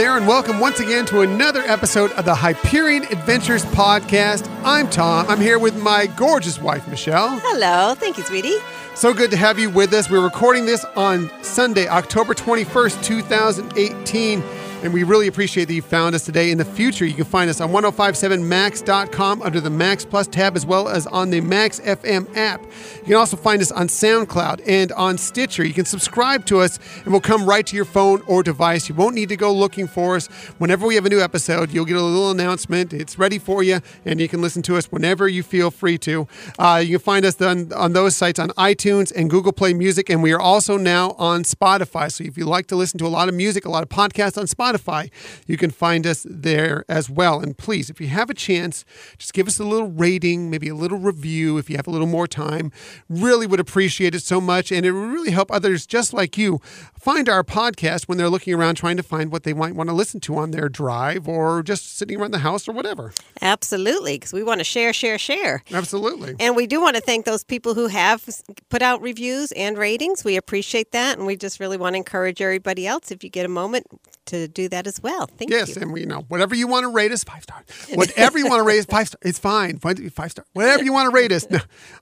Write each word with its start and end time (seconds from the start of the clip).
Well, 0.00 0.06
hello 0.06 0.16
out 0.16 0.22
there, 0.22 0.26
and 0.26 0.26
welcome 0.26 0.60
once 0.60 0.80
again 0.80 1.04
to 1.06 1.20
another 1.20 1.60
episode 1.60 2.10
of 2.12 2.24
the 2.24 2.34
Hyperion 2.34 3.04
Adventures 3.10 3.66
podcast. 3.66 4.48
I'm 4.64 4.88
Tom. 4.88 5.26
I'm 5.28 5.42
here 5.42 5.58
with 5.58 5.76
my 5.76 6.06
gorgeous 6.06 6.58
wife, 6.58 6.88
Michelle. 6.88 7.38
Hello. 7.42 7.94
Thank 7.94 8.16
you, 8.16 8.24
sweetie. 8.24 8.56
So 8.94 9.12
good 9.12 9.30
to 9.30 9.36
have 9.36 9.58
you 9.58 9.68
with 9.68 9.92
us. 9.92 10.08
We're 10.08 10.24
recording 10.24 10.64
this 10.64 10.86
on 10.96 11.30
Sunday, 11.42 11.86
October 11.86 12.32
21st, 12.32 13.02
2018. 13.04 14.42
And 14.82 14.94
we 14.94 15.02
really 15.02 15.26
appreciate 15.26 15.66
that 15.66 15.74
you 15.74 15.82
found 15.82 16.14
us 16.14 16.24
today. 16.24 16.50
In 16.50 16.56
the 16.56 16.64
future, 16.64 17.04
you 17.04 17.12
can 17.12 17.26
find 17.26 17.50
us 17.50 17.60
on 17.60 17.68
1057max.com 17.68 19.42
under 19.42 19.60
the 19.60 19.68
Max 19.68 20.06
Plus 20.06 20.26
tab, 20.26 20.56
as 20.56 20.64
well 20.64 20.88
as 20.88 21.06
on 21.06 21.28
the 21.28 21.42
Max 21.42 21.80
FM 21.80 22.34
app. 22.34 22.62
You 23.00 23.04
can 23.04 23.14
also 23.16 23.36
find 23.36 23.60
us 23.60 23.70
on 23.70 23.88
SoundCloud 23.88 24.62
and 24.66 24.90
on 24.92 25.18
Stitcher. 25.18 25.66
You 25.66 25.74
can 25.74 25.84
subscribe 25.84 26.46
to 26.46 26.60
us, 26.60 26.78
and 27.04 27.08
we'll 27.08 27.20
come 27.20 27.44
right 27.44 27.66
to 27.66 27.76
your 27.76 27.84
phone 27.84 28.22
or 28.26 28.42
device. 28.42 28.88
You 28.88 28.94
won't 28.94 29.14
need 29.14 29.28
to 29.28 29.36
go 29.36 29.52
looking 29.52 29.86
for 29.86 30.16
us. 30.16 30.28
Whenever 30.56 30.86
we 30.86 30.94
have 30.94 31.04
a 31.04 31.10
new 31.10 31.20
episode, 31.20 31.74
you'll 31.74 31.84
get 31.84 31.98
a 31.98 32.02
little 32.02 32.30
announcement. 32.30 32.94
It's 32.94 33.18
ready 33.18 33.38
for 33.38 33.62
you, 33.62 33.80
and 34.06 34.18
you 34.18 34.28
can 34.28 34.40
listen 34.40 34.62
to 34.62 34.78
us 34.78 34.86
whenever 34.86 35.28
you 35.28 35.42
feel 35.42 35.70
free 35.70 35.98
to. 35.98 36.26
Uh, 36.58 36.82
you 36.82 36.96
can 36.96 37.04
find 37.04 37.26
us 37.26 37.38
on, 37.42 37.70
on 37.74 37.92
those 37.92 38.16
sites 38.16 38.38
on 38.38 38.48
iTunes 38.50 39.12
and 39.14 39.28
Google 39.28 39.52
Play 39.52 39.74
Music, 39.74 40.08
and 40.08 40.22
we 40.22 40.32
are 40.32 40.40
also 40.40 40.78
now 40.78 41.10
on 41.18 41.42
Spotify. 41.42 42.10
So 42.10 42.24
if 42.24 42.38
you 42.38 42.46
like 42.46 42.66
to 42.68 42.76
listen 42.76 42.96
to 43.00 43.06
a 43.06 43.08
lot 43.08 43.28
of 43.28 43.34
music, 43.34 43.66
a 43.66 43.70
lot 43.70 43.82
of 43.82 43.90
podcasts 43.90 44.38
on 44.38 44.46
Spotify, 44.46 44.69
Spotify, 44.70 45.10
you 45.46 45.56
can 45.56 45.70
find 45.70 46.06
us 46.06 46.26
there 46.28 46.84
as 46.88 47.10
well. 47.10 47.40
And 47.40 47.56
please, 47.56 47.90
if 47.90 48.00
you 48.00 48.08
have 48.08 48.30
a 48.30 48.34
chance, 48.34 48.84
just 49.18 49.32
give 49.32 49.46
us 49.46 49.58
a 49.58 49.64
little 49.64 49.88
rating, 49.88 50.50
maybe 50.50 50.68
a 50.68 50.74
little 50.74 50.98
review 50.98 51.58
if 51.58 51.68
you 51.70 51.76
have 51.76 51.86
a 51.86 51.90
little 51.90 52.06
more 52.06 52.26
time. 52.26 52.72
Really 53.08 53.46
would 53.46 53.60
appreciate 53.60 54.14
it 54.14 54.22
so 54.22 54.40
much. 54.40 54.72
And 54.72 54.86
it 54.86 54.92
would 54.92 55.12
really 55.12 55.30
help 55.30 55.50
others 55.50 55.86
just 55.86 56.12
like 56.12 56.36
you 56.38 56.60
find 56.98 57.28
our 57.28 57.42
podcast 57.42 58.08
when 58.08 58.18
they're 58.18 58.28
looking 58.28 58.54
around 58.54 58.74
trying 58.74 58.96
to 58.96 59.02
find 59.02 59.32
what 59.32 59.44
they 59.44 59.52
might 59.52 59.74
want 59.74 59.88
to 59.88 59.94
listen 59.94 60.20
to 60.20 60.36
on 60.36 60.50
their 60.50 60.68
drive 60.68 61.28
or 61.28 61.62
just 61.62 61.96
sitting 61.96 62.20
around 62.20 62.32
the 62.32 62.38
house 62.38 62.68
or 62.68 62.72
whatever. 62.72 63.12
Absolutely, 63.40 64.14
because 64.14 64.32
we 64.32 64.42
want 64.42 64.60
to 64.60 64.64
share, 64.64 64.92
share, 64.92 65.18
share. 65.18 65.62
Absolutely. 65.72 66.36
And 66.38 66.56
we 66.56 66.66
do 66.66 66.80
want 66.80 66.96
to 66.96 67.02
thank 67.02 67.24
those 67.24 67.44
people 67.44 67.74
who 67.74 67.86
have 67.88 68.28
put 68.68 68.82
out 68.82 69.00
reviews 69.02 69.52
and 69.52 69.78
ratings. 69.78 70.24
We 70.24 70.36
appreciate 70.36 70.92
that. 70.92 71.18
And 71.18 71.26
we 71.26 71.36
just 71.36 71.60
really 71.60 71.76
want 71.76 71.94
to 71.94 71.98
encourage 71.98 72.40
everybody 72.40 72.86
else, 72.86 73.10
if 73.10 73.24
you 73.24 73.30
get 73.30 73.46
a 73.46 73.48
moment, 73.48 73.86
to 74.30 74.48
do 74.48 74.68
that 74.68 74.86
as 74.86 75.02
well. 75.02 75.26
Thank 75.26 75.50
yes, 75.50 75.68
you. 75.68 75.74
Yes, 75.74 75.82
and 75.82 75.92
we 75.92 76.00
you 76.00 76.06
know 76.06 76.24
whatever 76.28 76.54
you 76.54 76.66
want 76.66 76.84
to 76.84 76.88
rate 76.88 77.12
us, 77.12 77.24
five 77.24 77.42
stars. 77.42 77.64
Whatever 77.94 78.38
you 78.38 78.48
want 78.48 78.60
to 78.60 78.64
rate 78.64 78.78
us, 78.78 78.86
five 78.86 79.08
stars. 79.08 79.20
It's 79.22 79.38
fine. 79.38 79.78
Five 79.78 79.98
stars. 80.30 80.48
Whatever 80.52 80.84
you 80.84 80.92
want 80.92 81.10
to 81.10 81.14
rate 81.14 81.32
us. 81.32 81.48
No, 81.50 81.58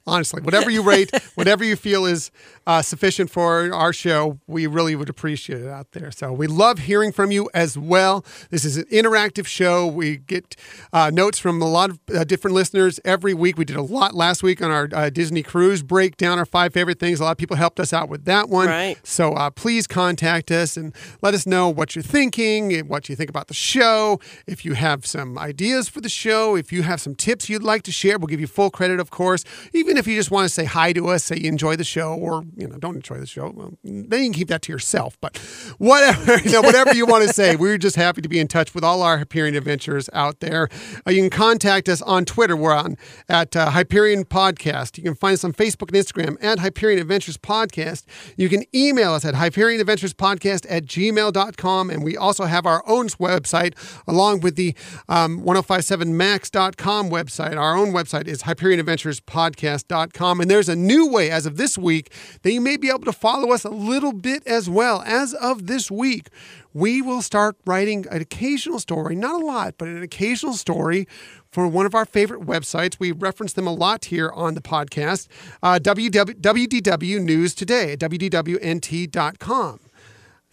honestly, 0.07 0.43
whatever 0.43 0.71
you 0.71 0.83
rate, 0.83 1.11
whatever 1.35 1.65
you 1.65 1.77
feel 1.77 2.07
is 2.07 2.31
uh, 2.67 2.83
sufficient 2.83 3.31
for 3.31 3.73
our 3.73 3.93
show, 3.93 4.39
we 4.47 4.67
really 4.67 4.95
would 4.95 5.09
appreciate 5.09 5.63
it 5.63 5.69
out 5.69 5.93
there. 5.93 6.11
So 6.11 6.33
we 6.33 6.47
love 6.47 6.81
hearing 6.81 7.13
from 7.13 7.31
you 7.31 7.49
as 7.55 7.79
well. 7.79 8.25
This 8.51 8.65
is 8.65 8.77
an 8.77 8.85
interactive 8.85 9.47
show. 9.47 9.87
We 9.87 10.19
get 10.19 10.55
uh, 10.93 11.11
notes 11.11 11.39
from 11.39 11.63
a 11.63 11.69
lot 11.69 11.91
of 11.91 12.01
uh, 12.15 12.25
different 12.25 12.55
listeners 12.55 13.01
every 13.05 13.35
week. 13.35 13.57
We 13.57 13.65
did 13.65 13.77
a 13.77 13.83
lot 13.83 14.15
last 14.15 14.43
week 14.43 14.61
on 14.63 14.71
our 14.71 14.89
uh, 14.93 15.11
Disney 15.11 15.43
cruise 15.43 15.83
breakdown, 15.83 16.39
our 16.39 16.47
five 16.47 16.73
favorite 16.73 17.01
things. 17.01 17.21
A 17.21 17.25
lot 17.25 17.33
of 17.33 17.39
people 17.39 17.57
helped 17.57 17.81
us 17.81 17.93
out 17.93 18.09
with 18.09 18.25
that 18.27 18.49
one. 18.49 18.69
Right. 18.69 18.99
So 19.03 19.33
uh, 19.33 19.51
please 19.51 19.87
contact 19.87 20.51
us 20.51 20.77
and 20.77 20.95
let 21.23 21.35
us 21.35 21.47
know 21.47 21.69
what 21.69 21.95
you're 21.95 22.03
thinking, 22.03 22.18
what 22.19 23.05
do 23.05 23.13
you 23.13 23.17
think 23.17 23.31
about 23.31 23.47
the 23.49 23.55
show. 23.55 24.21
If 24.47 24.65
you 24.65 24.75
have 24.75 25.07
some 25.07 25.39
ideas 25.39 25.89
for 25.89 26.01
the 26.01 26.09
show, 26.09 26.57
if 26.57 26.73
you 26.73 26.83
have 26.83 27.01
some 27.01 27.15
tips 27.15 27.49
you'd 27.49 27.63
like 27.63 27.83
to 27.85 27.93
share, 27.93 28.19
we'll 28.19 28.27
give 28.27 28.41
you 28.41 28.47
full 28.47 28.71
credit, 28.71 28.99
of 28.99 29.11
course. 29.11 29.45
Even 29.73 29.97
if 29.97 30.07
you 30.07 30.17
just 30.17 30.31
want 30.31 30.47
to 30.47 30.53
say 30.53 30.65
hi 30.65 30.93
to 30.93 31.09
us, 31.09 31.25
say 31.25 31.37
you 31.37 31.49
enjoy 31.49 31.77
the 31.77 31.85
show, 31.85 32.15
or 32.15 32.45
you 32.57 32.67
know 32.67 32.77
don't 32.77 32.97
enjoy 32.97 33.19
the 33.19 33.27
show, 33.27 33.53
well, 33.55 33.75
then 33.85 34.21
you 34.23 34.27
can 34.27 34.33
keep 34.33 34.49
that 34.49 34.63
to 34.63 34.73
yourself. 34.73 35.17
But 35.21 35.37
whatever 35.79 36.39
you 36.45 36.51
know, 36.51 36.63
whatever 36.63 36.95
you 36.95 37.07
want 37.07 37.27
to 37.27 37.33
say, 37.33 37.57
we're 37.57 37.79
just 37.79 37.97
happy 37.97 38.21
to 38.21 38.29
be 38.29 38.41
in 38.41 38.49
touch 38.49 38.75
with 38.75 38.83
all 38.83 39.03
our 39.03 39.19
Hyperion 39.19 39.55
adventures 39.55 40.11
out 40.13 40.41
there. 40.41 40.69
Uh, 41.07 41.11
you 41.11 41.21
can 41.21 41.31
contact 41.31 41.89
us 41.89 42.03
on 42.03 42.25
Twitter. 42.25 42.57
We're 42.57 42.75
on 42.75 42.97
at 43.29 43.55
uh, 43.55 43.71
Hyperion 43.71 44.25
Podcast. 44.25 44.97
You 44.99 45.05
can 45.05 45.15
find 45.15 45.35
us 45.35 45.45
on 45.45 45.53
Facebook 45.53 45.95
and 45.95 45.97
Instagram 45.97 46.43
at 46.43 46.59
Hyperion 46.59 47.01
Adventures 47.01 47.37
Podcast. 47.37 48.05
You 48.37 48.49
can 48.49 48.65
email 48.75 49.13
us 49.13 49.25
at 49.25 49.35
Hyperion 49.35 49.81
Adventures 49.81 50.15
Podcast 50.15 50.67
at 50.69 50.85
gmail.com. 50.85 51.91
And 51.91 51.98
we 52.03 52.17
also 52.17 52.45
have 52.45 52.67
our 52.67 52.83
own 52.87 53.09
website 53.09 53.75
along 54.07 54.41
with 54.41 54.57
the 54.57 54.75
um, 55.09 55.43
1057max.com 55.43 57.11
website. 57.11 57.57
Our 57.57 57.77
own 57.77 57.93
website 57.93 58.27
is 58.27 58.43
HyperionAdventuresPodcast.com. 58.43 60.41
And 60.41 60.51
there's 60.51 60.69
a 60.69 60.77
new 60.77 61.11
way 61.11 61.31
as 61.31 61.47
of 61.47 61.57
this 61.57 61.79
week 61.79 62.13
that 62.43 62.53
you 62.53 62.61
may 62.61 62.77
be 62.77 62.89
able 62.89 63.05
to 63.05 63.13
follow 63.13 63.53
us 63.53 63.65
a 63.65 63.71
little 63.71 64.13
bit 64.13 64.47
as 64.47 64.69
well. 64.69 65.03
As 65.07 65.33
of 65.35 65.67
this 65.67 65.91
week, 65.91 66.29
we 66.75 67.01
will 67.01 67.23
start 67.23 67.57
writing 67.65 68.07
an 68.11 68.21
occasional 68.21 68.79
story, 68.79 69.17
not 69.17 69.41
a 69.43 69.45
lot, 69.45 69.75
but 69.79 69.89
an 69.89 70.03
occasional 70.03 70.55
story 70.55 71.09
for 71.51 71.67
one 71.67 71.87
of 71.87 71.95
our 71.95 72.05
favorite 72.05 72.43
websites. 72.43 73.01
We 73.01 73.13
reference 73.13 73.55
them 73.55 73.67
a 73.67 73.73
lot 73.73 74.07
here 74.07 74.31
on 74.31 74.55
the 74.55 74.61
podcast, 74.61 75.29
uh, 75.63 75.79
WW, 75.83 76.41
WDW 76.41 77.21
News 77.21 77.55
Today 77.55 77.93
at 77.93 78.01
WDWNT.com. 78.01 79.81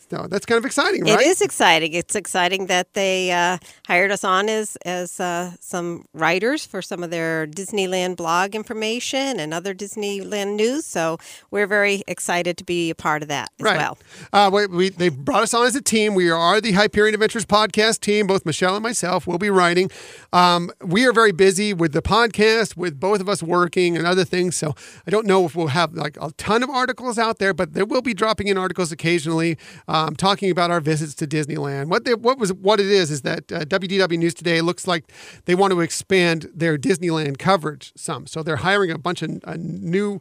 So 0.09 0.27
that's 0.29 0.45
kind 0.45 0.57
of 0.57 0.65
exciting, 0.65 1.03
right? 1.03 1.19
It 1.19 1.25
is 1.25 1.41
exciting. 1.41 1.93
It's 1.93 2.15
exciting 2.15 2.67
that 2.67 2.93
they 2.93 3.31
uh, 3.31 3.57
hired 3.87 4.11
us 4.11 4.23
on 4.23 4.49
as 4.49 4.75
as 4.85 5.19
uh, 5.19 5.51
some 5.59 6.05
writers 6.13 6.65
for 6.65 6.81
some 6.81 7.03
of 7.03 7.09
their 7.09 7.47
Disneyland 7.47 8.15
blog 8.15 8.53
information 8.53 9.39
and 9.39 9.53
other 9.53 9.73
Disneyland 9.73 10.55
news. 10.55 10.85
So 10.85 11.17
we're 11.49 11.67
very 11.67 12.03
excited 12.07 12.57
to 12.57 12.63
be 12.63 12.91
a 12.91 12.95
part 12.95 13.23
of 13.23 13.29
that 13.29 13.49
as 13.59 13.63
right. 13.63 13.77
well. 13.77 13.97
Uh, 14.31 14.51
we, 14.53 14.67
we, 14.67 14.89
they 14.89 15.09
brought 15.09 15.43
us 15.43 15.53
on 15.53 15.65
as 15.65 15.75
a 15.75 15.81
team. 15.81 16.13
We 16.13 16.29
are 16.29 16.61
the 16.61 16.73
Hyperion 16.73 17.15
Adventures 17.15 17.45
podcast 17.45 18.01
team. 18.01 18.27
Both 18.27 18.45
Michelle 18.45 18.75
and 18.75 18.83
myself 18.83 19.25
will 19.25 19.39
be 19.39 19.49
writing. 19.49 19.89
Um, 20.33 20.69
we 20.81 21.05
are 21.07 21.13
very 21.13 21.31
busy 21.31 21.73
with 21.73 21.93
the 21.93 22.01
podcast, 22.01 22.77
with 22.77 22.99
both 22.99 23.21
of 23.21 23.29
us 23.29 23.41
working 23.41 23.97
and 23.97 24.05
other 24.05 24.25
things. 24.25 24.55
So 24.55 24.75
I 25.07 25.11
don't 25.11 25.25
know 25.25 25.45
if 25.45 25.55
we'll 25.55 25.67
have 25.67 25.93
like 25.93 26.17
a 26.21 26.31
ton 26.37 26.61
of 26.61 26.69
articles 26.69 27.17
out 27.17 27.39
there, 27.39 27.53
but 27.53 27.73
there 27.73 27.85
will 27.85 28.01
be 28.03 28.13
dropping 28.13 28.47
in 28.47 28.57
articles 28.57 28.91
occasionally 28.91 29.57
um, 29.95 30.15
talking 30.15 30.51
about 30.51 30.71
our 30.71 30.81
visits 30.81 31.13
to 31.15 31.27
Disneyland. 31.27 31.87
What 31.87 32.03
they, 32.03 32.13
what 32.13 32.37
was 32.37 32.51
what 32.51 32.79
it 32.79 32.87
is 32.87 33.11
is 33.11 33.21
that 33.21 33.49
uh, 33.51 33.59
WDW 33.61 34.17
News 34.17 34.33
Today 34.33 34.59
looks 34.61 34.87
like 34.87 35.05
they 35.45 35.55
want 35.55 35.71
to 35.71 35.79
expand 35.79 36.51
their 36.53 36.77
Disneyland 36.77 37.37
coverage 37.37 37.93
some. 37.95 38.27
So 38.27 38.43
they're 38.43 38.57
hiring 38.57 38.91
a 38.91 38.97
bunch 38.97 39.21
of 39.21 39.57
new 39.57 40.19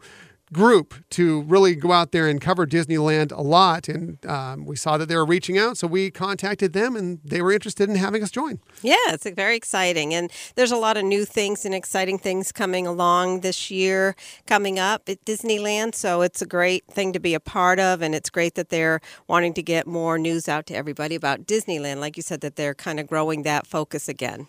group 0.55 0.95
to 1.11 1.43
really 1.43 1.75
go 1.75 1.93
out 1.93 2.13
there 2.13 2.27
and 2.27 2.41
cover 2.41 2.67
Disneyland 2.67 3.31
a 3.31 3.43
lot. 3.43 3.89
And 3.89 4.25
um, 4.25 4.65
we 4.65 4.77
saw 4.77 4.97
that 4.97 5.09
they 5.11 5.17
were 5.17 5.27
reaching 5.27 5.59
out, 5.59 5.77
so 5.77 5.87
we 5.87 6.11
contacted 6.11 6.73
them 6.73 6.97
and 6.97 7.19
they 7.23 7.43
were 7.43 7.53
interested 7.53 7.91
in 7.91 7.97
having 7.97 8.23
us 8.23 8.31
join. 8.31 8.61
Yeah, 8.81 8.95
it's 9.09 9.29
very 9.29 9.57
exciting. 9.57 10.15
And 10.15 10.31
there's 10.55 10.73
a 10.73 10.77
lot 10.77 10.97
of 10.97 11.05
new 11.05 11.27
things 11.27 11.67
and 11.67 11.75
exciting 11.75 12.19
things 12.19 12.53
coming 12.53 12.87
along 12.87 13.41
this 13.41 13.71
year, 13.71 14.17
coming 14.47 14.79
up 14.79 15.09
at 15.09 15.23
Disneyland. 15.25 15.95
So 15.95 16.23
it's 16.23 16.41
a 16.41 16.47
great 16.47 16.87
thing 16.87 17.13
to 17.13 17.21
be 17.21 17.35
a 17.35 17.41
part 17.41 17.79
of. 17.79 18.01
And 18.01 18.15
it's 18.15 18.31
great 18.31 18.55
that 18.55 18.71
they're 18.71 19.01
wanting 19.29 19.53
to 19.55 19.63
get 19.63 19.87
more 19.87 20.19
news 20.19 20.49
out 20.49 20.67
to 20.67 20.75
everybody 20.75 21.15
about 21.15 21.45
Disneyland. 21.47 21.99
Like 21.99 22.17
you 22.17 22.23
said, 22.23 22.41
that 22.41 22.57
they're 22.57 22.75
kind 22.75 23.01
of 23.01 23.07
growing 23.07 23.43
that 23.43 23.67
focus 23.67 24.09
again. 24.09 24.47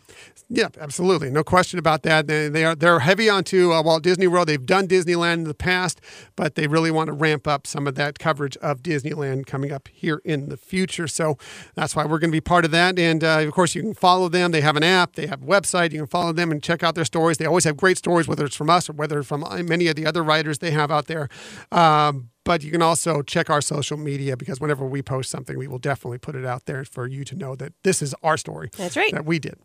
Yeah, 0.50 0.68
absolutely. 0.80 1.32
No 1.32 1.44
question 1.44 1.80
about 1.80 2.04
that. 2.04 2.28
They, 2.28 2.48
they 2.50 2.64
are, 2.64 2.76
they're 2.76 3.00
heavy 3.00 3.30
onto 3.30 3.74
uh, 3.74 3.82
Walt 3.82 4.04
Disney 4.04 4.28
World. 4.28 4.48
They've 4.48 4.64
done 4.64 4.88
Disneyland 4.88 5.34
in 5.34 5.44
the 5.46 5.56
past 5.56 5.95
past, 5.96 6.34
but 6.36 6.56
they 6.56 6.68
really 6.68 6.92
want 6.92 7.08
to 7.08 7.14
ramp 7.14 7.48
up 7.48 7.68
some 7.68 7.88
of 7.88 7.96
that 7.96 8.20
coverage 8.20 8.58
of 8.58 8.82
Disneyland 8.82 9.46
coming 9.46 9.72
up 9.72 9.88
here 9.92 10.22
in 10.26 10.50
the 10.50 10.58
future. 10.58 11.08
So 11.08 11.38
that's 11.76 11.96
why 11.96 12.04
we're 12.04 12.20
going 12.20 12.32
to 12.32 12.36
be 12.36 12.42
part 12.42 12.66
of 12.66 12.72
that. 12.72 12.98
And 13.00 13.24
uh, 13.24 13.40
of 13.40 13.54
course, 13.54 13.76
you 13.76 13.82
can 13.82 13.94
follow 13.94 14.30
them. 14.30 14.52
They 14.52 14.62
have 14.62 14.76
an 14.76 14.84
app, 14.84 15.16
they 15.16 15.28
have 15.28 15.44
a 15.44 15.46
website. 15.46 15.92
You 15.92 16.00
can 16.00 16.08
follow 16.08 16.34
them 16.34 16.52
and 16.52 16.62
check 16.62 16.84
out 16.84 16.96
their 16.96 17.06
stories. 17.06 17.38
They 17.38 17.46
always 17.46 17.64
have 17.64 17.78
great 17.78 17.98
stories, 17.98 18.28
whether 18.28 18.46
it's 18.46 18.56
from 18.56 18.70
us 18.70 18.90
or 18.90 18.94
whether 18.94 19.24
from 19.24 19.44
uh, 19.44 19.64
many 19.64 19.88
of 19.88 19.96
the 19.96 20.06
other 20.06 20.24
writers 20.24 20.60
they 20.60 20.72
have 20.72 20.92
out 20.92 21.08
there. 21.08 21.30
Um, 21.72 22.30
but 22.46 22.64
you 22.64 22.72
can 22.72 22.82
also 22.82 23.22
check 23.22 23.50
our 23.50 23.60
social 23.60 23.98
media 23.98 24.38
because 24.38 24.62
whenever 24.62 24.86
we 24.86 25.02
post 25.02 25.30
something, 25.30 25.58
we 25.58 25.68
will 25.68 25.80
definitely 25.80 26.20
put 26.20 26.36
it 26.36 26.46
out 26.46 26.66
there 26.66 26.86
for 26.86 27.08
you 27.08 27.26
to 27.26 27.36
know 27.36 27.56
that 27.56 27.74
this 27.84 28.02
is 28.02 28.16
our 28.24 28.38
story. 28.38 28.70
That's 28.78 28.96
right. 28.96 29.12
That 29.12 29.26
we 29.26 29.40
did. 29.40 29.58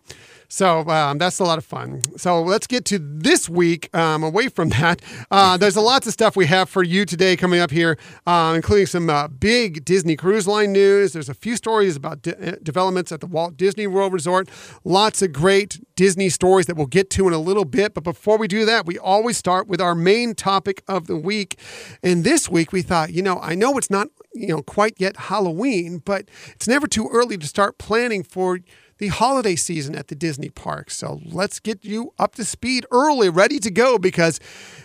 So 0.49 0.89
um, 0.89 1.19
that's 1.19 1.39
a 1.39 1.45
lot 1.45 1.59
of 1.59 1.65
fun. 1.65 2.03
So 2.17 2.43
let's 2.43 2.67
get 2.67 2.85
to 2.87 2.99
this 2.99 3.49
week. 3.49 3.95
Um, 3.95 4.25
away 4.25 4.49
from 4.49 4.69
that, 4.81 5.01
uh, 5.31 5.57
there's 5.57 5.77
a 5.77 5.81
lots 5.81 6.07
of 6.07 6.13
stuff 6.13 6.37
we 6.37 6.47
have 6.47 6.69
for 6.69 6.83
you 6.83 7.05
today 7.05 7.37
coming 7.37 7.61
up 7.61 7.71
here, 7.71 7.97
uh, 8.27 8.53
including 8.57 8.87
some 8.87 9.09
uh, 9.09 9.29
big 9.29 9.85
Disney 9.85 10.17
Cruise 10.17 10.49
Line 10.49 10.73
news. 10.73 11.13
There's 11.13 11.29
a 11.29 11.35
few 11.35 11.57
stories 11.57 11.95
about 11.97 12.23
de- 12.23 12.55
uh, 12.55 12.57
developments 12.63 13.13
at 13.13 13.21
the 13.21 13.27
Walt 13.27 13.57
Disney 13.57 13.87
World 13.87 14.13
Resort. 14.13 14.49
Lots 14.83 15.23
of 15.23 15.33
great 15.33 15.81
Disney 15.95 16.31
stories 16.31 16.65
that 16.65 16.77
we'll 16.77 16.87
get 16.87 17.11
to 17.11 17.29
in 17.29 17.35
a 17.35 17.39
little 17.39 17.67
bit. 17.67 17.93
But 17.93 18.05
before 18.05 18.39
we 18.39 18.49
do 18.49 18.65
that, 18.65 18.87
we 18.87 18.99
always 18.99 19.37
start 19.37 19.69
with 19.69 19.81
our 19.83 19.95
main 19.95 20.35
topic 20.35 20.83
of 20.89 21.07
the 21.07 21.17
week. 21.17 21.59
And 22.03 22.25
this 22.25 22.49
week, 22.49 22.70
we 22.73 22.83
thought, 22.83 23.13
you 23.13 23.23
know, 23.23 23.39
I 23.41 23.55
know 23.55 23.77
it's 23.79 23.91
not, 23.91 24.09
you 24.33 24.49
know, 24.49 24.63
quite 24.63 24.95
yet 24.99 25.17
Halloween, 25.17 25.99
but 25.99 26.29
it's 26.53 26.69
never 26.69 26.87
too 26.87 27.09
early 27.13 27.37
to 27.37 27.47
start 27.47 27.79
planning 27.79 28.23
for 28.23 28.61
the 28.99 29.09
holiday 29.09 29.57
season 29.57 29.97
at 29.97 30.09
the 30.09 30.15
Disney 30.15 30.51
parks. 30.51 30.95
So 30.97 31.21
let's 31.25 31.59
get 31.59 31.85
you 31.85 32.13
up 32.19 32.35
to 32.35 32.45
speed 32.45 32.85
early, 32.93 33.31
ready 33.31 33.59
to 33.59 33.71
go 33.71 33.99
because 33.99 34.39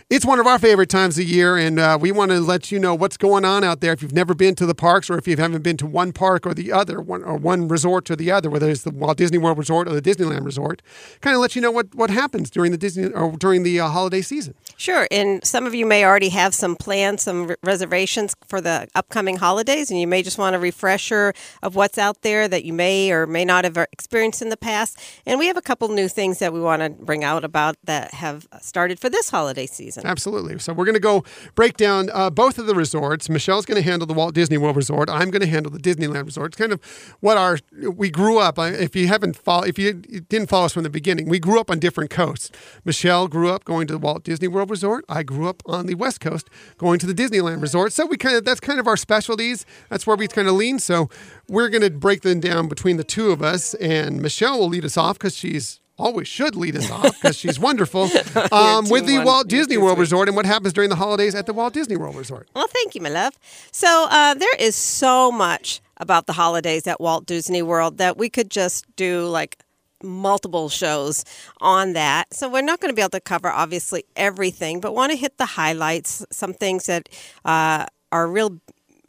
It's 0.07 0.23
one 0.23 0.39
of 0.39 0.45
our 0.45 0.59
favorite 0.59 0.91
times 0.91 1.17
of 1.17 1.23
year, 1.23 1.57
and 1.57 1.79
uh, 1.79 1.97
we 1.99 2.11
want 2.11 2.29
to 2.29 2.39
let 2.39 2.71
you 2.71 2.77
know 2.77 2.93
what's 2.93 3.17
going 3.17 3.43
on 3.43 3.63
out 3.63 3.81
there. 3.81 3.91
If 3.91 4.03
you've 4.03 4.13
never 4.13 4.35
been 4.35 4.53
to 4.53 4.67
the 4.67 4.75
parks, 4.75 5.09
or 5.09 5.17
if 5.17 5.27
you 5.27 5.35
haven't 5.35 5.63
been 5.63 5.77
to 5.77 5.87
one 5.87 6.13
park 6.13 6.45
or 6.45 6.53
the 6.53 6.71
other, 6.71 7.01
one 7.01 7.23
or 7.23 7.35
one 7.37 7.67
resort 7.67 8.11
or 8.11 8.15
the 8.15 8.29
other, 8.29 8.51
whether 8.51 8.69
it's 8.69 8.83
the 8.83 8.91
Walt 8.91 9.17
Disney 9.17 9.39
World 9.39 9.57
Resort 9.57 9.87
or 9.87 9.99
the 9.99 10.03
Disneyland 10.03 10.45
Resort, 10.45 10.83
kind 11.21 11.35
of 11.35 11.41
let 11.41 11.55
you 11.55 11.61
know 11.63 11.71
what, 11.71 11.95
what 11.95 12.11
happens 12.11 12.51
during 12.51 12.71
the 12.71 12.77
Disney 12.77 13.07
or 13.13 13.31
during 13.31 13.63
the 13.63 13.79
uh, 13.79 13.87
holiday 13.87 14.21
season. 14.21 14.53
Sure, 14.77 15.07
and 15.09 15.43
some 15.43 15.65
of 15.65 15.73
you 15.73 15.87
may 15.87 16.05
already 16.05 16.29
have 16.29 16.53
some 16.53 16.75
plans, 16.75 17.23
some 17.23 17.47
re- 17.47 17.55
reservations 17.63 18.35
for 18.47 18.61
the 18.61 18.87
upcoming 18.93 19.37
holidays, 19.37 19.89
and 19.89 19.99
you 19.99 20.05
may 20.05 20.21
just 20.21 20.37
want 20.37 20.55
a 20.55 20.59
refresher 20.59 21.33
of 21.63 21.73
what's 21.73 21.97
out 21.97 22.21
there 22.21 22.47
that 22.47 22.63
you 22.63 22.73
may 22.73 23.11
or 23.11 23.25
may 23.25 23.43
not 23.43 23.63
have 23.63 23.75
experienced 23.91 24.43
in 24.43 24.49
the 24.49 24.57
past. 24.57 24.99
And 25.25 25.39
we 25.39 25.47
have 25.47 25.57
a 25.57 25.63
couple 25.63 25.87
new 25.87 26.07
things 26.07 26.37
that 26.37 26.53
we 26.53 26.59
want 26.59 26.83
to 26.83 26.91
bring 26.91 27.23
out 27.23 27.43
about 27.43 27.75
that 27.85 28.13
have 28.13 28.47
started 28.61 28.99
for 28.99 29.09
this 29.09 29.31
holiday 29.31 29.65
season. 29.65 29.94
Absolutely. 30.03 30.59
So 30.59 30.73
we're 30.73 30.85
going 30.85 30.95
to 30.95 30.99
go 30.99 31.23
break 31.53 31.77
down 31.77 32.09
uh, 32.13 32.29
both 32.29 32.57
of 32.57 32.65
the 32.65 32.75
resorts. 32.75 33.29
Michelle's 33.29 33.65
going 33.65 33.81
to 33.81 33.87
handle 33.87 34.05
the 34.05 34.13
Walt 34.13 34.33
Disney 34.33 34.57
World 34.57 34.75
Resort. 34.75 35.09
I'm 35.09 35.31
going 35.31 35.41
to 35.41 35.47
handle 35.47 35.71
the 35.71 35.79
Disneyland 35.79 36.25
Resort. 36.25 36.53
It's 36.53 36.57
kind 36.57 36.71
of 36.71 36.81
what 37.19 37.37
our 37.37 37.59
we 37.71 38.09
grew 38.09 38.39
up. 38.39 38.57
If 38.57 38.95
you 38.95 39.07
haven't 39.07 39.37
follow, 39.37 39.65
if 39.65 39.77
you 39.77 39.93
didn't 39.93 40.49
follow 40.49 40.65
us 40.65 40.73
from 40.73 40.83
the 40.83 40.89
beginning, 40.89 41.29
we 41.29 41.39
grew 41.39 41.59
up 41.59 41.69
on 41.69 41.79
different 41.79 42.09
coasts. 42.09 42.51
Michelle 42.83 43.27
grew 43.27 43.49
up 43.49 43.63
going 43.63 43.87
to 43.87 43.93
the 43.93 43.99
Walt 43.99 44.23
Disney 44.23 44.47
World 44.47 44.69
Resort. 44.69 45.05
I 45.07 45.23
grew 45.23 45.47
up 45.47 45.61
on 45.65 45.85
the 45.85 45.95
West 45.95 46.19
Coast 46.19 46.49
going 46.77 46.99
to 46.99 47.05
the 47.05 47.13
Disneyland 47.13 47.61
Resort. 47.61 47.93
So 47.93 48.05
we 48.05 48.17
kind 48.17 48.35
of 48.35 48.45
that's 48.45 48.59
kind 48.59 48.79
of 48.79 48.87
our 48.87 48.97
specialties. 48.97 49.65
That's 49.89 50.07
where 50.07 50.17
we 50.17 50.27
kind 50.27 50.47
of 50.47 50.55
lean. 50.55 50.79
So 50.79 51.09
we're 51.47 51.69
going 51.69 51.83
to 51.83 51.91
break 51.91 52.21
them 52.21 52.39
down 52.39 52.67
between 52.67 52.97
the 52.97 53.03
two 53.03 53.31
of 53.31 53.41
us, 53.41 53.73
and 53.75 54.21
Michelle 54.21 54.59
will 54.59 54.69
lead 54.69 54.85
us 54.85 54.97
off 54.97 55.17
because 55.17 55.35
she's 55.35 55.79
always 55.97 56.27
should 56.27 56.55
lead 56.55 56.75
us 56.75 56.89
off 56.91 57.21
because 57.21 57.37
she's 57.37 57.59
wonderful 57.59 58.03
um, 58.51 58.89
with 58.89 59.05
the 59.05 59.21
Walt 59.23 59.47
Disney 59.47 59.77
World. 59.77 59.97
Resort 59.97 60.27
and 60.27 60.35
what 60.35 60.45
happens 60.45 60.73
during 60.73 60.89
the 60.89 60.95
holidays 60.95 61.35
at 61.35 61.45
the 61.45 61.53
Walt 61.53 61.73
Disney 61.73 61.95
World 61.95 62.15
Resort. 62.15 62.49
Well, 62.55 62.67
thank 62.67 62.95
you, 62.95 63.01
my 63.01 63.09
love. 63.09 63.33
So 63.71 64.07
uh, 64.09 64.33
there 64.33 64.55
is 64.59 64.75
so 64.75 65.31
much 65.31 65.81
about 65.97 66.25
the 66.25 66.33
holidays 66.33 66.85
at 66.87 66.99
Walt 66.99 67.25
Disney 67.25 67.61
World 67.61 67.97
that 67.97 68.17
we 68.17 68.29
could 68.29 68.51
just 68.51 68.85
do 68.95 69.25
like 69.27 69.57
multiple 70.03 70.69
shows 70.69 71.23
on 71.61 71.93
that. 71.93 72.33
So 72.33 72.49
we're 72.49 72.61
not 72.61 72.79
going 72.79 72.91
to 72.91 72.95
be 72.95 73.01
able 73.01 73.11
to 73.11 73.21
cover 73.21 73.49
obviously 73.49 74.03
everything, 74.15 74.79
but 74.79 74.93
want 74.93 75.11
to 75.11 75.17
hit 75.17 75.37
the 75.37 75.45
highlights, 75.45 76.25
some 76.31 76.53
things 76.53 76.85
that 76.85 77.09
uh, 77.45 77.85
are 78.11 78.27
real 78.27 78.59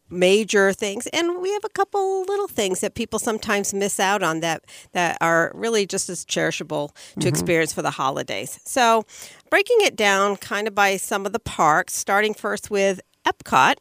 major 0.09 0.73
things 0.73 1.07
and 1.09 1.41
we 1.41 1.53
have 1.53 1.65
a 1.65 1.69
couple 1.69 2.23
little 2.23 2.49
things 2.49 2.81
that 2.81 2.95
people 2.95 3.19
sometimes 3.19 3.75
miss 3.75 3.99
out 3.99 4.23
on 4.23 4.41
that 4.41 4.65
that 4.93 5.17
are 5.21 5.51
really 5.55 5.87
just 5.87 6.09
as 6.09 6.25
cherishable 6.25 6.91
to 7.21 7.29
experience 7.29 7.73
for 7.73 7.83
the 7.83 7.91
holidays. 7.91 8.61
So 8.65 9.05
breaking 9.51 9.79
it 9.81 9.97
down 9.97 10.37
kind 10.37 10.69
of 10.69 10.75
by 10.75 10.97
some 10.97 11.27
of 11.27 11.33
the 11.33 11.41
parks 11.41 11.95
starting 11.95 12.35
first 12.35 12.71
with 12.71 13.01
epcot. 13.27 13.77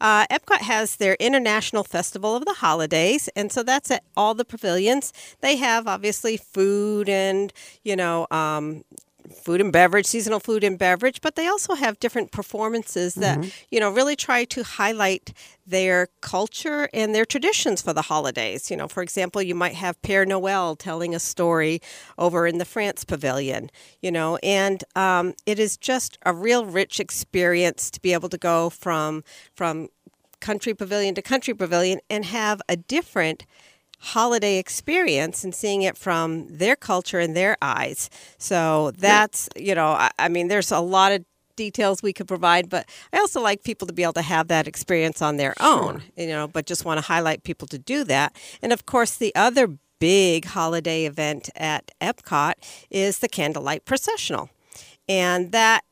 Uh, 0.00 0.26
Epcot 0.26 0.58
has 0.58 0.96
their 0.96 1.14
International 1.18 1.82
Festival 1.82 2.36
of 2.36 2.44
the 2.44 2.52
Holidays, 2.54 3.30
and 3.34 3.50
so 3.50 3.62
that's 3.62 3.90
at 3.90 4.04
all 4.14 4.34
the 4.34 4.44
pavilions. 4.44 5.12
They 5.40 5.56
have 5.56 5.86
obviously 5.86 6.36
food 6.36 7.08
and 7.08 7.50
you 7.82 7.96
know 7.96 8.26
um, 8.30 8.84
food 9.28 9.60
and 9.60 9.72
beverage, 9.72 10.06
seasonal 10.06 10.40
food 10.40 10.64
and 10.64 10.78
beverage, 10.78 11.20
but 11.20 11.36
they 11.36 11.46
also 11.46 11.74
have 11.74 11.98
different 12.00 12.32
performances 12.32 13.14
that 13.14 13.44
you 13.70 13.80
know 13.80 13.90
really 13.90 14.16
try 14.16 14.44
to 14.44 14.62
highlight 14.62 15.32
their 15.66 16.08
culture 16.20 16.88
and 16.92 17.14
their 17.14 17.24
traditions 17.24 17.82
for 17.82 17.92
the 17.92 18.02
holidays. 18.02 18.70
You 18.70 18.76
know, 18.76 18.88
for 18.88 19.02
example, 19.02 19.42
you 19.42 19.54
might 19.54 19.74
have 19.74 20.00
Père 20.02 20.26
Noël 20.26 20.78
telling 20.78 21.14
a 21.14 21.18
story 21.18 21.80
over 22.18 22.46
in 22.46 22.58
the 22.58 22.64
France 22.64 23.04
Pavilion. 23.04 23.70
You 24.00 24.12
know, 24.12 24.36
and 24.42 24.82
um, 24.94 25.34
it 25.46 25.58
is 25.58 25.76
just 25.76 26.18
a 26.24 26.32
real 26.32 26.66
rich 26.66 27.00
experience 27.00 27.90
to 27.90 28.00
be 28.00 28.12
able 28.12 28.28
to 28.28 28.38
go 28.38 28.70
from 28.70 29.24
from 29.54 29.88
country 30.40 30.74
pavilion 30.74 31.14
to 31.14 31.22
country 31.22 31.54
pavilion 31.54 31.98
and 32.10 32.24
have 32.26 32.60
a 32.68 32.76
different 32.76 33.46
holiday 33.98 34.58
experience 34.58 35.44
and 35.44 35.54
seeing 35.54 35.82
it 35.82 35.96
from 35.96 36.46
their 36.48 36.76
culture 36.76 37.18
and 37.18 37.36
their 37.36 37.56
eyes. 37.62 38.10
So 38.38 38.92
that's, 38.92 39.48
you 39.56 39.74
know, 39.74 39.88
I, 39.88 40.10
I 40.18 40.28
mean, 40.28 40.48
there's 40.48 40.70
a 40.70 40.80
lot 40.80 41.12
of 41.12 41.24
details 41.56 42.02
we 42.02 42.12
could 42.12 42.28
provide, 42.28 42.68
but 42.68 42.86
I 43.12 43.18
also 43.18 43.40
like 43.40 43.64
people 43.64 43.86
to 43.86 43.92
be 43.94 44.02
able 44.02 44.12
to 44.14 44.22
have 44.22 44.48
that 44.48 44.68
experience 44.68 45.22
on 45.22 45.38
their 45.38 45.54
own, 45.60 46.02
you 46.16 46.28
know, 46.28 46.46
but 46.46 46.66
just 46.66 46.84
want 46.84 46.98
to 47.00 47.06
highlight 47.06 47.42
people 47.42 47.66
to 47.68 47.78
do 47.78 48.04
that. 48.04 48.36
And 48.62 48.72
of 48.72 48.86
course, 48.86 49.16
the 49.16 49.34
other 49.34 49.78
big 49.98 50.44
holiday 50.44 51.06
event 51.06 51.48
at 51.56 51.90
Epcot 52.00 52.54
is 52.90 53.20
the 53.20 53.28
Candlelight 53.28 53.86
Processional. 53.86 54.50
And 55.08 55.52
that 55.52 55.84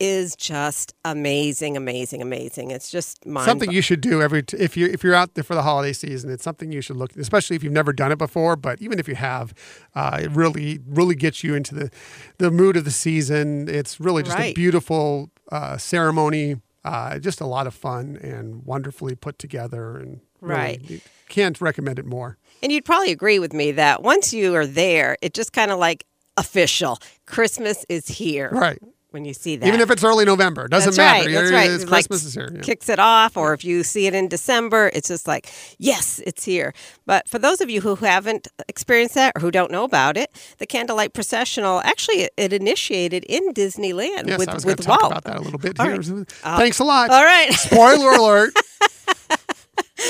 is 0.00 0.34
just 0.34 0.94
amazing, 1.04 1.76
amazing, 1.76 2.22
amazing. 2.22 2.70
It's 2.70 2.90
just 2.90 3.24
mind 3.26 3.44
Something 3.44 3.70
you 3.70 3.82
should 3.82 4.00
do 4.00 4.22
every 4.22 4.42
t- 4.42 4.56
if 4.56 4.76
you 4.76 4.86
if 4.86 5.04
you're 5.04 5.14
out 5.14 5.34
there 5.34 5.44
for 5.44 5.54
the 5.54 5.62
holiday 5.62 5.92
season. 5.92 6.30
It's 6.30 6.42
something 6.42 6.72
you 6.72 6.80
should 6.80 6.96
look, 6.96 7.14
especially 7.16 7.54
if 7.56 7.62
you've 7.62 7.72
never 7.72 7.92
done 7.92 8.10
it 8.10 8.18
before. 8.18 8.56
But 8.56 8.80
even 8.80 8.98
if 8.98 9.06
you 9.06 9.14
have, 9.14 9.54
uh, 9.94 10.18
it 10.22 10.30
really 10.32 10.80
really 10.86 11.14
gets 11.14 11.44
you 11.44 11.54
into 11.54 11.74
the 11.74 11.90
the 12.38 12.50
mood 12.50 12.76
of 12.76 12.84
the 12.84 12.90
season. 12.90 13.68
It's 13.68 14.00
really 14.00 14.22
just 14.22 14.38
a 14.38 14.52
beautiful 14.54 15.30
uh, 15.52 15.76
ceremony. 15.76 16.56
Uh, 16.82 17.18
just 17.18 17.42
a 17.42 17.46
lot 17.46 17.66
of 17.66 17.74
fun 17.74 18.16
and 18.22 18.64
wonderfully 18.64 19.14
put 19.14 19.38
together. 19.38 19.98
And 19.98 20.20
really, 20.40 20.54
Right. 20.88 21.02
can't 21.28 21.60
recommend 21.60 21.98
it 21.98 22.06
more. 22.06 22.38
And 22.62 22.72
you'd 22.72 22.86
probably 22.86 23.12
agree 23.12 23.38
with 23.38 23.52
me 23.52 23.72
that 23.72 24.02
once 24.02 24.32
you 24.32 24.54
are 24.54 24.66
there, 24.66 25.18
it 25.20 25.34
just 25.34 25.52
kind 25.52 25.70
of 25.70 25.78
like 25.78 26.04
official. 26.38 26.98
Christmas 27.26 27.84
is 27.90 28.08
here. 28.08 28.48
Right. 28.50 28.78
When 29.10 29.24
you 29.24 29.34
see 29.34 29.56
that. 29.56 29.66
Even 29.66 29.80
if 29.80 29.90
it's 29.90 30.04
early 30.04 30.24
November, 30.24 30.66
it 30.66 30.70
doesn't 30.70 30.94
that's 30.94 30.96
matter. 30.98 31.26
right. 31.26 31.34
That's 31.34 31.50
right. 31.52 31.70
it's 31.70 31.82
It, 31.82 31.88
like, 31.90 32.08
Christmas 32.08 32.24
is 32.24 32.34
here. 32.34 32.48
yeah. 32.54 32.60
Kicks 32.60 32.88
it 32.88 32.98
off, 32.98 33.36
or 33.36 33.52
if 33.54 33.64
you 33.64 33.82
see 33.82 34.06
it 34.06 34.14
in 34.14 34.28
December, 34.28 34.90
it's 34.94 35.08
just 35.08 35.26
like, 35.26 35.50
yes, 35.78 36.20
it's 36.26 36.44
here. 36.44 36.72
But 37.06 37.28
for 37.28 37.38
those 37.38 37.60
of 37.60 37.68
you 37.68 37.80
who 37.80 37.96
haven't 37.96 38.46
experienced 38.68 39.16
that 39.16 39.32
or 39.36 39.40
who 39.40 39.50
don't 39.50 39.70
know 39.72 39.82
about 39.84 40.16
it, 40.16 40.30
the 40.58 40.66
Candlelight 40.66 41.12
Processional 41.12 41.80
actually 41.84 42.22
it, 42.22 42.32
it 42.36 42.52
initiated 42.52 43.24
in 43.24 43.52
Disneyland 43.52 44.28
Yes, 44.28 44.38
with 44.38 44.48
I 44.48 44.54
was 44.54 44.64
with 44.64 44.80
talk 44.80 45.00
Walt. 45.02 45.12
about 45.12 45.24
that 45.24 45.36
a 45.38 45.40
little 45.40 45.58
bit 45.58 45.80
All 45.80 45.86
here. 45.86 45.96
right. 45.96 46.28
Thanks 46.28 46.78
a 46.78 46.84
lot. 46.84 47.10
All 47.10 47.24
right. 47.24 47.52
Spoiler 47.52 48.12
alert. 48.12 48.52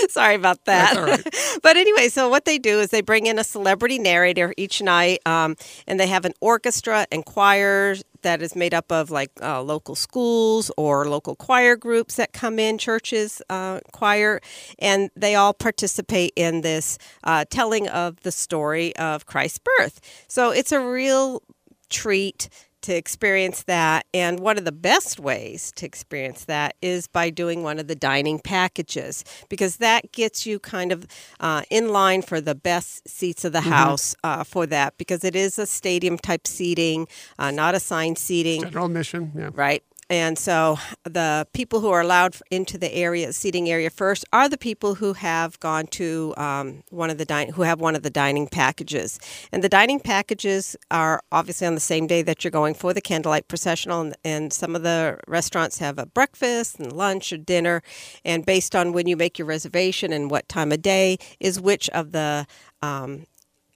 Sorry 0.08 0.36
about 0.36 0.64
that. 0.66 0.96
All 0.96 1.04
right. 1.04 1.22
but 1.62 1.76
anyway, 1.76 2.08
so 2.08 2.28
what 2.28 2.44
they 2.44 2.58
do 2.58 2.78
is 2.78 2.90
they 2.90 3.00
bring 3.00 3.26
in 3.26 3.38
a 3.40 3.44
celebrity 3.44 3.98
narrator 3.98 4.54
each 4.56 4.80
night, 4.80 5.18
um, 5.26 5.56
and 5.88 5.98
they 5.98 6.06
have 6.06 6.24
an 6.24 6.32
orchestra 6.40 7.06
and 7.10 7.24
choirs 7.24 8.04
that 8.22 8.42
is 8.42 8.54
made 8.56 8.74
up 8.74 8.90
of 8.90 9.10
like 9.10 9.30
uh, 9.42 9.62
local 9.62 9.94
schools 9.94 10.70
or 10.76 11.08
local 11.08 11.34
choir 11.34 11.76
groups 11.76 12.16
that 12.16 12.32
come 12.32 12.58
in, 12.58 12.78
churches, 12.78 13.42
uh, 13.50 13.80
choir, 13.92 14.40
and 14.78 15.10
they 15.16 15.34
all 15.34 15.54
participate 15.54 16.32
in 16.36 16.60
this 16.60 16.98
uh, 17.24 17.44
telling 17.50 17.88
of 17.88 18.20
the 18.22 18.32
story 18.32 18.94
of 18.96 19.26
Christ's 19.26 19.60
birth. 19.78 20.00
So 20.28 20.50
it's 20.50 20.72
a 20.72 20.80
real 20.80 21.42
treat 21.88 22.48
to 22.82 22.94
experience 22.94 23.62
that. 23.64 24.06
And 24.14 24.40
one 24.40 24.58
of 24.58 24.64
the 24.64 24.72
best 24.72 25.18
ways 25.20 25.72
to 25.76 25.86
experience 25.86 26.44
that 26.46 26.76
is 26.82 27.06
by 27.06 27.30
doing 27.30 27.62
one 27.62 27.78
of 27.78 27.86
the 27.86 27.94
dining 27.94 28.38
packages 28.38 29.24
because 29.48 29.76
that 29.76 30.12
gets 30.12 30.46
you 30.46 30.58
kind 30.58 30.92
of 30.92 31.06
uh, 31.40 31.62
in 31.70 31.90
line 31.90 32.22
for 32.22 32.40
the 32.40 32.54
best 32.54 33.08
seats 33.08 33.44
of 33.44 33.52
the 33.52 33.62
house 33.62 34.14
uh, 34.24 34.44
for 34.44 34.66
that 34.66 34.96
because 34.98 35.24
it 35.24 35.36
is 35.36 35.58
a 35.58 35.66
stadium 35.66 36.18
type 36.18 36.46
seating, 36.46 37.06
uh, 37.38 37.50
not 37.50 37.74
assigned 37.74 38.18
seating 38.18 38.62
General 38.62 38.86
admission. 38.86 39.32
Yeah. 39.36 39.50
right? 39.54 39.82
And 40.10 40.36
so 40.36 40.76
the 41.04 41.46
people 41.52 41.78
who 41.78 41.88
are 41.90 42.00
allowed 42.00 42.36
into 42.50 42.76
the 42.76 42.92
area, 42.92 43.32
seating 43.32 43.70
area 43.70 43.90
first, 43.90 44.24
are 44.32 44.48
the 44.48 44.58
people 44.58 44.96
who 44.96 45.12
have 45.12 45.58
gone 45.60 45.86
to 45.86 46.34
um, 46.36 46.82
one 46.90 47.10
of 47.10 47.18
the 47.18 47.24
din- 47.24 47.50
who 47.52 47.62
have 47.62 47.80
one 47.80 47.94
of 47.94 48.02
the 48.02 48.10
dining 48.10 48.48
packages. 48.48 49.20
And 49.52 49.62
the 49.62 49.68
dining 49.68 50.00
packages 50.00 50.76
are 50.90 51.22
obviously 51.30 51.68
on 51.68 51.74
the 51.74 51.80
same 51.80 52.08
day 52.08 52.22
that 52.22 52.42
you're 52.42 52.50
going 52.50 52.74
for 52.74 52.92
the 52.92 53.00
candlelight 53.00 53.46
processional, 53.46 54.00
and, 54.00 54.16
and 54.24 54.52
some 54.52 54.74
of 54.74 54.82
the 54.82 55.16
restaurants 55.28 55.78
have 55.78 55.96
a 55.96 56.06
breakfast 56.06 56.80
and 56.80 56.92
lunch 56.92 57.32
or 57.32 57.36
dinner, 57.36 57.80
and 58.24 58.44
based 58.44 58.74
on 58.74 58.92
when 58.92 59.06
you 59.06 59.16
make 59.16 59.38
your 59.38 59.46
reservation 59.46 60.12
and 60.12 60.28
what 60.28 60.48
time 60.48 60.72
of 60.72 60.82
day 60.82 61.18
is 61.38 61.60
which 61.60 61.88
of 61.90 62.10
the 62.10 62.48
um, 62.82 63.26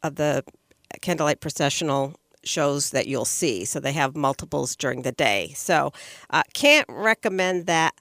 of 0.02 0.16
the 0.16 0.42
candlelight 1.00 1.40
processional 1.40 2.14
shows 2.46 2.90
that 2.90 3.06
you'll 3.06 3.24
see. 3.24 3.64
So 3.64 3.80
they 3.80 3.92
have 3.92 4.16
multiples 4.16 4.76
during 4.76 5.02
the 5.02 5.12
day. 5.12 5.52
So 5.56 5.92
uh, 6.30 6.42
can't 6.52 6.86
recommend 6.88 7.66
that 7.66 7.94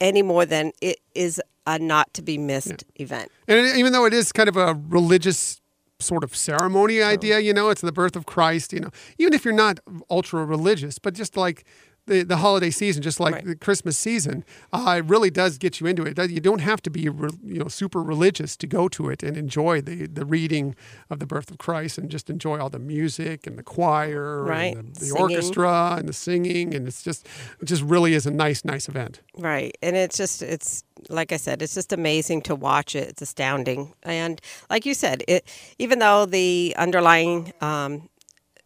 any 0.00 0.22
more 0.22 0.44
than 0.44 0.72
it 0.80 1.00
is 1.14 1.40
a 1.66 1.78
not 1.78 2.12
to 2.14 2.22
be 2.22 2.36
missed 2.36 2.84
event. 2.96 3.30
And 3.48 3.76
even 3.78 3.92
though 3.92 4.04
it 4.04 4.12
is 4.12 4.32
kind 4.32 4.48
of 4.48 4.56
a 4.56 4.78
religious 4.88 5.60
sort 5.98 6.24
of 6.24 6.36
ceremony 6.36 7.02
idea, 7.02 7.38
you 7.38 7.54
know, 7.54 7.70
it's 7.70 7.80
the 7.80 7.92
birth 7.92 8.16
of 8.16 8.26
Christ, 8.26 8.72
you 8.72 8.80
know, 8.80 8.90
even 9.18 9.32
if 9.32 9.44
you're 9.44 9.54
not 9.54 9.80
ultra 10.10 10.44
religious, 10.44 10.98
but 10.98 11.14
just 11.14 11.36
like 11.36 11.64
the, 12.06 12.22
the 12.22 12.36
holiday 12.38 12.70
season, 12.70 13.02
just 13.02 13.18
like 13.18 13.34
Right. 13.34 13.44
the 13.46 13.56
Christmas 13.56 13.96
season, 13.96 14.44
uh, 14.72 14.96
it 14.98 15.04
really 15.06 15.30
does 15.30 15.56
get 15.58 15.80
you 15.80 15.86
into 15.86 16.02
it. 16.02 16.18
You 16.30 16.40
don't 16.40 16.60
have 16.60 16.82
to 16.82 16.90
be 16.90 17.08
re, 17.08 17.30
you 17.42 17.58
know 17.58 17.68
super 17.68 18.02
religious 18.02 18.56
to 18.58 18.66
go 18.66 18.88
to 18.88 19.08
it 19.08 19.22
and 19.22 19.36
enjoy 19.36 19.80
the 19.80 20.06
the 20.06 20.24
reading 20.24 20.74
of 21.10 21.18
the 21.18 21.26
birth 21.26 21.50
of 21.50 21.58
Christ 21.58 21.96
and 21.98 22.10
just 22.10 22.28
enjoy 22.28 22.58
all 22.58 22.68
the 22.70 22.78
music 22.78 23.46
and 23.46 23.56
the 23.58 23.62
choir 23.62 24.42
Right. 24.44 24.76
and 24.76 24.94
the, 24.96 25.06
the 25.06 25.10
orchestra 25.18 25.96
and 25.98 26.08
the 26.08 26.12
singing 26.12 26.74
and 26.74 26.86
it's 26.86 27.02
just 27.02 27.26
it 27.60 27.64
just 27.66 27.82
really 27.82 28.12
is 28.14 28.26
a 28.26 28.30
nice 28.30 28.64
nice 28.64 28.88
event. 28.88 29.20
Right. 29.38 29.76
And 29.82 29.96
it's 29.96 30.16
just, 30.16 30.42
it's 30.42 30.84
like 31.08 31.32
I 31.32 31.36
said, 31.38 31.62
it's 31.62 31.74
just 31.74 31.92
amazing 31.92 32.42
to 32.42 32.54
watch 32.54 32.94
it. 32.94 33.08
It's 33.08 33.22
astounding. 33.22 33.94
And 34.02 34.40
like 34.70 34.84
you 34.86 34.94
said, 34.94 35.22
it 35.26 35.46
even 35.78 35.98
though 36.00 36.26
the 36.26 36.74
underlying 36.78 37.52
um, 37.60 38.08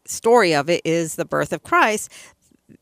story 0.04 0.54
of 0.54 0.68
it 0.70 0.80
is 0.84 1.16
the 1.16 1.24
birth 1.24 1.52
of 1.52 1.62
Christ, 1.62 2.10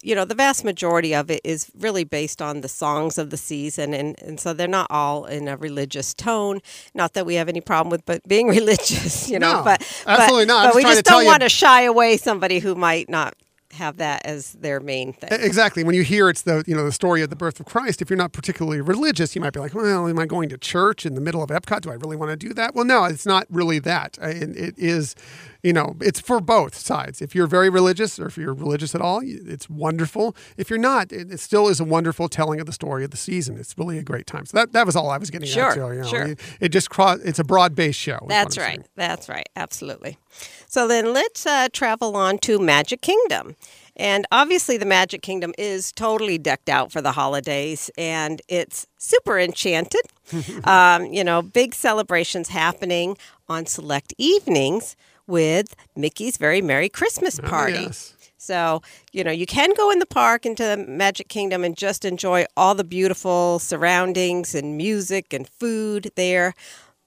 you 0.02 0.14
know, 0.14 0.24
the 0.24 0.34
vast 0.34 0.64
majority 0.64 1.14
of 1.14 1.30
it 1.30 1.40
is 1.44 1.70
really 1.78 2.04
based 2.04 2.42
on 2.42 2.60
the 2.60 2.68
songs 2.68 3.18
of 3.18 3.30
the 3.30 3.36
season. 3.36 3.94
And, 3.94 4.20
and 4.22 4.40
so 4.40 4.52
they're 4.52 4.68
not 4.68 4.88
all 4.90 5.24
in 5.26 5.48
a 5.48 5.56
religious 5.56 6.14
tone. 6.14 6.60
Not 6.94 7.14
that 7.14 7.26
we 7.26 7.34
have 7.36 7.48
any 7.48 7.60
problem 7.60 7.90
with 7.90 8.04
but 8.04 8.26
being 8.26 8.48
religious, 8.60 9.28
you 9.28 9.38
know, 9.38 9.58
No, 9.58 9.64
but 9.64 9.80
absolutely 10.06 10.46
but, 10.46 10.52
not. 10.52 10.66
But 10.66 10.76
we 10.76 10.82
just 10.82 11.04
don't 11.04 11.24
want 11.24 11.42
to 11.42 11.48
shy 11.48 11.82
away 11.82 12.16
somebody 12.16 12.58
who 12.58 12.74
might 12.74 13.08
not 13.08 13.34
have 13.76 13.98
that 13.98 14.24
as 14.26 14.52
their 14.52 14.80
main 14.80 15.12
thing. 15.12 15.28
Exactly. 15.32 15.84
When 15.84 15.94
you 15.94 16.02
hear 16.02 16.28
it's 16.28 16.42
the 16.42 16.64
you 16.66 16.74
know 16.74 16.84
the 16.84 16.92
story 16.92 17.22
of 17.22 17.30
the 17.30 17.36
birth 17.36 17.60
of 17.60 17.66
Christ, 17.66 18.02
if 18.02 18.10
you're 18.10 18.16
not 18.16 18.32
particularly 18.32 18.80
religious, 18.80 19.34
you 19.34 19.40
might 19.40 19.52
be 19.52 19.60
like, 19.60 19.74
well, 19.74 20.08
am 20.08 20.18
I 20.18 20.26
going 20.26 20.48
to 20.50 20.58
church 20.58 21.06
in 21.06 21.14
the 21.14 21.20
middle 21.20 21.42
of 21.42 21.50
Epcot? 21.50 21.82
Do 21.82 21.90
I 21.90 21.94
really 21.94 22.16
want 22.16 22.30
to 22.30 22.36
do 22.36 22.52
that? 22.54 22.74
Well, 22.74 22.84
no, 22.84 23.04
it's 23.04 23.26
not 23.26 23.46
really 23.50 23.78
that. 23.80 24.18
It, 24.20 24.56
it 24.56 24.74
is, 24.78 25.14
you 25.62 25.72
know, 25.72 25.96
it's 26.00 26.20
for 26.20 26.40
both 26.40 26.74
sides. 26.74 27.22
If 27.22 27.34
you're 27.34 27.46
very 27.46 27.70
religious, 27.70 28.18
or 28.18 28.26
if 28.26 28.36
you're 28.36 28.54
religious 28.54 28.94
at 28.94 29.00
all, 29.00 29.20
it's 29.24 29.70
wonderful. 29.70 30.34
If 30.56 30.70
you're 30.70 30.78
not, 30.78 31.12
it, 31.12 31.30
it 31.30 31.40
still 31.40 31.68
is 31.68 31.80
a 31.80 31.84
wonderful 31.84 32.28
telling 32.28 32.60
of 32.60 32.66
the 32.66 32.72
story 32.72 33.04
of 33.04 33.10
the 33.10 33.16
season. 33.16 33.56
It's 33.58 33.76
really 33.78 33.98
a 33.98 34.02
great 34.02 34.26
time. 34.26 34.46
So 34.46 34.58
that, 34.58 34.72
that 34.72 34.86
was 34.86 34.96
all 34.96 35.10
I 35.10 35.18
was 35.18 35.30
getting 35.30 35.46
Sure, 35.48 35.70
at. 35.70 35.76
You 35.76 36.02
know. 36.02 36.08
sure. 36.08 36.22
It, 36.28 36.40
it 36.60 36.68
just 36.70 36.90
cross. 36.90 37.20
It's 37.20 37.38
a 37.38 37.44
broad 37.44 37.74
based 37.74 37.98
show. 38.00 38.18
That's 38.28 38.58
right. 38.58 38.84
That's 38.96 39.28
right. 39.28 39.48
Absolutely. 39.54 40.18
So 40.66 40.86
then 40.88 41.12
let's 41.12 41.46
uh, 41.46 41.68
travel 41.72 42.16
on 42.16 42.38
to 42.38 42.58
Magic 42.58 43.00
Kingdom. 43.00 43.56
And 43.96 44.26
obviously, 44.30 44.76
the 44.76 44.84
Magic 44.84 45.22
Kingdom 45.22 45.54
is 45.56 45.90
totally 45.90 46.36
decked 46.36 46.68
out 46.68 46.92
for 46.92 47.00
the 47.00 47.12
holidays 47.12 47.90
and 47.96 48.42
it's 48.46 48.86
super 48.98 49.38
enchanted. 49.38 50.02
um, 50.64 51.06
you 51.06 51.24
know, 51.24 51.40
big 51.40 51.74
celebrations 51.74 52.48
happening 52.48 53.16
on 53.48 53.64
select 53.64 54.12
evenings 54.18 54.96
with 55.26 55.74
Mickey's 55.96 56.36
Very 56.36 56.60
Merry 56.60 56.88
Christmas 56.88 57.40
Party. 57.40 57.78
Oh, 57.78 57.82
yes. 57.82 58.12
So, 58.38 58.82
you 59.12 59.24
know, 59.24 59.32
you 59.32 59.46
can 59.46 59.70
go 59.76 59.90
in 59.90 59.98
the 59.98 60.06
park 60.06 60.46
into 60.46 60.62
the 60.62 60.76
Magic 60.76 61.28
Kingdom 61.28 61.64
and 61.64 61.76
just 61.76 62.04
enjoy 62.04 62.44
all 62.56 62.74
the 62.74 62.84
beautiful 62.84 63.58
surroundings 63.58 64.54
and 64.54 64.76
music 64.76 65.32
and 65.32 65.48
food 65.48 66.12
there. 66.14 66.54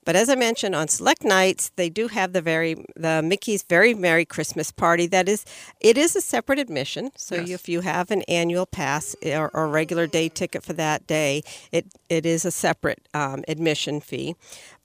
But 0.05 0.15
as 0.15 0.29
I 0.29 0.35
mentioned, 0.35 0.75
on 0.75 0.87
select 0.87 1.23
nights, 1.23 1.71
they 1.75 1.89
do 1.89 2.07
have 2.07 2.33
the 2.33 2.41
very 2.41 2.83
the 2.95 3.21
Mickey's 3.21 3.63
Very 3.63 3.93
Merry 3.93 4.25
Christmas 4.25 4.71
Party. 4.71 5.05
That 5.07 5.27
is, 5.29 5.45
it 5.81 5.97
is 5.97 6.15
a 6.15 6.21
separate 6.21 6.57
admission. 6.57 7.11
So 7.15 7.35
Yes. 7.35 7.49
if 7.49 7.69
you 7.69 7.81
have 7.81 8.09
an 8.09 8.23
annual 8.23 8.65
pass 8.65 9.15
or, 9.23 9.51
or 9.53 9.67
regular 9.67 10.07
day 10.07 10.29
ticket 10.29 10.63
for 10.63 10.73
that 10.73 11.05
day, 11.05 11.43
it 11.71 11.85
it 12.09 12.25
is 12.25 12.45
a 12.45 12.51
separate 12.51 13.07
um, 13.13 13.43
admission 13.47 13.99
fee, 14.01 14.35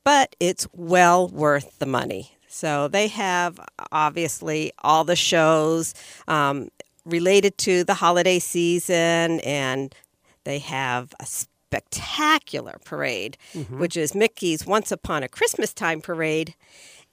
but 0.04 0.34
it's 0.40 0.66
well 0.72 1.28
worth 1.28 1.78
the 1.78 1.86
money. 1.86 2.32
So 2.48 2.88
they 2.88 3.08
have 3.08 3.58
obviously 3.92 4.72
all 4.82 5.04
the 5.04 5.16
shows 5.16 5.94
um, 6.28 6.68
related 7.04 7.56
to 7.58 7.82
the 7.84 7.94
holiday 7.94 8.38
season, 8.38 9.40
and 9.40 9.94
they 10.44 10.58
have 10.58 11.14
a 11.18 11.26
spectacular 11.74 12.78
parade, 12.84 13.36
mm-hmm. 13.52 13.78
which 13.78 13.96
is 13.96 14.14
Mickey's 14.14 14.64
Once 14.64 14.92
Upon 14.92 15.24
a 15.24 15.28
Christmas 15.28 15.72
Time 15.72 16.00
parade. 16.00 16.54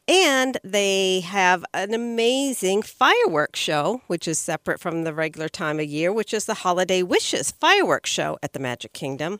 And 0.08 0.58
they 0.64 1.22
have 1.22 1.64
an 1.74 1.94
amazing 1.94 2.84
fireworks 2.84 3.60
show, 3.60 4.02
which 4.08 4.28
is 4.28 4.38
separate 4.38 4.80
from 4.80 5.04
the 5.04 5.14
regular 5.14 5.48
time 5.50 5.80
of 5.80 5.86
year, 5.86 6.12
which 6.12 6.34
is 6.34 6.46
the 6.46 6.56
Holiday 6.56 7.02
Wishes 7.02 7.52
fireworks 7.52 8.10
show 8.10 8.38
at 8.44 8.54
the 8.54 8.60
Magic 8.60 8.94
Kingdom. 8.94 9.40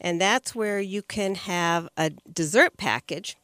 And 0.00 0.20
that's 0.20 0.54
where 0.54 0.80
you 0.80 1.02
can 1.02 1.34
have 1.34 1.88
a 1.96 2.10
dessert 2.10 2.76
package. 2.76 3.36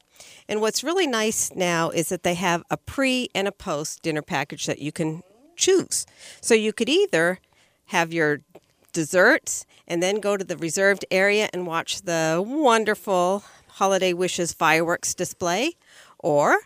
And 0.47 0.61
what's 0.61 0.83
really 0.83 1.07
nice 1.07 1.51
now 1.55 1.89
is 1.89 2.09
that 2.09 2.23
they 2.23 2.35
have 2.35 2.63
a 2.69 2.77
pre 2.77 3.29
and 3.33 3.47
a 3.47 3.51
post 3.51 4.01
dinner 4.01 4.21
package 4.21 4.65
that 4.65 4.79
you 4.79 4.91
can 4.91 5.23
choose. 5.55 6.05
So 6.41 6.53
you 6.53 6.71
could 6.71 6.89
either 6.89 7.39
have 7.87 8.13
your 8.13 8.41
desserts 8.95 9.65
and 9.87 10.01
then 10.01 10.19
go 10.19 10.37
to 10.37 10.43
the 10.43 10.57
reserved 10.57 11.05
area 11.11 11.49
and 11.53 11.67
watch 11.67 12.01
the 12.01 12.43
wonderful 12.43 13.43
Holiday 13.67 14.13
Wishes 14.13 14.53
fireworks 14.53 15.13
display, 15.13 15.73
or 16.17 16.59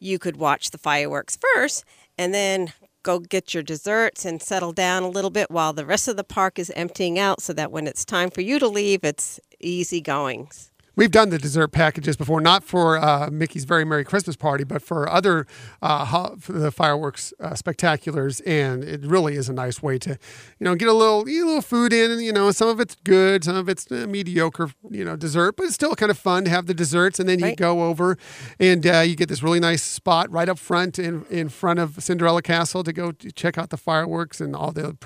you 0.00 0.18
could 0.18 0.36
watch 0.36 0.70
the 0.70 0.78
fireworks 0.78 1.38
first 1.54 1.84
and 2.18 2.34
then 2.34 2.72
go 3.04 3.20
get 3.20 3.54
your 3.54 3.62
desserts 3.62 4.24
and 4.24 4.42
settle 4.42 4.72
down 4.72 5.04
a 5.04 5.08
little 5.08 5.30
bit 5.30 5.50
while 5.50 5.72
the 5.72 5.86
rest 5.86 6.08
of 6.08 6.16
the 6.16 6.24
park 6.24 6.58
is 6.58 6.70
emptying 6.70 7.16
out 7.16 7.40
so 7.40 7.52
that 7.52 7.70
when 7.70 7.86
it's 7.86 8.04
time 8.04 8.28
for 8.28 8.40
you 8.40 8.58
to 8.58 8.66
leave, 8.66 9.04
it's 9.04 9.38
easy 9.60 10.00
goings. 10.00 10.72
We've 10.98 11.12
done 11.12 11.28
the 11.30 11.38
dessert 11.38 11.68
packages 11.68 12.16
before, 12.16 12.40
not 12.40 12.64
for 12.64 12.98
uh, 12.98 13.30
Mickey's 13.30 13.64
Very 13.64 13.84
Merry 13.84 14.02
Christmas 14.02 14.34
Party, 14.34 14.64
but 14.64 14.82
for 14.82 15.08
other 15.08 15.46
uh, 15.80 16.34
for 16.40 16.50
the 16.50 16.72
fireworks 16.72 17.32
uh, 17.38 17.50
spectaculars, 17.50 18.42
and 18.44 18.82
it 18.82 19.06
really 19.06 19.36
is 19.36 19.48
a 19.48 19.52
nice 19.52 19.80
way 19.80 19.98
to, 20.00 20.18
you 20.58 20.64
know, 20.64 20.74
get 20.74 20.88
a 20.88 20.92
little 20.92 21.20
a 21.20 21.24
little 21.24 21.62
food 21.62 21.92
in. 21.92 22.10
And, 22.10 22.20
you 22.20 22.32
know, 22.32 22.50
some 22.50 22.66
of 22.66 22.80
it's 22.80 22.96
good, 23.04 23.44
some 23.44 23.54
of 23.54 23.68
it's 23.68 23.88
uh, 23.92 24.06
mediocre, 24.08 24.70
you 24.90 25.04
know, 25.04 25.14
dessert, 25.14 25.56
but 25.56 25.66
it's 25.66 25.76
still 25.76 25.94
kind 25.94 26.10
of 26.10 26.18
fun 26.18 26.42
to 26.46 26.50
have 26.50 26.66
the 26.66 26.74
desserts, 26.74 27.20
and 27.20 27.28
then 27.28 27.38
you 27.38 27.44
Right. 27.44 27.56
go 27.56 27.84
over, 27.84 28.18
and 28.58 28.84
uh, 28.84 28.98
you 28.98 29.14
get 29.14 29.28
this 29.28 29.40
really 29.40 29.60
nice 29.60 29.84
spot 29.84 30.28
right 30.32 30.48
up 30.48 30.58
front 30.58 30.98
in 30.98 31.24
in 31.30 31.48
front 31.48 31.78
of 31.78 32.02
Cinderella 32.02 32.42
Castle 32.42 32.82
to 32.82 32.92
go 32.92 33.12
to 33.12 33.30
check 33.30 33.56
out 33.56 33.70
the 33.70 33.76
fireworks 33.76 34.40
and 34.40 34.56
all 34.56 34.72
the. 34.72 34.96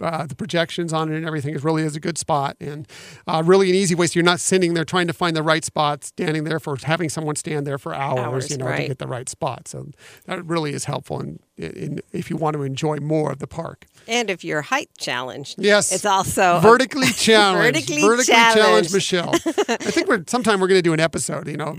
Uh, 0.00 0.26
the 0.26 0.34
projections 0.34 0.92
on 0.92 1.12
it 1.12 1.16
and 1.16 1.24
everything 1.24 1.54
is 1.54 1.62
really 1.62 1.82
is 1.84 1.94
a 1.94 2.00
good 2.00 2.18
spot 2.18 2.56
and 2.60 2.88
uh, 3.28 3.42
really 3.46 3.68
an 3.70 3.76
easy 3.76 3.94
way. 3.94 4.06
So 4.08 4.14
you're 4.14 4.24
not 4.24 4.40
sitting 4.40 4.74
there 4.74 4.84
trying 4.84 5.06
to 5.06 5.12
find 5.12 5.36
the 5.36 5.42
right 5.42 5.64
spot, 5.64 6.02
standing 6.04 6.44
there 6.44 6.58
for 6.58 6.76
having 6.82 7.08
someone 7.08 7.36
stand 7.36 7.64
there 7.66 7.78
for 7.78 7.94
hours, 7.94 8.18
Hours, 8.18 8.50
you 8.50 8.56
know, 8.58 8.70
to 8.74 8.86
get 8.88 8.98
the 8.98 9.06
right 9.06 9.28
spot. 9.28 9.68
So 9.68 9.90
that 10.26 10.44
really 10.44 10.72
is 10.74 10.84
helpful 10.86 11.20
in, 11.20 11.38
in 11.56 12.00
if 12.12 12.28
you 12.28 12.36
want 12.36 12.54
to 12.54 12.62
enjoy 12.64 12.96
more 12.98 13.30
of 13.30 13.38
the 13.38 13.46
park. 13.46 13.86
And 14.08 14.30
if 14.30 14.42
you're 14.44 14.62
height 14.62 14.90
challenged, 14.98 15.56
Yes. 15.58 15.92
it's 15.92 16.04
also 16.04 16.58
Vertically 16.60 17.06
challenged, 17.12 17.76
Vertically 17.86 18.02
challenged 18.24 18.28
challenged. 18.56 18.92
Michelle. 18.92 19.30
I 19.34 19.76
think 19.76 20.08
we're 20.08 20.24
sometime 20.26 20.58
we're 20.60 20.68
going 20.68 20.78
to 20.78 20.82
do 20.82 20.92
an 20.92 21.00
episode. 21.00 21.46
You 21.46 21.56
know, 21.56 21.76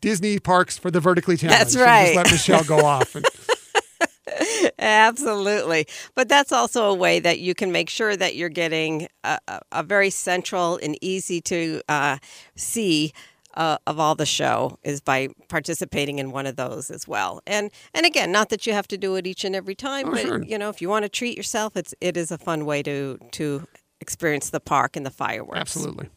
Disney 0.00 0.38
parks 0.40 0.76
for 0.78 0.90
the 0.90 0.98
vertically 1.00 1.36
challenged. 1.36 1.60
That's 1.60 1.76
right. 1.76 2.14
Just 2.14 2.16
let 2.16 2.30
Michelle 2.32 2.64
go 2.64 2.84
off. 2.84 3.14
And, 3.14 3.24
Absolutely. 4.78 5.86
But 6.14 6.28
that's 6.28 6.52
also 6.52 6.90
a 6.90 6.94
way 6.94 7.20
that 7.20 7.40
you 7.40 7.54
can 7.54 7.72
make 7.72 7.90
sure 7.90 8.16
that 8.16 8.36
you're 8.36 8.48
getting 8.48 9.08
a, 9.24 9.38
a, 9.72 9.82
very 9.82 10.10
central 10.10 10.78
and 10.82 10.96
easy 11.00 11.40
to 11.42 11.82
uh, 11.88 12.18
see. 12.56 13.12
Uh, 13.54 13.76
of 13.86 14.00
all 14.00 14.14
the 14.14 14.24
show 14.24 14.78
is 14.82 15.02
by 15.02 15.28
participating 15.50 16.18
in 16.18 16.30
one 16.30 16.46
of 16.46 16.56
those 16.56 16.90
as 16.90 17.06
well, 17.06 17.42
and 17.46 17.70
and 17.92 18.06
again, 18.06 18.32
not 18.32 18.48
that 18.48 18.66
you 18.66 18.72
have 18.72 18.88
to 18.88 18.96
do 18.96 19.14
it 19.16 19.26
each 19.26 19.44
and 19.44 19.54
every 19.54 19.74
time, 19.74 20.08
Oh, 20.08 20.12
but 20.12 20.22
sure. 20.22 20.42
you 20.42 20.56
know, 20.56 20.70
if 20.70 20.80
you 20.80 20.88
want 20.88 21.02
to 21.02 21.08
treat 21.10 21.36
yourself, 21.36 21.76
it's 21.76 21.94
it 22.00 22.16
is 22.16 22.30
a 22.30 22.38
fun 22.38 22.64
way 22.64 22.82
to 22.84 23.18
to 23.32 23.66
experience 24.00 24.48
the 24.48 24.58
park 24.58 24.96
and 24.96 25.04
the 25.04 25.10
fireworks. 25.10 25.60
absolutely. 25.60 26.08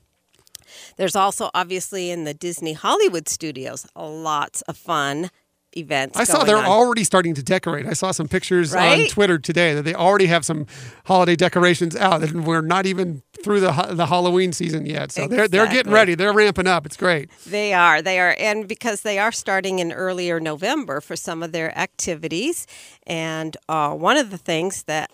There's 0.95 1.15
also 1.17 1.49
obviously 1.53 2.09
in 2.09 2.23
the 2.23 2.33
Disney 2.33 2.71
Hollywood 2.71 3.27
studios 3.27 3.85
lots 3.97 4.61
of 4.61 4.77
fun 4.77 5.29
events. 5.75 6.17
I 6.17 6.23
saw 6.23 6.43
they're 6.43 6.57
on. 6.57 6.65
already 6.65 7.03
starting 7.03 7.33
to 7.35 7.43
decorate. 7.43 7.85
I 7.85 7.93
saw 7.93 8.11
some 8.11 8.27
pictures 8.27 8.73
on 8.73 9.07
Twitter 9.07 9.37
today 9.37 9.73
that 9.73 9.83
they 9.83 9.93
already 9.93 10.27
have 10.27 10.45
some 10.45 10.65
holiday 11.05 11.35
decorations 11.35 11.95
out, 11.95 12.23
and 12.23 12.45
we're 12.45 12.61
not 12.61 12.85
even 12.85 13.21
through 13.43 13.59
the 13.59 13.71
the 13.91 14.07
Halloween 14.07 14.53
season 14.53 14.85
yet. 14.85 15.11
So 15.11 15.27
they're 15.27 15.47
they're 15.47 15.67
getting 15.67 15.91
ready. 15.91 16.15
They're 16.15 16.33
ramping 16.33 16.67
up. 16.67 16.85
It's 16.85 16.97
great. 16.97 17.29
They 17.45 17.73
are. 17.73 18.01
They 18.01 18.19
are. 18.19 18.35
And 18.39 18.67
because 18.67 19.01
they 19.01 19.19
are 19.19 19.31
starting 19.31 19.79
in 19.79 19.91
earlier 19.91 20.39
November 20.39 21.01
for 21.01 21.15
some 21.15 21.43
of 21.43 21.51
their 21.51 21.77
activities. 21.77 22.67
And 23.05 23.55
uh, 23.69 23.93
one 23.93 24.17
of 24.17 24.31
the 24.31 24.37
things 24.37 24.83
that 24.83 25.11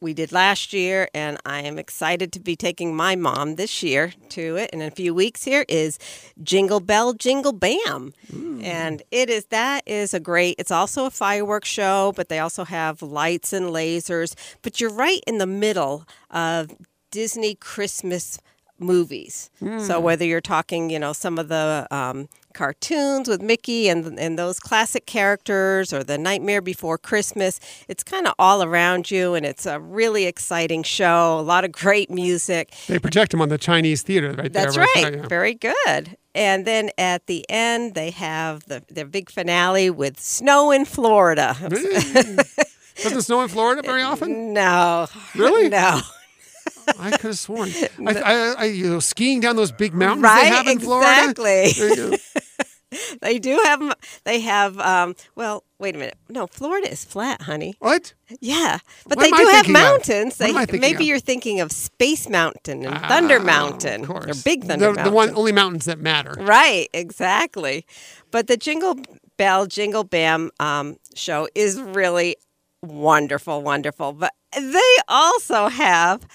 we 0.00 0.12
did 0.12 0.30
last 0.30 0.72
year, 0.72 1.08
and 1.14 1.38
I 1.46 1.62
am 1.62 1.78
excited 1.78 2.32
to 2.32 2.40
be 2.40 2.54
taking 2.54 2.94
my 2.94 3.16
mom 3.16 3.56
this 3.56 3.82
year 3.82 4.12
to 4.30 4.56
it 4.56 4.70
in 4.70 4.82
a 4.82 4.90
few 4.90 5.14
weeks 5.14 5.44
here, 5.44 5.64
is 5.68 5.98
Jingle 6.42 6.80
Bell 6.80 7.14
Jingle 7.14 7.52
Bam. 7.52 8.12
Mm. 8.30 8.62
And 8.62 9.02
it 9.10 9.30
is 9.30 9.46
that 9.46 9.82
is 9.86 10.12
a 10.12 10.20
great 10.20 10.56
it's 10.58 10.70
also 10.70 11.06
a 11.06 11.10
fireworks 11.10 11.68
show, 11.68 12.12
but 12.14 12.28
they 12.28 12.38
also 12.38 12.64
have 12.64 13.00
lights 13.00 13.52
and 13.52 13.66
lasers. 13.66 14.34
But 14.62 14.80
you're 14.80 14.92
right 14.92 15.20
in 15.26 15.38
the 15.38 15.46
middle 15.46 16.04
of 16.30 16.74
Disney 17.10 17.54
Christmas 17.54 18.38
movies. 18.78 19.50
So 19.78 19.98
whether 20.00 20.24
you're 20.24 20.40
talking, 20.40 20.90
you 20.90 20.98
know, 20.98 21.12
some 21.12 21.38
of 21.38 21.48
the 21.48 21.86
um, 21.90 22.28
cartoons 22.54 23.28
with 23.28 23.42
Mickey 23.42 23.88
and 23.88 24.18
and 24.18 24.38
those 24.38 24.58
classic 24.60 25.06
characters, 25.06 25.92
or 25.92 26.02
the 26.04 26.18
Nightmare 26.18 26.60
Before 26.60 26.98
Christmas, 26.98 27.58
it's 27.88 28.02
kind 28.02 28.26
of 28.26 28.34
all 28.38 28.62
around 28.62 29.10
you, 29.10 29.34
and 29.34 29.44
it's 29.46 29.66
a 29.66 29.80
really 29.80 30.26
exciting 30.26 30.82
show. 30.82 31.38
A 31.38 31.42
lot 31.42 31.64
of 31.64 31.72
great 31.72 32.10
music. 32.10 32.72
They 32.86 32.98
project 32.98 33.32
them 33.32 33.40
on 33.42 33.48
the 33.48 33.58
Chinese 33.58 34.02
theater 34.02 34.28
right 34.28 34.52
there. 34.52 34.64
That's 34.64 34.74
saw 34.74 34.82
right. 34.82 35.14
yeah. 35.16 35.26
Very 35.28 35.54
good. 35.54 36.16
And 36.34 36.66
then 36.66 36.90
at 36.98 37.26
the 37.26 37.46
end, 37.48 37.94
they 37.94 38.10
have 38.10 38.64
the 38.66 38.82
their 38.88 39.06
big 39.06 39.30
finale 39.30 39.90
with 39.90 40.20
snow 40.20 40.70
in 40.70 40.84
Florida. 40.84 41.56
Doesn't 43.02 43.22
snow 43.22 43.42
in 43.42 43.48
Florida 43.48 43.82
very 43.82 44.02
often? 44.02 44.52
No, 44.54 45.06
Really? 45.34 45.68
no. 45.80 46.00
I 46.98 47.10
could 47.12 47.28
have 47.28 47.38
sworn. 47.38 47.70
I, 48.06 48.12
I, 48.14 48.54
I, 48.58 48.64
you 48.66 48.88
know, 48.90 49.00
skiing 49.00 49.40
down 49.40 49.56
those 49.56 49.72
big 49.72 49.94
mountains 49.94 50.22
Right, 50.24 50.44
they 50.44 50.48
have 50.56 50.66
in 50.68 50.78
Florida. 50.78 51.30
exactly. 51.30 51.70
You 51.76 51.96
go. 52.10 52.16
They 53.20 53.38
do 53.40 53.60
have. 53.64 53.94
They 54.24 54.40
have. 54.40 54.78
Um, 54.78 55.16
well, 55.34 55.64
wait 55.78 55.96
a 55.96 55.98
minute. 55.98 56.16
No, 56.28 56.46
Florida 56.46 56.90
is 56.90 57.04
flat, 57.04 57.42
honey. 57.42 57.74
What? 57.80 58.14
Yeah, 58.40 58.78
but 59.06 59.18
What 59.18 59.24
they 59.24 59.28
am 59.28 59.34
I 59.34 59.38
do 59.38 59.48
have 59.50 59.68
mountains. 59.68 60.36
They 60.38 60.52
maybe 60.52 60.94
of? 60.94 61.00
you're 61.02 61.18
thinking 61.18 61.60
of 61.60 61.72
Space 61.72 62.28
Mountain 62.28 62.86
and 62.86 62.96
Thunder 63.06 63.38
Ah, 63.40 63.44
Mountain, 63.44 64.02
of 64.02 64.08
course. 64.08 64.38
or. 64.40 64.42
Big 64.44 64.64
Thunder 64.64 64.86
the, 64.86 64.92
Mountain. 64.92 65.04
The 65.04 65.10
one 65.10 65.30
only 65.34 65.52
mountains 65.52 65.84
that 65.86 65.98
matter. 65.98 66.34
Right, 66.38 66.88
exactly. 66.94 67.84
But 68.30 68.46
the 68.46 68.56
Jingle 68.56 68.96
Bell 69.36 69.66
Jingle 69.66 70.04
Bam 70.04 70.50
um, 70.60 70.96
show 71.14 71.48
is 71.56 71.80
really 71.80 72.36
wonderful, 72.82 73.62
wonderful. 73.62 74.12
But 74.12 74.32
they 74.56 74.96
also 75.08 75.68
have 75.68 76.26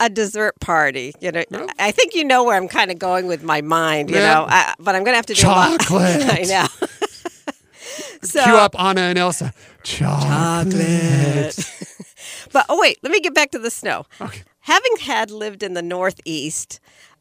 a 0.00 0.08
dessert 0.10 0.58
party. 0.60 1.12
You 1.20 1.30
know. 1.32 1.44
I 1.78 1.92
think 1.92 2.14
you 2.14 2.24
know 2.24 2.42
where 2.42 2.56
I'm 2.56 2.66
kind 2.68 2.90
of 2.90 2.98
going 2.98 3.26
with 3.28 3.42
my 3.44 3.60
mind. 3.60 4.10
You 4.10 4.16
Yeah. 4.16 4.34
know, 4.34 4.46
I, 4.48 4.74
but 4.80 4.94
I'm 4.96 5.04
going 5.04 5.12
to 5.12 5.16
have 5.16 5.26
to 5.26 5.34
do 5.34 5.46
a 5.46 5.48
lot. 5.48 5.80
Chocolate. 5.80 6.22
I 6.26 6.42
know. 6.42 6.66
so, 8.22 8.42
Cue 8.42 8.54
up 8.56 8.74
Anna 8.80 9.02
and 9.02 9.18
Elsa. 9.18 9.52
Chocolate. 9.82 11.56
but 12.52 12.66
oh 12.68 12.80
wait, 12.80 12.98
let 13.02 13.12
me 13.12 13.20
get 13.20 13.34
back 13.34 13.50
to 13.52 13.58
the 13.58 13.70
snow. 13.70 14.04
Okay. 14.20 14.42
Having 14.60 14.96
had 15.02 15.30
lived 15.30 15.62
in 15.62 15.74
the 15.74 15.82
Northeast, 15.82 16.80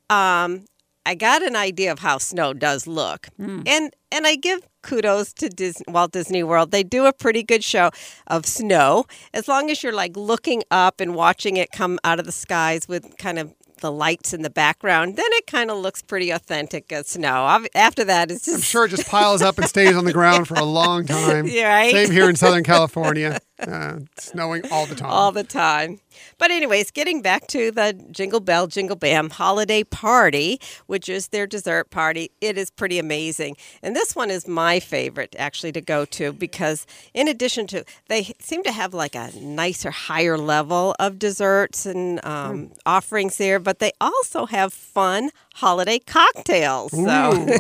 um, 0.10 0.66
I 1.06 1.16
got 1.16 1.42
an 1.42 1.56
idea 1.56 1.92
of 1.92 2.00
how 2.00 2.18
snow 2.18 2.54
does 2.54 2.86
look, 2.88 3.28
Hmm. 3.38 3.62
and 3.66 3.94
and 4.12 4.28
I 4.28 4.36
give 4.36 4.62
kudos 4.90 5.34
to 5.34 5.50
Dis- 5.50 5.84
Walt 5.88 6.12
Disney 6.12 6.42
World. 6.42 6.72
They 6.72 6.84
do 6.84 7.06
a 7.06 7.14
pretty 7.14 7.44
good 7.44 7.64
show 7.64 7.92
of 8.26 8.46
snow, 8.48 9.06
as 9.36 9.48
long 9.48 9.70
as 9.70 9.84
you're 9.84 9.94
like 9.94 10.18
looking 10.18 10.64
up 10.72 11.00
and 11.00 11.14
watching 11.14 11.58
it 11.58 11.72
come 11.72 12.00
out 12.04 12.20
of 12.20 12.26
the 12.26 12.32
skies 12.32 12.88
with 12.88 13.16
kind 13.18 13.38
of 13.38 13.54
the 13.82 13.92
lights 13.92 14.34
in 14.34 14.42
the 14.42 14.50
background. 14.50 15.16
Then 15.16 15.26
it 15.30 15.46
kind 15.46 15.70
of 15.70 15.78
looks 15.78 16.02
pretty 16.02 16.32
authentic 16.32 16.92
as 16.92 17.08
snow. 17.10 17.64
After 17.76 18.04
that, 18.04 18.32
it's 18.32 18.46
just 18.46 18.58
I'm 18.58 18.62
sure 18.62 18.86
it 18.86 18.90
just 18.90 19.08
piles 19.08 19.42
up 19.42 19.58
and 19.60 19.68
stays 19.68 19.96
on 19.96 20.06
the 20.06 20.14
ground 20.14 20.48
for 20.48 20.56
a 20.56 20.64
long 20.80 21.06
time. 21.06 21.48
Yeah, 21.48 21.70
right? 21.74 21.94
Same 21.94 22.12
here 22.12 22.28
in 22.30 22.36
Southern 22.36 22.64
California. 22.64 23.40
Uh, 23.70 24.00
snowing 24.18 24.64
all 24.72 24.86
the 24.86 24.96
time. 24.96 25.10
all 25.10 25.32
the 25.34 25.44
time. 25.44 26.00
But 26.38 26.50
anyways, 26.50 26.92
getting 26.92 27.22
back 27.22 27.48
to 27.48 27.72
the 27.72 27.94
Jingle 28.10 28.40
Bell 28.40 28.68
Jingle 28.68 28.96
Bam 28.96 29.30
holiday 29.30 29.84
party, 29.84 30.60
which 30.88 31.10
is 31.10 31.28
their 31.28 31.46
dessert 31.46 31.90
party, 31.90 32.32
it 32.40 32.58
is 32.58 32.72
pretty 32.72 33.00
amazing. 33.00 33.58
And 33.84 33.96
this 33.96 34.16
one 34.16 34.32
is 34.32 34.48
my 34.48 34.80
favorite 34.80 35.36
actually 35.38 35.74
to 35.74 35.82
go 35.82 36.06
to 36.06 36.32
because 36.32 36.88
in 37.14 37.28
addition 37.28 37.68
to 37.68 37.84
they 38.08 38.34
seem 38.40 38.64
to 38.64 38.72
have 38.72 38.94
like 38.94 39.14
a 39.14 39.32
nicer 39.36 39.92
higher 39.92 40.38
level 40.38 40.96
of 40.98 41.20
desserts 41.20 41.86
and 41.86 42.24
um, 42.26 42.72
offerings 42.86 43.38
there, 43.38 43.60
but 43.60 43.80
they 43.80 43.92
also 44.00 44.46
have 44.46 44.74
fun 44.74 45.32
holiday 45.60 46.00
cocktails. 46.00 46.92
So 46.92 47.00
Ooh, 47.00 47.06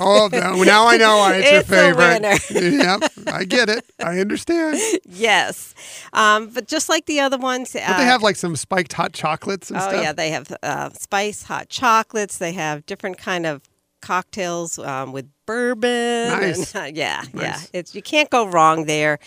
oh, 0.01 0.29
no, 0.31 0.63
now 0.63 0.87
I 0.87 0.97
know 0.97 1.17
why 1.17 1.35
it's, 1.35 1.47
It's 1.47 1.69
your 1.69 1.95
favorite. 1.95 2.21
yep, 2.79 3.11
I 3.27 3.43
get 3.43 3.69
it. 3.69 3.83
I 4.03 4.19
understand. 4.19 4.79
yes. 5.07 5.73
Um, 6.13 6.47
but 6.49 6.67
just 6.67 6.89
like 6.89 7.05
the 7.05 7.19
other 7.19 7.37
ones, 7.37 7.73
But 7.73 7.97
they 7.97 8.05
have 8.05 8.23
like 8.23 8.35
some 8.37 8.55
spiked 8.55 8.93
hot 8.93 9.13
chocolates 9.13 9.69
and 9.69 9.79
Oh 9.79 9.81
stuff. 9.89 10.01
yeah, 10.01 10.13
they 10.13 10.29
have 10.31 10.51
uh, 10.63 10.89
spice 10.91 11.43
hot 11.43 11.69
chocolates. 11.69 12.37
They 12.37 12.53
have 12.53 12.85
different 12.85 13.17
kind 13.17 13.45
of 13.45 13.61
cocktails 14.01 14.79
um, 14.79 15.11
with 15.11 15.29
bourbon. 15.49 16.29
Nice. 16.29 16.75
And, 16.75 16.95
yeah, 17.03 17.23
yeah. 17.33 17.59
It's 17.73 17.95
you 17.95 18.01
can't 18.03 18.29
go 18.29 18.45
wrong 18.47 18.85
there. 18.85 19.17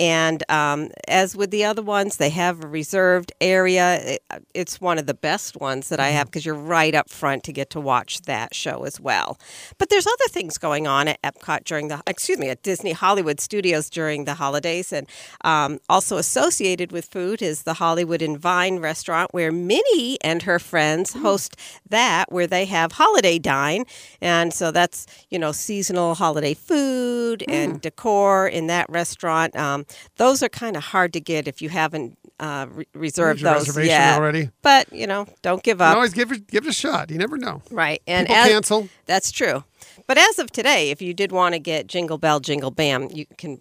And 0.00 0.42
um, 0.50 0.90
as 1.06 1.36
with 1.36 1.50
the 1.52 1.64
other 1.64 1.82
ones, 1.82 2.16
they 2.16 2.30
have 2.30 2.64
a 2.64 2.66
reserved 2.66 3.32
area. 3.40 4.00
It- 4.14 4.22
it's 4.54 4.80
one 4.80 4.98
of 4.98 5.06
the 5.06 5.14
best 5.14 5.56
ones 5.56 5.88
that 5.88 6.00
I 6.00 6.08
Mm-hmm. 6.08 6.16
have 6.16 6.26
because 6.28 6.46
you're 6.46 6.54
right 6.54 6.94
up 6.94 7.10
front 7.10 7.44
to 7.44 7.52
get 7.52 7.68
to 7.70 7.80
watch 7.80 8.22
that 8.22 8.54
show 8.54 8.84
as 8.84 8.98
well. 9.00 9.38
But 9.78 9.88
there's 9.90 10.06
other 10.06 10.28
things 10.30 10.56
going 10.58 10.86
on 10.86 11.06
at 11.08 11.20
Epcot 11.22 11.64
during 11.64 11.88
the 11.88 12.02
excuse 12.06 12.38
me 12.38 12.48
at 12.48 12.62
Disney 12.62 12.92
Hollywood 12.92 13.40
Studios 13.40 13.90
during 13.90 14.24
the 14.24 14.34
holidays, 14.34 14.92
and 14.92 15.06
um, 15.44 15.78
also 15.88 16.16
associated 16.16 16.92
with 16.92 17.04
food 17.06 17.42
is 17.42 17.62
the 17.64 17.74
Hollywood 17.74 18.22
and 18.22 18.38
Vine 18.38 18.78
restaurant 18.78 19.32
where 19.34 19.52
Minnie 19.52 20.18
and 20.22 20.42
her 20.42 20.58
friends 20.58 21.12
host 21.12 21.56
that, 21.88 22.32
where 22.32 22.46
they 22.46 22.64
have 22.64 22.92
holiday 22.92 23.38
dine, 23.38 23.84
and 24.22 24.52
so 24.54 24.70
that's 24.70 25.06
you 25.30 25.38
know 25.38 25.52
seasonal 25.68 26.14
holiday 26.14 26.54
food 26.54 27.44
and 27.46 27.82
decor 27.82 28.48
in 28.48 28.68
that 28.68 28.88
restaurant. 28.88 29.54
Um, 29.54 29.84
those 30.16 30.42
are 30.42 30.48
kind 30.48 30.78
of 30.78 30.82
hard 30.82 31.12
to 31.12 31.20
get 31.20 31.46
if 31.46 31.60
you 31.60 31.68
haven't 31.68 32.16
uh, 32.40 32.68
re- 32.70 32.86
reserved 32.94 33.42
your 33.42 33.52
those 33.52 33.68
reservation 33.68 33.90
yet. 33.90 34.18
already. 34.18 34.48
But 34.62 34.90
you 34.90 35.06
know, 35.06 35.26
don't 35.42 35.62
give 35.62 35.82
up. 35.82 35.94
always 35.94 36.14
give 36.14 36.32
it, 36.32 36.46
give 36.46 36.64
it 36.64 36.70
a 36.70 36.72
shot. 36.72 37.10
You 37.10 37.18
never 37.18 37.36
know. 37.36 37.60
Right. 37.70 38.00
And 38.06 38.26
People 38.26 38.42
as, 38.42 38.48
cancel. 38.48 38.88
That's 39.04 39.30
true. 39.30 39.62
But 40.06 40.16
as 40.16 40.38
of 40.38 40.50
today, 40.50 40.88
if 40.90 41.02
you 41.02 41.12
did 41.12 41.32
want 41.32 41.52
to 41.52 41.58
get 41.58 41.86
Jingle 41.86 42.16
Bell, 42.16 42.40
Jingle 42.40 42.70
Bam, 42.70 43.10
you 43.12 43.26
can 43.36 43.60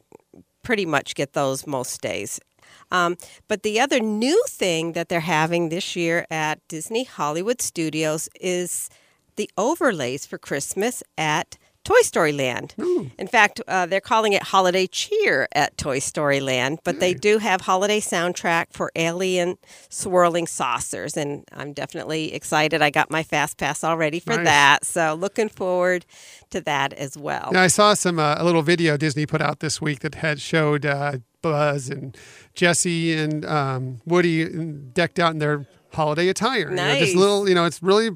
pretty 0.63 0.85
much 0.85 1.13
get 1.13 1.33
those 1.33 1.67
most 1.67 1.99
days. 1.99 2.39
Um, 2.89 3.17
but 3.49 3.63
the 3.63 3.81
other 3.81 3.99
new 3.99 4.41
thing 4.47 4.93
that 4.93 5.09
they're 5.09 5.19
having 5.19 5.67
this 5.67 5.97
year 5.97 6.25
at 6.31 6.65
Disney 6.69 7.03
Hollywood 7.03 7.61
Studios 7.61 8.29
is 8.39 8.89
the 9.35 9.49
overlays 9.57 10.25
for 10.25 10.37
Christmas 10.37 11.03
at 11.17 11.57
Toy 11.87 12.01
Story 12.01 12.33
Land. 12.33 12.75
In 13.17 13.27
fact, 13.27 13.61
uh, 13.65 13.85
they're 13.85 14.01
calling 14.01 14.33
it 14.33 14.43
Holiday 14.43 14.87
Cheer 14.87 15.47
at 15.53 15.77
Toy 15.77 15.99
Story 15.99 16.41
Land, 16.41 16.79
but 16.83 16.99
they 16.99 17.13
do 17.13 17.37
have 17.37 17.61
holiday 17.61 18.01
soundtrack 18.01 18.65
for 18.73 18.91
alien 18.97 19.57
swirling 19.87 20.47
saucers, 20.47 21.15
and 21.15 21.45
I'm 21.53 21.71
definitely 21.71 22.33
excited. 22.33 22.81
I 22.81 22.89
got 22.89 23.09
my 23.09 23.23
fast 23.23 23.57
pass 23.57 23.85
already 23.85 24.19
for 24.19 24.35
Nice. 24.35 24.45
that, 24.45 24.85
so 24.85 25.13
looking 25.13 25.47
forward 25.47 26.05
to 26.49 26.59
that 26.59 26.91
as 26.91 27.17
well. 27.17 27.51
Yeah, 27.53 27.61
I 27.61 27.67
saw 27.67 27.93
some 27.93 28.19
uh, 28.19 28.35
a 28.37 28.43
little 28.43 28.63
video 28.63 28.97
Disney 28.97 29.25
put 29.25 29.39
out 29.41 29.61
this 29.61 29.79
week 29.79 29.99
that 30.01 30.15
had 30.15 30.41
showed 30.41 30.85
uh, 30.85 31.19
Buzz 31.41 31.87
and 31.89 32.17
Jesse 32.53 33.15
and 33.15 33.45
um, 33.45 34.01
Woody 34.05 34.43
decked 34.91 35.19
out 35.19 35.31
in 35.31 35.39
their 35.39 35.65
holiday 35.93 36.27
attire. 36.27 36.69
You 36.69 36.75
know, 36.75 36.83
Nice. 36.83 36.99
just 36.99 37.15
little, 37.15 37.47
you 37.47 37.55
know, 37.55 37.63
it's 37.63 37.81
really 37.81 38.09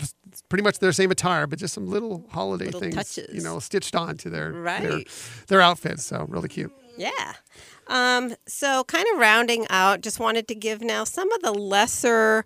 pretty 0.52 0.64
much 0.64 0.80
their 0.80 0.92
same 0.92 1.10
attire, 1.12 1.48
but 1.48 1.58
just 1.58 1.74
some 1.74 1.88
little 1.88 2.26
holiday 2.30 2.66
Little 2.66 2.82
things, 2.82 2.96
touches. 2.96 3.34
you 3.34 3.42
know, 3.42 3.58
stitched 3.60 3.96
onto 3.96 4.30
their 4.30 4.52
their, 4.52 4.62
Right. 4.62 5.08
their 5.48 5.62
outfits. 5.62 6.04
So 6.04 6.26
really 6.30 6.50
cute. 6.50 6.72
Yeah. 6.98 7.34
Um, 7.88 8.36
so, 8.48 8.84
kind 8.84 9.06
of 9.14 9.18
rounding 9.20 9.66
out, 9.70 10.02
just 10.02 10.20
wanted 10.20 10.48
to 10.50 10.56
give 10.56 10.82
now 10.82 11.04
some 11.06 11.32
of 11.32 11.42
the 11.42 11.52
lesser, 11.54 12.46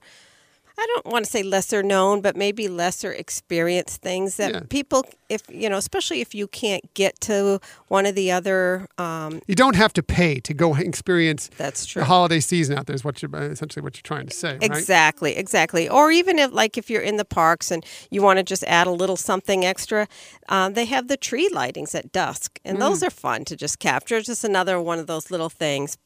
I 0.78 0.86
don't 0.94 1.06
want 1.06 1.24
to 1.26 1.32
say 1.32 1.42
lesser 1.42 1.82
known, 1.82 2.22
but 2.22 2.36
maybe 2.36 2.68
lesser 2.68 3.12
experienced 3.14 4.02
things 4.02 4.36
that 4.38 4.52
Yeah. 4.54 4.60
people, 4.70 5.06
if 5.30 5.42
you 5.50 5.70
know, 5.70 5.78
especially 5.78 6.20
if 6.22 6.36
you 6.36 6.48
can't 6.48 6.94
get 6.94 7.20
to 7.22 7.60
one 7.88 8.06
of 8.06 8.14
the 8.16 8.30
other, 8.32 8.88
um, 8.98 9.42
You 9.48 9.56
don't 9.56 9.76
have 9.78 9.94
to 9.94 10.04
pay 10.04 10.40
to 10.42 10.54
go 10.54 10.76
experience 10.76 11.50
that's 11.58 11.86
true. 11.86 12.02
the 12.02 12.06
holiday 12.06 12.40
season 12.42 12.78
out 12.78 12.88
there. 12.88 12.96
Is 12.96 13.04
what 13.06 13.22
you're 13.22 13.34
essentially 13.36 13.82
what 13.84 13.96
you're 13.96 14.02
trying 14.04 14.28
to 14.28 14.36
say, 14.36 14.54
right? 14.54 14.64
Exactly, 14.64 15.36
exactly. 15.38 15.88
Or 15.88 16.12
even 16.12 16.40
if, 16.40 16.52
like, 16.52 16.78
if 16.78 16.90
you're 16.90 17.02
in 17.02 17.16
the 17.18 17.26
parks 17.26 17.72
and 17.72 17.86
you 18.12 18.22
want 18.22 18.38
to 18.40 18.44
just 18.44 18.64
add 18.66 18.88
a 18.88 18.92
little 18.92 19.18
something 19.18 19.64
extra, 19.66 20.08
um, 20.50 20.74
they 20.74 20.86
have 20.86 21.08
the 21.08 21.18
tree 21.18 21.50
lightings 21.50 21.96
at 21.96 22.12
dusk, 22.12 22.60
and 22.66 22.82
those 22.82 23.00
Mm. 23.02 23.08
are 23.08 23.12
fun 23.12 23.46
to 23.46 23.56
just 23.56 23.80
capture. 23.80 24.20
Just 24.22 24.44
another 24.44 24.80
one 24.82 25.00
of 25.00 25.08
those 25.08 25.32
little 25.32 25.50
things. 25.50 25.98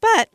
But 0.00 0.28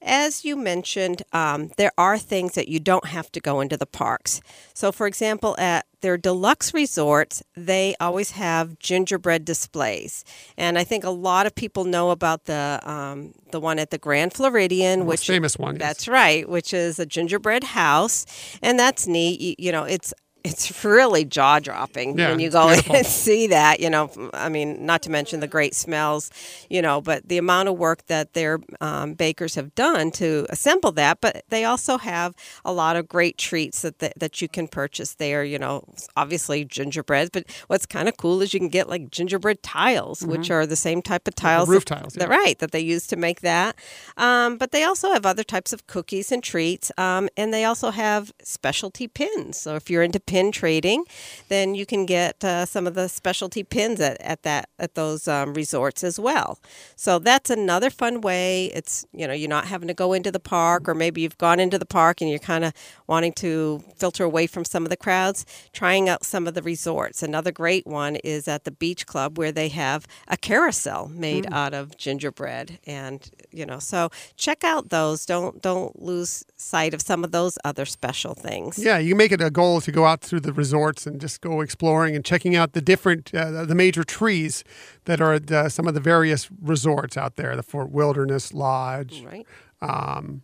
as 0.00 0.44
you 0.44 0.56
mentioned, 0.56 1.22
um, 1.32 1.70
there 1.76 1.92
are 1.98 2.18
things 2.18 2.54
that 2.54 2.68
you 2.68 2.78
don't 2.78 3.06
have 3.06 3.32
to 3.32 3.40
go 3.40 3.60
into 3.60 3.76
the 3.76 3.86
parks. 3.86 4.40
So, 4.74 4.92
for 4.92 5.06
example, 5.06 5.56
at 5.58 5.86
their 6.00 6.16
deluxe 6.16 6.72
resorts, 6.72 7.42
they 7.56 7.96
always 8.00 8.32
have 8.32 8.78
gingerbread 8.78 9.44
displays, 9.44 10.24
and 10.56 10.78
I 10.78 10.84
think 10.84 11.02
a 11.02 11.10
lot 11.10 11.46
of 11.46 11.54
people 11.54 11.84
know 11.84 12.10
about 12.10 12.44
the 12.44 12.80
um, 12.84 13.34
the 13.50 13.58
one 13.60 13.78
at 13.78 13.90
the 13.90 13.98
Grand 13.98 14.32
Floridian, 14.32 15.06
which 15.06 15.26
famous 15.26 15.56
one. 15.56 15.74
yes. 15.74 15.80
that's 15.80 16.08
right, 16.08 16.48
which 16.48 16.72
is 16.72 16.98
a 16.98 17.06
gingerbread 17.06 17.64
house, 17.64 18.26
and 18.62 18.78
that's 18.78 19.06
neat. 19.06 19.40
You, 19.40 19.54
you 19.58 19.72
know, 19.72 19.84
it's 19.84 20.14
it's 20.48 20.84
really 20.84 21.24
jaw 21.24 21.58
dropping 21.58 22.18
Yeah, 22.18 22.30
when 22.30 22.40
you 22.40 22.50
go 22.50 22.68
and 22.68 23.06
see 23.06 23.46
that. 23.48 23.80
You 23.80 23.90
know, 23.90 24.10
I 24.34 24.48
mean, 24.48 24.84
not 24.86 25.02
to 25.02 25.10
mention 25.10 25.40
the 25.40 25.46
great 25.46 25.74
smells. 25.74 26.30
You 26.70 26.82
know, 26.82 27.00
but 27.00 27.28
the 27.28 27.38
amount 27.38 27.68
of 27.68 27.78
work 27.78 28.06
that 28.06 28.34
their 28.34 28.58
um, 28.80 29.14
bakers 29.14 29.54
have 29.54 29.74
done 29.74 30.10
to 30.12 30.46
assemble 30.50 30.92
that. 30.92 31.20
But 31.20 31.44
they 31.48 31.64
also 31.64 31.98
have 31.98 32.34
a 32.64 32.72
lot 32.72 32.96
of 32.96 33.08
great 33.08 33.38
treats 33.38 33.82
that 33.82 33.98
that, 34.00 34.14
that 34.18 34.42
you 34.42 34.48
can 34.48 34.68
purchase 34.68 35.14
there. 35.14 35.44
You 35.44 35.58
know, 35.58 35.84
obviously 36.16 36.64
gingerbread. 36.64 37.30
But 37.32 37.44
what's 37.68 37.86
kind 37.86 38.08
of 38.08 38.16
cool 38.16 38.42
is 38.42 38.52
you 38.54 38.60
can 38.60 38.68
get 38.68 38.88
like 38.88 39.10
gingerbread 39.10 39.62
tiles, 39.62 40.22
which 40.24 40.50
are 40.50 40.66
the 40.66 40.76
same 40.76 41.02
type 41.02 41.28
of 41.28 41.34
tiles, 41.34 41.68
Mm-hmm. 41.68 41.72
roof 41.72 41.84
that- 41.86 41.94
tiles, 41.98 42.14
that- 42.14 42.28
yeah. 42.28 42.36
right 42.36 42.58
that 42.58 42.72
they 42.72 42.80
use 42.80 43.06
to 43.08 43.16
make 43.16 43.40
that. 43.42 43.76
Um, 44.16 44.56
but 44.58 44.70
they 44.72 44.84
also 44.84 45.12
have 45.12 45.26
other 45.26 45.44
types 45.44 45.72
of 45.72 45.86
cookies 45.86 46.30
and 46.32 46.42
treats, 46.42 46.90
um, 46.98 47.28
and 47.36 47.52
they 47.52 47.64
also 47.64 47.90
have 47.90 48.32
specialty 48.42 49.08
pins. 49.08 49.58
So 49.60 49.74
if 49.76 49.90
you're 49.90 50.02
into 50.02 50.20
pin 50.38 50.52
trading, 50.52 51.04
then 51.48 51.74
you 51.74 51.84
can 51.84 52.06
get 52.06 52.44
uh, 52.44 52.64
some 52.64 52.86
of 52.86 52.94
the 52.94 53.08
specialty 53.08 53.64
pins 53.64 54.00
at, 54.00 54.20
at 54.20 54.42
that 54.42 54.68
at 54.78 54.94
those 54.94 55.26
um, 55.26 55.52
resorts 55.54 56.04
as 56.04 56.20
well. 56.20 56.58
So 56.94 57.18
that's 57.18 57.50
another 57.50 57.90
fun 57.90 58.20
way. 58.20 58.66
It's 58.66 59.04
you 59.12 59.26
know 59.26 59.34
you're 59.34 59.48
not 59.48 59.66
having 59.66 59.88
to 59.88 59.94
go 59.94 60.12
into 60.12 60.30
the 60.30 60.40
park, 60.40 60.88
or 60.88 60.94
maybe 60.94 61.22
you've 61.22 61.38
gone 61.38 61.58
into 61.58 61.78
the 61.78 61.86
park 61.86 62.20
and 62.20 62.30
you're 62.30 62.38
kind 62.38 62.64
of 62.64 62.72
wanting 63.08 63.32
to 63.34 63.82
filter 63.96 64.22
away 64.22 64.46
from 64.46 64.64
some 64.64 64.84
of 64.84 64.90
the 64.90 64.96
crowds. 64.96 65.44
Trying 65.72 66.08
out 66.08 66.24
some 66.24 66.46
of 66.46 66.54
the 66.54 66.62
resorts. 66.62 67.22
Another 67.22 67.50
great 67.50 67.86
one 67.86 68.16
is 68.16 68.46
at 68.46 68.62
the 68.64 68.70
beach 68.70 69.06
club 69.06 69.38
where 69.38 69.52
they 69.52 69.68
have 69.68 70.06
a 70.28 70.36
carousel 70.36 71.08
made 71.08 71.46
out 71.50 71.74
of 71.74 71.96
gingerbread, 71.96 72.78
and 72.86 73.30
you 73.50 73.66
know 73.66 73.80
so 73.80 74.10
check 74.36 74.62
out 74.62 74.90
those. 74.90 75.26
Don't 75.26 75.60
don't 75.60 76.00
lose 76.00 76.44
sight 76.56 76.94
of 76.94 77.02
some 77.02 77.24
of 77.24 77.32
those 77.32 77.58
other 77.64 77.86
special 77.86 78.34
things. 78.34 78.78
Yeah, 78.78 78.98
you 78.98 79.16
make 79.16 79.32
it 79.32 79.40
a 79.40 79.50
goal 79.50 79.80
to 79.80 79.90
go 79.90 80.04
out 80.04 80.17
through 80.20 80.40
the 80.40 80.52
resorts 80.52 81.06
and 81.06 81.20
just 81.20 81.40
go 81.40 81.60
exploring 81.60 82.14
and 82.16 82.24
checking 82.24 82.54
out 82.56 82.72
the 82.72 82.80
different, 82.80 83.34
uh, 83.34 83.64
the 83.64 83.74
major 83.74 84.04
trees 84.04 84.64
that 85.04 85.20
are 85.20 85.34
at 85.34 85.50
uh, 85.50 85.68
some 85.68 85.86
of 85.86 85.94
the 85.94 86.00
various 86.00 86.48
resorts 86.60 87.16
out 87.16 87.36
there. 87.36 87.56
The 87.56 87.62
Fort 87.62 87.90
Wilderness 87.90 88.52
Lodge, 88.54 89.22
Right. 89.24 89.46
um, 89.80 90.42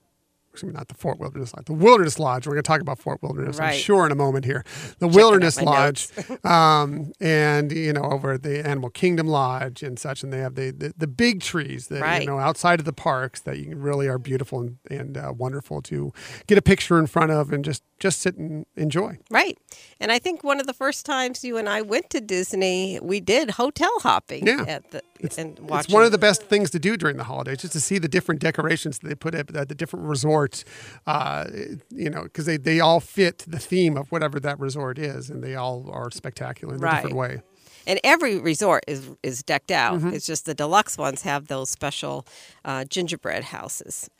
excuse 0.55 0.73
me, 0.73 0.77
not 0.77 0.87
the 0.87 0.95
Fort 0.95 1.19
Wilderness 1.19 1.53
Lodge, 1.53 1.67
the 1.67 1.73
Wilderness 1.73 2.19
Lodge. 2.21 2.47
We're 2.47 2.53
going 2.53 2.63
to 2.63 2.69
talk 2.69 2.81
about 2.81 3.01
Fort 3.01 3.21
Wilderness, 3.23 3.59
I'm 3.59 3.75
sure, 3.75 4.07
in 4.07 4.13
a 4.13 4.15
moment 4.15 4.45
here. 4.45 4.65
The 5.01 5.09
Wilderness 5.09 5.61
Lodge, 5.61 6.09
um, 6.45 7.13
and 7.21 7.73
you 7.73 7.93
know, 7.93 8.05
over 8.05 8.33
at 8.35 8.45
the 8.45 8.65
Animal 8.67 8.91
Kingdom 8.91 9.27
Lodge 9.27 9.83
and 9.83 9.99
such, 9.99 10.23
and 10.23 10.33
they 10.33 10.39
have 10.39 10.55
the 10.55 10.71
the, 10.71 10.95
the 10.97 11.07
big 11.09 11.41
trees 11.43 11.89
that 11.89 12.01
Right. 12.03 12.23
you 12.23 12.27
know 12.29 12.39
outside 12.39 12.79
of 12.79 12.87
the 12.87 12.93
parks 12.93 13.41
that 13.41 13.59
you 13.59 13.77
really 13.77 14.07
are 14.07 14.19
beautiful 14.19 14.61
and, 14.61 14.79
and 14.91 15.17
uh, 15.17 15.33
wonderful 15.37 15.83
to 15.83 16.13
get 16.47 16.57
a 16.57 16.63
picture 16.63 16.99
in 17.01 17.07
front 17.09 17.33
of 17.33 17.53
and 17.53 17.65
just 17.65 17.83
just 17.99 18.21
sit 18.21 18.37
and 18.37 18.65
enjoy. 18.77 19.19
Right. 19.31 19.59
And 20.01 20.11
I 20.13 20.19
think 20.19 20.43
one 20.45 20.61
of 20.61 20.67
the 20.67 20.73
first 20.75 21.07
times 21.07 21.45
you 21.45 21.57
and 21.57 21.69
I 21.69 21.81
went 21.83 22.11
to 22.11 22.21
Disney, 22.21 22.99
we 23.01 23.21
did 23.21 23.53
hotel 23.53 23.91
hopping 24.01 24.47
Yeah. 24.47 24.65
at 24.67 24.91
the 24.91 25.03
and 25.39 25.59
It's 25.71 25.89
one 25.89 26.05
of 26.05 26.13
the 26.13 26.19
best 26.19 26.43
things 26.43 26.71
to 26.71 26.79
do 26.79 26.97
during 26.97 27.17
the 27.17 27.25
holidays, 27.25 27.59
just 27.59 27.73
to 27.73 27.81
see 27.81 27.99
the 27.99 28.09
different 28.09 28.41
decorations 28.41 28.99
that 28.99 29.09
they 29.09 29.15
put 29.15 29.35
at, 29.35 29.55
at 29.57 29.69
the 29.69 29.75
different 29.75 30.07
resorts. 30.07 30.65
Uh, 31.07 31.45
you 31.91 32.11
know, 32.11 32.25
because 32.25 32.45
they, 32.47 32.57
they 32.59 32.81
all 32.81 33.01
fit 33.01 33.45
the 33.47 33.59
theme 33.59 33.97
of 33.97 34.11
whatever 34.13 34.39
that 34.41 34.59
resort 34.61 34.99
is, 34.99 35.31
and 35.31 35.43
they 35.43 35.55
all 35.55 35.89
are 35.91 36.11
spectacular 36.11 36.75
in 36.75 36.85
a 36.85 36.91
different 36.95 37.17
way. 37.17 37.41
and 37.87 37.99
every 38.05 38.39
resort 38.39 38.85
is 38.89 39.09
is 39.23 39.43
decked 39.43 39.71
out. 39.71 39.99
Mm-hmm. 39.99 40.15
It's 40.15 40.27
just 40.27 40.45
the 40.47 40.55
deluxe 40.55 40.99
ones 40.99 41.23
have 41.23 41.47
those 41.49 41.71
special 41.71 42.27
uh, 42.65 42.85
gingerbread 42.85 43.45
houses. 43.45 44.11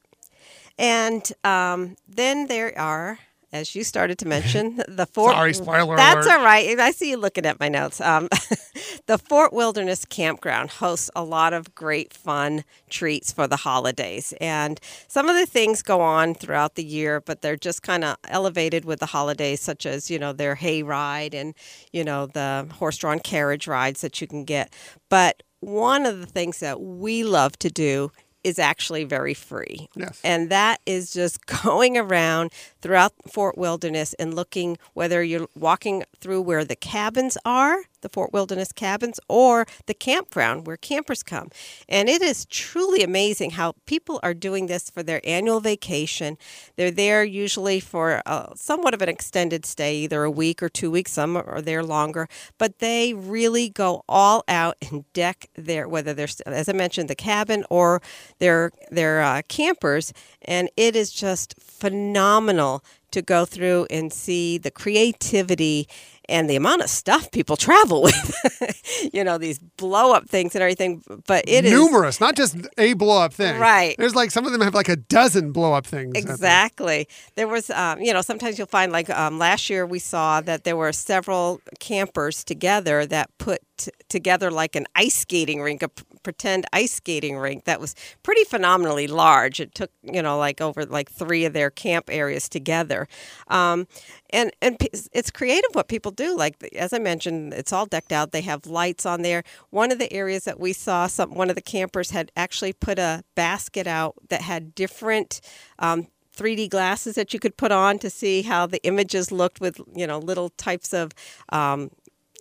And 0.79 1.31
um, 1.45 1.97
then 2.09 2.47
there 2.49 2.77
are, 2.79 3.19
as 3.55 3.75
you 3.75 3.85
started 3.85 4.19
to 4.19 4.29
mention, 4.29 4.83
the 4.89 5.07
Fort. 5.07 5.33
Sorry, 5.33 5.55
spoiler 5.55 5.97
That's 5.97 6.27
alert. 6.27 6.39
all 6.39 6.45
right. 6.45 6.79
I 6.79 6.91
see 6.91 7.11
you 7.11 7.17
looking 7.17 7.47
at 7.47 7.59
my 7.61 7.69
notes. 7.69 8.01
Um, 8.01 8.29
the 9.07 9.17
Fort 9.17 9.53
Wilderness 9.53 10.05
Campground 10.05 10.71
hosts 10.73 11.11
a 11.17 11.23
lot 11.25 11.53
of 11.53 11.75
great 11.75 12.13
fun 12.13 12.65
treats 12.91 13.33
for 13.33 13.47
the 13.47 13.57
holidays, 13.57 14.35
and 14.41 14.81
some 15.09 15.29
of 15.29 15.37
the 15.37 15.47
things 15.47 15.83
go 15.83 16.01
on 16.01 16.35
throughout 16.35 16.75
the 16.75 16.85
year, 16.85 17.21
but 17.21 17.41
they're 17.41 17.57
just 17.57 17.83
kind 17.83 18.05
of 18.05 18.17
elevated 18.29 18.85
with 18.85 19.01
the 19.01 19.07
holidays, 19.07 19.61
such 19.61 19.87
as 19.87 20.11
you 20.11 20.19
know 20.19 20.33
their 20.33 20.57
hay 20.57 20.83
ride 20.83 21.33
and 21.33 21.55
you 21.93 22.03
know 22.05 22.27
the 22.27 22.67
horse-drawn 22.75 23.21
carriage 23.21 23.67
rides 23.67 24.01
that 24.01 24.21
you 24.21 24.27
can 24.27 24.45
get. 24.45 24.73
But 25.09 25.43
one 25.61 26.05
of 26.05 26.21
the 26.21 26.27
things 26.27 26.61
that 26.61 26.81
we 26.81 27.25
love 27.25 27.59
to 27.61 27.71
do 27.71 28.11
is 28.45 28.59
actually 28.59 29.05
very 29.05 29.35
free. 29.35 29.89
Yes. 29.97 30.21
And 30.23 30.51
that 30.51 30.81
is 30.87 31.13
just 31.13 31.45
going 31.65 31.97
around 31.97 32.53
throughout 32.81 33.13
Fort 33.27 33.59
Wilderness 33.59 34.15
and 34.15 34.35
looking 34.35 34.77
whether 34.93 35.23
you're 35.23 35.49
walking 35.57 36.05
through 36.21 36.43
where 36.43 36.65
the 36.65 36.77
cabins 36.77 37.37
are, 37.45 37.79
the 38.05 38.09
Fort 38.09 38.33
Wilderness 38.33 38.71
cabins, 38.71 39.19
or 39.29 39.67
the 39.87 39.95
campground 39.95 40.67
where 40.67 40.77
campers 40.77 41.25
come. 41.25 41.49
And 41.89 42.09
it 42.09 42.23
is 42.23 42.45
truly 42.45 43.03
amazing 43.03 43.53
how 43.53 43.73
people 43.87 44.21
are 44.23 44.35
doing 44.35 44.67
this 44.67 44.91
for 44.91 45.03
their 45.03 45.21
annual 45.25 45.59
vacation. 45.59 46.39
They're 46.77 46.93
there 46.93 47.25
usually 47.25 47.81
for 47.81 48.23
uh, 48.27 48.55
somewhat 48.55 48.95
of 48.95 49.03
an 49.03 49.09
extended 49.09 49.65
stay, 49.67 49.97
either 49.97 50.23
a 50.23 50.31
week 50.31 50.63
or 50.63 50.69
two 50.69 50.91
weeks, 50.91 51.13
some 51.13 51.37
are 51.37 51.63
there 51.63 51.83
longer, 51.83 52.29
but 52.59 52.79
they 52.79 53.15
really 53.15 53.71
go 53.71 54.05
all 54.09 54.45
out 54.47 54.77
and 54.83 55.11
deck 55.15 55.49
their, 55.57 55.89
whether 55.89 56.13
they're, 56.13 56.29
as 56.47 56.69
I 56.69 56.73
mentioned, 56.75 57.09
the 57.09 57.15
cabin 57.15 57.65
or 57.71 58.03
their, 58.39 58.71
their 58.91 59.23
uh, 59.23 59.41
campers. 59.49 60.13
And 60.43 60.69
it 60.77 60.95
is 60.95 61.11
just 61.11 61.55
phenomenal 61.59 62.85
to 63.15 63.23
go 63.23 63.45
through 63.45 63.87
and 63.91 64.13
see 64.13 64.59
the 64.59 64.71
creativity 64.71 65.89
and 66.29 66.49
the 66.49 66.57
amount 66.57 66.83
of 66.83 66.89
stuff 66.89 67.31
people 67.31 67.57
travel 67.57 68.03
with. 68.03 69.11
you 69.13 69.23
know, 69.23 69.39
these 69.39 69.59
blow 69.59 70.13
up 70.13 70.29
things 70.29 70.55
and 70.55 70.63
everything. 70.63 71.03
But 71.27 71.45
it 71.47 71.65
is 71.65 71.73
Numerous, 71.73 72.21
not 72.21 72.37
just 72.37 72.57
a 72.79 72.95
blow 72.95 73.23
up 73.23 73.33
thing. 73.33 73.59
Right. 73.59 73.95
There's 73.99 74.15
like 74.15 74.31
some 74.31 74.47
of 74.47 74.53
them 74.53 74.61
have 74.61 74.75
like 74.75 74.89
a 74.89 74.97
dozen 74.97 75.53
blow 75.53 75.73
up 75.73 75.87
things. 75.87 76.17
Exactly. 76.17 77.09
There 77.37 77.49
was, 77.49 77.71
um, 77.71 78.01
you 78.01 78.13
know, 78.13 78.23
sometimes 78.23 78.59
you'll 78.59 78.67
find 78.67 78.93
like 78.93 79.11
um, 79.11 79.39
last 79.39 79.71
year 79.71 79.87
we 79.87 79.99
saw 79.99 80.41
that 80.43 80.65
there 80.65 80.77
were 80.77 80.93
several 80.93 81.61
campers 81.79 82.45
together 82.45 83.07
that 83.07 83.31
put 83.39 83.61
t- 83.77 83.91
together 84.09 84.51
like 84.51 84.77
an 84.77 84.87
ice 84.95 85.17
skating 85.17 85.61
rink, 85.63 85.83
a 85.83 85.91
pretend 86.25 86.67
ice 86.73 86.95
skating 86.95 87.37
rink 87.37 87.65
that 87.65 87.81
was 87.81 87.95
pretty 88.25 88.43
phenomenally 88.45 89.07
large. 89.07 89.61
It 89.61 89.75
took, 89.75 89.91
you 90.03 90.23
know, 90.23 90.37
like 90.39 90.61
over 90.61 90.85
like 90.85 91.11
three 91.11 91.45
of 91.45 91.53
their 91.53 91.71
camp 91.71 92.07
areas 92.11 92.49
together. 92.49 93.07
Um, 93.49 93.87
and 94.31 94.51
and 94.61 94.77
it's 95.13 95.31
creative 95.31 95.71
what 95.73 95.87
people 95.87 96.11
do. 96.11 96.37
Like 96.37 96.57
as 96.75 96.93
I 96.93 96.99
mentioned, 96.99 97.55
it's 97.55 97.73
all 97.73 97.87
decked 97.87 98.11
out. 98.13 98.33
They 98.33 98.41
have 98.41 98.67
lights 98.67 99.07
on 99.07 99.23
there. 99.23 99.45
One 99.71 99.93
of 99.93 99.99
the 100.01 100.13
areas 100.13 100.45
that 100.45 100.59
we 100.59 100.73
saw, 100.73 101.07
some 101.07 101.35
one 101.35 101.51
of 101.51 101.55
the 101.55 101.63
campers 101.63 102.11
had 102.11 102.33
actually 102.37 102.73
put 102.73 102.99
a 102.99 103.23
basket 103.37 103.87
out 103.87 104.15
that 104.29 104.43
had 104.43 104.75
different. 104.75 105.41
Um, 105.79 106.09
3D 106.37 106.69
glasses 106.69 107.15
that 107.15 107.33
you 107.33 107.39
could 107.39 107.57
put 107.57 107.71
on 107.71 107.97
to 108.01 108.11
see 108.11 108.43
how 108.43 108.67
the 108.67 108.83
images 108.85 109.31
looked 109.31 109.61
with 109.61 109.81
you 109.95 110.05
know 110.05 110.19
little 110.19 110.49
types 110.51 110.93
of 110.93 111.13
um, 111.51 111.91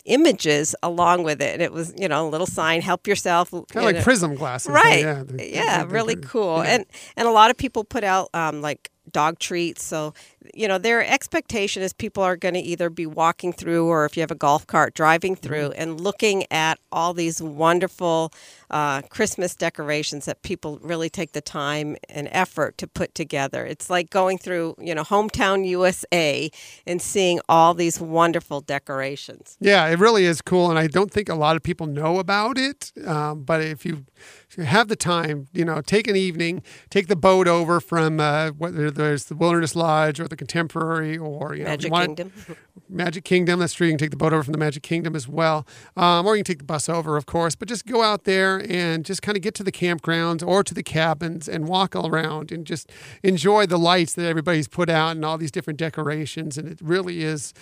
images 0.04 0.74
along 0.82 1.22
with 1.24 1.40
it. 1.40 1.52
And 1.54 1.62
it 1.62 1.72
was 1.72 1.92
you 1.98 2.08
know 2.08 2.26
a 2.26 2.30
little 2.30 2.46
sign, 2.46 2.80
help 2.82 3.06
yourself. 3.06 3.50
Kind 3.50 3.64
you 3.74 3.80
of 3.80 3.84
like 3.86 3.96
know. 3.96 4.02
prism 4.02 4.34
glasses. 4.34 4.70
Right. 4.70 5.00
Yeah, 5.00 5.16
Yeah, 5.18 5.22
they- 5.24 5.50
they- 5.50 5.60
they- 5.60 5.84
really 5.86 6.14
they- 6.14 6.22
cool. 6.26 6.58
yeah. 6.64 6.74
And 6.74 6.86
and 7.16 7.28
a 7.28 7.30
lot 7.30 7.50
of 7.50 7.56
people 7.56 7.84
put 7.84 8.04
out 8.04 8.28
um, 8.34 8.60
like 8.60 8.90
dog 9.10 9.38
treats. 9.38 9.84
So 9.84 10.14
you 10.54 10.68
know 10.68 10.78
their 10.78 11.04
expectation 11.04 11.82
is 11.82 11.92
people 11.92 12.22
are 12.22 12.36
going 12.36 12.54
to 12.54 12.60
either 12.60 12.90
be 12.90 13.06
walking 13.06 13.52
through 13.52 13.86
or 13.86 14.04
if 14.04 14.16
you 14.16 14.20
have 14.20 14.30
a 14.30 14.34
golf 14.36 14.66
cart 14.66 14.94
driving 14.94 15.36
through 15.36 15.54
Mm-hmm. 15.54 15.80
and 15.80 16.00
looking 16.00 16.44
at 16.50 16.78
all 16.90 17.14
these 17.14 17.40
wonderful 17.40 18.32
uh, 18.70 19.02
Christmas 19.02 19.54
decorations 19.54 20.24
that 20.24 20.42
people 20.42 20.78
really 20.82 21.08
take 21.08 21.32
the 21.32 21.40
time 21.40 21.96
and 22.08 22.28
effort 22.32 22.76
to 22.78 22.86
put 22.86 23.14
together. 23.14 23.64
It's 23.64 23.88
like 23.88 24.10
going 24.10 24.38
through 24.38 24.74
you 24.78 24.94
know 24.94 25.02
hometown 25.04 25.66
USA 25.66 26.50
and 26.86 27.00
seeing 27.00 27.40
all 27.48 27.74
these 27.74 28.00
wonderful 28.00 28.60
decorations. 28.60 29.56
Yeah, 29.60 29.86
it 29.86 29.98
really 29.98 30.24
is 30.24 30.40
cool, 30.42 30.70
and 30.70 30.78
I 30.78 30.86
don't 30.88 31.10
think 31.10 31.28
a 31.28 31.34
lot 31.34 31.56
of 31.56 31.62
people 31.62 31.86
know 31.86 32.18
about 32.18 32.58
it. 32.58 32.92
Um, 33.06 33.42
but 33.44 33.60
if 33.62 33.84
you, 33.86 34.04
if 34.48 34.58
you 34.58 34.64
have 34.64 34.88
the 34.88 34.96
time, 34.96 35.48
you 35.52 35.64
know, 35.64 35.80
take 35.80 36.06
an 36.08 36.16
evening, 36.16 36.62
take 36.90 37.06
the 37.08 37.16
boat 37.16 37.46
over 37.48 37.80
from 37.80 38.20
uh, 38.20 38.50
whether 38.50 38.90
there's 38.94 39.26
the 39.26 39.34
Wilderness 39.34 39.76
Lodge 39.76 40.20
or 40.20 40.28
the 40.28 40.36
Contemporary 40.36 41.16
or 41.18 41.54
you 41.54 41.64
know, 41.64 41.70
if 41.72 41.82
you 41.84 41.90
Magic 41.90 41.92
want- 41.92 42.06
Kingdom. 42.16 42.32
Magic 42.88 43.24
Kingdom. 43.24 43.60
That's 43.60 43.72
true. 43.72 43.86
You 43.86 43.92
can 43.92 43.98
take 43.98 44.10
the 44.10 44.16
boat 44.16 44.32
over 44.32 44.42
from 44.42 44.52
the 44.52 44.58
Magic 44.58 44.82
Kingdom 44.82 45.16
as 45.16 45.26
well, 45.26 45.66
um, 45.96 46.26
or 46.26 46.36
you 46.36 46.40
can 46.44 46.52
take 46.52 46.58
the 46.58 46.64
bus 46.64 46.88
over, 46.88 47.16
of 47.16 47.24
course. 47.26 47.54
But 47.54 47.66
just 47.68 47.86
go 47.86 48.02
out 48.02 48.24
there 48.24 48.62
and 48.70 49.04
just 49.04 49.22
kind 49.22 49.36
of 49.36 49.42
get 49.42 49.54
to 49.54 49.62
the 49.64 49.72
campgrounds 49.72 50.46
or 50.46 50.62
to 50.62 50.74
the 50.74 50.82
cabins 50.82 51.48
and 51.48 51.66
walk 51.66 51.96
around 51.96 52.52
and 52.52 52.66
just 52.66 52.90
enjoy 53.22 53.64
the 53.66 53.78
lights 53.78 54.14
that 54.14 54.26
everybody's 54.26 54.68
put 54.68 54.90
out 54.90 55.12
and 55.12 55.24
all 55.24 55.38
these 55.38 55.50
different 55.50 55.78
decorations. 55.78 56.58
And 56.58 56.68
it 56.68 56.78
really 56.82 57.22
is. 57.22 57.54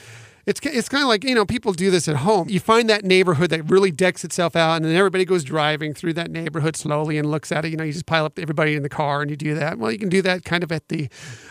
It's, 0.44 0.61
it's 0.64 0.88
kind 0.88 1.02
of 1.02 1.09
like, 1.09 1.24
you 1.24 1.35
know, 1.35 1.44
people 1.44 1.72
do 1.72 1.90
this 1.90 2.09
at 2.09 2.16
home. 2.16 2.48
You 2.48 2.59
find 2.59 2.90
that 2.90 3.05
neighborhood 3.05 3.50
that 3.50 3.70
really 3.70 3.90
decks 3.90 4.24
itself 4.24 4.57
out, 4.57 4.76
and 4.76 4.85
then 4.85 4.96
everybody 4.96 5.24
goes 5.24 5.44
driving 5.44 5.94
through 5.94 6.14
that 6.14 6.31
neighborhood 6.31 6.76
slowly 6.76 7.18
and 7.18 7.31
looks 7.31 7.52
at 7.52 7.64
it. 7.64 7.70
You 7.70 7.76
know, 7.76 7.85
you 7.85 7.92
just 7.92 8.07
pile 8.07 8.24
up 8.24 8.38
everybody 8.38 8.74
in 8.74 8.83
the 8.83 8.88
car 8.88 9.22
and 9.22 9.31
you 9.31 9.37
do 9.37 9.55
that. 9.55 9.78
Well, 9.78 9.92
you 9.92 9.98
can 9.98 10.09
do 10.09 10.22
that 10.22 10.44
kind 10.44 10.64
of 10.64 10.72
at 10.72 10.88
the 10.88 11.09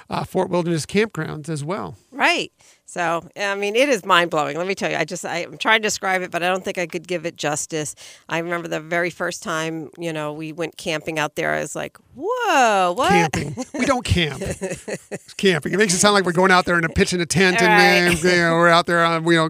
uh, 0.10 0.24
Fort 0.24 0.50
Wilderness 0.50 0.86
campgrounds 0.86 1.48
as 1.48 1.64
well. 1.64 1.96
Right. 2.12 2.52
So, 2.92 3.26
I 3.38 3.56
mean, 3.56 3.78
it 3.78 3.88
is 3.88 4.04
mind 4.04 4.32
blowing. 4.32 4.58
Let 4.58 4.68
me 4.68 4.76
tell 4.76 4.92
you, 4.92 4.98
I 4.98 5.06
just, 5.06 5.24
I, 5.26 5.44
I'm 5.44 5.58
trying 5.58 5.82
to 5.82 5.88
describe 5.88 6.24
it, 6.24 6.30
but 6.30 6.44
I 6.44 6.50
don't 6.50 6.62
think 6.62 6.78
I 6.78 6.88
could 6.88 7.08
give 7.08 7.26
it 7.26 7.38
justice. 7.38 7.96
I 8.28 8.40
remember 8.40 8.68
the 8.68 8.82
very 8.82 9.10
first 9.10 9.42
time, 9.42 9.92
you 9.98 10.12
know, 10.12 10.34
we 10.34 10.52
went 10.52 10.76
camping 10.76 11.18
out 11.18 11.36
there, 11.36 11.54
I 11.54 11.62
was 11.62 11.74
like, 11.74 11.98
whoa, 12.16 12.92
what? 12.98 13.32
Camping. 13.32 13.56
We 13.80 13.86
don't 13.86 14.04
camp. 14.04 14.42
It's 14.42 15.34
camping. 15.36 15.72
It 15.72 15.78
makes 15.78 15.94
it 15.94 16.00
sound 16.00 16.16
like 16.16 16.26
we're 16.26 16.34
going 16.34 16.52
out 16.52 16.66
there 16.66 16.76
and 16.76 16.94
pitching 16.94 17.22
a 17.22 17.26
tent 17.26 17.62
and 17.62 18.14
Right. 18.14 18.24
you 18.26 18.30
know, 18.42 18.56
we're 18.56 18.68
out 18.68 18.88
there 18.88 19.06
on, 19.06 19.24
you 19.24 19.36
know, 19.36 19.50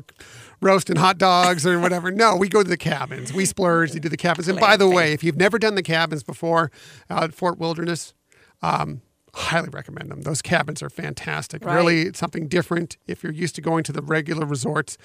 roasting 0.62 0.97
hot 0.97 1.17
dogs 1.17 1.65
or 1.65 1.80
whatever. 1.80 2.12
No, 2.12 2.36
we 2.36 2.47
go 2.47 2.62
to 2.62 2.69
the 2.69 2.77
cabins. 2.77 3.34
We 3.34 3.45
splurge 3.45 3.91
to 3.93 3.99
do 3.99 4.08
the 4.08 4.17
cabins. 4.17 4.49
And 4.49 4.60
by 4.60 4.77
the 4.77 4.88
way, 4.88 5.13
if 5.13 5.23
you've 5.23 5.36
never 5.38 5.58
done 5.58 5.73
the 5.73 5.82
cabins 5.82 6.21
before 6.21 6.69
out 7.10 7.23
at 7.23 7.34
Fort 7.34 7.58
Wilderness, 7.58 8.13
um, 8.62 9.01
highly 9.35 9.69
recommend 9.69 10.11
them. 10.11 10.21
Those 10.21 10.41
cabins 10.41 10.81
are 10.81 10.89
fantastic. 10.89 11.63
Right. 11.63 11.75
Really 11.75 12.11
something 12.13 12.47
different. 12.47 12.97
If 13.07 13.23
you're 13.23 13.31
used 13.31 13.55
to 13.55 13.61
going 13.61 13.83
to 13.85 13.91
the 13.91 14.01
regular 14.01 14.45
resorts, 14.45 14.97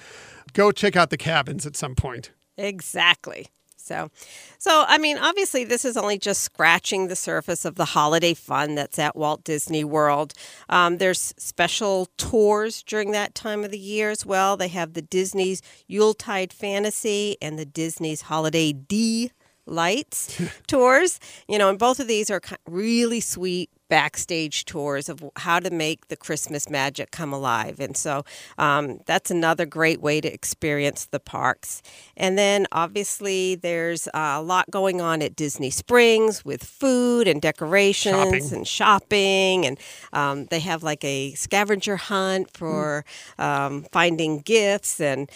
go 0.53 0.71
check 0.71 0.95
out 0.95 1.09
the 1.09 1.17
cabins 1.17 1.65
at 1.65 1.75
some 1.75 1.95
point. 1.95 2.31
Exactly. 2.57 3.47
So, 3.87 4.11
so 4.57 4.83
I 4.85 4.97
mean, 4.97 5.17
obviously, 5.17 5.63
this 5.63 5.85
is 5.85 5.95
only 5.95 6.17
just 6.17 6.41
scratching 6.41 7.07
the 7.07 7.15
surface 7.15 7.63
of 7.63 7.75
the 7.75 7.85
holiday 7.85 8.33
fun 8.33 8.75
that's 8.75 8.99
at 8.99 9.15
Walt 9.15 9.45
Disney 9.45 9.85
World. 9.85 10.33
Um, 10.67 10.97
there's 10.97 11.33
special 11.37 12.09
tours 12.17 12.83
during 12.83 13.11
that 13.11 13.33
time 13.33 13.63
of 13.63 13.71
the 13.71 13.79
year 13.79 14.09
as 14.09 14.25
well. 14.25 14.57
They 14.57 14.67
have 14.67 14.93
the 14.93 15.01
Disney's 15.01 15.61
Yuletide 15.87 16.51
Fantasy 16.51 17.37
and 17.41 17.57
the 17.57 17.65
Disney's 17.65 18.23
Holiday 18.23 18.73
D 18.73 19.31
lights 19.67 20.41
tours. 20.67 21.19
You 21.47 21.57
know, 21.57 21.69
and 21.69 21.79
both 21.79 21.99
of 21.99 22.07
these 22.07 22.29
are 22.29 22.41
really 22.67 23.19
sweet 23.19 23.69
backstage 23.89 24.65
tours 24.65 25.09
of 25.09 25.23
how 25.37 25.59
to 25.59 25.69
make 25.69 26.07
the 26.07 26.17
Christmas 26.17 26.69
magic 26.69 27.11
come 27.11 27.33
alive. 27.33 27.79
And 27.79 27.95
so 27.95 28.23
um, 28.57 28.99
that's 29.05 29.31
another 29.31 29.65
great 29.65 30.01
way 30.01 30.21
to 30.21 30.31
experience 30.31 31.05
the 31.05 31.19
parks. 31.19 31.81
And 32.15 32.37
then 32.37 32.67
obviously 32.71 33.55
there's 33.55 34.07
uh, 34.09 34.35
a 34.37 34.41
lot 34.41 34.69
going 34.69 35.01
on 35.01 35.21
at 35.21 35.35
Disney 35.35 35.69
Springs 35.69 36.43
with 36.43 36.63
food 36.63 37.27
and 37.27 37.41
decorations 37.41 38.15
Shopping. 38.15 38.53
and 38.53 38.67
shopping. 38.67 39.65
And 39.65 39.79
um, 40.13 40.45
they 40.45 40.59
have 40.59 40.83
like 40.83 41.03
a 41.03 41.33
scavenger 41.33 41.95
hunt 41.97 42.51
for 42.51 43.05
um, 43.37 43.85
finding 43.91 44.39
gifts 44.39 44.99
and 44.99 45.29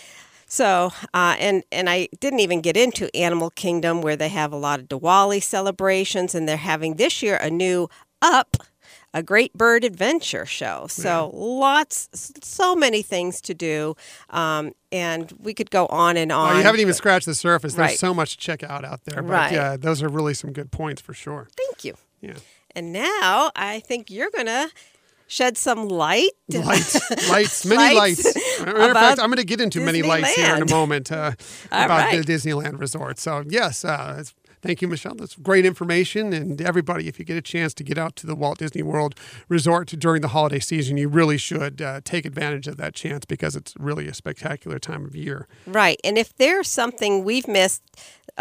so, 0.52 0.92
uh, 1.14 1.38
and 1.40 1.64
and 1.72 1.90
I 1.90 2.10
didn't 2.20 2.42
even 2.42 2.60
get 2.60 2.76
into 2.76 3.10
Animal 3.16 3.52
Kingdom 3.52 4.02
where 4.02 4.18
they 4.18 4.28
have 4.28 4.52
a 4.52 4.58
lot 4.58 4.82
of 4.82 4.90
Diwali 4.90 5.42
celebrations, 5.42 6.36
and 6.36 6.46
they're 6.46 6.58
having 6.58 6.96
this 6.98 7.24
year 7.24 7.38
a 7.38 7.50
new 7.50 7.88
Up, 8.22 8.58
a 9.14 9.24
Great 9.24 9.54
Bird 9.54 9.86
Adventure 9.86 10.46
show. 10.46 10.88
So 10.90 11.32
lots, 11.34 12.10
so 12.44 12.76
many 12.76 13.02
things 13.02 13.40
to 13.42 13.54
do, 13.54 13.96
um, 14.30 14.74
and 14.92 15.32
we 15.40 15.54
could 15.54 15.72
go 15.72 15.86
on 15.86 16.18
and 16.18 16.34
on. 16.34 16.56
Oh, 16.56 16.58
you 16.58 16.64
haven't 16.64 16.82
even 16.82 16.94
scratched 16.94 17.28
the 17.28 17.34
surface. 17.36 17.76
There's 17.76 17.92
Right. 17.92 17.98
so 18.00 18.14
much 18.14 18.32
to 18.32 18.38
check 18.38 18.62
out 18.62 18.84
out 18.84 19.06
there. 19.06 19.24
But 19.24 19.32
Right. 19.32 19.52
yeah, 19.54 19.78
those 19.78 20.04
are 20.04 20.10
really 20.10 20.34
some 20.34 20.52
good 20.52 20.70
points 20.70 21.02
for 21.02 21.14
sure. 21.14 21.48
Thank 21.56 21.86
you. 21.86 21.96
Yeah. 22.20 22.34
And 22.76 22.92
now 22.92 23.52
I 23.56 23.80
think 23.80 24.12
you're 24.12 24.30
gonna 24.36 24.70
shed 25.32 25.58
some 25.58 25.88
light. 25.88 26.32
Lights, 26.50 27.00
lights, 27.30 27.65
many 27.65 27.96
lights. 27.96 28.26
Lights 28.26 28.62
Matter 28.62 28.82
of 28.82 28.91
fact, 28.91 29.22
I'm 29.22 29.28
going 29.28 29.38
to 29.38 29.46
get 29.46 29.62
into 29.62 29.80
many 29.80 30.02
lights 30.02 30.36
here 30.36 30.54
in 30.54 30.62
a 30.62 30.70
moment 30.70 31.12
uh, 31.12 31.32
about 31.67 31.89
right. 31.89 32.26
the 32.26 32.34
Disneyland 32.34 32.78
Resort. 32.80 33.17
So 33.20 33.44
yes, 33.48 33.86
uh, 33.86 34.17
it's- 34.20 34.34
thank 34.62 34.82
you, 34.82 34.88
Michelle. 34.88 35.15
That's 35.15 35.36
great 35.36 35.65
information. 35.65 36.34
And 36.34 36.62
everybody, 36.62 37.08
if 37.08 37.17
you 37.20 37.26
get 37.26 37.38
a 37.38 37.41
chance 37.41 37.74
to 37.76 37.84
get 37.84 37.98
out 37.98 38.15
to 38.17 38.28
the 38.28 38.36
Walt 38.36 38.60
Disney 38.60 38.84
World 38.84 39.15
Resort 39.48 39.88
during 39.88 40.22
the 40.22 40.30
holiday 40.30 40.60
season, 40.60 40.98
you 40.98 41.08
really 41.08 41.38
should 41.38 41.82
uh, 41.82 42.02
take 42.04 42.26
advantage 42.26 42.67
of 42.67 42.78
that 42.78 42.94
chance 42.94 43.26
because 43.26 43.56
it's 43.56 43.74
really 43.80 44.08
a 44.08 44.13
spectacular 44.13 44.78
time 44.78 45.06
of 45.06 45.15
year. 45.15 45.48
Right. 45.65 46.00
And 46.04 46.17
if 46.17 46.36
there's 46.36 46.67
something 46.67 47.24
we've 47.24 47.48
missed 47.48 47.82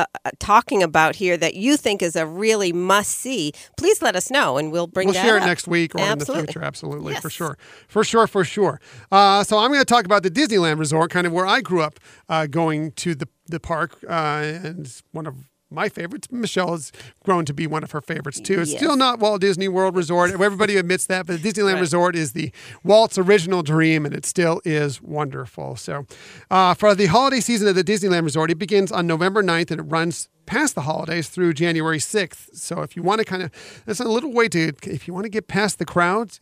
uh, 0.00 0.06
uh, 0.24 0.30
talking 0.38 0.82
about 0.82 1.16
here 1.16 1.36
that 1.36 1.54
you 1.54 1.76
think 1.76 2.02
is 2.02 2.16
a 2.16 2.26
really 2.26 2.72
must 2.72 3.10
see, 3.10 3.52
please 3.76 4.00
let 4.00 4.16
us 4.16 4.30
know 4.30 4.56
and 4.56 4.72
we'll 4.72 4.86
bring 4.86 5.08
We'll 5.08 5.14
share 5.14 5.36
it 5.36 5.40
next 5.40 5.68
week 5.68 5.94
or 5.94 6.00
in 6.00 6.18
the 6.18 6.24
future. 6.24 6.62
Absolutely, 6.62 7.14
for 7.16 7.28
sure. 7.30 7.58
For 7.88 8.04
sure, 8.04 8.26
for 8.26 8.44
sure. 8.44 8.80
Uh, 9.12 9.44
so 9.44 9.58
I'm 9.58 9.68
going 9.68 9.80
to 9.80 9.84
talk 9.84 10.04
about 10.04 10.22
the 10.22 10.30
Disneyland 10.30 10.78
Resort, 10.78 11.10
kind 11.10 11.26
of 11.26 11.32
where 11.32 11.46
I 11.46 11.60
grew 11.60 11.82
up 11.82 12.00
uh, 12.28 12.46
going 12.46 12.92
to 12.92 13.14
the, 13.14 13.28
the 13.46 13.60
park. 13.60 13.98
Uh, 14.08 14.58
and 14.64 15.02
one 15.12 15.26
of 15.26 15.49
my 15.70 15.88
favorites. 15.88 16.28
Michelle 16.30 16.72
has 16.72 16.92
grown 17.24 17.44
to 17.44 17.54
be 17.54 17.66
one 17.66 17.82
of 17.84 17.90
her 17.92 18.00
favorites 18.00 18.40
too. 18.40 18.60
It's 18.60 18.72
Yes. 18.72 18.80
still 18.80 18.96
not 18.96 19.18
Walt 19.20 19.40
Disney 19.40 19.68
World 19.68 19.94
Resort. 19.96 20.30
Everybody 20.32 20.76
admits 20.76 21.06
that, 21.06 21.26
but 21.26 21.40
the 21.42 21.48
Disneyland 21.52 21.74
Right. 21.74 21.80
Resort 21.80 22.16
is 22.16 22.32
the 22.32 22.50
Walt's 22.82 23.18
original 23.18 23.62
dream, 23.62 24.04
and 24.04 24.14
it 24.14 24.26
still 24.26 24.60
is 24.64 25.00
wonderful. 25.00 25.76
So, 25.76 26.06
uh, 26.50 26.74
for 26.74 26.94
the 26.94 27.06
holiday 27.06 27.40
season 27.40 27.68
at 27.68 27.74
the 27.74 27.84
Disneyland 27.84 28.24
Resort, 28.24 28.50
it 28.50 28.58
begins 28.58 28.90
on 28.90 29.06
November 29.06 29.42
9th 29.42 29.70
and 29.70 29.80
it 29.80 29.84
runs 29.84 30.28
past 30.50 30.74
the 30.74 30.80
holidays 30.80 31.28
through 31.28 31.54
January 31.54 31.98
6th. 31.98 32.56
So, 32.56 32.82
if 32.82 32.96
you 32.96 33.04
want 33.04 33.20
to 33.20 33.24
kind 33.24 33.44
of, 33.44 33.52
that's 33.86 34.00
a 34.00 34.04
little 34.04 34.32
way 34.32 34.48
to, 34.48 34.72
if 34.82 35.06
you 35.06 35.14
want 35.14 35.22
to 35.22 35.30
get 35.30 35.46
past 35.46 35.78
the 35.78 35.86
crowds, 35.86 36.40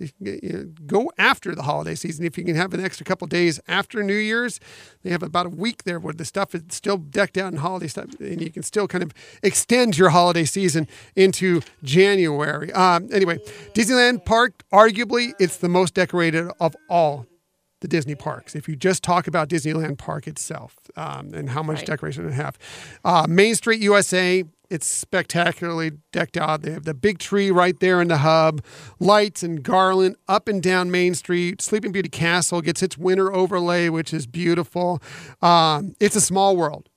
go 0.86 1.12
after 1.18 1.54
the 1.54 1.64
holiday 1.64 1.94
season. 1.94 2.24
If 2.24 2.38
you 2.38 2.44
can 2.44 2.56
have 2.56 2.72
an 2.72 2.82
extra 2.82 3.04
couple 3.04 3.26
days 3.26 3.60
after 3.68 4.02
New 4.02 4.14
Year's, 4.14 4.60
they 5.02 5.10
have 5.10 5.22
about 5.22 5.44
a 5.44 5.50
week 5.50 5.84
there 5.84 6.00
where 6.00 6.14
the 6.14 6.24
stuff 6.24 6.54
is 6.54 6.62
still 6.70 6.96
decked 6.96 7.36
out 7.36 7.52
in 7.52 7.58
holiday 7.58 7.86
stuff, 7.86 8.06
and 8.18 8.40
you 8.40 8.50
can 8.50 8.62
still 8.62 8.88
kind 8.88 9.04
of 9.04 9.12
extend 9.42 9.98
your 9.98 10.08
holiday 10.08 10.46
season 10.46 10.88
into 11.14 11.60
January. 11.82 12.72
Um, 12.72 13.10
anyway, 13.12 13.36
Disneyland 13.74 14.24
Park, 14.24 14.64
arguably, 14.72 15.34
it's 15.38 15.58
the 15.58 15.68
most 15.68 15.92
decorated 15.92 16.50
of 16.60 16.74
all 16.88 17.26
the 17.80 17.88
Disney 17.88 18.14
parks. 18.14 18.54
If 18.56 18.68
you 18.68 18.74
just 18.76 19.02
talk 19.02 19.26
about 19.26 19.48
Disneyland 19.48 19.98
Park 19.98 20.26
itself 20.26 20.74
um, 20.96 21.32
and 21.34 21.50
how 21.50 21.62
much 21.62 21.78
Right. 21.78 21.86
decoration 21.86 22.26
it 22.28 22.32
have, 22.32 22.58
uh, 23.04 23.26
Main 23.28 23.54
Street 23.54 23.80
USA. 23.80 24.44
It's 24.70 24.86
spectacularly 24.86 25.92
decked 26.12 26.36
out. 26.36 26.60
They 26.60 26.72
have 26.72 26.84
the 26.84 26.92
big 26.92 27.18
tree 27.18 27.50
right 27.50 27.78
there 27.80 28.02
in 28.02 28.08
the 28.08 28.18
hub, 28.18 28.62
lights 28.98 29.42
and 29.42 29.62
garland 29.62 30.16
up 30.28 30.46
and 30.46 30.62
down 30.62 30.90
Main 30.90 31.14
Street. 31.14 31.62
Sleeping 31.62 31.90
Beauty 31.90 32.10
Castle 32.10 32.60
gets 32.60 32.82
its 32.82 32.98
winter 32.98 33.32
overlay, 33.32 33.88
which 33.88 34.12
is 34.12 34.26
beautiful. 34.26 35.00
Um, 35.40 35.94
it's 36.00 36.16
a 36.16 36.20
small 36.20 36.54
world. 36.54 36.90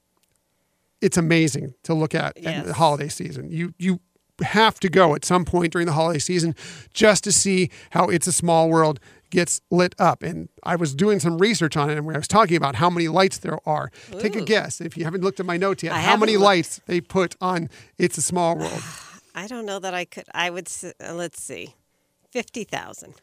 It's 0.99 1.15
amazing 1.17 1.73
to 1.83 1.93
look 1.93 2.13
at 2.13 2.35
in 2.37 2.43
Yes. 2.43 2.65
the 2.65 2.73
holiday 2.73 3.07
season. 3.07 3.49
You 3.51 3.73
you 3.77 3.99
have 4.43 4.79
to 4.79 4.89
go 4.89 5.13
at 5.15 5.23
some 5.23 5.45
point 5.45 5.71
during 5.71 5.85
the 5.85 5.93
holiday 5.93 6.17
season 6.19 6.55
just 6.93 7.23
to 7.23 7.31
see 7.31 7.69
how 7.91 8.09
It's 8.09 8.25
a 8.27 8.31
Small 8.31 8.69
World 8.69 8.99
gets 9.31 9.61
lit 9.71 9.95
up. 9.97 10.21
And 10.21 10.49
I 10.63 10.75
was 10.75 10.93
doing 10.93 11.19
some 11.19 11.39
research 11.39 11.75
on 11.75 11.89
it 11.89 11.97
and 11.97 12.05
where 12.05 12.15
I 12.15 12.19
was 12.19 12.27
talking 12.27 12.55
about 12.55 12.75
how 12.75 12.89
many 12.91 13.07
lights 13.07 13.39
there 13.39 13.57
are. 13.67 13.91
Take 14.19 14.35
a 14.35 14.41
guess 14.41 14.79
if 14.79 14.95
you 14.95 15.03
haven't 15.05 15.23
looked 15.23 15.39
at 15.39 15.45
my 15.47 15.57
notes 15.57 15.81
yet. 15.81 15.93
I 15.93 16.01
how 16.01 16.15
many 16.17 16.33
looked. 16.33 16.43
lights 16.45 16.81
they 16.85 17.01
put 17.01 17.35
on 17.41 17.69
It's 17.97 18.17
a 18.17 18.21
Small 18.21 18.55
World? 18.57 18.83
I 19.35 19.47
don't 19.47 19.65
know 19.65 19.79
that 19.79 19.93
I 19.93 20.05
could. 20.05 20.25
I 20.33 20.49
would. 20.49 20.69
Uh, 20.83 21.13
let's 21.13 21.41
see, 21.41 21.73
fifty 22.31 22.63
thousand. 22.65 23.13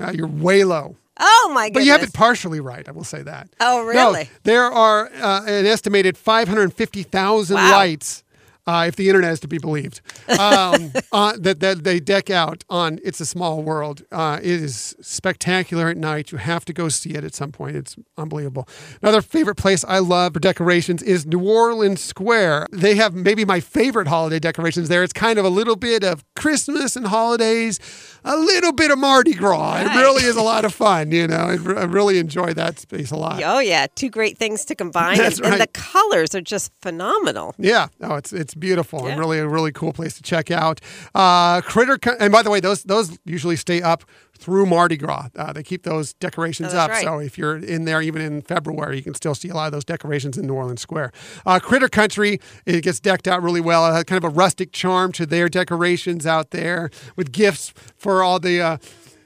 Uh, 0.00 0.10
you're 0.10 0.26
way 0.26 0.64
low. 0.64 0.96
Oh 1.18 1.50
my 1.54 1.68
goodness! 1.68 1.80
But 1.82 1.84
you 1.84 1.92
have 1.92 2.02
it 2.02 2.14
partially 2.14 2.60
right. 2.60 2.88
I 2.88 2.92
will 2.92 3.04
say 3.04 3.22
that. 3.22 3.50
Oh, 3.60 3.84
really? 3.84 4.24
No, 4.24 4.30
there 4.44 4.64
are 4.64 5.10
uh, 5.20 5.42
an 5.44 5.66
estimated 5.66 6.16
550,000 6.16 7.54
Wow. 7.56 7.70
lights, 7.72 8.24
uh, 8.66 8.84
if 8.88 8.96
the 8.96 9.08
internet 9.08 9.32
is 9.32 9.40
to 9.40 9.48
be 9.48 9.58
believed, 9.58 10.00
um, 10.38 10.92
uh, 11.12 11.34
that, 11.38 11.60
that 11.60 11.84
they 11.84 12.00
deck 12.00 12.30
out 12.30 12.64
on 12.68 12.98
It's 13.04 13.20
a 13.20 13.26
Small 13.26 13.62
World. 13.62 14.02
Uh, 14.10 14.38
it 14.42 14.50
is 14.50 14.96
spectacular 15.00 15.88
at 15.88 15.96
night. 15.96 16.32
You 16.32 16.38
have 16.38 16.64
to 16.66 16.72
go 16.72 16.88
see 16.88 17.10
it 17.10 17.24
at 17.24 17.34
some 17.34 17.52
point. 17.52 17.76
It's 17.76 17.96
unbelievable. 18.16 18.68
Another 19.02 19.22
favorite 19.22 19.56
place 19.56 19.84
I 19.84 19.98
love 19.98 20.34
for 20.34 20.40
decorations 20.40 21.02
is 21.02 21.26
New 21.26 21.40
Orleans 21.40 22.00
Square. 22.00 22.66
They 22.72 22.94
have 22.96 23.14
maybe 23.14 23.44
my 23.44 23.60
favorite 23.60 24.08
holiday 24.08 24.38
decorations 24.38 24.88
there. 24.88 25.02
It's 25.02 25.12
kind 25.12 25.38
of 25.38 25.44
a 25.44 25.48
little 25.48 25.76
bit 25.76 26.04
of 26.04 26.24
Christmas 26.36 26.96
and 26.96 27.06
holidays, 27.06 27.78
a 28.24 28.36
little 28.36 28.72
bit 28.72 28.90
of 28.90 28.98
Mardi 28.98 29.34
Gras. 29.34 29.82
It 29.82 29.96
really 29.96 30.24
is 30.24 30.36
a 30.36 30.42
lot 30.42 30.64
of 30.64 30.74
fun. 30.74 31.12
You 31.12 31.26
know, 31.26 31.36
I, 31.36 31.52
I 31.52 31.84
really 31.84 32.18
enjoy 32.18 32.54
that 32.54 32.78
space 32.78 33.10
a 33.10 33.16
lot. 33.16 33.42
Oh 33.44 33.58
yeah, 33.58 33.86
two 33.94 34.10
great 34.10 34.38
things 34.38 34.64
to 34.66 34.74
combine, 34.74 35.18
That's 35.18 35.38
and, 35.38 35.54
and 35.54 35.60
the 35.60 35.66
colors 35.66 36.34
are 36.34 36.40
just 36.40 36.72
phenomenal. 36.82 37.54
Yeah, 37.58 37.88
no, 37.98 38.16
it's 38.16 38.32
it's 38.32 38.54
beautiful 38.60 39.06
and 39.06 39.18
really 39.18 39.38
a 39.38 39.48
really 39.48 39.72
cool 39.72 39.92
place 39.92 40.14
to 40.16 40.22
check 40.22 40.50
out. 40.50 40.80
Uh, 41.14 41.60
Critter, 41.62 41.98
and 42.20 42.30
by 42.32 42.42
the 42.42 42.50
way, 42.50 42.60
those 42.60 42.82
those 42.84 43.18
usually 43.24 43.56
stay 43.56 43.82
up 43.82 44.04
through 44.38 44.64
Mardi 44.66 44.96
Gras. 44.96 45.28
Uh, 45.36 45.52
they 45.52 45.62
keep 45.62 45.82
those 45.82 46.14
decorations 46.14 46.72
Oh, 46.72 46.78
up, 46.78 46.90
right. 46.90 47.04
so 47.04 47.18
if 47.18 47.36
you're 47.36 47.58
in 47.58 47.84
there 47.84 48.00
even 48.00 48.22
in 48.22 48.40
February, 48.42 48.96
you 48.96 49.02
can 49.02 49.14
still 49.14 49.34
see 49.34 49.48
a 49.50 49.54
lot 49.54 49.66
of 49.66 49.72
those 49.72 49.84
decorations 49.84 50.38
in 50.38 50.46
New 50.46 50.54
Orleans 50.54 50.80
Square. 50.80 51.12
Uh, 51.44 51.58
Critter 51.58 51.88
Country, 51.88 52.40
it 52.64 52.82
gets 52.82 53.00
decked 53.00 53.28
out 53.28 53.42
really 53.42 53.60
well. 53.60 53.86
It 53.86 53.92
has 53.92 54.04
kind 54.04 54.22
of 54.24 54.30
a 54.30 54.34
rustic 54.34 54.72
charm 54.72 55.12
to 55.12 55.26
their 55.26 55.48
decorations 55.48 56.26
out 56.26 56.50
there 56.52 56.90
with 57.16 57.32
gifts 57.32 57.74
for 57.96 58.22
all 58.22 58.38
the. 58.40 58.60
Uh, 58.60 58.76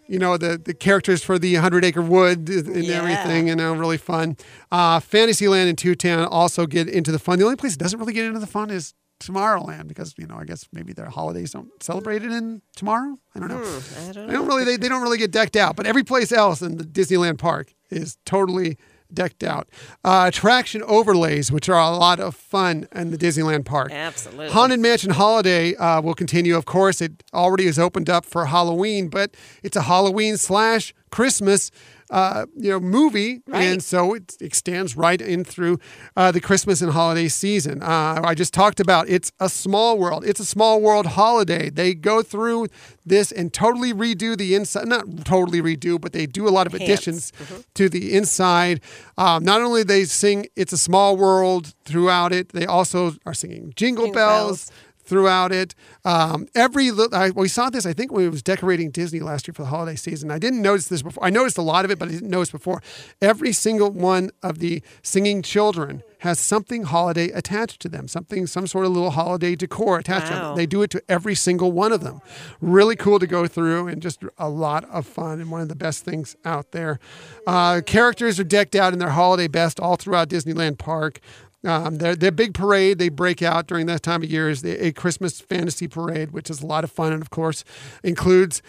you 0.06 0.18
know 0.18 0.36
the, 0.36 0.58
the 0.62 0.74
characters 0.74 1.24
for 1.24 1.38
the 1.38 1.54
Hundred 1.54 1.82
Acre 1.82 2.02
Wood 2.02 2.46
and 2.50 2.84
Yeah. 2.84 2.96
everything, 2.96 3.48
you 3.48 3.56
know, 3.56 3.72
really 3.74 3.96
fun. 3.96 4.36
Uh, 4.70 5.00
Fantasyland 5.00 5.66
and 5.66 5.78
Toontown 5.78 6.28
also 6.30 6.66
get 6.66 6.88
into 6.90 7.10
the 7.10 7.18
fun. 7.18 7.38
The 7.38 7.46
only 7.46 7.56
place 7.56 7.72
that 7.72 7.78
doesn't 7.82 7.98
really 7.98 8.12
get 8.12 8.26
into 8.26 8.38
the 8.38 8.46
fun 8.46 8.68
is 8.68 8.92
Tomorrowland 9.26 9.88
because 9.88 10.14
you 10.18 10.26
know 10.26 10.36
I 10.36 10.44
guess 10.44 10.66
maybe 10.72 10.92
their 10.92 11.08
holidays 11.08 11.52
don't 11.52 11.70
celebrate 11.82 12.22
it 12.22 12.32
in 12.32 12.62
tomorrow. 12.76 13.18
I 13.34 13.40
don't 13.40 13.48
know. 13.48 13.58
Hmm, 13.58 14.08
I 14.08 14.12
don't 14.12 14.26
They 14.26 14.32
don't 14.34 14.46
really 14.46 14.64
they, 14.64 14.76
they 14.76 14.88
don't 14.88 15.02
really 15.02 15.18
get 15.18 15.30
decked 15.30 15.56
out, 15.56 15.76
but 15.76 15.86
every 15.86 16.04
place 16.04 16.32
else 16.32 16.62
in 16.62 16.76
the 16.76 16.84
Disneyland 16.84 17.38
park 17.38 17.74
is 17.90 18.16
totally 18.24 18.76
decked 19.12 19.44
out. 19.44 19.68
Uh, 20.02 20.24
attraction 20.28 20.82
overlays, 20.82 21.50
which 21.52 21.68
are 21.68 21.78
a 21.78 21.96
lot 21.96 22.20
of 22.20 22.34
fun 22.34 22.88
in 22.94 23.10
the 23.10 23.18
Disneyland 23.18 23.64
park. 23.64 23.92
Absolutely. 23.92 24.50
Haunted 24.50 24.80
Mansion 24.80 25.10
Holiday 25.10 25.74
uh, 25.76 26.00
will 26.00 26.14
continue. 26.14 26.56
Of 26.56 26.64
course, 26.64 27.00
it 27.00 27.22
already 27.32 27.66
is 27.66 27.78
opened 27.78 28.10
up 28.10 28.24
for 28.24 28.46
Halloween, 28.46 29.08
but 29.08 29.34
it's 29.62 29.76
a 29.76 29.82
Halloween 29.82 30.36
slash 30.36 30.94
Christmas. 31.10 31.70
Uh, 32.10 32.44
you 32.54 32.70
know, 32.70 32.80
movie, 32.80 33.40
Right. 33.46 33.62
and 33.62 33.82
so 33.82 34.14
it 34.14 34.36
extends 34.40 34.94
right 34.96 35.20
in 35.20 35.42
through 35.44 35.78
uh, 36.16 36.30
the 36.30 36.40
Christmas 36.40 36.82
and 36.82 36.92
holiday 36.92 37.28
season. 37.28 37.82
Uh, 37.82 38.20
I 38.22 38.34
just 38.34 38.52
talked 38.52 38.78
about 38.78 39.08
it's 39.08 39.32
a 39.40 39.48
small 39.48 39.98
world. 39.98 40.24
It's 40.24 40.38
a 40.40 40.44
small 40.44 40.80
world 40.82 41.06
holiday. 41.06 41.70
They 41.70 41.94
go 41.94 42.22
through 42.22 42.68
this 43.06 43.32
and 43.32 43.52
totally 43.52 43.92
redo 43.94 44.36
the 44.36 44.54
inside. 44.54 44.86
Not 44.86 45.24
totally 45.24 45.62
redo, 45.62 45.98
but 46.00 46.12
they 46.12 46.26
do 46.26 46.46
a 46.46 46.50
lot 46.50 46.66
of 46.66 46.74
Enhance. 46.74 46.90
additions 46.90 47.32
to 47.74 47.88
the 47.88 48.14
inside. 48.14 48.80
Um, 49.16 49.42
not 49.44 49.62
only 49.62 49.82
they 49.82 50.04
sing 50.04 50.46
"It's 50.56 50.72
a 50.74 50.78
Small 50.78 51.16
World" 51.16 51.72
throughout 51.86 52.32
it, 52.32 52.50
they 52.50 52.66
also 52.66 53.12
are 53.24 53.34
singing 53.34 53.72
"Jingle, 53.76 54.04
Jingle 54.06 54.12
bells. 54.12 54.66
bells. 54.66 54.70
Throughout 55.04 55.52
it, 55.52 55.74
um, 56.04 56.48
every 56.54 56.90
I, 57.12 57.30
we 57.30 57.48
saw 57.48 57.70
this. 57.70 57.84
I 57.84 57.92
think 57.92 58.10
when 58.10 58.24
it 58.24 58.30
was 58.30 58.42
decorating 58.42 58.90
Disney 58.90 59.20
last 59.20 59.46
year 59.46 59.54
for 59.54 59.62
the 59.62 59.68
holiday 59.68 59.96
season. 59.96 60.30
I 60.30 60.38
didn't 60.38 60.62
notice 60.62 60.88
this 60.88 61.02
before. 61.02 61.24
I 61.24 61.30
noticed 61.30 61.58
a 61.58 61.62
lot 61.62 61.84
of 61.84 61.90
it, 61.90 61.98
but 61.98 62.08
I 62.08 62.12
didn't 62.12 62.30
notice 62.30 62.50
before. 62.50 62.82
Every 63.20 63.52
single 63.52 63.90
one 63.90 64.30
of 64.42 64.60
the 64.60 64.82
singing 65.02 65.42
children 65.42 66.02
has 66.24 66.40
something 66.40 66.84
holiday 66.84 67.28
attached 67.32 67.80
to 67.82 67.88
them, 67.88 68.08
something, 68.08 68.46
some 68.46 68.66
sort 68.66 68.86
of 68.86 68.92
little 68.92 69.10
holiday 69.10 69.54
decor 69.54 69.98
attached 69.98 70.28
to 70.28 70.32
them. 70.32 70.42
Wow. 70.42 70.54
They 70.54 70.64
do 70.64 70.80
it 70.80 70.88
to 70.92 71.02
every 71.06 71.34
single 71.34 71.70
one 71.70 71.92
of 71.92 72.00
them. 72.02 72.22
Really 72.62 72.96
cool 72.96 73.18
to 73.18 73.26
go 73.26 73.46
through 73.46 73.88
and 73.88 74.00
just 74.00 74.22
a 74.38 74.48
lot 74.48 74.84
of 74.86 75.06
fun 75.06 75.38
and 75.38 75.50
one 75.50 75.60
of 75.60 75.68
the 75.68 75.76
best 75.76 76.02
things 76.02 76.34
out 76.46 76.72
there. 76.72 76.98
Uh, 77.46 77.82
characters 77.84 78.40
are 78.40 78.44
decked 78.44 78.74
out 78.74 78.94
in 78.94 79.00
their 79.00 79.10
holiday 79.10 79.48
best 79.48 79.78
all 79.78 79.96
throughout 79.96 80.30
Disneyland 80.30 80.78
Park. 80.78 81.20
Um, 81.64 81.96
their, 81.96 82.14
their 82.14 82.32
big 82.32 82.52
parade 82.54 82.98
they 82.98 83.08
break 83.08 83.42
out 83.42 83.66
during 83.66 83.86
that 83.86 84.02
time 84.02 84.22
of 84.22 84.30
year 84.30 84.50
is 84.50 84.62
the, 84.62 84.84
a 84.84 84.92
Christmas 84.92 85.40
fantasy 85.40 85.88
parade, 85.88 86.30
which 86.32 86.50
is 86.50 86.60
a 86.62 86.66
lot 86.66 86.84
of 86.84 86.90
fun 86.90 87.12
and, 87.12 87.22
of 87.22 87.30
course, 87.30 87.64
includes 88.02 88.60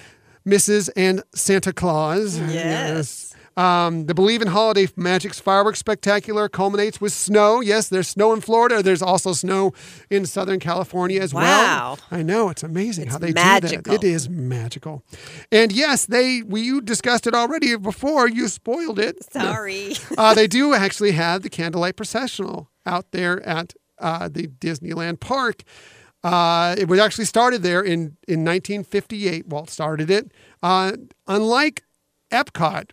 Mrs. 0.47 0.89
and 0.95 1.23
Santa 1.33 1.73
Claus. 1.73 2.37
Yes. 2.39 3.33
Um, 3.57 4.05
the 4.07 4.13
Believe 4.13 4.41
in 4.41 4.49
Holiday 4.49 4.87
Magic's 4.97 5.39
fireworks 5.39 5.79
spectacular 5.79 6.49
culminates 6.49 6.99
with 6.99 7.13
snow. 7.13 7.61
Yes, 7.61 7.87
there's 7.87 8.09
snow 8.09 8.33
in 8.33 8.41
Florida. 8.41 8.83
There's 8.83 9.01
also 9.01 9.31
snow 9.31 9.71
in 10.09 10.25
Southern 10.25 10.59
California 10.59 11.21
as 11.21 11.33
Wow. 11.33 11.41
well. 11.41 11.91
Wow. 11.91 11.97
I 12.11 12.21
know 12.21 12.49
it's 12.49 12.63
amazing 12.63 13.07
how 13.07 13.15
It's 13.15 13.25
they 13.25 13.31
magical. 13.31 13.81
do 13.81 13.91
that. 13.91 14.03
It 14.03 14.07
is 14.07 14.27
magical. 14.29 15.03
And 15.53 15.71
yes, 15.71 16.05
they 16.05 16.41
we 16.43 16.61
you 16.63 16.81
discussed 16.81 17.27
it 17.27 17.33
already 17.33 17.77
before. 17.77 18.27
You 18.27 18.49
spoiled 18.49 18.99
it. 18.99 19.23
Sorry. 19.31 19.95
uh, 20.17 20.33
they 20.33 20.47
do 20.47 20.73
actually 20.73 21.11
have 21.13 21.41
the 21.41 21.49
candlelight 21.49 21.95
processional 21.95 22.69
out 22.85 23.11
there 23.11 23.41
at 23.47 23.73
uh, 23.99 24.27
the 24.27 24.47
Disneyland 24.47 25.19
park. 25.19 25.63
Uh, 26.23 26.75
it 26.77 26.87
was 26.87 26.99
actually 26.99 27.25
started 27.25 27.61
there 27.61 27.81
in, 27.81 28.17
in 28.27 28.43
1958. 28.43 29.47
Walt 29.47 29.69
started 29.69 30.09
it. 30.09 30.31
Uh, 30.63 30.93
unlike 31.27 31.83
Epcot, 32.31 32.89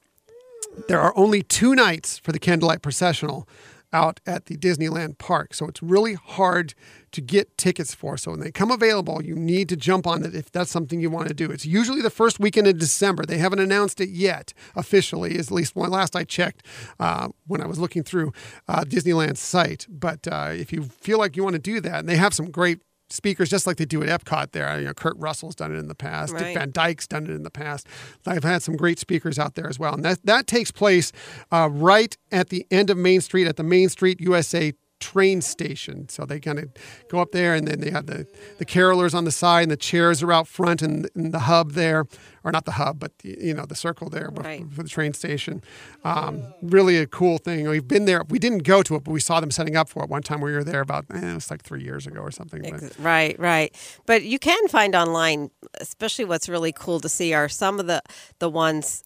there 0.88 1.00
are 1.00 1.12
only 1.16 1.42
two 1.42 1.74
nights 1.74 2.18
for 2.18 2.33
the 2.33 2.38
candlelight 2.38 2.83
processional 2.83 3.48
out 3.92 4.20
at 4.26 4.46
the 4.46 4.57
Disneyland 4.57 5.18
park. 5.18 5.55
So 5.55 5.66
it's 5.66 5.83
really 5.83 6.14
hard 6.14 6.74
to 7.12 7.20
get 7.20 7.57
tickets 7.59 7.94
for. 7.94 8.16
So 8.16 8.31
when 8.31 8.40
they 8.40 8.50
come 8.50 8.70
available, 8.70 9.22
you 9.22 9.35
need 9.35 9.68
to 9.68 9.76
jump 9.76 10.07
on 10.07 10.24
it 10.24 10.35
if 10.35 10.50
that's 10.50 10.70
something 10.70 11.00
you 11.00 11.11
want 11.11 11.28
to 11.28 11.35
do. 11.35 11.50
It's 11.50 11.66
usually 11.66 12.00
the 12.00 12.11
first 12.11 12.40
weekend 12.40 12.66
in 12.66 12.78
December. 12.78 13.26
They 13.26 13.38
haven't 13.38 13.61
announced 13.61 14.00
it 14.00 14.09
yet 14.09 14.55
officially, 14.74 15.38
at 15.38 15.50
least 15.50 15.76
when 15.76 15.90
last 15.90 16.16
I 16.16 16.24
checked 16.24 16.64
uh, 16.98 17.28
when 17.46 17.61
I 17.61 17.66
was 17.66 17.78
looking 17.78 18.02
through 18.02 18.33
uh, 18.66 18.85
Disneyland's 18.85 19.40
site. 19.40 19.87
But 19.88 20.26
uh, 20.26 20.50
if 20.52 20.72
you 20.72 20.85
feel 20.85 21.18
like 21.18 21.37
you 21.37 21.44
want 21.44 21.55
to 21.55 21.61
do 21.61 21.81
that, 21.81 22.00
and 22.00 22.09
they 22.09 22.16
have 22.16 22.35
some 22.35 22.50
great 22.50 22.81
speakers 23.12 23.51
just 23.51 23.66
like 23.66 23.77
they 23.77 23.85
do 23.85 24.03
at 24.03 24.09
Epcot 24.09 24.53
there. 24.53 24.79
You 24.79 24.87
know, 24.87 24.94
Kurt 24.94 25.16
Russell's 25.18 25.55
done 25.55 25.75
it 25.75 25.79
in 25.79 25.88
the 25.88 25.94
past. 25.94 26.33
Dick 26.37 26.55
Van 26.55 26.70
Dyke's 26.72 27.07
done 27.07 27.25
it 27.25 27.31
in 27.31 27.42
the 27.42 27.51
past. 27.51 27.87
I've 28.27 28.44
had 28.44 28.62
some 28.62 28.77
great 28.77 28.98
speakers 28.98 29.38
out 29.38 29.55
there 29.55 29.68
as 29.68 29.79
well. 29.79 29.94
And 29.94 30.05
that, 30.05 30.25
that 30.25 30.46
takes 30.46 30.70
place 30.70 31.12
uh, 31.51 31.68
right 31.70 32.16
at 32.31 32.48
the 32.48 32.66
end 32.70 32.90
of 32.90 32.96
Main 32.96 33.20
Street 33.20 33.46
at 33.46 33.57
the 33.57 33.62
Main 33.62 33.88
Street 33.88 34.20
USA 34.20 34.72
train 35.02 35.40
station. 35.42 36.08
So 36.08 36.24
they 36.24 36.38
kind 36.40 36.58
of 36.58 36.70
go 37.08 37.18
up 37.20 37.32
there 37.32 37.54
and 37.54 37.66
then 37.66 37.80
they 37.80 37.90
have 37.90 38.06
the, 38.06 38.26
the 38.58 38.64
carolers 38.64 39.14
on 39.14 39.24
the 39.24 39.32
side 39.32 39.62
and 39.62 39.70
the 39.70 39.76
chairs 39.76 40.22
are 40.22 40.32
out 40.32 40.46
front 40.48 40.80
and, 40.82 41.08
and 41.14 41.32
the 41.34 41.40
hub 41.40 41.72
there, 41.72 42.06
or 42.44 42.52
not 42.52 42.64
the 42.64 42.72
hub, 42.72 42.98
but 42.98 43.18
the, 43.18 43.36
you 43.40 43.54
know, 43.54 43.66
the 43.66 43.74
circle 43.74 44.08
there 44.08 44.30
Right. 44.32 44.64
for 44.72 44.82
the 44.82 44.88
train 44.88 45.12
station. 45.14 45.62
Um, 46.04 46.42
really 46.62 46.96
a 46.98 47.06
cool 47.06 47.38
thing. 47.38 47.68
We've 47.68 47.86
been 47.86 48.04
there. 48.04 48.22
We 48.28 48.38
didn't 48.38 48.62
go 48.64 48.82
to 48.82 48.94
it, 48.96 49.04
but 49.04 49.10
we 49.12 49.20
saw 49.20 49.40
them 49.40 49.50
setting 49.50 49.76
up 49.76 49.88
for 49.88 50.02
it 50.04 50.08
one 50.10 50.22
time 50.22 50.40
we 50.40 50.52
were 50.52 50.64
there 50.64 50.80
about, 50.80 51.04
eh, 51.12 51.30
it 51.32 51.34
was 51.34 51.50
like 51.50 51.62
three 51.62 51.82
years 51.82 52.06
ago 52.06 52.20
or 52.20 52.30
something. 52.30 52.62
But 52.62 52.96
Right, 52.98 53.38
right. 53.38 53.74
But 54.06 54.22
you 54.24 54.38
can 54.38 54.68
find 54.68 54.94
online, 54.94 55.50
especially 55.80 56.24
what's 56.24 56.48
really 56.48 56.72
cool 56.72 57.00
to 57.00 57.08
see 57.08 57.32
are 57.34 57.48
some 57.48 57.80
of 57.80 57.86
the 57.86 58.02
the 58.38 58.48
ones 58.50 59.02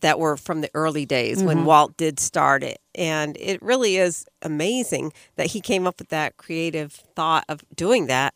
that 0.00 0.18
were 0.18 0.36
from 0.36 0.60
the 0.60 0.70
early 0.74 1.04
days 1.04 1.42
when 1.42 1.64
Walt 1.64 1.96
did 1.96 2.20
start 2.20 2.62
it. 2.62 2.80
And 2.94 3.36
it 3.38 3.60
really 3.62 3.96
is 3.96 4.26
amazing 4.42 5.12
that 5.36 5.46
he 5.48 5.60
came 5.60 5.86
up 5.86 5.98
with 5.98 6.08
that 6.10 6.36
creative 6.36 6.92
thought 6.92 7.44
of 7.48 7.64
doing 7.74 8.06
that, 8.06 8.34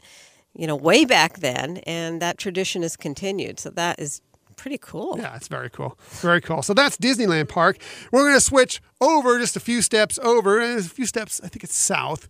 you 0.54 0.66
know, 0.66 0.76
way 0.76 1.04
back 1.04 1.38
then 1.38 1.78
and 1.78 2.20
that 2.20 2.38
tradition 2.38 2.82
has 2.82 2.96
continued. 2.96 3.60
So 3.60 3.70
that 3.70 3.98
is 4.00 4.22
pretty 4.56 4.78
cool. 4.78 5.16
Yeah, 5.18 5.34
it's 5.34 5.48
very 5.48 5.70
cool. 5.70 5.98
Very 6.20 6.40
cool. 6.40 6.62
So 6.62 6.74
that's 6.74 6.96
Disneyland 6.96 7.48
Park. 7.48 7.78
We're 8.12 8.22
going 8.22 8.34
to 8.34 8.40
switch 8.40 8.80
over 9.00 9.38
just 9.38 9.56
a 9.56 9.60
few 9.60 9.82
steps 9.82 10.18
over, 10.22 10.60
eh, 10.60 10.76
a 10.78 10.82
few 10.82 11.06
steps, 11.06 11.40
I 11.42 11.48
think 11.48 11.64
it's 11.64 11.76
south, 11.76 12.28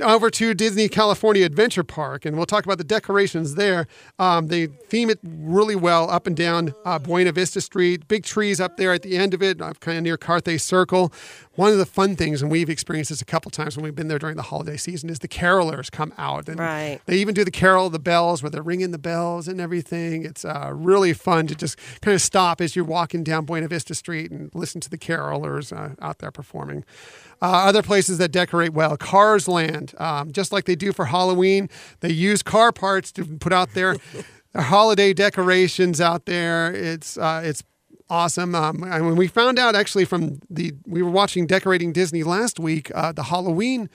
over 0.00 0.30
to 0.30 0.54
Disney 0.54 0.88
California 0.88 1.44
Adventure 1.44 1.84
Park. 1.84 2.24
And 2.24 2.36
we'll 2.36 2.46
talk 2.46 2.64
about 2.64 2.78
the 2.78 2.84
decorations 2.84 3.54
there. 3.54 3.86
Um, 4.18 4.48
they 4.48 4.66
theme 4.66 5.10
it 5.10 5.18
really 5.22 5.76
well 5.76 6.10
up 6.10 6.26
and 6.26 6.36
down 6.36 6.74
uh, 6.84 6.98
Buena 6.98 7.32
Vista 7.32 7.60
Street. 7.60 8.08
Big 8.08 8.24
trees 8.24 8.60
up 8.60 8.76
there 8.76 8.92
at 8.92 9.02
the 9.02 9.16
end 9.16 9.34
of 9.34 9.42
it, 9.42 9.60
uh, 9.60 9.72
kind 9.80 9.98
of 9.98 10.04
near 10.04 10.16
Carthay 10.16 10.60
Circle. 10.60 11.12
One 11.54 11.70
of 11.70 11.76
the 11.78 11.84
fun 11.86 12.16
things, 12.16 12.40
and 12.40 12.50
we've 12.50 12.70
experienced 12.70 13.10
this 13.10 13.20
a 13.20 13.26
couple 13.26 13.50
times 13.50 13.76
when 13.76 13.84
we've 13.84 13.94
been 13.94 14.08
there 14.08 14.18
during 14.18 14.36
the 14.36 14.42
holiday 14.42 14.78
season, 14.78 15.10
is 15.10 15.18
the 15.18 15.28
carolers 15.28 15.90
come 15.90 16.14
out. 16.16 16.48
And 16.48 16.58
Right. 16.58 16.98
they 17.04 17.16
even 17.16 17.34
do 17.34 17.44
the 17.44 17.50
carol 17.50 17.86
of 17.86 17.92
the 17.92 17.98
bells 17.98 18.42
where 18.42 18.48
they're 18.48 18.62
ringing 18.62 18.90
the 18.90 18.98
bells 18.98 19.48
and 19.48 19.60
everything. 19.60 20.24
It's 20.24 20.44
uh, 20.46 20.70
really 20.72 21.12
fun 21.12 21.46
to 21.48 21.54
just 21.54 21.76
kind 22.00 22.14
of 22.14 22.22
stop 22.22 22.60
as 22.62 22.74
you're 22.74 22.86
walking 22.86 23.22
down 23.22 23.44
Buena 23.44 23.68
Vista 23.68 23.94
Street 23.94 24.30
and 24.30 24.50
listen 24.54 24.80
to 24.80 24.88
the 24.88 24.96
carolers 24.96 25.76
uh, 25.76 25.94
out 26.00 26.18
there 26.20 26.30
performing. 26.30 26.84
Uh, 27.42 27.66
other 27.66 27.82
places 27.82 28.18
that 28.18 28.30
decorate 28.30 28.72
well, 28.72 28.96
Cars 28.96 29.48
Land, 29.48 29.94
um, 29.98 30.30
just 30.30 30.52
like 30.52 30.64
they 30.64 30.76
do 30.76 30.92
for 30.92 31.06
Halloween, 31.06 31.68
they 31.98 32.12
use 32.12 32.40
car 32.40 32.70
parts 32.70 33.10
to 33.12 33.24
put 33.24 33.52
out 33.52 33.74
their, 33.74 33.96
their 34.52 34.62
holiday 34.62 35.12
decorations 35.12 36.00
out 36.00 36.26
there. 36.26 36.72
It's 36.72 37.18
uh, 37.18 37.42
it's 37.44 37.64
awesome. 38.08 38.54
Um, 38.54 38.84
and 38.84 39.06
when 39.06 39.16
we 39.16 39.26
found 39.26 39.58
out 39.58 39.74
actually 39.74 40.04
from 40.04 40.38
the 40.48 40.72
we 40.86 41.02
were 41.02 41.10
watching 41.10 41.46
Decorating 41.48 41.92
Disney 41.92 42.22
last 42.22 42.60
week, 42.60 42.92
uh, 42.94 43.10
the 43.10 43.24
Halloween 43.24 43.90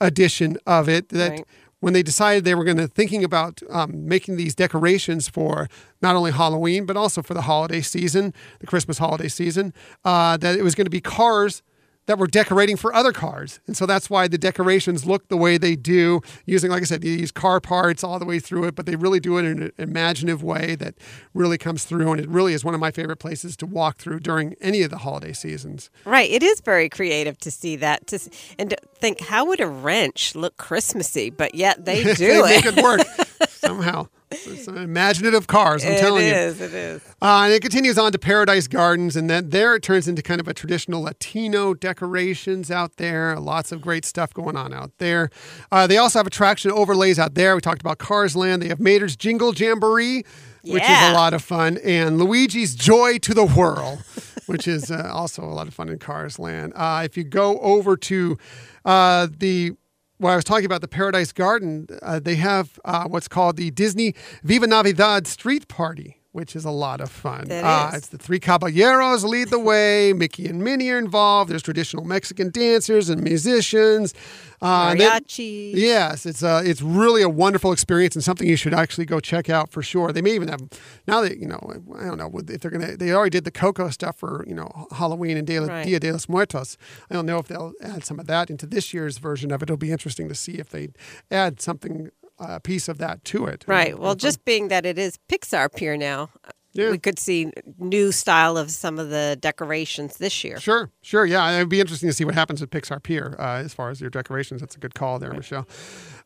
edition 0.00 0.56
of 0.64 0.88
it 0.88 1.08
that 1.08 1.30
Right. 1.30 1.44
when 1.80 1.94
they 1.94 2.02
decided 2.04 2.44
they 2.44 2.54
were 2.54 2.64
going 2.64 2.76
to 2.76 2.86
thinking 2.86 3.24
about 3.24 3.62
um, 3.70 4.06
making 4.06 4.36
these 4.36 4.54
decorations 4.54 5.28
for 5.28 5.68
not 6.00 6.14
only 6.14 6.30
Halloween 6.30 6.86
but 6.86 6.96
also 6.96 7.20
for 7.20 7.34
the 7.34 7.42
holiday 7.42 7.80
season, 7.80 8.32
the 8.60 8.66
Christmas 8.66 8.98
holiday 8.98 9.28
season, 9.28 9.72
uh, 10.04 10.36
that 10.36 10.56
it 10.56 10.62
was 10.62 10.76
going 10.76 10.86
to 10.86 10.90
be 10.90 11.00
cars 11.00 11.62
that 12.06 12.18
were 12.18 12.26
decorating 12.26 12.76
for 12.76 12.94
other 12.94 13.12
cars, 13.12 13.60
and 13.66 13.76
so 13.76 13.86
that's 13.86 14.10
why 14.10 14.28
the 14.28 14.38
decorations 14.38 15.06
look 15.06 15.28
the 15.28 15.36
way 15.36 15.58
they 15.58 15.76
do. 15.76 16.20
Using, 16.46 16.70
like 16.70 16.82
I 16.82 16.84
said, 16.84 17.00
these 17.02 17.30
car 17.30 17.60
parts 17.60 18.02
all 18.02 18.18
the 18.18 18.24
way 18.24 18.38
through 18.38 18.64
it, 18.64 18.74
but 18.74 18.86
they 18.86 18.96
really 18.96 19.20
do 19.20 19.38
it 19.38 19.44
in 19.44 19.62
an 19.62 19.72
imaginative 19.78 20.42
way 20.42 20.74
that 20.76 20.94
really 21.34 21.58
comes 21.58 21.84
through, 21.84 22.12
and 22.12 22.20
it 22.20 22.28
really 22.28 22.54
is 22.54 22.64
one 22.64 22.74
of 22.74 22.80
my 22.80 22.90
favorite 22.90 23.18
places 23.18 23.56
to 23.58 23.66
walk 23.66 23.98
through 23.98 24.20
during 24.20 24.54
any 24.60 24.82
of 24.82 24.90
the 24.90 24.98
holiday 24.98 25.32
seasons. 25.32 25.90
Right. 26.04 26.30
It 26.30 26.42
is 26.42 26.60
very 26.60 26.88
creative 26.88 27.38
to 27.38 27.50
see 27.50 27.76
that 27.76 28.06
to 28.08 28.18
and 28.58 28.70
to 28.70 28.76
think 28.96 29.20
how 29.20 29.46
would 29.46 29.60
a 29.60 29.66
wrench 29.66 30.34
look 30.34 30.56
Christmassy, 30.56 31.30
but 31.30 31.54
yet 31.54 31.84
they 31.84 32.02
do 32.14 32.14
they 32.14 32.42
make 32.42 32.66
it. 32.66 32.78
it 32.78 32.82
work 32.82 33.00
somehow. 33.48 34.08
It's 34.46 34.66
an 34.68 34.78
imaginative 34.78 35.46
cars, 35.46 35.84
I'm 35.84 35.92
It 35.92 35.98
telling 36.00 36.26
you. 36.26 36.32
is, 36.32 36.60
It 36.60 36.72
is. 36.74 37.02
Uh, 37.20 37.42
and 37.44 37.52
it 37.52 37.60
continues 37.62 37.98
on 37.98 38.12
to 38.12 38.18
Paradise 38.18 38.66
Gardens, 38.68 39.16
and 39.16 39.28
then 39.30 39.50
there 39.50 39.74
it 39.74 39.82
turns 39.82 40.08
into 40.08 40.22
kind 40.22 40.40
of 40.40 40.48
a 40.48 40.54
traditional 40.54 41.02
Latino 41.02 41.74
decorations 41.74 42.70
out 42.70 42.96
there. 42.96 43.38
Lots 43.38 43.72
of 43.72 43.80
great 43.80 44.04
stuff 44.04 44.32
going 44.34 44.56
on 44.56 44.72
out 44.72 44.92
there. 44.98 45.30
Uh, 45.70 45.86
they 45.86 45.96
also 45.98 46.18
have 46.18 46.26
attraction 46.26 46.70
overlays 46.70 47.18
out 47.18 47.34
there. 47.34 47.54
We 47.54 47.60
talked 47.60 47.80
about 47.80 47.98
Cars 47.98 48.34
Land. 48.36 48.62
They 48.62 48.68
have 48.68 48.80
Mater's 48.80 49.16
Jingle 49.16 49.54
Jamboree, 49.54 50.24
which 50.64 50.82
is 50.82 50.88
a 51.10 51.12
lot 51.12 51.34
of 51.34 51.42
fun, 51.42 51.78
and 51.84 52.18
Luigi's 52.18 52.74
Joy 52.74 53.18
to 53.18 53.34
the 53.34 53.46
Whirl, 53.46 53.98
which 54.46 54.68
is 54.68 54.90
uh, 54.90 55.10
also 55.12 55.42
a 55.42 55.46
lot 55.54 55.66
of 55.68 55.74
fun 55.74 55.88
in 55.88 55.98
Cars 55.98 56.38
Land. 56.38 56.72
Uh, 56.76 57.02
if 57.04 57.16
you 57.16 57.24
go 57.24 57.58
over 57.60 57.96
to 57.96 58.38
uh, 58.84 59.26
the 59.38 59.72
well, 60.18 60.32
I 60.32 60.36
was 60.36 60.44
talking 60.44 60.66
about 60.66 60.80
the 60.80 60.88
Paradise 60.88 61.32
Garden. 61.32 61.86
Uh, 62.00 62.20
they 62.20 62.36
have 62.36 62.78
uh, 62.84 63.04
what's 63.08 63.28
called 63.28 63.56
the 63.56 63.70
Disney 63.70 64.14
Viva 64.42 64.66
Navidad 64.66 65.26
Street 65.26 65.68
Party, 65.68 66.21
which 66.32 66.56
is 66.56 66.64
a 66.64 66.70
lot 66.70 67.00
of 67.00 67.10
fun. 67.10 67.50
Uh, 67.50 67.90
is. 67.92 67.98
it's 67.98 68.08
the 68.08 68.18
three 68.18 68.40
caballeros 68.40 69.24
lead 69.24 69.48
the 69.48 69.58
way. 69.58 70.12
Mickey 70.12 70.46
and 70.48 70.62
Minnie 70.64 70.90
are 70.90 70.98
involved. 70.98 71.50
There's 71.50 71.62
traditional 71.62 72.04
Mexican 72.04 72.50
dancers 72.50 73.08
and 73.08 73.22
musicians. 73.22 74.14
Uh, 74.62 74.92
Mariachi. 74.92 75.72
Yes, 75.74 76.24
it's 76.24 76.42
uh, 76.42 76.62
it's 76.64 76.80
really 76.80 77.20
a 77.20 77.28
wonderful 77.28 77.72
experience 77.72 78.14
and 78.14 78.24
something 78.24 78.48
you 78.48 78.56
should 78.56 78.72
actually 78.72 79.04
go 79.04 79.20
check 79.20 79.50
out 79.50 79.70
for 79.70 79.82
sure. 79.82 80.12
They 80.12 80.22
may 80.22 80.34
even 80.34 80.48
have 80.48 80.62
now 81.06 81.20
that 81.20 81.38
you 81.38 81.46
know 81.46 81.60
I 81.98 82.04
don't 82.04 82.16
know 82.16 82.30
if 82.48 82.60
they're 82.60 82.70
gonna 82.70 82.96
they 82.96 83.12
already 83.12 83.30
did 83.30 83.44
the 83.44 83.50
Coco 83.50 83.90
stuff 83.90 84.16
for 84.18 84.44
you 84.48 84.54
know 84.54 84.86
Halloween 84.92 85.36
and 85.36 85.46
Dia, 85.46 85.62
Right. 85.62 85.84
Dia 85.84 86.00
de 86.00 86.12
los 86.12 86.28
Muertos. 86.28 86.78
I 87.10 87.14
don't 87.14 87.26
know 87.26 87.38
if 87.38 87.48
they'll 87.48 87.72
add 87.82 88.04
some 88.04 88.18
of 88.18 88.26
that 88.28 88.50
into 88.50 88.66
this 88.66 88.94
year's 88.94 89.18
version 89.18 89.50
of 89.50 89.62
it. 89.62 89.64
It'll 89.64 89.76
be 89.76 89.92
interesting 89.92 90.28
to 90.28 90.34
see 90.34 90.52
if 90.52 90.70
they 90.70 90.88
add 91.30 91.60
something 91.60 92.10
a 92.38 92.60
piece 92.60 92.88
of 92.88 92.98
that 92.98 93.24
to 93.26 93.46
it. 93.46 93.64
Right. 93.66 93.98
Well, 93.98 94.14
just 94.14 94.44
being 94.44 94.68
that 94.68 94.84
it 94.86 94.98
is 94.98 95.18
Pixar 95.28 95.74
Pier 95.74 95.96
now, 95.96 96.30
Yeah. 96.72 96.90
we 96.90 96.98
could 96.98 97.18
see 97.18 97.50
new 97.78 98.10
style 98.12 98.56
of 98.56 98.70
some 98.70 98.98
of 98.98 99.10
the 99.10 99.36
decorations 99.40 100.16
this 100.16 100.42
year. 100.42 100.58
Sure, 100.58 100.90
sure. 101.02 101.26
Yeah, 101.26 101.50
it'd 101.56 101.68
be 101.68 101.80
interesting 101.80 102.08
to 102.08 102.12
see 102.14 102.24
what 102.24 102.34
happens 102.34 102.62
at 102.62 102.70
Pixar 102.70 103.02
Pier 103.02 103.36
uh, 103.38 103.58
as 103.64 103.74
far 103.74 103.90
as 103.90 104.00
your 104.00 104.10
decorations. 104.10 104.60
That's 104.60 104.76
a 104.76 104.78
good 104.78 104.94
call 104.94 105.18
there, 105.18 105.32
Michelle. 105.32 105.66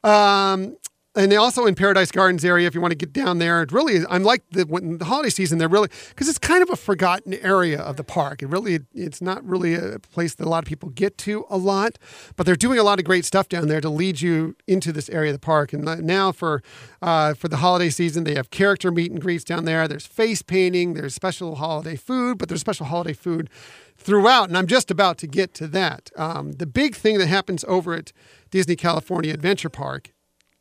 Um, 0.04 0.76
and 1.16 1.32
they 1.32 1.36
also 1.36 1.66
in 1.66 1.74
Paradise 1.74 2.10
Gardens 2.10 2.44
area, 2.44 2.66
if 2.66 2.74
you 2.74 2.80
want 2.80 2.92
to 2.92 2.96
get 2.96 3.12
down 3.12 3.38
there, 3.38 3.62
it 3.62 3.72
really, 3.72 4.00
I'm 4.08 4.22
like 4.22 4.42
the 4.50 4.64
when 4.64 4.98
the 4.98 5.06
holiday 5.06 5.30
season. 5.30 5.58
They're 5.58 5.68
really 5.68 5.88
because 6.10 6.28
it's 6.28 6.38
kind 6.38 6.62
of 6.62 6.70
a 6.70 6.76
forgotten 6.76 7.34
area 7.34 7.80
of 7.80 7.96
the 7.96 8.04
park. 8.04 8.42
It 8.42 8.48
really, 8.48 8.80
it's 8.94 9.22
not 9.22 9.44
really 9.44 9.74
a 9.74 9.98
place 9.98 10.34
that 10.34 10.46
a 10.46 10.50
lot 10.50 10.62
of 10.62 10.68
people 10.68 10.90
get 10.90 11.16
to 11.18 11.46
a 11.48 11.56
lot, 11.56 11.98
but 12.36 12.44
they're 12.44 12.54
doing 12.54 12.78
a 12.78 12.82
lot 12.82 12.98
of 12.98 13.04
great 13.04 13.24
stuff 13.24 13.48
down 13.48 13.68
there 13.68 13.80
to 13.80 13.88
lead 13.88 14.20
you 14.20 14.54
into 14.66 14.92
this 14.92 15.08
area 15.08 15.30
of 15.30 15.34
the 15.34 15.44
park. 15.44 15.72
And 15.72 15.84
now 16.04 16.32
for 16.32 16.62
uh, 17.00 17.34
for 17.34 17.48
the 17.48 17.58
holiday 17.58 17.88
season, 17.88 18.24
they 18.24 18.34
have 18.34 18.50
character 18.50 18.92
meet 18.92 19.10
and 19.10 19.20
greets 19.20 19.44
down 19.44 19.64
there. 19.64 19.88
There's 19.88 20.06
face 20.06 20.42
painting. 20.42 20.94
There's 20.94 21.14
special 21.14 21.56
holiday 21.56 21.96
food, 21.96 22.38
but 22.38 22.48
there's 22.48 22.60
special 22.60 22.86
holiday 22.86 23.14
food 23.14 23.48
throughout. 23.96 24.48
And 24.48 24.58
I'm 24.58 24.66
just 24.66 24.90
about 24.90 25.16
to 25.18 25.26
get 25.26 25.54
to 25.54 25.66
that. 25.68 26.10
Um, 26.16 26.52
the 26.52 26.66
big 26.66 26.94
thing 26.94 27.18
that 27.18 27.28
happens 27.28 27.64
over 27.66 27.94
at 27.94 28.12
Disney 28.50 28.76
California 28.76 29.32
Adventure 29.32 29.70
Park 29.70 30.12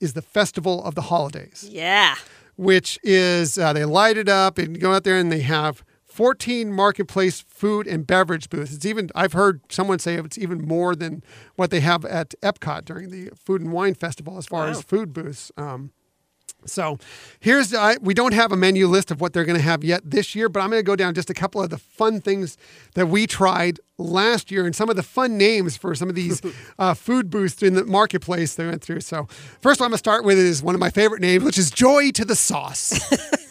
is 0.05 0.13
the 0.13 0.21
Festival 0.21 0.83
of 0.83 0.95
the 0.95 1.01
Holidays, 1.03 1.67
Yeah. 1.69 2.15
which 2.55 2.97
is 3.03 3.57
uh, 3.57 3.73
they 3.73 3.83
light 3.85 4.17
it 4.17 4.29
up 4.29 4.57
and 4.57 4.79
go 4.79 4.93
out 4.93 5.03
there 5.03 5.17
and 5.17 5.29
they 5.31 5.41
have 5.41 5.83
14 6.05 6.71
marketplace 6.71 7.41
food 7.41 7.87
and 7.87 8.07
beverage 8.07 8.49
booths. 8.49 8.73
It's 8.73 8.85
even 8.85 9.09
I've 9.13 9.33
heard 9.33 9.59
someone 9.69 9.99
say 9.99 10.15
it's 10.15 10.37
even 10.37 10.65
more 10.65 10.95
than 10.95 11.21
what 11.57 11.71
they 11.71 11.81
have 11.81 12.05
at 12.05 12.33
Epcot 12.41 12.85
during 12.85 13.09
the 13.09 13.31
Food 13.35 13.59
and 13.61 13.73
Wine 13.73 13.95
Festival 13.95 14.37
as 14.37 14.45
far 14.45 14.63
Wow. 14.63 14.69
as 14.71 14.81
food 14.81 15.11
booths. 15.11 15.51
Um, 15.57 15.91
so 16.65 16.97
here's 17.39 17.73
I, 17.73 17.97
we 18.01 18.13
don't 18.13 18.33
have 18.33 18.51
a 18.51 18.57
menu 18.57 18.87
list 18.87 19.11
of 19.11 19.21
what 19.21 19.33
they're 19.33 19.45
going 19.45 19.57
to 19.57 19.63
have 19.63 19.83
yet 19.83 20.01
this 20.03 20.35
year, 20.35 20.49
but 20.49 20.61
I'm 20.61 20.69
going 20.69 20.79
to 20.79 20.83
go 20.83 20.95
down 20.95 21.13
just 21.13 21.29
a 21.29 21.33
couple 21.33 21.61
of 21.61 21.69
the 21.69 21.77
fun 21.77 22.21
things 22.21 22.57
that 22.93 23.07
we 23.07 23.27
tried 23.27 23.79
last 23.97 24.51
year 24.51 24.65
and 24.65 24.75
some 24.75 24.89
of 24.89 24.95
the 24.95 25.03
fun 25.03 25.37
names 25.37 25.77
for 25.77 25.95
some 25.95 26.09
of 26.09 26.15
these 26.15 26.41
uh, 26.79 26.93
food 26.93 27.29
booths 27.29 27.61
in 27.63 27.75
the 27.75 27.85
marketplace 27.85 28.55
they 28.55 28.65
went 28.65 28.81
through. 28.81 29.01
So 29.01 29.27
first 29.61 29.79
one 29.79 29.85
I'm 29.85 29.91
going 29.91 29.95
to 29.95 29.99
start 29.99 30.25
with 30.25 30.37
is 30.37 30.61
one 30.61 30.75
of 30.75 30.81
my 30.81 30.89
favorite 30.89 31.21
names, 31.21 31.43
which 31.43 31.57
is 31.57 31.71
Joy 31.71 32.11
to 32.11 32.25
the 32.25 32.35
Sauce. 32.35 32.99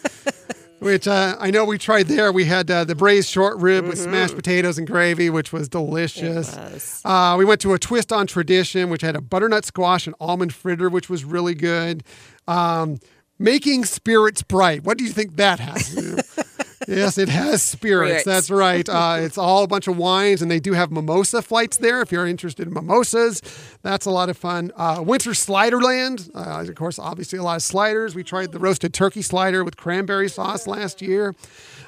Which 0.79 1.07
uh, 1.07 1.35
I 1.39 1.49
know 1.49 1.65
we 1.65 1.79
tried 1.79 2.07
there. 2.09 2.31
We 2.31 2.45
had 2.45 2.69
uh, 2.69 2.83
the 2.83 2.93
braised 2.93 3.27
short 3.27 3.57
rib 3.57 3.87
with 3.87 3.97
smashed 3.97 4.35
potatoes 4.35 4.77
and 4.77 4.85
gravy, 4.85 5.31
which 5.31 5.51
was 5.51 5.67
delicious. 5.67 6.55
Was. 6.55 7.01
Uh, 7.03 7.35
we 7.39 7.43
went 7.43 7.59
to 7.61 7.73
a 7.73 7.79
twist 7.79 8.11
on 8.11 8.27
tradition, 8.27 8.91
which 8.91 9.01
had 9.01 9.15
a 9.15 9.21
butternut 9.21 9.65
squash 9.65 10.05
and 10.05 10.15
almond 10.19 10.53
fritter, 10.53 10.87
which 10.89 11.09
was 11.09 11.25
really 11.25 11.55
good. 11.55 12.03
Um, 12.47 12.99
making 13.39 13.85
spirits 13.85 14.41
bright. 14.43 14.83
What 14.83 14.97
do 14.97 15.03
you 15.03 15.11
think 15.11 15.35
that 15.37 15.59
has? 15.59 15.93
to 15.93 16.01
do? 16.01 16.43
yes, 16.87 17.17
it 17.17 17.29
has 17.29 17.61
spirits. 17.63 18.21
Spirits. 18.21 18.25
That's 18.25 18.49
right. 18.49 18.87
Uh, 18.87 19.17
it's 19.19 19.37
all 19.37 19.63
a 19.63 19.67
bunch 19.67 19.87
of 19.87 19.97
wines, 19.97 20.41
and 20.41 20.49
they 20.51 20.59
do 20.59 20.73
have 20.73 20.91
mimosa 20.91 21.41
flights 21.41 21.77
there. 21.77 22.01
If 22.01 22.11
you're 22.11 22.27
interested 22.27 22.67
in 22.67 22.73
mimosas, 22.73 23.41
that's 23.81 24.05
a 24.05 24.11
lot 24.11 24.29
of 24.29 24.37
fun. 24.37 24.71
Uh, 24.75 25.03
Winter 25.05 25.31
Sliderland, 25.31 26.29
uh, 26.35 26.61
of 26.67 26.75
course, 26.75 26.99
obviously 26.99 27.39
a 27.39 27.43
lot 27.43 27.55
of 27.55 27.63
sliders. 27.63 28.15
We 28.15 28.23
tried 28.23 28.51
the 28.51 28.59
roasted 28.59 28.93
turkey 28.93 29.21
slider 29.21 29.63
with 29.63 29.77
cranberry 29.77 30.29
sauce 30.29 30.67
last 30.67 31.01
year. 31.01 31.35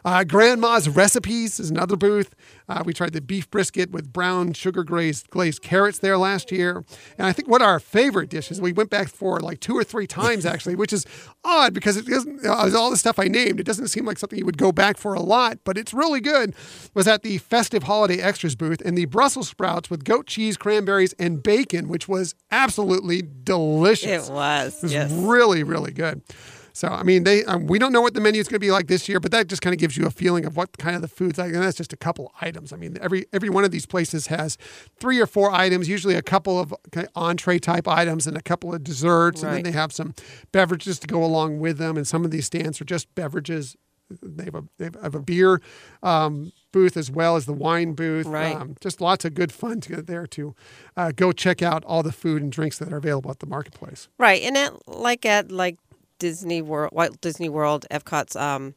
Uh, 0.08 0.24
Grandma's 0.24 0.88
Recipes 0.88 1.60
is 1.60 1.70
another 1.70 1.98
booth. 1.98 2.34
Uh, 2.70 2.82
we 2.86 2.94
tried 2.94 3.12
the 3.12 3.20
beef 3.20 3.52
brisket 3.52 3.92
with 3.92 4.14
brown 4.14 4.54
sugar 4.54 4.86
glazed, 4.86 5.30
glazed 5.32 5.62
carrots 5.62 6.00
there 6.00 6.18
last 6.18 6.50
year. 6.50 6.86
And 7.18 7.28
I 7.28 7.34
think 7.34 7.50
what 7.50 7.62
our 7.62 7.78
favorite 7.78 8.30
dishes, 8.30 8.62
we 8.62 8.72
went 8.72 8.90
back 8.90 9.10
for 9.10 9.42
like 9.42 9.60
two 9.60 9.78
or 9.78 9.84
three 9.84 10.08
times 10.08 10.46
actually, 10.54 10.76
which 10.76 10.94
is 10.94 11.06
odd 11.44 11.74
because 11.74 11.98
it 11.98 12.06
doesn't, 12.06 12.46
uh, 12.46 12.72
all 12.74 12.90
the 12.90 12.96
stuff 12.96 13.20
I 13.20 13.28
named, 13.28 13.60
it 13.60 13.66
doesn't 13.66 13.90
seem 13.90 14.06
like 14.06 14.18
something 14.18 14.40
you 14.40 14.46
would 14.46 14.58
go 14.58 14.72
back 14.72 14.96
for 14.96 15.14
a 15.14 15.20
lot, 15.22 15.58
but 15.66 15.78
it's 15.78 15.94
really 15.94 16.22
good, 16.22 16.56
was 16.94 17.06
at 17.06 17.24
the 17.24 17.40
Festive 17.40 17.84
Holiday 17.84 18.22
Extras 18.22 18.56
booth 18.56 18.82
and 18.86 18.98
the 18.98 19.08
Brussels 19.08 19.50
sprouts 19.50 19.90
with 19.90 20.06
goat 20.06 20.26
cheese, 20.26 20.56
cranberries, 20.56 21.12
and 21.20 21.44
bacon, 21.44 21.90
which 21.90 22.08
was 22.08 22.34
absolutely 22.50 23.24
delicious. 23.44 24.30
It 24.30 24.32
was. 24.32 24.78
It 24.78 24.84
was 24.84 24.94
yes. 24.94 25.12
really, 25.12 25.64
really 25.64 25.92
good. 25.92 26.22
So, 26.78 26.90
I 26.90 27.02
mean, 27.02 27.24
they 27.24 27.44
um, 27.46 27.66
we 27.66 27.80
don't 27.80 27.92
know 27.92 28.02
what 28.02 28.14
the 28.14 28.22
menu 28.22 28.40
is 28.40 28.48
going 28.48 28.58
to 28.58 28.60
be 28.60 28.70
like 28.70 28.86
this 28.86 29.10
year, 29.10 29.20
but 29.20 29.32
that 29.32 29.48
just 29.48 29.64
kind 29.64 29.74
of 29.74 29.80
gives 29.80 29.98
you 29.98 30.06
a 30.06 30.12
feeling 30.12 30.46
of 30.46 30.56
what 30.56 30.78
kind 30.78 30.96
of 30.96 31.02
the 31.02 31.08
food's 31.08 31.40
like. 31.40 31.52
And 31.52 31.64
that's 31.64 31.76
just 31.76 31.92
a 31.92 31.98
couple 31.98 32.32
items. 32.40 32.72
I 32.72 32.76
mean, 32.76 33.00
every 33.02 33.26
every 33.34 33.50
one 33.50 33.64
of 33.64 33.72
these 33.72 33.88
places 33.88 34.28
has 34.28 34.60
three 35.00 35.20
or 35.20 35.26
four 35.26 35.52
items, 35.52 35.90
usually 35.90 36.14
a 36.14 36.22
couple 36.22 36.60
of 36.60 36.72
kind 36.92 37.08
of 37.08 37.12
entree 37.16 37.58
type 37.58 37.88
items 37.88 38.28
and 38.28 38.38
a 38.38 38.44
couple 38.44 38.76
of 38.76 38.84
desserts, 38.84 39.42
and 39.42 39.56
then 39.56 39.64
they 39.64 39.72
have 39.72 39.92
some 39.92 40.14
beverages 40.52 41.00
to 41.00 41.08
go 41.08 41.24
along 41.24 41.60
with 41.60 41.80
them. 41.80 41.98
And 41.98 42.06
some 42.06 42.24
of 42.24 42.30
these 42.30 42.46
stands 42.46 42.80
are 42.80 42.86
just 42.86 43.14
beverages. 43.16 43.76
They 44.22 44.46
have 44.46 44.56
a 44.56 44.64
they 44.78 44.86
have 45.02 45.16
a 45.16 45.20
beer 45.20 45.60
um, 46.04 46.52
booth 46.72 46.96
as 46.96 47.10
well 47.10 47.38
as 47.38 47.48
the 47.48 47.54
wine 47.54 47.94
booth. 47.94 48.28
Right. 48.28 48.56
Um, 48.56 48.76
just 48.82 49.02
lots 49.02 49.26
of 49.26 49.34
good 49.34 49.52
fun 49.52 49.82
to 49.82 49.96
get 49.96 50.06
there 50.06 50.28
to 50.28 50.54
uh, 50.96 51.12
go 51.16 51.32
check 51.32 51.64
out 51.64 51.84
all 51.86 52.04
the 52.04 52.12
food 52.12 52.44
and 52.44 52.52
drinks 52.52 52.78
that 52.78 52.94
are 52.94 52.98
available 52.98 53.32
at 53.32 53.40
the 53.40 53.48
marketplace. 53.48 54.10
Right, 54.20 54.44
and 54.44 54.56
at 54.56 54.88
like 54.88 55.26
at 55.26 55.52
like 55.52 55.80
Disney 56.20 56.62
World, 56.62 56.92
Walt 56.94 57.22
Disney 57.22 57.50
World, 57.50 57.86
Epcot's 57.92 58.36
um, 58.36 58.76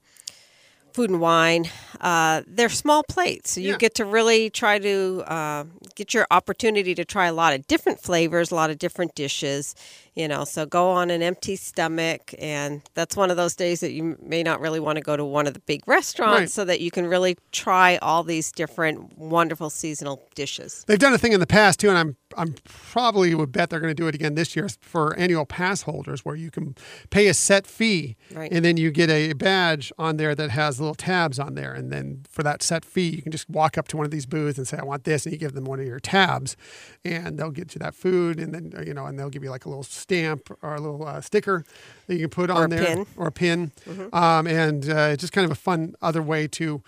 food 0.95 1.11
and 1.11 1.21
wine, 1.21 1.69
uh, 2.01 2.43
they're 2.47 2.69
small 2.69 3.03
plates, 3.03 3.53
so 3.53 3.61
you 3.61 3.71
Yeah. 3.73 3.77
get 3.79 3.95
to 3.97 4.05
really 4.05 4.51
try 4.51 4.79
to 4.79 5.23
uh, 5.27 5.65
get 5.95 6.15
your 6.15 6.27
opportunity 6.31 6.95
to 6.95 7.05
try 7.05 7.27
a 7.27 7.33
lot 7.33 7.53
of 7.55 7.67
different 7.67 8.01
flavors, 8.01 8.51
a 8.51 8.55
lot 8.55 8.71
of 8.71 8.79
different 8.79 9.15
dishes. 9.15 9.75
You 10.17 10.27
know, 10.27 10.45
so 10.45 10.67
go 10.67 10.91
on 10.91 11.09
an 11.11 11.23
empty 11.23 11.55
stomach, 11.57 12.35
and 12.39 12.83
that's 12.95 13.17
one 13.17 13.31
of 13.31 13.37
those 13.37 13.55
days 13.55 13.79
that 13.81 13.93
you 13.93 14.17
may 14.21 14.43
not 14.43 14.61
really 14.61 14.81
want 14.81 14.97
to 14.97 15.03
go 15.03 15.17
to 15.17 15.25
one 15.25 15.47
of 15.47 15.55
the 15.55 15.61
big 15.61 15.87
restaurants, 15.87 16.41
Right. 16.41 16.51
so 16.51 16.65
that 16.65 16.81
you 16.81 16.91
can 16.91 17.07
really 17.07 17.37
try 17.53 17.97
all 17.99 18.25
these 18.25 18.51
different 18.51 19.17
wonderful 19.17 19.71
seasonal 19.71 20.21
dishes. 20.35 20.85
They've 20.89 20.99
done 20.99 21.15
a 21.15 21.19
thing 21.19 21.33
in 21.33 21.39
the 21.41 21.47
past 21.47 21.79
too, 21.81 21.89
and 21.91 21.97
I'm 21.99 22.17
I'm 22.37 22.55
probably 22.65 23.35
would 23.35 23.51
bet 23.51 23.71
they're 23.71 23.81
going 23.81 23.91
to 23.91 24.03
do 24.03 24.07
it 24.07 24.15
again 24.15 24.35
this 24.37 24.55
year 24.55 24.69
for 24.81 25.17
annual 25.17 25.45
pass 25.45 25.83
holders, 25.83 26.25
where 26.25 26.37
you 26.37 26.51
can 26.51 26.77
pay 27.11 27.27
a 27.29 27.35
set 27.35 27.67
fee, 27.67 28.17
Right. 28.33 28.51
and 28.53 28.65
then 28.65 28.77
you 28.77 28.91
get 28.91 29.11
a 29.11 29.33
badge 29.33 29.93
on 29.99 30.17
there 30.17 30.35
that 30.37 30.51
has 30.51 30.80
little 30.81 30.95
tabs 30.95 31.39
on 31.39 31.55
there, 31.55 31.73
and 31.73 31.93
then 31.93 32.23
for 32.29 32.43
that 32.43 32.63
set 32.63 32.85
fee, 32.85 33.09
you 33.09 33.23
can 33.23 33.33
just 33.33 33.49
walk 33.49 33.79
up 33.79 33.89
to 33.89 33.97
one 33.97 34.05
of 34.05 34.11
these 34.11 34.27
booths 34.27 34.59
and 34.59 34.67
say, 34.67 34.79
"I 34.79 34.85
want 34.85 35.05
this," 35.05 35.27
and 35.27 35.33
you 35.33 35.39
give 35.39 35.53
them 35.53 35.65
one 35.65 35.81
of 35.81 35.87
your 35.87 36.01
tabs, 36.01 36.57
and 37.05 37.39
they'll 37.39 37.51
get 37.51 37.75
you 37.75 37.79
that 37.81 37.95
food, 37.95 38.39
and 38.41 38.55
then 38.55 38.85
you 38.87 38.95
know, 38.95 39.07
and 39.07 39.19
they'll 39.19 39.31
give 39.31 39.45
you 39.45 39.51
like 39.51 39.65
a 39.65 39.69
little 39.69 39.83
stamp 39.85 40.51
or 40.63 40.75
a 40.75 40.81
little 40.81 41.07
uh, 41.07 41.21
sticker 41.21 41.65
that 42.07 42.15
you 42.15 42.21
can 42.23 42.31
put 42.31 42.51
on 42.51 42.73
a 42.73 42.77
there 42.77 42.97
pin. 42.97 43.07
or 43.17 43.27
a 43.29 43.33
pin, 43.33 43.73
um, 44.13 44.47
and 44.47 44.89
uh, 44.91 45.11
it's 45.13 45.21
just 45.21 45.33
kind 45.33 45.45
of 45.45 45.51
a 45.51 45.55
fun 45.57 45.95
other 46.03 46.23
way 46.23 46.49
to 46.49 46.83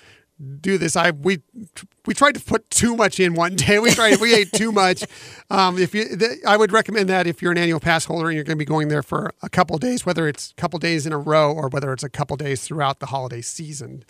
do 0.61 0.78
this. 0.78 0.97
I 0.97 1.11
we 1.11 1.41
we 2.07 2.14
tried 2.14 2.35
to 2.35 2.41
put 2.41 2.68
too 2.70 2.97
much 2.97 3.20
in 3.20 3.35
one 3.35 3.55
day. 3.57 3.78
We 3.78 3.91
tried 3.93 4.20
we 4.20 4.35
ate 4.35 4.53
too 4.53 4.72
much. 4.72 5.05
Um, 5.51 5.76
if 5.78 5.95
you, 5.95 6.16
th- 6.16 6.39
I 6.47 6.57
would 6.57 6.72
recommend 6.72 7.11
that 7.11 7.26
if 7.26 7.43
you're 7.43 7.53
an 7.53 7.59
annual 7.59 7.78
pass 7.78 8.07
holder 8.07 8.28
and 8.28 8.35
you're 8.35 8.45
going 8.45 8.57
to 8.57 8.59
be 8.59 8.64
going 8.64 8.89
there 8.89 9.03
for 9.03 9.35
a 9.43 9.51
couple 9.51 9.76
days, 9.76 10.07
whether 10.07 10.26
it's 10.26 10.53
a 10.53 10.55
couple 10.55 10.78
days 10.78 11.05
in 11.07 11.12
a 11.12 11.18
row 11.18 11.53
or 11.53 11.68
whether 11.68 11.93
it's 11.93 12.03
a 12.03 12.09
couple 12.09 12.39
days 12.39 12.62
throughout 12.62 13.01
the 13.01 13.07
holiday 13.07 13.43
season 13.43 14.03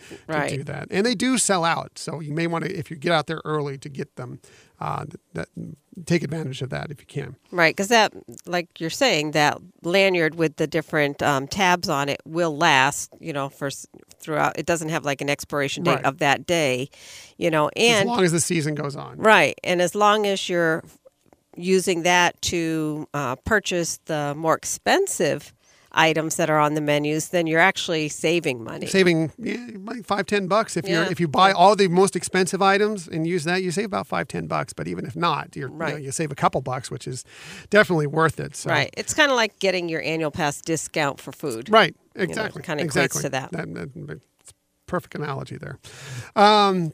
to 0.51 0.57
do 0.59 0.63
that. 0.65 0.87
And 0.93 1.05
they 1.05 1.17
do 1.17 1.39
sell 1.39 1.65
out, 1.65 1.99
so 1.99 2.21
you 2.21 2.33
may 2.33 2.47
want 2.47 2.65
to 2.65 2.71
if 2.79 2.93
you 2.93 2.97
get 2.97 3.11
out 3.11 3.27
there 3.27 3.41
early 3.45 3.77
to 3.79 3.89
get 3.89 4.15
them. 4.15 4.39
Uh, 4.83 5.05
that, 5.35 5.49
take 6.07 6.25
advantage 6.25 6.61
of 6.61 6.71
that 6.71 6.91
if 6.91 6.99
you 6.99 7.07
can. 7.07 7.37
Right, 7.53 7.73
because 7.77 7.87
that, 7.87 8.13
like 8.47 8.81
you're 8.81 8.91
saying, 8.91 9.31
that 9.31 9.59
lanyard 9.83 10.35
with 10.35 10.57
the 10.57 10.67
different 10.67 11.23
um, 11.23 11.47
tabs 11.47 11.89
on 11.89 12.09
it 12.09 12.21
will 12.27 12.57
last, 12.57 13.13
you 13.21 13.33
know, 13.33 13.49
for 13.49 13.71
throughout. 14.19 14.59
It 14.59 14.67
doesn't 14.67 14.89
have 14.89 15.05
like 15.05 15.21
an 15.21 15.31
expiration 15.31 15.85
date 15.85 15.95
Right. 15.95 16.05
of 16.05 16.19
that 16.19 16.47
day, 16.47 16.91
you 17.37 17.49
know, 17.49 17.71
and 17.77 18.09
as 18.09 18.17
long 18.17 18.25
as 18.25 18.33
the 18.33 18.41
season 18.41 18.75
goes 18.75 18.97
on. 18.97 19.19
right, 19.19 19.57
and 19.63 19.81
as 19.81 19.95
long 19.95 20.27
as 20.27 20.49
you're 20.49 20.83
using 21.57 22.03
that 22.03 22.41
to 22.43 23.07
uh, 23.15 23.37
purchase 23.37 24.01
the 24.07 24.35
more 24.37 24.57
expensive 24.57 25.55
items 25.95 26.37
that 26.37 26.49
are 26.51 26.59
on 26.59 26.75
the 26.75 26.81
menus, 26.81 27.29
then 27.29 27.47
you're 27.47 27.61
actually 27.61 28.09
saving 28.09 28.63
money. 28.65 28.87
saving 28.87 29.31
yeah, 29.39 29.67
like 29.85 30.05
five 30.05 30.27
ten 30.27 30.47
bucks 30.49 30.77
if 30.77 30.89
you're 30.89 31.05
if 31.05 31.21
you 31.21 31.29
buy 31.29 31.53
all 31.53 31.77
the 31.77 31.89
most 31.89 32.17
expensive 32.17 32.63
items 32.63 33.07
and 33.09 33.27
use 33.27 33.45
that 33.45 33.63
you 33.63 33.71
save 33.71 33.87
about 33.87 34.07
five 34.07 34.27
ten 34.29 34.47
bucks 34.47 34.73
but 34.73 34.89
even 34.89 35.05
if 35.07 35.15
not 35.17 35.55
you're, 35.57 35.69
you, 35.69 35.75
know, 35.75 35.85
Right. 35.85 36.03
you 36.03 36.11
save 36.13 36.33
a 36.33 36.35
couple 36.35 36.61
bucks 36.61 36.91
which 36.91 37.07
is 37.07 37.25
definitely 37.71 38.07
worth 38.07 38.41
it 38.41 38.57
so 38.57 38.71
Right. 38.71 38.93
It's 38.97 39.15
kind 39.15 39.31
of 39.31 39.37
like 39.37 39.59
getting 39.59 39.89
your 39.89 40.03
annual 40.03 40.31
pass 40.31 40.61
discount 40.61 41.21
for 41.21 41.33
food. 41.33 41.69
right 41.71 41.95
know, 42.17 42.23
exactly 42.23 42.63
kinda 42.63 42.85
equates 42.85 43.21
to 43.23 43.29
that. 43.31 43.53
that, 43.53 43.73
that- 43.75 44.21
perfect 44.87 45.15
analogy 45.15 45.57
there 45.57 45.79
um, 46.37 46.93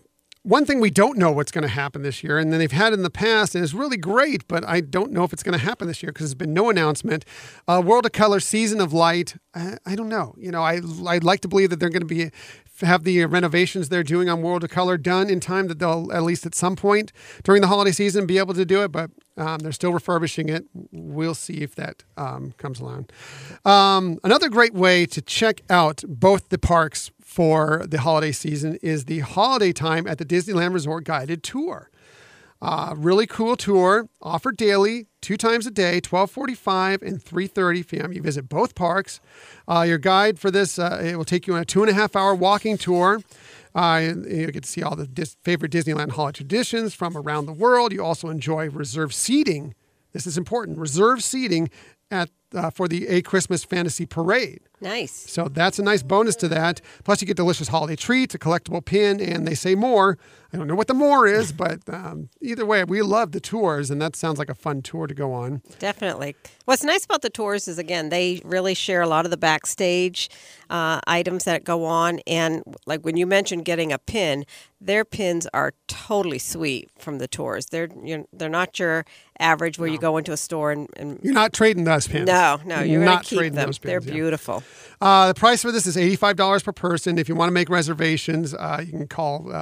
one 0.48 0.64
thing 0.64 0.80
we 0.80 0.90
don't 0.90 1.18
know 1.18 1.30
what's 1.30 1.52
going 1.52 1.62
to 1.62 1.68
happen 1.68 2.00
this 2.00 2.24
year, 2.24 2.38
and 2.38 2.50
then 2.50 2.58
they've 2.58 2.72
had 2.72 2.94
in 2.94 3.02
the 3.02 3.10
past, 3.10 3.54
and 3.54 3.62
it's 3.62 3.74
really 3.74 3.98
great, 3.98 4.48
but 4.48 4.66
I 4.66 4.80
don't 4.80 5.12
know 5.12 5.22
if 5.22 5.34
it's 5.34 5.42
going 5.42 5.58
to 5.58 5.62
happen 5.62 5.86
this 5.86 6.02
year 6.02 6.10
because 6.10 6.28
there's 6.28 6.34
been 6.34 6.54
no 6.54 6.70
announcement. 6.70 7.26
Uh, 7.68 7.82
World 7.84 8.06
of 8.06 8.12
Color 8.12 8.40
Season 8.40 8.80
of 8.80 8.94
Light. 8.94 9.36
I, 9.54 9.76
I 9.84 9.94
don't 9.94 10.08
know. 10.08 10.34
You 10.38 10.50
know, 10.50 10.62
I 10.62 10.80
I'd 11.06 11.22
like 11.22 11.40
to 11.40 11.48
believe 11.48 11.68
that 11.68 11.80
they're 11.80 11.90
going 11.90 12.00
to 12.00 12.06
be 12.06 12.30
have 12.80 13.04
the 13.04 13.24
renovations 13.26 13.88
they're 13.88 14.02
doing 14.02 14.28
on 14.28 14.40
World 14.40 14.64
of 14.64 14.70
Color 14.70 14.96
done 14.96 15.28
in 15.28 15.40
time 15.40 15.68
that 15.68 15.80
they'll 15.80 16.10
at 16.12 16.22
least 16.22 16.46
at 16.46 16.54
some 16.54 16.76
point 16.76 17.12
during 17.42 17.60
the 17.60 17.66
holiday 17.66 17.90
season 17.90 18.24
be 18.24 18.38
able 18.38 18.54
to 18.54 18.64
do 18.64 18.82
it. 18.82 18.92
But 18.92 19.10
um, 19.36 19.58
they're 19.58 19.72
still 19.72 19.92
refurbishing 19.92 20.48
it. 20.48 20.64
We'll 20.92 21.34
see 21.34 21.58
if 21.58 21.74
that 21.74 22.04
um, 22.16 22.54
comes 22.56 22.80
along. 22.80 23.08
Um, 23.64 24.18
another 24.24 24.48
great 24.48 24.74
way 24.74 25.06
to 25.06 25.20
check 25.20 25.62
out 25.68 26.02
both 26.06 26.48
the 26.48 26.58
parks 26.58 27.10
for 27.28 27.84
the 27.86 28.00
holiday 28.00 28.32
season 28.32 28.78
is 28.80 29.04
the 29.04 29.18
holiday 29.18 29.70
time 29.70 30.06
at 30.06 30.16
the 30.16 30.24
Disneyland 30.24 30.72
Resort 30.72 31.04
guided 31.04 31.42
tour. 31.42 31.90
Uh, 32.62 32.94
really 32.96 33.26
cool 33.26 33.54
tour, 33.54 34.08
offered 34.22 34.56
daily, 34.56 35.06
two 35.20 35.36
times 35.36 35.66
a 35.66 35.70
day, 35.70 36.00
12:45 36.00 37.02
and 37.02 37.22
3:30 37.22 37.86
p.m. 37.86 38.12
You 38.14 38.22
visit 38.22 38.48
both 38.48 38.74
parks. 38.74 39.20
Uh, 39.68 39.82
your 39.82 39.98
guide 39.98 40.38
for 40.38 40.50
this 40.50 40.78
uh, 40.78 41.02
it 41.04 41.16
will 41.16 41.26
take 41.26 41.46
you 41.46 41.54
on 41.54 41.60
a 41.60 41.64
two 41.66 41.82
and 41.82 41.90
a 41.90 41.94
half 41.94 42.16
hour 42.16 42.34
walking 42.34 42.78
tour. 42.78 43.20
Uh, 43.74 44.14
you 44.26 44.50
get 44.50 44.62
to 44.62 44.68
see 44.68 44.82
all 44.82 44.96
the 44.96 45.06
dis- 45.06 45.36
favorite 45.44 45.70
Disneyland 45.70 46.12
holiday 46.12 46.38
traditions 46.38 46.94
from 46.94 47.14
around 47.14 47.44
the 47.44 47.52
world. 47.52 47.92
You 47.92 48.02
also 48.02 48.30
enjoy 48.30 48.70
reserved 48.70 49.12
seating. 49.12 49.74
This 50.12 50.26
is 50.26 50.38
important. 50.38 50.78
Reserved 50.78 51.22
seating 51.22 51.68
at 52.10 52.30
uh, 52.54 52.70
for 52.70 52.88
the 52.88 53.08
A 53.08 53.22
Christmas 53.22 53.64
Fantasy 53.64 54.06
Parade. 54.06 54.60
Nice. 54.80 55.12
So 55.12 55.48
that's 55.48 55.78
a 55.78 55.82
nice 55.82 56.02
bonus 56.02 56.36
to 56.36 56.48
that. 56.48 56.80
Plus, 57.04 57.20
you 57.20 57.26
get 57.26 57.36
delicious 57.36 57.68
holiday 57.68 57.96
treats, 57.96 58.34
a 58.34 58.38
collectible 58.38 58.84
pin, 58.84 59.20
and 59.20 59.46
they 59.46 59.54
say 59.54 59.74
more. 59.74 60.18
I 60.50 60.56
don't 60.56 60.66
know 60.66 60.74
what 60.74 60.86
the 60.86 60.94
more 60.94 61.26
is, 61.26 61.52
but 61.52 61.80
um, 61.88 62.30
either 62.40 62.64
way, 62.64 62.82
we 62.82 63.02
love 63.02 63.32
the 63.32 63.40
tours, 63.40 63.90
and 63.90 64.00
that 64.00 64.16
sounds 64.16 64.38
like 64.38 64.48
a 64.48 64.54
fun 64.54 64.80
tour 64.80 65.06
to 65.06 65.12
go 65.14 65.34
on. 65.34 65.60
Definitely. 65.78 66.36
What's 66.64 66.82
nice 66.82 67.04
about 67.04 67.20
the 67.20 67.28
tours 67.28 67.68
is, 67.68 67.78
again, 67.78 68.08
they 68.08 68.40
really 68.44 68.72
share 68.72 69.02
a 69.02 69.06
lot 69.06 69.26
of 69.26 69.30
the 69.30 69.36
backstage 69.36 70.30
uh, 70.70 71.00
items 71.06 71.44
that 71.44 71.64
go 71.64 71.84
on. 71.84 72.20
And 72.26 72.62
like 72.86 73.02
when 73.02 73.18
you 73.18 73.26
mentioned 73.26 73.66
getting 73.66 73.92
a 73.92 73.98
pin, 73.98 74.46
their 74.80 75.04
pins 75.04 75.46
are 75.52 75.74
totally 75.86 76.38
sweet 76.38 76.90
from 76.98 77.18
the 77.18 77.28
tours. 77.28 77.66
They're 77.66 77.88
you're, 78.02 78.24
they're 78.32 78.48
not 78.48 78.78
your 78.78 79.04
average 79.38 79.78
where 79.78 79.88
you 79.88 79.98
go 79.98 80.16
into 80.16 80.32
a 80.32 80.36
store 80.36 80.72
and, 80.72 80.88
and 80.96 81.20
You're 81.22 81.34
not 81.34 81.52
trading 81.52 81.84
those 81.84 82.08
pins. 82.08 82.26
no, 82.26 82.58
no, 82.64 82.80
you're 82.80 83.00
going 83.00 83.04
not 83.04 83.24
trading 83.26 83.54
them. 83.54 83.66
those 83.66 83.78
pins. 83.78 84.04
They're 84.04 84.10
yeah. 84.10 84.18
beautiful. 84.18 84.62
Uh, 85.00 85.28
the 85.28 85.34
price 85.34 85.62
for 85.62 85.72
this 85.72 85.86
is 85.86 85.96
$85 85.96 86.64
per 86.64 86.72
person. 86.72 87.18
If 87.18 87.28
you 87.28 87.34
want 87.34 87.48
to 87.48 87.54
make 87.54 87.68
reservations, 87.68 88.54
uh, 88.54 88.82
you 88.84 88.92
can 88.92 89.08
call 89.08 89.52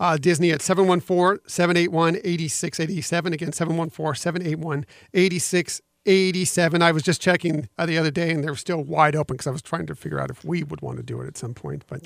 uh, 0.00 0.16
Disney 0.16 0.50
at 0.50 0.62
714 0.62 1.46
781 1.46 2.16
8687. 2.16 3.32
Again, 3.34 3.52
714 3.52 4.14
781 4.18 4.86
8687. 5.12 6.82
I 6.82 6.90
was 6.90 7.02
just 7.02 7.20
checking 7.20 7.68
uh, 7.76 7.84
the 7.84 7.98
other 7.98 8.10
day 8.10 8.30
and 8.30 8.42
they're 8.42 8.56
still 8.56 8.82
wide 8.82 9.14
open 9.14 9.34
because 9.36 9.46
I 9.46 9.50
was 9.50 9.60
trying 9.60 9.86
to 9.86 9.94
figure 9.94 10.18
out 10.18 10.30
if 10.30 10.42
we 10.42 10.64
would 10.64 10.80
want 10.80 10.96
to 10.96 11.02
do 11.02 11.20
it 11.20 11.26
at 11.28 11.36
some 11.36 11.52
point, 11.52 11.84
but 11.86 12.00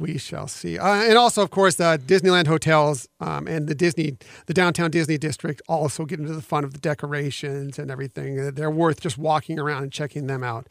we 0.00 0.18
shall 0.18 0.48
see. 0.48 0.78
Uh, 0.78 0.94
and 0.94 1.16
also, 1.16 1.40
of 1.42 1.50
course, 1.50 1.76
the 1.76 2.02
Disneyland 2.04 2.48
hotels 2.48 3.08
um, 3.20 3.46
and 3.46 3.68
the 3.68 3.74
Disney, 3.74 4.18
the 4.46 4.54
downtown 4.54 4.90
Disney 4.90 5.16
district 5.16 5.62
also 5.68 6.04
get 6.04 6.18
into 6.18 6.34
the 6.34 6.42
fun 6.42 6.64
of 6.64 6.72
the 6.72 6.80
decorations 6.80 7.78
and 7.78 7.88
everything. 7.88 8.40
Uh, 8.40 8.50
They're 8.52 8.70
worth 8.70 9.00
just 9.00 9.16
walking 9.16 9.60
around 9.60 9.84
and 9.84 9.92
checking 9.92 10.26
them 10.26 10.42
out 10.42 10.66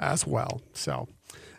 as 0.00 0.26
well. 0.26 0.62
So, 0.72 1.06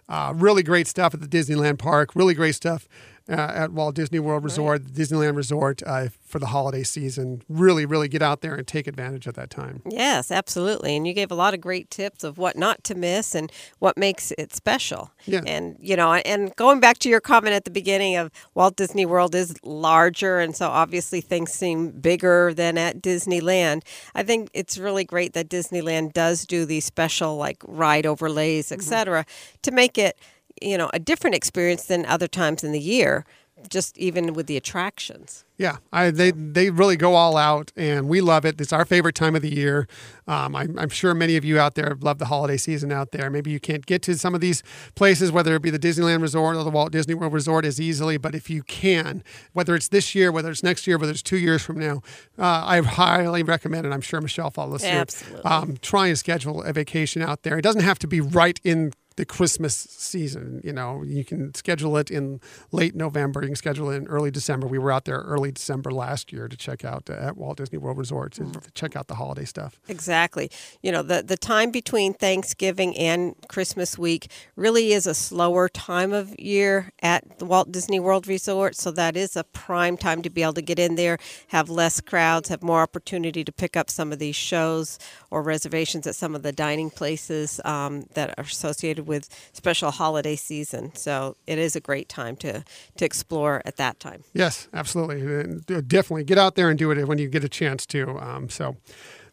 uh, 0.10 0.34
really 0.36 0.64
great 0.64 0.88
stuff 0.88 1.14
at 1.14 1.22
the 1.22 1.28
Disneyland 1.28 1.78
Park. 1.78 2.16
Really 2.16 2.34
great 2.34 2.55
stuff 2.55 2.88
uh, 3.30 3.51
at 3.53 3.71
Walt 3.71 3.95
Disney 3.95 4.19
World 4.19 4.43
Resort, 4.43 4.84
the 4.84 5.03
Disneyland 5.03 5.36
Resort 5.36 5.84
uh, 5.86 6.07
for 6.25 6.39
the 6.39 6.47
holiday 6.47 6.84
season. 6.84 7.43
Really, 7.47 7.86
really 7.86 8.07
get 8.07 8.21
out 8.21 8.41
there 8.41 8.55
and 8.55 8.67
take 8.67 8.88
advantage 8.88 9.27
of 9.27 9.36
that 9.36 9.49
time. 9.49 9.82
Yes, 9.89 10.32
absolutely. 10.32 10.95
And 10.95 11.07
you 11.07 11.13
gave 11.13 11.32
a 11.32 11.36
lot 11.36 11.53
of 11.53 11.61
great 11.61 11.89
tips 11.89 12.23
of 12.23 12.38
what 12.38 12.57
not 12.57 12.84
to 12.86 12.95
miss 12.95 13.36
and 13.36 13.51
what 13.80 13.97
makes 13.97 14.32
it 14.38 14.55
special. 14.55 15.11
Yeah. 15.25 15.41
And, 15.45 15.75
you 15.80 15.95
know, 15.95 16.13
and 16.13 16.55
going 16.55 16.80
back 16.80 16.97
to 16.99 17.09
your 17.09 17.21
comment 17.21 17.53
at 17.53 17.65
the 17.65 17.71
beginning 17.71 18.15
of 18.15 18.32
Walt 18.55 18.75
Disney 18.75 19.05
World 19.05 19.36
is 19.36 19.55
larger. 19.63 20.39
And 20.39 20.55
so 20.55 20.67
obviously 20.67 21.21
things 21.21 21.51
seem 21.51 21.91
bigger 21.91 22.53
than 22.53 22.77
at 22.77 23.01
Disneyland. 23.01 23.84
I 24.15 24.23
think 24.23 24.49
it's 24.53 24.77
really 24.77 25.03
great 25.03 25.34
that 25.34 25.49
Disneyland 25.49 26.13
does 26.13 26.45
do 26.45 26.65
these 26.65 26.86
special, 26.86 27.38
like 27.38 27.57
ride 27.67 28.05
overlays, 28.05 28.71
et 28.71 28.82
cetera, 28.82 29.25
to 29.61 29.71
make 29.71 29.97
it, 29.97 30.17
you 30.62 30.78
know, 30.78 30.89
a 30.93 30.99
different 30.99 31.36
experience 31.36 31.86
than 31.86 32.05
other 32.05 32.28
times 32.28 32.64
in 32.64 32.72
the 32.72 32.80
year, 32.80 33.26
just 33.70 33.97
even 33.97 34.34
with 34.34 34.47
the 34.47 34.55
attractions. 34.55 35.43
Yeah, 35.57 35.78
I, 35.91 36.12
they 36.12 36.32
they 36.32 36.70
really 36.70 36.95
go 36.95 37.16
all 37.16 37.36
out, 37.36 37.74
and 37.76 38.07
we 38.07 38.22
love 38.22 38.45
it. 38.45 38.62
It's 38.62 38.72
our 38.72 38.86
favorite 38.86 39.16
time 39.16 39.36
of 39.36 39.41
the 39.41 39.53
year. 39.53 39.89
Um, 40.26 40.55
I'm, 40.55 40.80
I'm 40.80 40.88
sure 40.88 41.14
many 41.14 41.36
of 41.36 41.43
you 41.43 41.60
out 41.60 41.76
there 41.76 41.89
have 41.89 42.01
love 42.01 42.18
the 42.20 42.28
holiday 42.28 42.55
season 42.55 42.93
out 42.93 43.12
there. 43.12 43.30
Maybe 43.30 43.51
you 43.51 43.60
can't 43.60 43.86
get 43.86 44.01
to 44.03 44.18
some 44.18 44.34
of 44.34 44.39
these 44.39 44.64
places, 44.95 45.34
whether 45.34 45.53
it 45.55 45.62
be 45.62 45.70
the 45.70 45.80
Disneyland 45.80 46.22
Resort 46.22 46.55
or 46.55 46.64
the 46.64 46.70
Walt 46.70 46.93
Disney 46.93 47.14
World 47.14 47.34
Resort, 47.34 47.66
as 47.66 47.82
easily. 47.82 48.16
But 48.16 48.36
if 48.36 48.49
you 48.49 48.64
can, 48.64 49.22
whether 49.51 49.76
it's 49.76 49.89
this 49.89 50.16
year, 50.16 50.32
whether 50.32 50.49
it's 50.49 50.64
next 50.64 50.88
year, 50.88 50.97
whether 50.97 51.12
it's 51.12 51.22
two 51.22 51.38
years 51.38 51.62
from 51.62 51.78
now, 51.78 52.01
uh, 52.38 52.64
I 52.66 52.80
highly 52.80 53.43
recommend, 53.43 53.86
it. 53.86 53.91
I'm 53.91 53.99
sure 53.99 54.22
Michelle 54.22 54.51
follows 54.51 54.82
suit. 54.82 54.88
Absolutely. 54.88 55.43
Um, 55.43 55.78
try 55.82 56.07
and 56.07 56.18
schedule 56.18 56.64
a 56.64 56.72
vacation 56.72 57.22
out 57.22 57.43
there. 57.43 57.57
It 57.57 57.64
doesn't 57.64 57.84
have 57.84 57.99
to 57.99 58.07
be 58.07 58.22
right 58.22 58.57
in 58.64 58.93
the 59.20 59.26
Christmas 59.26 59.76
season. 59.76 60.61
You 60.63 60.72
know, 60.72 61.03
you 61.03 61.26
can 61.26 61.53
schedule 61.53 61.97
it 61.97 62.09
in 62.09 62.39
late 62.72 62.95
November. 62.95 63.41
You 63.41 63.47
can 63.47 63.55
schedule 63.57 63.89
it 63.89 63.97
in 63.97 64.07
early 64.07 64.32
December. 64.32 64.65
We 64.65 64.80
were 64.80 64.93
out 64.93 65.03
there 65.03 65.17
early 65.17 65.51
December 65.51 65.91
last 65.91 66.32
year 66.32 66.47
to 66.47 66.55
check 66.55 66.86
out 66.86 67.09
uh, 67.09 67.15
at 67.15 67.36
Walt 67.36 67.57
Disney 67.57 67.78
World 67.80 67.97
Resort 67.97 68.32
to, 68.36 68.49
to 68.49 68.72
check 68.72 68.95
out 68.95 69.07
the 69.07 69.15
holiday 69.15 69.43
stuff. 69.43 69.82
Exactly. 69.89 70.49
You 70.82 70.93
know, 70.93 71.01
the, 71.01 71.22
the 71.22 71.36
time 71.36 71.70
between 71.70 72.13
Thanksgiving 72.13 72.97
and 72.97 73.36
Christmas 73.49 73.97
week 73.97 74.32
really 74.55 74.93
is 74.93 75.05
a 75.05 75.13
slower 75.13 75.67
time 75.67 76.13
of 76.13 76.34
year 76.39 76.93
at 77.01 77.39
the 77.39 77.45
Walt 77.45 77.74
Disney 77.74 77.99
World 77.99 78.26
Resort. 78.26 78.78
So 78.78 78.89
that 78.91 79.17
is 79.17 79.36
a 79.36 79.43
prime 79.43 79.97
time 79.97 80.22
to 80.22 80.30
be 80.30 80.43
able 80.43 80.53
to 80.53 80.61
get 80.61 80.80
in 80.80 80.95
there, 80.95 81.17
have 81.49 81.70
less 81.70 81.99
crowds, 81.99 82.47
have 82.47 82.63
more 82.63 82.82
opportunity 82.82 83.43
to 83.43 83.51
pick 83.51 83.76
up 83.76 83.89
some 83.89 84.13
of 84.13 84.20
these 84.20 84.38
shows 84.38 84.97
or 85.30 85.43
reservations 85.43 86.07
at 86.07 86.15
some 86.15 86.36
of 86.36 86.41
the 86.41 86.53
dining 86.53 86.89
places 86.89 87.59
um, 87.65 88.05
that 88.13 88.34
are 88.38 88.45
associated 88.45 89.09
with 89.10 89.28
special 89.51 89.91
holiday 89.91 90.38
season. 90.38 90.95
So 90.95 91.36
it 91.45 91.57
is 91.57 91.76
a 91.76 91.82
great 91.82 92.07
time 92.07 92.38
to, 92.38 92.64
to 92.95 93.05
explore 93.05 93.62
at 93.66 93.76
that 93.76 93.99
time. 93.99 94.24
Yes, 94.34 94.70
absolutely. 94.74 95.22
Uh, 95.22 95.82
Definitely 95.82 96.24
get 96.24 96.38
out 96.38 96.55
there 96.55 96.70
and 96.70 96.80
do 96.80 96.91
it 96.91 97.05
when 97.05 97.18
you 97.18 97.28
get 97.28 97.43
a 97.43 97.49
chance 97.49 97.86
to. 97.88 98.18
Um, 98.20 98.47
so. 98.47 98.78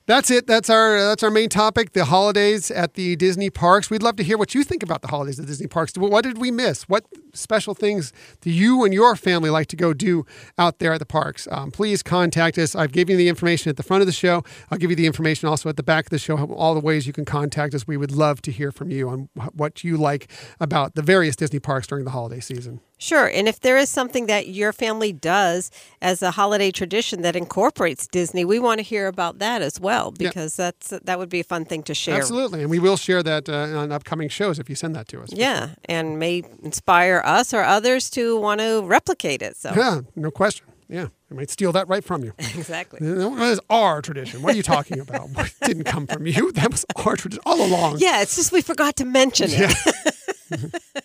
That's 0.06 0.30
it. 0.30 0.46
That's 0.46 0.70
our 0.70 0.98
that's 0.98 1.24
our 1.24 1.32
main 1.32 1.48
topic. 1.48 1.92
The 1.92 2.04
holidays 2.04 2.70
at 2.70 2.94
the 2.94 3.16
Disney 3.16 3.50
parks. 3.50 3.90
We'd 3.90 4.04
love 4.04 4.14
to 4.16 4.22
hear 4.22 4.38
what 4.38 4.54
you 4.54 4.62
think 4.62 4.84
about 4.84 5.02
the 5.02 5.08
holidays 5.08 5.40
at 5.40 5.46
Disney 5.46 5.66
parks. 5.66 5.94
What 5.96 6.22
did 6.22 6.38
we 6.38 6.52
miss? 6.52 6.88
What 6.88 7.04
special 7.34 7.74
things 7.74 8.12
do 8.40 8.50
you 8.50 8.84
and 8.84 8.94
your 8.94 9.16
family 9.16 9.50
like 9.50 9.66
to 9.68 9.76
go 9.76 9.92
do 9.92 10.24
out 10.58 10.78
there 10.78 10.92
at 10.92 11.00
the 11.00 11.06
parks? 11.06 11.48
Um, 11.50 11.72
please 11.72 12.04
contact 12.04 12.56
us. 12.56 12.76
I've 12.76 12.92
given 12.92 13.12
you 13.12 13.16
the 13.18 13.28
information 13.28 13.68
at 13.68 13.76
the 13.76 13.82
front 13.82 14.00
of 14.00 14.06
the 14.06 14.12
show. 14.12 14.44
I'll 14.70 14.78
give 14.78 14.90
you 14.90 14.96
the 14.96 15.06
information 15.06 15.48
also 15.48 15.68
at 15.68 15.76
the 15.76 15.82
back 15.82 16.06
of 16.06 16.10
the 16.10 16.20
show. 16.20 16.38
All 16.54 16.74
the 16.74 16.80
ways 16.80 17.08
you 17.08 17.12
can 17.12 17.24
contact 17.24 17.74
us. 17.74 17.88
We 17.88 17.96
would 17.96 18.12
love 18.12 18.40
to 18.42 18.52
hear 18.52 18.70
from 18.70 18.92
you 18.92 19.08
on 19.08 19.28
what 19.54 19.82
you 19.82 19.96
like 19.96 20.30
about 20.60 20.94
the 20.94 21.02
various 21.02 21.34
Disney 21.34 21.58
parks 21.58 21.88
during 21.88 22.04
the 22.04 22.12
holiday 22.12 22.38
season. 22.38 22.80
Sure. 22.98 23.26
And 23.26 23.46
if 23.46 23.60
there 23.60 23.76
is 23.76 23.90
something 23.90 24.26
that 24.26 24.48
your 24.48 24.72
family 24.72 25.12
does 25.12 25.70
as 26.00 26.22
a 26.22 26.30
holiday 26.30 26.70
tradition 26.70 27.22
that 27.22 27.36
incorporates 27.36 28.06
Disney, 28.06 28.44
we 28.44 28.58
want 28.58 28.78
to 28.78 28.82
hear 28.82 29.06
about 29.06 29.38
that 29.38 29.60
as 29.60 29.78
well 29.78 30.10
because 30.10 30.56
that's 30.56 30.88
that 30.88 31.18
would 31.18 31.28
be 31.28 31.40
a 31.40 31.44
fun 31.44 31.64
thing 31.66 31.82
to 31.84 31.94
share. 31.94 32.16
Absolutely, 32.16 32.62
and 32.62 32.70
we 32.70 32.78
will 32.78 32.96
share 32.96 33.22
that 33.22 33.48
uh, 33.48 33.78
on 33.78 33.92
upcoming 33.92 34.28
shows 34.28 34.58
if 34.58 34.70
you 34.70 34.74
send 34.74 34.96
that 34.96 35.08
to 35.08 35.20
us. 35.20 35.30
Yeah, 35.32 35.70
and 35.84 36.18
may 36.18 36.42
inspire 36.62 37.22
us 37.24 37.52
or 37.52 37.62
others 37.62 38.08
to 38.10 38.38
want 38.40 38.60
to 38.60 38.82
replicate 38.84 39.42
it. 39.42 39.56
So 39.56 39.72
Yeah, 39.76 40.00
no 40.14 40.30
question. 40.30 40.66
Yeah, 40.88 41.08
I 41.30 41.34
might 41.34 41.50
steal 41.50 41.72
that 41.72 41.88
right 41.88 42.04
from 42.04 42.22
you. 42.22 42.32
exactly. 42.38 43.00
That 43.02 43.28
was 43.28 43.60
our 43.68 44.00
tradition. 44.00 44.40
What 44.40 44.54
are 44.54 44.56
you 44.56 44.62
talking 44.62 45.00
about? 45.00 45.28
It 45.36 45.52
didn't 45.64 45.84
come 45.84 46.06
from 46.06 46.26
you. 46.26 46.52
That 46.52 46.70
was 46.70 46.86
our 46.94 47.16
tradition 47.16 47.42
all 47.44 47.64
along. 47.64 47.98
Yeah, 47.98 48.22
it's 48.22 48.36
just 48.36 48.52
we 48.52 48.62
forgot 48.62 48.96
to 48.96 49.04
mention 49.04 49.48
it. 49.50 50.82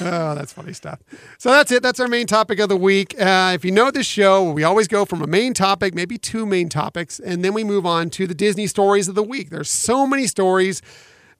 Oh, 0.00 0.34
that's 0.34 0.52
funny 0.52 0.72
stuff. 0.72 1.00
So 1.38 1.50
that's 1.50 1.72
it. 1.72 1.82
That's 1.82 2.00
our 2.00 2.08
main 2.08 2.26
topic 2.26 2.58
of 2.58 2.68
the 2.68 2.76
week. 2.76 3.14
Uh, 3.20 3.52
if 3.54 3.64
you 3.64 3.70
know 3.70 3.90
this 3.90 4.06
show, 4.06 4.50
we 4.50 4.64
always 4.64 4.88
go 4.88 5.04
from 5.04 5.22
a 5.22 5.26
main 5.26 5.54
topic, 5.54 5.94
maybe 5.94 6.18
two 6.18 6.46
main 6.46 6.68
topics, 6.68 7.18
and 7.18 7.44
then 7.44 7.54
we 7.54 7.64
move 7.64 7.86
on 7.86 8.10
to 8.10 8.26
the 8.26 8.34
Disney 8.34 8.66
stories 8.66 9.08
of 9.08 9.14
the 9.14 9.22
week. 9.22 9.50
There's 9.50 9.70
so 9.70 10.06
many 10.06 10.26
stories 10.26 10.82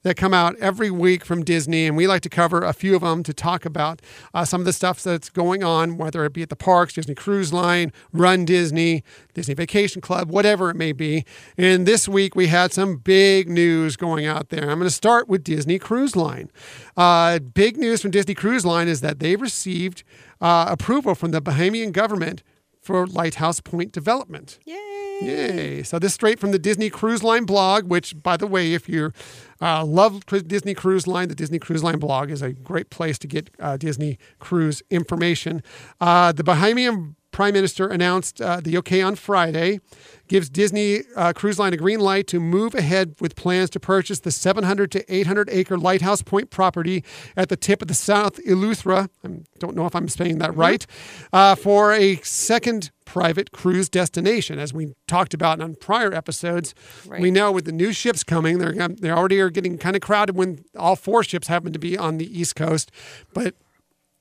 that 0.09 0.17
come 0.17 0.33
out 0.33 0.57
every 0.57 0.91
week 0.91 1.23
from 1.23 1.45
Disney, 1.45 1.87
and 1.87 1.95
we 1.95 2.07
like 2.07 2.23
to 2.23 2.31
cover 2.31 2.63
a 2.63 2.73
few 2.73 2.97
of 2.97 3.03
them 3.03 3.23
to 3.23 3.35
talk 3.35 3.67
about 3.67 4.01
uh, 4.33 4.45
some 4.45 4.63
of 4.63 4.65
the 4.65 4.73
stuff 4.73 5.03
that's 5.03 5.29
going 5.29 5.63
on, 5.63 5.99
whether 5.99 6.25
it 6.25 6.33
be 6.33 6.43
at 6.43 6.49
the 6.49 6.57
parks, 6.57 6.95
Disney 6.95 7.15
Cruise 7.15 7.53
Line, 7.53 7.93
Run 8.13 8.47
Disney, 8.47 9.05
Disney 9.35 9.55
Vacation 9.55 10.01
Club, 10.01 10.31
whatever 10.31 10.71
it 10.71 10.77
may 10.77 10.93
be. 10.93 11.27
And 11.59 11.87
this 11.87 12.09
week 12.09 12.35
we 12.35 12.47
had 12.47 12.73
some 12.73 12.97
big 12.97 13.51
news 13.51 13.97
going 13.97 14.25
out 14.25 14.49
there. 14.49 14.71
I'm 14.71 14.79
going 14.79 14.89
to 14.89 14.91
start 14.91 15.29
with 15.29 15.45
Disney 15.45 15.79
Cruise 15.79 16.17
Line. 16.17 16.51
Uh, 16.97 17.39
big 17.39 17.77
news 17.77 18.01
from 18.01 18.11
Disney 18.11 18.35
Cruise 18.35 18.65
Line 18.65 18.89
is 18.89 19.03
that 19.03 19.21
they 19.21 19.37
received 19.37 20.05
uh, 20.41 20.67
approval 20.71 21.15
from 21.15 21.33
the 21.33 21.43
Bahamian 21.43 21.93
government 21.93 22.43
for 22.89 23.07
Lighthouse 23.07 23.61
Point 23.61 23.93
development. 23.93 24.59
Yay! 24.65 25.19
Yay. 25.21 25.83
So 25.83 25.99
this 25.99 26.15
straight 26.15 26.39
from 26.39 26.53
the 26.53 26.59
Disney 26.59 26.89
Cruise 26.89 27.23
Line 27.23 27.45
blog, 27.45 27.91
which, 27.91 28.15
by 28.23 28.39
the 28.39 28.47
way, 28.47 28.73
if 28.73 28.89
you 28.89 29.13
uh, 29.61 29.85
love 29.85 30.25
Disney 30.25 30.73
Cruise 30.73 31.07
Line, 31.07 31.29
the 31.29 31.35
Disney 31.35 31.59
Cruise 31.59 31.85
Line 31.85 31.99
blog 31.99 32.31
is 32.31 32.41
a 32.41 32.55
great 32.55 32.89
place 32.89 33.19
to 33.19 33.27
get 33.27 33.51
uh, 33.61 33.77
Disney 33.77 34.19
cruise 34.39 34.83
information. 34.89 35.63
Uh, 36.01 36.33
the 36.33 36.43
Bahamian 36.43 37.15
Prime 37.39 37.55
Minister 37.55 37.87
announced 37.87 38.43
uh, 38.43 38.59
the 38.61 38.77
okay 38.79 39.01
on 39.01 39.15
Friday, 39.15 39.79
gives 40.27 40.51
Disney 40.51 41.03
uh, 41.15 41.33
Cruise 41.33 41.57
Line 41.57 41.73
a 41.73 41.77
green 41.77 42.01
light 42.01 42.27
to 42.27 42.41
move 42.41 42.75
ahead 42.75 43.15
with 43.21 43.37
plans 43.37 43.71
to 43.71 43.79
purchase 43.79 44.19
the 44.19 44.33
700 44.33 44.91
to 44.91 45.15
800 45.15 45.49
acre 45.49 45.79
Lighthouse 45.79 46.21
Point 46.21 46.51
property 46.51 47.05
at 47.37 47.49
the 47.49 47.55
tip 47.57 47.81
of 47.81 47.87
the 47.87 47.95
South 47.95 48.41
Eleuthera. 48.45 49.09
I 49.25 49.43
don't 49.61 49.77
know 49.77 49.87
if 49.87 49.95
I'm 49.95 50.09
saying 50.09 50.39
that 50.39 50.57
right, 50.57 50.85
uh, 51.33 51.55
for 51.55 51.93
a 51.93 52.17
second 52.23 52.91
private 53.05 53.53
cruise 53.53 53.89
destination. 53.89 54.59
As 54.59 54.75
we 54.75 54.97
talked 55.07 55.33
about 55.33 55.61
on 55.61 55.77
prior 55.77 56.13
episodes, 56.13 56.75
Right. 57.07 57.21
we 57.21 57.31
know 57.31 57.53
with 57.53 57.67
the 57.67 57.73
new 57.73 57.93
ships 57.93 58.25
coming, 58.25 58.59
they're 58.59 58.73
they 58.89 59.13
already 59.13 59.39
are 59.39 59.49
getting 59.51 59.79
kind 59.79 59.95
of 59.95 60.03
crowded 60.03 60.35
when 60.35 60.65
all 60.77 60.97
four 60.97 61.23
ships 61.23 61.47
happen 61.47 61.73
to 61.73 61.79
be 61.79 61.97
on 61.97 62.19
the 62.19 62.27
East 62.37 62.57
Coast, 62.57 62.91
but 63.33 63.55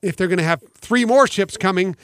if 0.02 0.14
they're 0.16 0.28
going 0.28 0.38
to 0.38 0.44
have 0.44 0.62
three 0.76 1.04
more 1.04 1.26
ships 1.26 1.56
coming, 1.56 1.96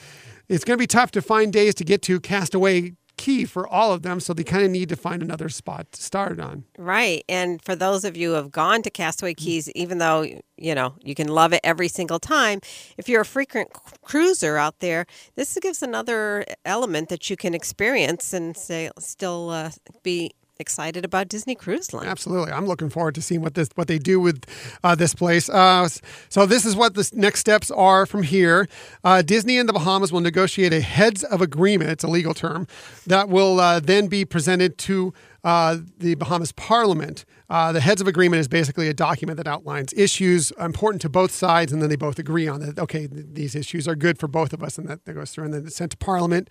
it's 0.49 0.63
going 0.63 0.77
to 0.77 0.81
be 0.81 0.87
tough 0.87 1.11
to 1.11 1.21
find 1.21 1.51
days 1.51 1.75
to 1.75 1.83
get 1.83 2.01
to 2.03 2.19
Castaway 2.19 2.93
Cay 3.17 3.45
for 3.45 3.65
all 3.65 3.93
of 3.93 4.01
them. 4.01 4.19
So 4.19 4.33
they 4.33 4.43
kind 4.43 4.65
of 4.65 4.71
need 4.71 4.89
to 4.89 4.95
find 4.97 5.23
another 5.23 5.47
spot 5.47 5.91
to 5.93 6.03
start 6.03 6.39
on. 6.39 6.65
Right. 6.77 7.23
And 7.29 7.63
for 7.63 7.73
those 7.73 8.03
of 8.03 8.17
you 8.17 8.31
who 8.31 8.35
have 8.35 8.51
gone 8.51 8.81
to 8.81 8.89
Castaway 8.89 9.33
Cays, 9.33 9.69
even 9.71 9.99
though, 9.99 10.23
you 10.57 10.75
know, 10.75 10.95
you 11.01 11.15
can 11.15 11.29
love 11.29 11.53
it 11.53 11.61
every 11.63 11.87
single 11.87 12.19
time, 12.19 12.59
if 12.97 13.07
you're 13.07 13.21
a 13.21 13.25
frequent 13.25 13.71
cruiser 14.01 14.57
out 14.57 14.79
there, 14.79 15.05
this 15.35 15.57
gives 15.61 15.81
another 15.81 16.45
element 16.65 17.07
that 17.09 17.29
you 17.29 17.37
can 17.37 17.53
experience 17.53 18.33
and 18.33 18.57
say, 18.57 18.89
still 18.99 19.49
uh, 19.49 19.71
be 20.03 20.31
excited 20.59 21.05
about 21.05 21.27
Disney 21.27 21.55
Cruise 21.55 21.93
Line. 21.93 22.07
Absolutely, 22.07 22.51
I'm 22.51 22.65
looking 22.65 22.89
forward 22.89 23.15
to 23.15 23.21
seeing 23.21 23.41
what 23.41 23.55
this 23.55 23.69
what 23.75 23.87
they 23.87 23.99
do 23.99 24.19
with 24.19 24.45
uh, 24.83 24.95
this 24.95 25.13
place. 25.13 25.49
Uh, 25.49 25.87
so 26.29 26.45
this 26.45 26.65
is 26.65 26.75
what 26.75 26.93
the 26.95 27.09
next 27.13 27.39
steps 27.39 27.71
are 27.71 28.05
from 28.05 28.23
here. 28.23 28.67
Uh, 29.03 29.21
Disney 29.21 29.57
and 29.57 29.67
the 29.67 29.73
Bahamas 29.73 30.11
will 30.11 30.21
negotiate 30.21 30.73
a 30.73 30.81
heads 30.81 31.23
of 31.23 31.41
agreement. 31.41 31.89
It's 31.89 32.03
a 32.03 32.07
legal 32.09 32.33
term 32.33 32.67
that 33.07 33.29
will 33.29 33.59
uh, 33.59 33.79
then 33.79 34.07
be 34.07 34.25
presented 34.25 34.77
to. 34.79 35.13
Uh, 35.43 35.77
the 35.99 36.15
Bahamas 36.15 36.51
Parliament. 36.53 37.23
Uh, 37.49 37.71
the 37.71 37.79
heads 37.79 38.01
of 38.01 38.07
agreement 38.07 38.39
is 38.39 38.47
basically 38.47 38.87
a 38.87 38.93
document 38.93 39.37
that 39.37 39.47
outlines 39.47 39.93
issues 39.93 40.51
important 40.59 41.01
to 41.01 41.09
both 41.09 41.31
sides, 41.31 41.71
and 41.71 41.81
then 41.81 41.89
they 41.89 41.95
both 41.95 42.17
agree 42.19 42.47
on 42.47 42.59
that. 42.61 42.79
Okay, 42.79 43.07
th- 43.07 43.25
these 43.33 43.55
issues 43.55 43.87
are 43.87 43.95
good 43.95 44.17
for 44.17 44.27
both 44.27 44.51
of 44.53 44.63
us, 44.63 44.77
and 44.77 44.87
that, 44.89 45.05
that 45.05 45.13
goes 45.13 45.31
through, 45.31 45.45
and 45.45 45.53
then 45.53 45.65
it's 45.65 45.75
sent 45.75 45.91
to 45.91 45.97
Parliament, 45.97 46.49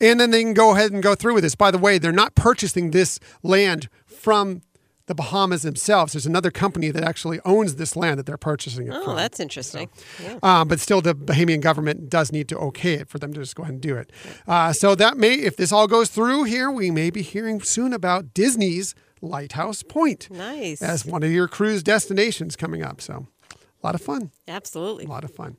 and 0.00 0.18
then 0.18 0.30
they 0.30 0.42
can 0.42 0.54
go 0.54 0.74
ahead 0.74 0.92
and 0.92 1.02
go 1.02 1.14
through 1.14 1.34
with 1.34 1.42
this. 1.44 1.54
By 1.54 1.70
the 1.70 1.78
way, 1.78 1.98
they're 1.98 2.12
not 2.12 2.34
purchasing 2.34 2.90
this 2.92 3.18
land 3.42 3.88
from 4.06 4.62
the 5.06 5.14
Bahamas 5.14 5.62
themselves. 5.62 6.12
There's 6.12 6.24
another 6.26 6.52
company 6.52 6.90
that 6.90 7.02
actually 7.02 7.40
owns 7.44 7.74
this 7.74 7.96
land 7.96 8.18
that 8.20 8.26
they're 8.26 8.36
purchasing 8.36 8.86
it 8.86 8.94
Oh, 8.94 9.04
from. 9.06 9.16
that's 9.16 9.40
interesting. 9.40 9.90
Yeah. 10.22 10.38
Um, 10.42 10.68
but 10.68 10.78
still, 10.78 11.00
the 11.00 11.14
Bahamian 11.16 11.60
government 11.60 12.08
does 12.08 12.30
need 12.30 12.48
to 12.50 12.56
okay 12.58 12.94
it 12.94 13.08
for 13.08 13.18
them 13.18 13.32
to 13.32 13.40
just 13.40 13.56
go 13.56 13.64
ahead 13.64 13.72
and 13.74 13.82
do 13.82 13.96
it. 13.96 14.12
Uh, 14.46 14.72
so 14.72 14.94
that 14.94 15.16
may, 15.16 15.34
if 15.34 15.56
this 15.56 15.72
all 15.72 15.88
goes 15.88 16.10
through 16.10 16.44
here, 16.44 16.70
we 16.70 16.92
may 16.92 17.10
be 17.10 17.22
hearing 17.22 17.60
soon 17.60 17.92
about 17.92 18.32
Disney's 18.34 18.94
Lighthouse 19.22 19.82
Point 19.82 20.28
Nice. 20.30 20.82
as 20.82 21.04
one 21.04 21.22
of 21.22 21.30
your 21.30 21.48
cruise 21.48 21.82
destinations 21.82 22.56
coming 22.56 22.82
up. 22.82 23.00
So 23.00 23.26
a 23.52 23.86
lot 23.86 23.94
of 23.94 24.00
fun. 24.02 24.30
Absolutely. 24.48 25.04
A 25.04 25.08
lot 25.08 25.24
of 25.24 25.30
fun. 25.34 25.56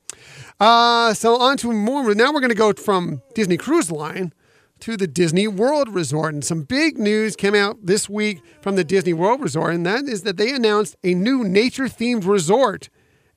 Uh, 0.60 1.14
so 1.14 1.40
on 1.40 1.58
to 1.58 1.72
more. 1.72 2.14
Now 2.16 2.32
we're 2.32 2.40
going 2.40 2.50
to 2.50 2.56
go 2.56 2.74
from 2.74 3.22
Disney 3.34 3.58
Cruise 3.58 3.92
Line 3.92 4.34
to 4.82 4.98
the 4.98 5.08
Disney 5.08 5.48
World 5.48 5.90
Resort. 5.90 6.34
And 6.34 6.44
some 6.44 6.64
big 6.64 6.98
news 6.98 7.36
came 7.36 7.56
out 7.56 7.78
this 7.86 8.10
week 8.10 8.42
from 8.62 8.76
the 8.76 8.84
Disney 8.84 9.14
World 9.14 9.40
Resort, 9.42 9.74
and 9.76 9.86
that 9.86 10.06
is 10.06 10.24
that 10.24 10.38
they 10.38 10.54
announced 10.54 10.96
a 11.04 11.14
new 11.14 11.44
nature 11.44 11.86
themed 11.86 12.26
resort 12.26 12.90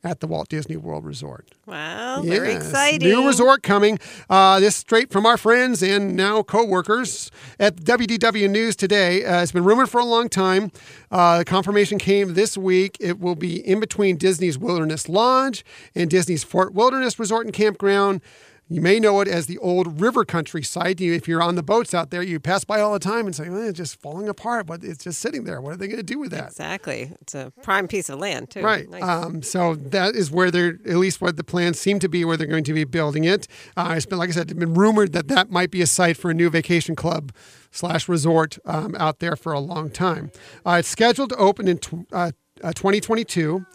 at 0.05 0.21
the 0.21 0.27
Walt 0.27 0.49
Disney 0.49 0.77
World 0.77 1.05
Resort. 1.05 1.49
Wow. 1.67 2.23
Very 2.23 2.53
exciting. 2.53 3.09
New 3.09 3.27
resort 3.27 3.63
coming. 3.63 3.99
Uh, 4.29 4.61
this 4.61 4.77
straight 4.77 5.11
from 5.11 5.25
our 5.25 5.39
friends 5.39 5.83
and 5.83 6.15
now 6.15 6.43
co-workers 6.43 7.31
at 7.59 7.77
WDW 7.77 8.49
News 8.51 8.77
today. 8.77 9.25
Uh, 9.25 9.43
it's 9.43 9.53
been 9.53 9.65
rumored 9.65 9.89
for 9.89 10.01
a 10.01 10.05
long 10.05 10.29
time. 10.29 10.71
Uh, 11.11 11.39
the 11.39 11.45
confirmation 11.45 11.99
came 11.99 12.35
this 12.35 12.57
week. 12.57 12.99
It 13.01 13.19
will 13.19 13.35
be 13.35 13.67
in 13.67 13.81
between 13.81 14.17
Disney's 14.19 14.59
Wilderness 14.59 15.09
Lodge 15.09 15.65
and 15.95 16.11
Disney's 16.11 16.45
Fort 16.45 16.75
Wilderness 16.75 17.19
Resort 17.19 17.47
and 17.47 17.55
Campground. 17.55 18.21
You 18.69 18.81
may 18.81 18.99
know 18.99 19.21
it 19.21 19.29
as 19.29 19.47
the 19.47 19.59
old 19.59 20.01
river 20.01 20.25
country 20.25 20.63
site. 20.63 20.99
You, 20.99 21.13
if 21.13 21.29
you're 21.29 21.43
on 21.43 21.55
the 21.55 21.63
boats 21.63 21.93
out 21.93 22.11
there, 22.11 22.23
you 22.23 22.41
pass 22.41 22.65
by 22.65 22.81
all 22.81 22.95
the 22.95 22.99
time 22.99 23.27
and 23.27 23.37
say, 23.37 23.51
well, 23.51 23.63
it's 23.69 23.77
just 23.77 24.01
falling 24.01 24.27
apart, 24.27 24.67
but 24.67 24.83
it's 24.83 25.05
just 25.05 25.21
sitting 25.21 25.45
there. 25.45 25.61
What 25.61 25.75
are 25.75 25.77
they 25.77 25.87
going 25.87 25.99
to 25.99 26.03
do 26.03 26.19
with 26.19 26.31
that? 26.31 26.49
Exactly. 26.49 27.13
It's 27.21 27.35
a 27.35 27.53
prime 27.63 27.87
piece 27.89 28.09
of 28.09 28.19
land, 28.19 28.49
too. 28.51 28.63
Right. 28.63 28.89
Nice. 28.89 29.03
Um, 29.03 29.43
so 29.43 29.75
that 29.75 30.15
is 30.15 30.31
where 30.31 30.51
they're, 30.51 30.79
at 30.87 30.97
least 30.97 31.21
what 31.21 31.37
the 31.37 31.45
plans 31.45 31.79
seem 31.79 31.99
to 31.99 32.09
be, 32.09 32.25
where 32.25 32.39
they're 32.39 32.47
going 32.47 32.65
to 32.65 32.73
be 32.73 32.85
building 32.85 33.25
it. 33.25 33.47
Uh, 33.77 33.95
it's 33.97 34.07
been, 34.07 34.19
like 34.19 34.31
I 34.31 34.33
said, 34.33 34.51
it's 34.51 34.59
been 34.59 34.73
rumored 34.75 35.13
that 35.13 35.29
that 35.29 35.51
might 35.51 35.71
be 35.71 35.83
a 35.83 35.87
site 35.87 36.17
for 36.17 36.31
a 36.31 36.35
new 36.35 36.49
vacation 36.49 36.97
club 36.97 37.33
slash 37.71 38.09
resort 38.09 38.59
um, 38.65 38.95
out 38.99 39.19
there 39.19 39.37
for 39.37 39.53
a 39.53 39.61
long 39.61 39.91
time. 39.91 40.31
Uh, 40.65 40.77
it's 40.79 40.89
scheduled 40.89 41.31
to 41.31 41.37
open 41.37 41.69
in 41.69 41.77
tw- 41.79 42.07
uh, 42.13 42.31
uh, 42.63 42.73
2022. 42.73 43.67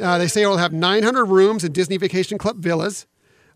Uh, 0.00 0.18
they 0.18 0.28
say 0.28 0.42
it 0.42 0.46
will 0.46 0.58
have 0.58 0.72
900 0.72 1.24
rooms 1.24 1.64
and 1.64 1.74
Disney 1.74 1.96
Vacation 1.96 2.36
Club 2.36 2.58
villas. 2.58 3.06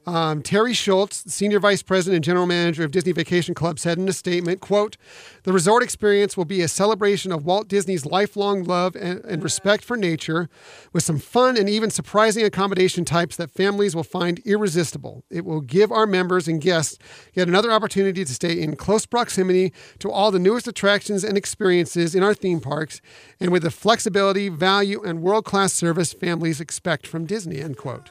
Um, 0.05 0.43
Terri 0.43 0.75
Schultz, 0.75 1.33
Senior 1.33 1.61
Vice 1.61 1.83
President 1.83 2.17
and 2.17 2.25
General 2.25 2.47
Manager 2.47 2.83
of 2.83 2.91
Disney 2.91 3.13
Vacation 3.13 3.55
Club, 3.55 3.79
said 3.79 3.99
in 3.99 4.09
a 4.09 4.13
statement, 4.13 4.61
quote, 4.61 4.97
The 5.45 5.53
resort 5.53 5.83
experience 5.83 6.37
will 6.37 6.45
be 6.45 6.61
a 6.61 6.69
celebration 6.69 7.31
of 7.31 7.45
Walt 7.45 7.69
Disney's 7.69 8.05
lifelong 8.05 8.65
love 8.65 8.97
and, 8.97 9.25
and 9.25 9.45
respect 9.45 9.85
for 9.85 9.97
nature 9.97 10.49
with 10.93 11.05
some 11.05 11.19
fun 11.19 11.57
and 11.57 11.69
even 11.69 11.91
surprising 11.91 12.45
accommodation 12.45 13.05
types 13.05 13.37
that 13.37 13.53
families 13.53 13.95
will 13.95 14.03
find 14.03 14.41
irresistible. 14.41 15.25
It 15.31 15.45
will 15.45 15.61
give 15.61 15.93
our 15.93 16.07
members 16.07 16.49
and 16.49 16.61
guests 16.61 16.99
yet 17.33 17.47
another 17.47 17.71
opportunity 17.71 18.25
to 18.25 18.35
stay 18.35 18.61
in 18.61 18.75
close 18.75 19.07
proximity 19.07 19.73
to 20.01 20.11
all 20.11 20.33
the 20.33 20.41
newest 20.41 20.67
attractions 20.67 21.23
and 21.23 21.39
experiences 21.39 22.17
in 22.17 22.25
our 22.25 22.35
theme 22.35 22.61
parks 22.61 23.01
and 23.39 23.53
with 23.53 23.63
the 23.63 23.71
flexibility, 23.71 24.49
value, 24.49 25.01
and 25.03 25.23
world-class 25.23 25.73
service 25.73 26.13
families 26.13 26.61
expect 26.61 27.07
from 27.07 27.25
Disney, 27.25 27.61
end 27.61 27.77
quote. 27.77 28.11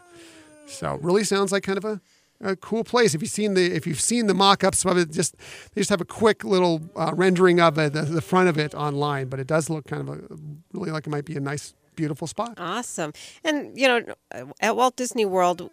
So 0.66 0.98
really 1.02 1.24
sounds 1.24 1.52
like 1.52 1.64
kind 1.64 1.78
of 1.78 1.86
a, 1.86 2.02
a 2.42 2.56
cool 2.56 2.84
place. 2.84 3.14
If 3.14 3.22
you've 3.22 3.32
seen 3.32 3.54
the 3.54 3.74
if 3.74 3.86
you've 3.86 4.02
seen 4.02 4.28
the 4.28 4.34
mock-ups 4.34 4.86
of 4.86 4.98
it, 4.98 5.12
just 5.12 5.36
they 5.74 5.82
just 5.82 5.90
have 5.90 6.02
a 6.02 6.06
quick 6.06 6.44
little 6.44 6.82
uh, 6.96 7.12
rendering 7.14 7.60
of 7.60 7.78
it, 7.78 7.94
the, 7.94 8.04
the 8.04 8.22
front 8.22 8.50
of 8.50 8.58
it 8.58 8.74
online, 8.74 9.28
but 9.28 9.40
it 9.40 9.48
does 9.48 9.70
look 9.70 9.86
kind 9.88 10.08
of 10.08 10.16
a, 10.16 10.22
really 10.74 10.92
like 10.92 11.08
it 11.08 11.10
might 11.10 11.26
be 11.26 11.36
a 11.36 11.40
nice, 11.40 11.74
beautiful 11.96 12.28
spot. 12.28 12.54
Awesome. 12.58 13.14
And 13.44 13.78
you 13.78 13.88
know, 13.88 14.46
at 14.60 14.76
Walt 14.76 14.96
Disney 14.96 15.26
World, 15.26 15.70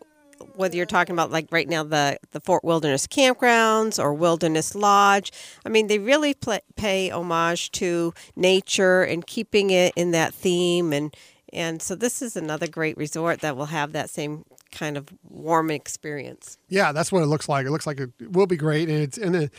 whether 0.55 0.76
you're 0.76 0.86
talking 0.86 1.14
about 1.14 1.30
like 1.30 1.49
right 1.51 1.68
now 1.68 1.82
the 1.82 2.18
the 2.32 2.41
Fort 2.41 2.64
Wilderness 2.64 3.07
campgrounds 3.07 4.03
or 4.03 4.12
Wilderness 4.14 4.74
Lodge, 4.74 5.32
I 5.64 5.68
mean 5.68 5.86
they 5.86 5.99
really 5.99 6.34
pla 6.34 6.59
pay 6.76 7.11
homage 7.11 7.70
to 7.72 8.14
nature 8.36 9.03
and 9.03 9.26
keeping 9.26 9.70
it 9.70 9.93
in 9.97 10.11
that 10.12 10.34
theme 10.34 10.93
and 10.93 11.14
and 11.51 11.80
so 11.80 11.95
this 11.95 12.20
is 12.20 12.36
another 12.36 12.66
great 12.66 12.97
resort 12.99 13.41
that 13.41 13.57
will 13.57 13.66
have 13.66 13.93
that 13.93 14.11
same 14.11 14.45
kind 14.71 14.97
of 14.97 15.09
warm 15.23 15.71
experience. 15.71 16.59
Yeah, 16.69 16.93
that's 16.93 17.11
what 17.11 17.23
it 17.23 17.27
looks 17.27 17.49
like. 17.49 17.66
It 17.66 17.71
looks 17.71 17.87
like 17.87 18.01
it 18.01 18.11
will 18.21 18.47
be 18.47 18.57
great, 18.57 18.89
and 18.89 18.99
it's 18.99 19.19
in 19.19 19.35
a 19.35 19.51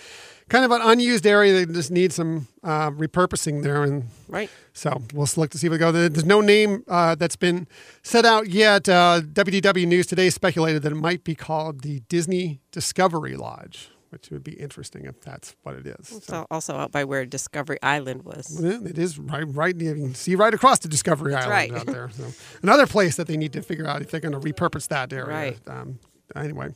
kind 0.49 0.65
of 0.65 0.71
an 0.71 0.81
unused 0.81 1.25
area 1.25 1.65
that 1.65 1.73
just 1.73 1.91
needs 1.91 2.15
some 2.15 2.47
uh, 2.63 2.91
repurposing 2.91 3.63
there, 3.63 3.83
and 3.83 4.05
Right. 4.27 4.49
So 4.73 5.01
we'll 5.13 5.27
look 5.35 5.49
to 5.51 5.57
see 5.57 5.67
where 5.67 5.75
we 5.75 5.79
go. 5.79 5.91
There's 5.91 6.25
no 6.25 6.41
name 6.41 6.83
uh, 6.87 7.15
that's 7.15 7.35
been 7.35 7.67
set 8.03 8.25
out 8.25 8.47
yet. 8.49 8.87
Uh, 8.87 9.21
WDW 9.23 9.87
News 9.87 10.05
today 10.07 10.29
speculated 10.29 10.83
that 10.83 10.91
it 10.91 10.95
might 10.95 11.23
be 11.23 11.35
called 11.35 11.81
the 11.81 12.01
Disney 12.09 12.61
Discovery 12.71 13.35
Lodge, 13.35 13.89
which 14.09 14.29
would 14.31 14.43
be 14.43 14.53
interesting 14.53 15.05
if 15.05 15.21
that's 15.21 15.55
what 15.63 15.75
it 15.75 15.85
is. 15.85 16.07
So, 16.07 16.19
So 16.19 16.47
also 16.51 16.75
out 16.75 16.91
by 16.91 17.03
where 17.03 17.25
Discovery 17.25 17.77
Island 17.81 18.23
was. 18.23 18.59
yeah, 18.61 18.79
it 18.83 18.97
is 18.97 19.19
right, 19.19 19.43
right. 19.43 19.79
You 19.79 19.93
can 19.93 20.15
see 20.15 20.35
right 20.35 20.53
across 20.53 20.79
the 20.79 20.87
Discovery 20.87 21.33
Island 21.35 21.51
right. 21.51 21.73
out 21.73 21.85
there. 21.85 22.09
So 22.11 22.27
another 22.63 22.87
place 22.87 23.15
that 23.15 23.27
they 23.27 23.37
need 23.37 23.53
to 23.53 23.61
figure 23.61 23.87
out 23.87 24.01
if 24.01 24.11
they're 24.11 24.19
going 24.19 24.39
to 24.39 24.39
repurpose 24.39 24.87
that 24.87 25.13
area. 25.13 25.25
Right. 25.27 25.59
Um, 25.67 25.99
anyway. 26.35 26.69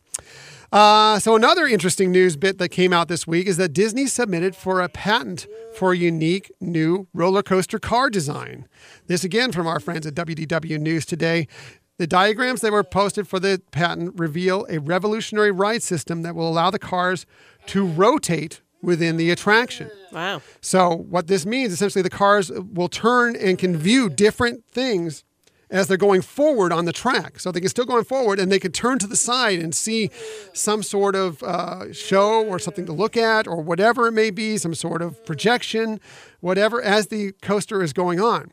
Uh, 0.72 1.20
so 1.20 1.36
another 1.36 1.68
interesting 1.68 2.12
news 2.12 2.36
bit 2.36 2.58
that 2.58 2.70
came 2.70 2.92
out 2.92 3.08
this 3.08 3.28
week 3.28 3.46
is 3.46 3.58
that 3.58 3.74
Disney 3.74 4.08
submitted 4.08 4.56
for 4.56 4.82
a 4.82 4.90
patent 4.90 5.46
for 5.76 5.94
a 5.94 5.98
unique 5.98 6.52
new 6.60 7.08
roller 7.14 7.44
coaster 7.44 7.78
car 7.78 8.10
design. 8.10 8.68
This 9.06 9.24
again 9.24 9.52
from 9.52 9.68
our 9.68 9.80
friends 9.80 10.08
at 10.08 10.16
WDW 10.16 10.80
News 10.80 11.06
today. 11.06 11.48
The 12.04 12.08
diagrams 12.08 12.60
that 12.60 12.74
were 12.74 12.84
posted 12.84 13.30
for 13.30 13.39
the 13.39 13.62
patent 13.72 14.20
reveal 14.20 14.66
a 14.68 14.80
revolutionary 14.80 15.51
ride 15.51 15.82
system 15.82 16.22
that 16.24 16.36
will 16.36 16.49
allow 16.49 16.70
the 16.70 16.78
cars 16.78 17.26
to 17.68 17.86
rotate 17.86 18.60
within 18.82 19.16
the 19.16 19.32
attraction. 19.32 19.89
Wow. 20.12 20.41
So 20.60 20.93
what 20.93 21.28
this 21.28 21.45
means 21.45 21.72
essentially 21.72 22.01
the 22.01 22.10
cars 22.10 22.51
will 22.51 22.89
turn 22.89 23.38
and 23.38 23.58
can 23.58 23.78
view 23.78 24.10
different 24.10 24.66
things 24.66 25.24
as 25.70 25.88
they're 25.88 25.95
going 25.95 26.24
forward 26.24 26.74
on 26.74 26.84
the 26.84 26.91
track. 26.91 27.39
So 27.39 27.54
they 27.54 27.62
can 27.62 27.70
still 27.70 27.86
going 27.86 28.04
forward 28.04 28.38
and 28.38 28.51
they 28.51 28.60
can 28.60 28.74
turn 28.74 28.99
to 28.99 29.08
the 29.08 29.16
side 29.16 29.60
and 29.60 29.74
see 29.74 30.10
some 30.51 30.84
sort 30.84 31.16
of 31.16 31.41
uh, 31.41 31.93
show 31.93 32.45
or 32.45 32.60
something 32.60 32.86
to 32.86 32.91
look 32.91 33.16
at 33.16 33.47
or 33.47 33.62
whatever 33.62 34.08
it 34.08 34.12
may 34.12 34.30
be, 34.30 34.58
some 34.58 34.76
sort 34.76 35.01
of 35.01 35.26
projection, 35.26 36.01
whatever, 36.41 36.82
as 36.82 37.08
the 37.08 37.32
coaster 37.41 37.82
is 37.82 37.93
going 37.93 38.20
on. 38.20 38.51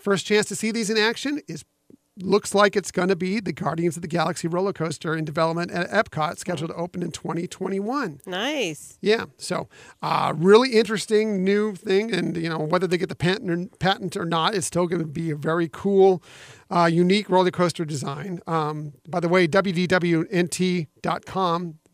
First 0.00 0.24
chance 0.24 0.46
to 0.46 0.56
see 0.56 0.70
these 0.70 0.88
in 0.88 0.96
action 0.96 1.42
is 1.46 1.66
looks 2.22 2.54
like 2.54 2.76
it's 2.76 2.90
going 2.90 3.08
to 3.08 3.16
be 3.16 3.40
the 3.40 3.52
Guardians 3.52 3.96
of 3.96 4.02
the 4.02 4.08
Galaxy 4.08 4.48
roller 4.48 4.72
coaster 4.72 5.16
in 5.16 5.24
development 5.24 5.70
at 5.70 5.90
Epcot, 5.90 6.38
scheduled 6.38 6.70
to 6.70 6.76
open 6.76 7.02
in 7.02 7.10
2021. 7.10 8.20
Nice. 8.26 8.98
Yeah, 9.00 9.26
so 9.36 9.68
uh, 10.02 10.32
really 10.36 10.70
interesting 10.70 11.44
new 11.44 11.74
thing, 11.74 12.12
and 12.12 12.36
you 12.36 12.48
know 12.48 12.58
whether 12.58 12.86
they 12.86 12.98
get 12.98 13.08
the 13.08 13.14
patent 13.14 13.50
or, 13.50 13.66
patent 13.78 14.16
or 14.16 14.24
not, 14.24 14.54
it's 14.54 14.66
still 14.66 14.86
going 14.86 15.00
to 15.00 15.06
be 15.06 15.30
a 15.30 15.36
very 15.36 15.68
cool, 15.70 16.22
uh, 16.70 16.88
unique 16.92 17.30
roller 17.30 17.50
coaster 17.50 17.84
design. 17.84 18.40
Um, 18.46 18.94
by 19.08 19.20
the 19.20 19.28
way, 19.28 19.46
WDWNT.com, 19.46 20.28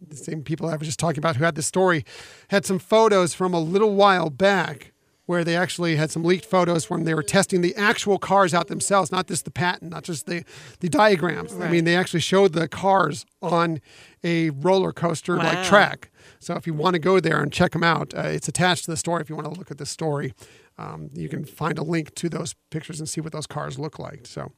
the 0.06 0.16
same 0.16 0.42
people 0.42 0.68
I 0.68 0.76
was 0.76 0.88
just 0.88 0.98
talking 0.98 1.18
about 1.18 1.36
who 1.36 1.44
had 1.44 1.54
the 1.54 1.62
story, 1.62 2.04
had 2.48 2.64
some 2.64 2.78
photos 2.78 3.34
from 3.34 3.52
a 3.54 3.60
little 3.60 3.94
while 3.94 4.30
back 4.30 4.93
where 5.26 5.42
they 5.44 5.56
actually 5.56 5.96
had 5.96 6.10
some 6.10 6.22
leaked 6.22 6.44
photos 6.44 6.90
when 6.90 7.04
they 7.04 7.14
were 7.14 7.22
testing 7.22 7.62
the 7.62 7.74
actual 7.76 8.18
cars 8.18 8.52
out 8.52 8.68
themselves, 8.68 9.10
not 9.10 9.26
just 9.26 9.44
the 9.46 9.50
patent, 9.50 9.90
not 9.90 10.04
just 10.04 10.26
the, 10.26 10.44
the 10.80 10.88
diagrams. 10.88 11.54
I 11.58 11.70
mean, 11.70 11.84
they 11.84 11.96
actually 11.96 12.20
showed 12.20 12.52
the 12.52 12.68
cars 12.68 13.24
on 13.40 13.80
a 14.22 14.50
roller 14.50 14.92
coaster 14.92 15.36
like 15.36 15.54
Wow. 15.54 15.62
track. 15.64 16.10
So 16.40 16.54
if 16.56 16.66
you 16.66 16.74
want 16.74 16.92
to 16.94 16.98
go 16.98 17.20
there 17.20 17.40
and 17.42 17.50
check 17.52 17.72
them 17.72 17.82
out, 17.82 18.12
uh, 18.14 18.20
it's 18.22 18.48
attached 18.48 18.84
to 18.84 18.90
the 18.90 18.96
story. 18.98 19.22
If 19.22 19.30
you 19.30 19.36
want 19.36 19.50
to 19.52 19.58
look 19.58 19.70
at 19.70 19.78
the 19.78 19.86
story, 19.86 20.34
um, 20.76 21.08
you 21.14 21.28
can 21.30 21.44
find 21.46 21.78
a 21.78 21.82
link 21.82 22.14
to 22.16 22.28
those 22.28 22.54
pictures 22.70 22.98
and 23.00 23.08
see 23.08 23.22
what 23.22 23.32
those 23.32 23.46
cars 23.46 23.78
look 23.78 23.98
like. 23.98 24.26
So 24.26 24.52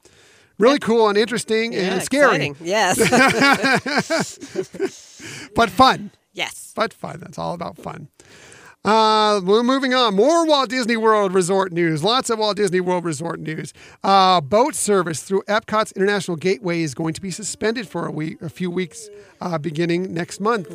really 0.57 0.79
cool 0.79 1.07
and 1.07 1.17
interesting 1.17 1.71
Yeah, 1.71 1.93
and 1.93 2.03
scary, 2.03 2.47
exciting. 2.47 2.57
Yes. 2.59 2.97
but 5.55 5.69
fun. 5.69 6.11
yes. 6.33 6.73
but 6.75 6.93
fun. 6.93 7.19
That's 7.21 7.37
all 7.37 7.53
about 7.53 7.77
fun. 7.77 8.09
Uh, 8.85 9.41
we're 9.43 9.63
moving 9.63 9.93
on. 9.93 10.15
More 10.15 10.45
Walt 10.45 10.69
Disney 10.69 10.95
World 10.95 11.33
Resort 11.33 11.73
news. 11.73 12.03
Lots 12.03 12.29
of 12.29 12.39
Walt 12.39 12.55
Disney 12.55 12.79
World 12.79 13.03
Resort 13.03 13.39
news. 13.39 13.73
Uh, 14.03 14.39
boat 14.39 14.75
service 14.75 15.23
through 15.23 15.43
Epcot's 15.43 15.91
International 15.91 16.37
Gateway 16.37 16.81
is 16.81 16.93
going 16.93 17.13
to 17.13 17.21
be 17.21 17.31
suspended 17.31 17.87
for 17.87 18.05
a 18.05 18.11
week, 18.11 18.41
a 18.41 18.49
few 18.49 18.71
weeks, 18.71 19.09
uh, 19.41 19.57
beginning 19.57 20.13
next 20.13 20.39
month 20.39 20.69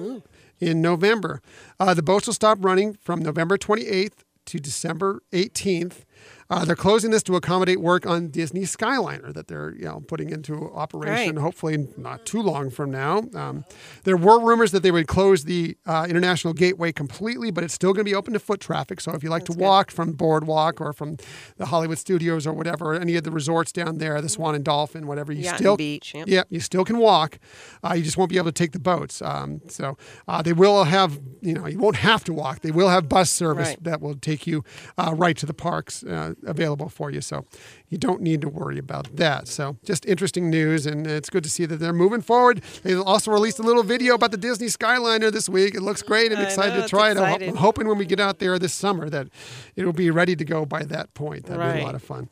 in 0.60 0.82
November. 0.82 1.40
Uh, 1.80 1.94
the 1.94 2.02
boats 2.02 2.26
will 2.26 2.34
stop 2.34 2.58
running 2.60 2.98
from 3.00 3.20
November 3.20 3.56
28th 3.56 4.24
to 4.46 4.58
December 4.58 5.22
18th. 5.32 6.04
Uh, 6.50 6.64
they're 6.64 6.76
closing 6.76 7.10
this 7.10 7.22
to 7.24 7.36
accommodate 7.36 7.80
work 7.80 8.06
on 8.06 8.28
Disney 8.28 8.62
Skyliner 8.62 9.32
that 9.34 9.48
they're 9.48 9.74
you 9.74 9.84
know 9.84 10.00
putting 10.06 10.30
into 10.30 10.70
operation. 10.72 11.36
Right. 11.36 11.42
Hopefully, 11.42 11.88
not 11.96 12.26
too 12.26 12.42
long 12.42 12.70
from 12.70 12.90
now. 12.90 13.22
Um, 13.34 13.64
there 14.04 14.16
were 14.16 14.40
rumors 14.40 14.72
that 14.72 14.82
they 14.82 14.90
would 14.90 15.06
close 15.06 15.44
the 15.44 15.76
uh, 15.86 16.06
International 16.08 16.52
Gateway 16.54 16.92
completely, 16.92 17.50
but 17.50 17.64
it's 17.64 17.74
still 17.74 17.92
going 17.92 18.04
to 18.04 18.10
be 18.10 18.14
open 18.14 18.32
to 18.34 18.38
foot 18.38 18.60
traffic. 18.60 19.00
So 19.00 19.12
if 19.12 19.22
you 19.22 19.30
like 19.30 19.44
to 19.46 19.52
walk 19.52 19.90
from 19.90 20.12
Boardwalk 20.12 20.80
or 20.80 20.92
from 20.92 21.16
the 21.56 21.66
Hollywood 21.66 21.98
Studios 21.98 22.46
or 22.46 22.52
whatever, 22.52 22.94
any 22.94 23.16
of 23.16 23.24
the 23.24 23.30
resorts 23.30 23.72
down 23.72 23.98
there, 23.98 24.20
the 24.20 24.28
Swan 24.28 24.54
and 24.54 24.64
Dolphin, 24.64 25.06
whatever, 25.06 25.32
you 25.32 25.42
Yacht 25.44 25.56
still 25.58 25.76
Beach, 25.76 26.14
yep. 26.14 26.28
yeah, 26.28 26.42
you 26.50 26.60
still 26.60 26.84
can 26.84 26.98
walk. 26.98 27.38
Uh, 27.82 27.94
you 27.94 28.02
just 28.02 28.16
won't 28.16 28.30
be 28.30 28.36
able 28.36 28.46
to 28.46 28.52
take 28.52 28.72
the 28.72 28.78
boats. 28.78 29.22
Um, 29.22 29.60
so 29.68 29.96
uh, 30.28 30.42
they 30.42 30.52
will 30.52 30.84
have, 30.84 31.20
you 31.40 31.54
know, 31.54 31.66
you 31.66 31.78
won't 31.78 31.96
have 31.96 32.24
to 32.24 32.32
walk. 32.32 32.60
They 32.60 32.70
will 32.70 32.88
have 32.88 33.08
bus 33.08 33.30
service 33.30 33.68
Right. 33.68 33.84
that 33.84 34.00
will 34.00 34.14
take 34.14 34.46
you 34.46 34.64
uh, 34.98 35.14
right 35.16 35.36
to 35.36 35.46
the 35.46 35.54
parks 35.54 36.02
uh, 36.04 36.34
available 36.46 36.88
for 36.88 37.10
you. 37.10 37.20
So 37.20 37.44
you 37.88 37.98
don't 37.98 38.20
need 38.20 38.40
to 38.42 38.48
worry 38.48 38.78
about 38.78 39.16
that. 39.16 39.48
So 39.48 39.76
just 39.84 40.06
interesting 40.06 40.50
news, 40.50 40.86
and 40.86 41.06
it's 41.06 41.30
good 41.30 41.44
to 41.44 41.50
see 41.50 41.66
that 41.66 41.76
they're 41.76 41.92
moving 41.92 42.20
forward. 42.20 42.62
They 42.82 42.94
also 42.94 43.30
released 43.30 43.58
a 43.58 43.62
little 43.62 43.82
video 43.82 44.14
about 44.14 44.30
the 44.30 44.36
Disney 44.36 44.66
Skyliner 44.66 45.30
this 45.32 45.48
week. 45.48 45.74
It 45.74 45.82
looks 45.82 46.02
great. 46.02 46.32
I'm 46.32 46.40
excited 46.40 46.76
know, 46.76 46.82
to 46.82 46.88
try 46.88 47.10
it. 47.10 47.18
I'm, 47.18 47.56
hoping 47.56 47.86
when 47.86 47.98
we 47.98 48.06
get 48.06 48.20
out 48.20 48.38
there 48.38 48.58
this 48.58 48.74
summer 48.74 49.08
that 49.10 49.28
it'll 49.76 49.92
be 49.92 50.10
ready 50.10 50.34
to 50.36 50.44
go 50.44 50.64
by 50.64 50.84
that 50.84 51.12
point. 51.14 51.46
That'd 51.46 51.74
be 51.74 51.80
a 51.80 51.84
lot 51.84 51.94
of 51.94 52.02
fun. 52.02 52.28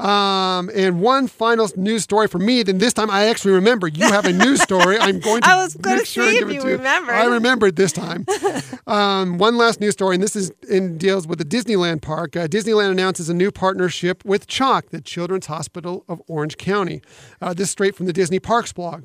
Um, 0.00 0.70
and 0.74 1.00
one 1.00 1.26
final 1.26 1.68
news 1.76 2.02
story 2.02 2.26
for 2.26 2.38
me. 2.38 2.62
Then 2.62 2.78
this 2.78 2.94
time 2.94 3.10
I 3.10 3.26
actually 3.26 3.52
remember. 3.52 3.86
You 3.86 4.06
have 4.06 4.24
a 4.24 4.32
news 4.32 4.62
story. 4.62 4.98
I'm 4.98 5.20
going 5.28 5.42
to. 5.42 5.48
I 5.48 5.62
was 5.62 5.74
gonna 5.74 5.96
make 5.96 6.06
sure 6.06 6.26
see 6.28 6.38
if 6.38 6.50
you 6.50 6.60
to 6.60 6.68
you. 6.70 6.80
I 6.82 7.26
remembered 7.26 7.76
this 7.76 7.92
time. 7.92 8.24
um, 8.86 9.38
one 9.38 9.56
last 9.56 9.80
news 9.80 9.92
story, 9.92 10.14
and 10.14 10.22
this 10.22 10.36
is 10.36 10.50
in 10.68 10.96
deals 10.96 11.26
with 11.26 11.38
the 11.38 11.44
Disneyland 11.44 12.02
park. 12.02 12.36
Uh, 12.36 12.46
Disneyland 12.46 12.90
announces 12.90 13.28
a 13.28 13.34
new 13.34 13.50
partnership 13.50 14.24
with 14.24 14.46
CHOC, 14.46 14.90
the 14.90 15.00
Children's 15.00 15.46
Hospital 15.46 16.04
of 16.08 16.22
Orange 16.26 16.56
County. 16.56 17.02
Uh, 17.40 17.52
this 17.52 17.70
straight 17.70 17.94
from 17.94 18.06
the 18.06 18.12
Disney 18.12 18.40
Parks 18.40 18.72
blog. 18.72 19.04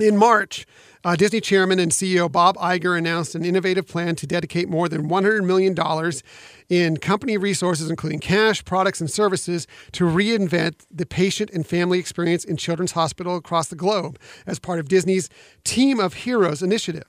In 0.00 0.16
March, 0.16 0.66
uh, 1.04 1.16
Disney 1.16 1.40
chairman 1.42 1.78
and 1.78 1.92
CEO 1.92 2.30
Bob 2.30 2.56
Iger 2.56 2.96
announced 2.96 3.34
an 3.34 3.44
innovative 3.44 3.86
plan 3.86 4.14
to 4.16 4.26
dedicate 4.26 4.66
more 4.68 4.88
than 4.88 5.08
$100 5.08 5.44
million 5.44 5.76
in 6.70 6.96
company 6.96 7.36
resources, 7.36 7.90
including 7.90 8.18
cash, 8.18 8.64
products, 8.64 9.00
and 9.02 9.10
services, 9.10 9.66
to 9.92 10.04
reinvent 10.04 10.76
the 10.90 11.04
patient 11.04 11.50
and 11.50 11.66
family 11.66 11.98
experience 11.98 12.42
in 12.42 12.56
children's 12.56 12.92
hospital 12.92 13.36
across 13.36 13.68
the 13.68 13.76
globe 13.76 14.18
as 14.46 14.58
part 14.58 14.78
of 14.78 14.88
Disney's 14.88 15.28
Team 15.62 16.00
of 16.00 16.14
Heroes 16.14 16.62
initiative. 16.62 17.04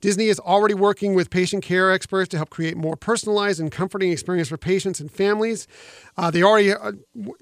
Disney 0.00 0.26
is 0.28 0.38
already 0.38 0.74
working 0.74 1.14
with 1.14 1.30
patient 1.30 1.64
care 1.64 1.90
experts 1.90 2.28
to 2.28 2.36
help 2.36 2.50
create 2.50 2.76
more 2.76 2.96
personalized 2.96 3.58
and 3.58 3.72
comforting 3.72 4.12
experience 4.12 4.48
for 4.48 4.56
patients 4.56 5.00
and 5.00 5.10
families. 5.10 5.66
Uh, 6.16 6.30
they 6.30 6.42
already 6.42 6.72
are, 6.72 6.94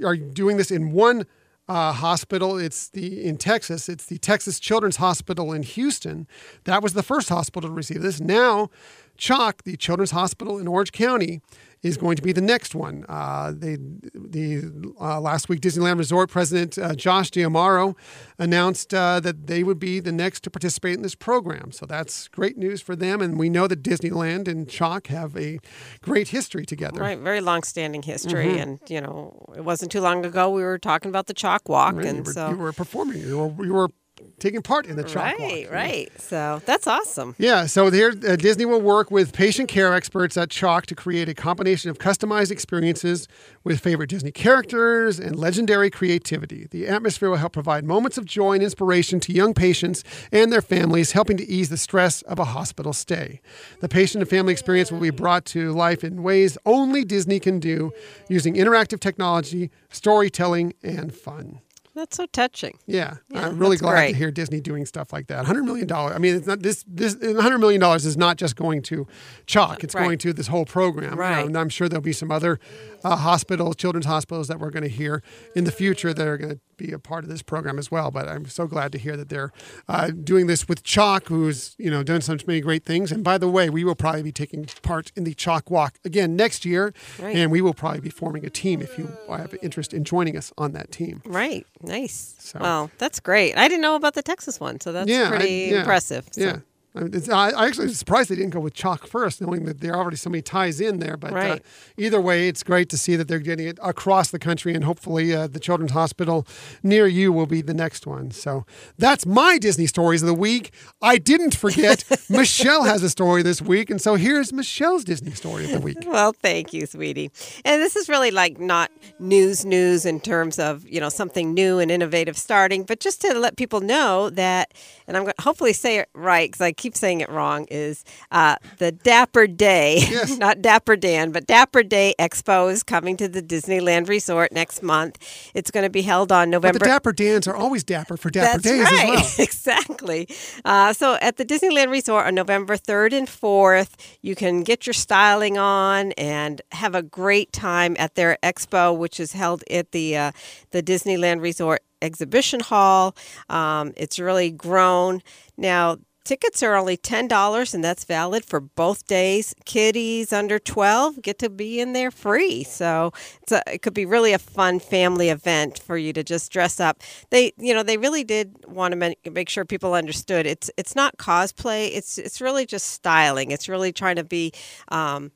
are 0.02 0.16
doing 0.16 0.56
this 0.56 0.70
in 0.70 0.92
one 0.92 1.26
uh, 1.68 1.92
hospital. 1.92 2.58
It's 2.58 2.88
the 2.88 3.24
in 3.24 3.36
Texas. 3.36 3.88
It's 3.88 4.06
the 4.06 4.18
Texas 4.18 4.58
Children's 4.58 4.96
Hospital 4.96 5.52
in 5.52 5.62
Houston. 5.62 6.26
That 6.64 6.82
was 6.82 6.94
the 6.94 7.02
first 7.02 7.28
hospital 7.28 7.68
to 7.68 7.74
receive 7.74 8.02
this. 8.02 8.20
Now, 8.20 8.70
CHOC, 9.16 9.64
the 9.64 9.76
Children's 9.76 10.12
Hospital 10.12 10.58
in 10.58 10.68
Orange 10.68 10.92
County, 10.92 11.40
is 11.82 11.96
going 11.96 12.16
to 12.16 12.22
be 12.22 12.32
the 12.32 12.40
next 12.40 12.74
one. 12.74 13.04
Uh, 13.08 13.52
they, 13.56 13.76
the 13.76 14.92
uh, 15.00 15.20
last 15.20 15.48
week, 15.48 15.60
Disneyland 15.60 15.98
Resort 15.98 16.28
President 16.30 16.76
uh, 16.78 16.94
Josh 16.94 17.30
D'Amaro 17.30 17.96
announced 18.38 18.92
uh, 18.92 19.20
that 19.20 19.46
they 19.46 19.62
would 19.62 19.78
be 19.78 20.00
the 20.00 20.12
next 20.12 20.42
to 20.44 20.50
participate 20.50 20.94
in 20.96 21.02
this 21.02 21.14
program. 21.14 21.70
So 21.72 21.86
that's 21.86 22.28
great 22.28 22.56
news 22.56 22.80
for 22.80 22.96
them. 22.96 23.20
And 23.20 23.38
we 23.38 23.48
know 23.48 23.66
that 23.68 23.82
Disneyland 23.82 24.48
and 24.48 24.68
CHOC 24.68 25.06
have 25.08 25.36
a 25.36 25.58
great 26.02 26.28
history 26.28 26.64
together. 26.66 27.00
Right, 27.00 27.18
very 27.18 27.40
long-standing 27.40 28.02
history, 28.02 28.46
Mm-hmm. 28.46 28.58
and 28.58 28.78
you 28.88 29.00
know, 29.00 29.44
it 29.56 29.64
wasn't 29.64 29.92
too 29.92 30.00
long 30.00 30.24
ago 30.24 30.50
we 30.50 30.62
were 30.62 30.78
talking 30.78 31.08
about 31.10 31.26
the 31.26 31.34
CHOC 31.34 31.68
walk, 31.68 31.94
Right? 31.94 32.06
and 32.06 32.16
you, 32.18 32.22
were, 32.24 32.32
so 32.32 32.50
you 32.50 32.56
were 32.56 32.72
performing. 32.72 33.18
You 33.20 33.38
were, 33.38 33.64
you 33.66 33.72
were 33.74 33.88
taking 34.38 34.62
part 34.62 34.86
in 34.86 34.96
the 34.96 35.04
CHOC 35.04 35.16
walk. 35.16 35.38
right, 35.38 35.70
right. 35.70 36.20
So 36.20 36.62
that's 36.64 36.86
awesome. 36.86 37.34
Yeah, 37.38 37.66
so 37.66 37.90
here 37.90 38.10
uh, 38.10 38.36
Disney 38.36 38.64
will 38.64 38.80
work 38.80 39.10
with 39.10 39.32
patient 39.32 39.68
care 39.68 39.92
experts 39.94 40.36
at 40.36 40.50
CHOC 40.50 40.86
to 40.86 40.94
create 40.94 41.28
a 41.28 41.34
combination 41.34 41.90
of 41.90 41.98
customized 41.98 42.50
experiences 42.50 43.28
with 43.64 43.80
favorite 43.80 44.10
Disney 44.10 44.30
characters 44.30 45.18
and 45.18 45.36
legendary 45.36 45.90
creativity. 45.90 46.66
The 46.70 46.86
atmosphere 46.86 47.30
will 47.30 47.36
help 47.36 47.52
provide 47.52 47.84
moments 47.84 48.18
of 48.18 48.24
joy 48.24 48.54
and 48.54 48.62
inspiration 48.62 49.20
to 49.20 49.32
young 49.32 49.54
patients 49.54 50.04
and 50.32 50.52
their 50.52 50.62
families, 50.62 51.12
helping 51.12 51.36
to 51.38 51.48
ease 51.48 51.68
the 51.68 51.76
stress 51.76 52.22
of 52.22 52.38
a 52.38 52.44
hospital 52.46 52.92
stay. 52.92 53.40
The 53.80 53.88
patient 53.88 54.22
and 54.22 54.30
family 54.30 54.52
experience 54.52 54.92
will 54.92 55.00
be 55.00 55.10
brought 55.10 55.44
to 55.46 55.72
life 55.72 56.04
in 56.04 56.22
ways 56.22 56.56
only 56.64 57.04
Disney 57.04 57.40
can 57.40 57.58
do 57.58 57.92
using 58.28 58.54
interactive 58.54 59.00
technology, 59.00 59.70
storytelling, 59.90 60.74
and 60.82 61.14
fun. 61.14 61.60
That's 61.98 62.16
so 62.16 62.26
touching. 62.26 62.78
Yeah, 62.86 63.16
Yeah, 63.28 63.46
I'm 63.48 63.58
really 63.58 63.76
glad 63.76 63.90
great. 63.94 64.12
to 64.12 64.16
hear 64.16 64.30
Disney 64.30 64.60
doing 64.60 64.86
stuff 64.86 65.12
like 65.12 65.26
that. 65.26 65.44
Hundred 65.46 65.64
million 65.64 65.88
dollars. 65.88 66.14
I 66.14 66.18
mean, 66.18 66.36
it's 66.36 66.46
not 66.46 66.62
this. 66.62 66.84
This 66.86 67.16
hundred 67.40 67.58
million 67.58 67.80
dollars 67.80 68.06
is 68.06 68.16
not 68.16 68.36
just 68.36 68.54
going 68.54 68.82
to 68.82 69.06
CHOC. 69.46 69.82
It's 69.82 69.94
Right. 69.96 70.04
going 70.04 70.18
to 70.18 70.32
this 70.32 70.46
whole 70.46 70.64
program. 70.64 71.14
You 71.14 71.18
Right. 71.18 71.40
know, 71.40 71.46
and 71.46 71.58
I'm 71.58 71.68
sure 71.68 71.88
there'll 71.88 72.00
be 72.00 72.12
some 72.12 72.30
other 72.30 72.60
uh, 73.04 73.16
hospitals, 73.16 73.76
children's 73.76 74.06
hospitals 74.06 74.48
that 74.48 74.58
we're 74.58 74.70
going 74.70 74.82
to 74.82 74.88
hear 74.88 75.22
in 75.54 75.64
the 75.64 75.72
future 75.72 76.12
that 76.12 76.26
are 76.26 76.36
going 76.36 76.50
to 76.54 76.60
be 76.76 76.92
a 76.92 76.98
part 76.98 77.24
of 77.24 77.30
this 77.30 77.42
program 77.42 77.78
as 77.78 77.90
well. 77.90 78.10
But 78.10 78.28
I'm 78.28 78.46
so 78.46 78.66
glad 78.66 78.92
to 78.92 78.98
hear 78.98 79.16
that 79.16 79.28
they're 79.28 79.52
uh, 79.88 80.08
doing 80.10 80.46
this 80.46 80.68
with 80.68 80.82
CHOC, 80.84 81.28
who's 81.28 81.74
you 81.78 81.90
know 81.90 82.02
done 82.02 82.20
so 82.20 82.36
many 82.46 82.60
great 82.60 82.84
things. 82.84 83.10
And 83.12 83.22
by 83.24 83.38
the 83.38 83.48
way, 83.48 83.68
we 83.70 83.84
will 83.84 83.94
probably 83.94 84.22
be 84.22 84.32
taking 84.32 84.64
part 84.82 85.12
in 85.16 85.24
the 85.24 85.34
CHOC 85.34 85.70
Walk 85.70 85.98
again 86.04 86.36
next 86.36 86.64
year, 86.64 86.92
Right. 87.18 87.34
and 87.36 87.50
we 87.50 87.60
will 87.60 87.74
probably 87.74 88.00
be 88.00 88.10
forming 88.10 88.44
a 88.44 88.50
team 88.50 88.80
if 88.82 88.96
you 88.98 89.16
have 89.28 89.54
interest 89.62 89.92
in 89.94 90.04
joining 90.04 90.36
us 90.36 90.52
on 90.58 90.72
that 90.72 90.90
team. 90.92 91.22
Right. 91.26 91.66
Nice. 91.82 92.34
So- 92.38 92.58
Well, 92.60 92.90
that's 92.98 93.20
great. 93.20 93.56
I 93.56 93.68
didn't 93.68 93.82
know 93.82 93.94
about 93.96 94.14
the 94.14 94.22
Texas 94.22 94.58
one, 94.60 94.80
so 94.80 94.92
that's 94.92 95.08
Yeah, 95.08 95.24
I- 95.26 95.28
pretty 95.28 95.52
yeah, 95.70 95.78
impressive. 95.80 96.28
So- 96.32 96.40
Yeah. 96.40 96.56
I, 96.94 97.00
mean, 97.00 97.14
it's, 97.14 97.28
I 97.28 97.50
I 97.50 97.66
actually 97.66 97.86
was 97.86 97.98
surprised 97.98 98.30
they 98.30 98.36
didn't 98.36 98.50
go 98.50 98.60
with 98.60 98.74
CHOC 98.74 99.06
first, 99.06 99.40
knowing 99.40 99.64
that 99.66 99.80
there 99.80 99.92
are 99.94 99.98
already 99.98 100.16
so 100.16 100.30
many 100.30 100.42
ties 100.42 100.80
in 100.80 100.98
there. 100.98 101.16
But 101.16 101.32
uh, 101.34 101.58
either 101.96 102.20
way, 102.20 102.48
it's 102.48 102.62
great 102.62 102.88
to 102.90 102.98
see 102.98 103.16
that 103.16 103.28
they're 103.28 103.38
getting 103.38 103.68
it 103.68 103.78
across 103.82 104.30
the 104.30 104.38
country, 104.38 104.74
and 104.74 104.84
hopefully, 104.84 105.34
uh, 105.34 105.46
the 105.46 105.60
Children's 105.60 105.92
Hospital 105.92 106.46
near 106.82 107.06
you 107.06 107.32
will 107.32 107.46
be 107.46 107.62
the 107.62 107.74
next 107.74 108.06
one. 108.06 108.30
So 108.30 108.64
that's 108.96 109.26
my 109.26 109.58
Disney 109.58 109.86
stories 109.86 110.22
of 110.22 110.28
the 110.28 110.34
week. 110.34 110.72
I 111.02 111.18
didn't 111.18 111.54
forget 111.54 112.04
Michelle 112.28 112.84
has 112.84 113.02
a 113.02 113.10
story 113.10 113.42
this 113.42 113.60
week, 113.60 113.90
and 113.90 114.00
so 114.00 114.14
here's 114.14 114.52
Michelle's 114.52 115.04
Disney 115.04 115.32
story 115.32 115.64
of 115.66 115.70
the 115.72 115.80
week. 115.80 115.98
Well, 116.08 116.32
thank 116.32 116.72
you, 116.72 116.86
sweetie. 116.86 117.30
And 117.64 117.82
this 117.82 117.94
is 117.94 118.08
really 118.08 118.30
like 118.30 118.58
not 118.58 118.90
news 119.18 119.64
news 119.66 120.06
in 120.06 120.20
terms 120.20 120.58
of, 120.58 120.88
you 120.88 121.00
know, 121.00 121.10
something 121.10 121.52
new 121.52 121.78
and 121.78 121.90
innovative 121.90 122.36
starting, 122.36 122.82
but 122.84 122.98
just 122.98 123.20
to 123.20 123.38
let 123.38 123.56
people 123.56 123.80
know 123.80 124.30
that, 124.30 124.72
and 125.06 125.16
I'm 125.16 125.24
going 125.24 125.34
to 125.36 125.42
hopefully 125.42 125.74
say 125.74 125.98
it 125.98 126.08
right 126.14 126.50
because 126.50 126.62
I 126.62 126.72
keep 126.78 126.96
saying 126.96 127.20
it 127.20 127.28
wrong, 127.28 127.66
is 127.70 128.04
uh, 128.30 128.56
the 128.78 128.90
Dapper 128.92 129.46
Day, 129.46 129.98
Yes. 130.08 130.38
not 130.38 130.62
Dapper 130.62 130.96
Dan, 130.96 131.30
but 131.32 131.46
Dapper 131.46 131.82
Day 131.82 132.14
Expo 132.18 132.72
is 132.72 132.82
coming 132.82 133.16
to 133.18 133.28
the 133.28 133.42
Disneyland 133.42 134.08
Resort 134.08 134.52
next 134.52 134.82
month. 134.82 135.18
It's 135.54 135.70
going 135.70 135.84
to 135.84 135.90
be 135.90 136.02
held 136.02 136.32
on 136.32 136.46
But 136.48 136.56
November 136.56 136.78
the 136.78 136.84
Dapper 136.86 137.12
Dans 137.12 137.46
are 137.46 137.56
always 137.56 137.84
dapper 137.84 138.16
for 138.16 138.30
Dapper 138.30 138.58
That's 138.58 138.64
Days 138.64 138.84
right. 138.84 139.18
as 139.18 139.36
well. 139.38 139.44
exactly. 139.44 140.28
Uh, 140.64 140.92
so 140.94 141.18
at 141.20 141.36
the 141.36 141.44
Disneyland 141.44 141.90
Resort 141.90 142.26
on 142.26 142.34
November 142.34 142.76
3rd 142.76 143.12
and 143.12 143.28
4th, 143.28 143.90
you 144.22 144.34
can 144.34 144.62
get 144.62 144.86
your 144.86 144.94
styling 144.94 145.58
on 145.58 146.12
and 146.12 146.62
have 146.72 146.94
a 146.94 147.02
great 147.02 147.52
time 147.52 147.96
at 147.98 148.14
their 148.14 148.38
expo, 148.42 148.96
which 148.96 149.18
is 149.20 149.32
held 149.32 149.64
at 149.70 149.92
the 149.92 150.16
uh, 150.16 150.32
the 150.70 150.82
Disneyland 150.82 151.40
Resort 151.42 151.82
Exhibition 152.00 152.60
Hall. 152.60 153.16
Um, 153.48 153.92
it's 153.96 154.18
really 154.18 154.50
grown 154.50 155.22
now. 155.56 155.96
Tickets 156.28 156.62
are 156.62 156.74
only 156.74 156.98
$10 156.98 157.72
and 157.72 157.82
that's 157.82 158.04
valid 158.04 158.44
for 158.44 158.60
both 158.60 159.06
days. 159.06 159.54
Kiddies 159.64 160.30
under 160.30 160.58
12 160.58 161.22
get 161.22 161.38
to 161.38 161.48
be 161.48 161.80
in 161.80 161.94
there 161.94 162.10
free. 162.10 162.64
So 162.64 163.14
it's 163.40 163.52
a, 163.52 163.62
it 163.66 163.80
could 163.80 163.94
be 163.94 164.04
really 164.04 164.34
a 164.34 164.38
fun 164.38 164.78
family 164.78 165.30
event 165.30 165.78
for 165.78 165.96
you 165.96 166.12
to 166.12 166.22
just 166.22 166.52
dress 166.52 166.80
up. 166.80 167.02
They, 167.30 167.54
you 167.56 167.72
know, 167.72 167.82
they 167.82 167.96
really 167.96 168.24
did 168.24 168.66
want 168.66 168.92
to 168.92 168.96
make, 168.96 169.32
make 169.32 169.48
sure 169.48 169.64
people 169.64 169.94
understood 169.94 170.44
it's 170.44 170.70
it's 170.76 170.94
not 170.94 171.16
cosplay. 171.16 171.96
It's 171.96 172.18
it's 172.18 172.42
really 172.42 172.66
just 172.66 172.90
styling. 172.90 173.50
It's 173.50 173.66
really 173.66 173.90
trying 173.90 174.16
to 174.16 174.24
be 174.24 174.52
um, 174.88 175.32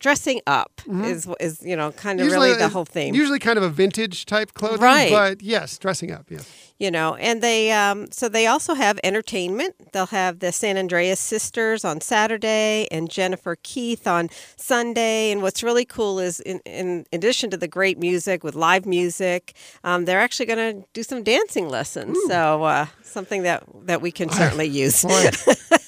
dressing 0.00 0.40
up 0.46 0.80
is 1.04 1.28
is 1.38 1.62
you 1.62 1.76
know 1.76 1.92
kind 1.92 2.20
of 2.20 2.26
really 2.26 2.54
the 2.54 2.68
whole 2.68 2.84
theme. 2.84 3.14
Usually 3.14 3.38
kind 3.38 3.56
of 3.58 3.62
a 3.62 3.68
vintage 3.70 4.26
type 4.26 4.54
clothing, 4.54 4.80
Right. 4.80 5.10
but 5.12 5.42
yes, 5.42 5.78
dressing 5.78 6.10
up, 6.10 6.26
yes. 6.30 6.50
you 6.78 6.90
know 6.90 7.14
and 7.14 7.42
they 7.42 7.70
um, 7.70 8.10
so 8.10 8.28
they 8.28 8.46
also 8.48 8.74
have 8.74 8.98
entertainment. 9.04 9.74
They'll 9.92 10.06
have 10.06 10.40
the 10.40 10.50
san 10.52 10.76
andreas 10.76 11.20
sisters 11.20 11.84
on 11.84 12.00
saturday 12.00 12.88
and 12.90 13.08
jennifer 13.10 13.56
keith 13.62 14.06
on 14.06 14.28
sunday. 14.56 15.30
And 15.30 15.42
what's 15.42 15.62
really 15.62 15.84
cool 15.84 16.18
is 16.18 16.40
in, 16.40 16.60
in 16.64 17.04
addition 17.12 17.50
to 17.50 17.56
the 17.56 17.68
great 17.68 17.98
music 17.98 18.42
with 18.42 18.54
live 18.54 18.86
music 18.86 19.54
um, 19.84 20.04
they're 20.06 20.20
actually 20.20 20.46
going 20.46 20.82
to 20.82 20.86
do 20.94 21.02
some 21.02 21.22
dancing 21.22 21.68
lessons. 21.68 22.16
So 22.26 22.64
uh, 22.64 22.86
something 23.02 23.42
that 23.42 23.62
that 23.84 24.00
we 24.00 24.10
can 24.10 24.30
certainly 24.30 24.66
use 24.66 25.04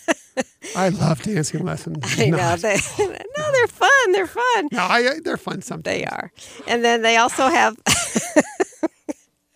I 0.77 0.89
love 0.89 1.23
dancing 1.23 1.65
lessons. 1.65 1.99
I 2.19 2.31
know 2.31 2.57
they, 2.57 2.77
no 2.99 3.53
they're 3.53 3.67
fun 3.67 4.13
they're 4.13 4.27
fun 4.27 4.69
No, 4.73 4.83
I, 4.83 5.21
they're 5.23 5.37
fun 5.37 5.63
sometimes. 5.63 5.85
They 5.85 6.05
are. 6.05 6.33
And 6.67 6.85
then 6.85 7.03
they 7.03 7.17
also 7.17 7.49
have 7.49 7.77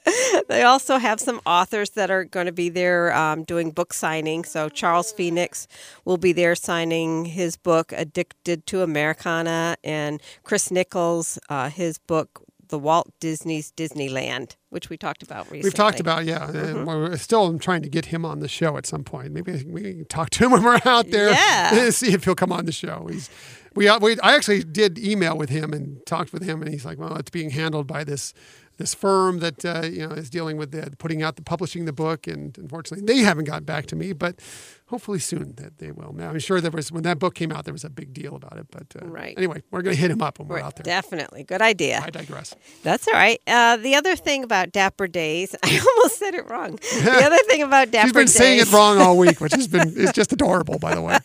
they 0.49 0.63
also 0.63 0.99
have 0.99 1.21
some 1.21 1.41
authors 1.47 1.91
that 1.91 2.11
are 2.11 2.25
going 2.25 2.47
to 2.47 2.53
be 2.53 2.69
there 2.69 3.15
um, 3.15 3.43
doing 3.45 3.71
book 3.71 3.93
signing. 3.93 4.45
So 4.45 4.69
Charles 4.69 5.13
Phoenix 5.13 5.67
will 6.05 6.17
be 6.17 6.33
there 6.33 6.55
signing 6.55 7.25
his 7.25 7.57
book 7.57 7.93
Addicted 7.93 8.67
to 8.67 8.83
Americana, 8.83 9.77
and 9.83 10.23
Chris 10.45 10.71
Nichols 10.71 11.39
uh, 11.49 11.71
his 11.71 11.99
book 11.99 12.43
The 12.69 12.79
Walt 12.79 13.13
Disney's 13.21 13.73
Disneyland, 13.73 14.57
which 14.71 14.91
we 14.91 14.97
talked 14.97 15.23
about 15.23 15.45
recently. 15.47 15.63
We've 15.63 15.75
talked 15.75 16.01
about, 16.01 16.25
yeah. 16.25 16.47
Mm-hmm. 16.47 16.85
We're 16.85 17.17
still 17.17 17.59
trying 17.59 17.83
to 17.83 17.89
get 17.89 18.07
him 18.07 18.25
on 18.25 18.41
the 18.41 18.49
show 18.49 18.77
at 18.77 18.87
some 18.87 19.05
point. 19.05 19.33
Maybe 19.33 19.65
we 19.65 19.83
can 19.83 20.05
talk 20.07 20.31
to 20.31 20.45
him 20.45 20.51
when 20.53 20.63
we're 20.63 20.81
out 20.85 21.11
there. 21.11 21.31
Yeah. 21.31 21.91
see 21.91 22.13
if 22.13 22.25
he'll 22.25 22.35
come 22.35 22.53
on 22.53 22.67
the 22.67 22.73
show. 22.73 23.07
He's, 23.11 23.31
we, 23.75 23.91
we, 23.99 24.19
I 24.21 24.35
actually 24.35 24.65
did 24.65 24.99
email 24.99 25.37
with 25.37 25.51
him 25.51 25.73
and 25.73 26.05
talked 26.07 26.33
with 26.33 26.43
him, 26.43 26.63
and 26.63 26.71
he's 26.71 26.85
like, 26.85 26.99
"Well, 26.99 27.15
it's 27.17 27.31
being 27.31 27.51
handled 27.51 27.87
by 27.87 28.05
this 28.05 28.33
this 28.79 28.95
firm 28.95 29.39
that 29.41 29.65
uh, 29.65 29.87
you 29.87 30.07
know 30.07 30.15
is 30.15 30.31
dealing 30.31 30.57
with 30.57 30.73
the, 30.73 30.95
putting 30.99 31.23
out 31.23 31.37
the 31.37 31.43
publishing 31.43 31.85
the 31.85 31.93
book, 31.93 32.27
and 32.27 32.57
unfortunately, 32.59 33.05
they 33.07 33.21
haven't 33.21 33.45
got 33.45 33.65
back 33.67 33.87
to 33.87 33.97
me, 33.97 34.13
but 34.13 34.41
hopefully 34.87 35.19
soon 35.19 35.55
that 35.57 35.79
they 35.79 35.91
will. 35.91 36.13
Now, 36.13 36.31
I'm 36.31 36.39
sure 36.39 36.61
there 36.61 36.71
was 36.71 36.93
when 36.93 37.03
that 37.05 37.19
book 37.19 37.35
came 37.35 37.51
out, 37.53 37.65
there 37.65 37.73
was 37.75 37.85
a 37.85 37.91
big 37.91 38.13
deal 38.13 38.35
about 38.37 38.57
it, 38.59 38.67
but 38.71 38.87
uh, 39.01 39.07
Right. 39.07 39.35
Anyway, 39.37 39.63
we're 39.71 39.83
going 39.83 39.95
to 39.97 40.01
hit 40.01 40.11
him 40.11 40.23
up 40.23 40.39
when 40.39 40.49
we're, 40.49 40.57
Right, 40.57 40.65
out 40.65 40.77
there. 40.77 40.85
Definitely. 40.85 41.45
Good 41.45 41.63
idea. 41.63 42.01
I 42.05 42.11
digress. 42.11 42.55
That's 42.83 43.07
all 43.09 43.15
right. 43.15 43.41
Uh, 43.47 43.77
the 43.77 43.95
other 43.95 44.17
thing 44.17 44.45
about 44.45 44.73
Dapper 44.73 45.09
Days, 45.09 45.55
I 45.63 45.79
almost 45.79 46.19
said 46.19 46.35
it 46.35 46.49
wrong. 46.49 46.77
The 46.77 47.23
other 47.25 47.39
thing 47.49 47.63
about 47.63 47.91
Dapper 47.91 47.93
Days. 47.93 48.03
She's 48.05 48.13
been 48.13 48.25
Days. 48.27 48.35
saying 48.35 48.61
it 48.61 48.73
wrong 48.73 48.99
all 49.01 49.17
week, 49.19 49.41
which 49.41 49.53
has 49.55 49.69
been 49.69 49.89
is 49.97 50.13
just 50.13 50.33
adorable, 50.33 50.79
by 50.79 50.95
the 50.95 51.03
way. 51.03 51.19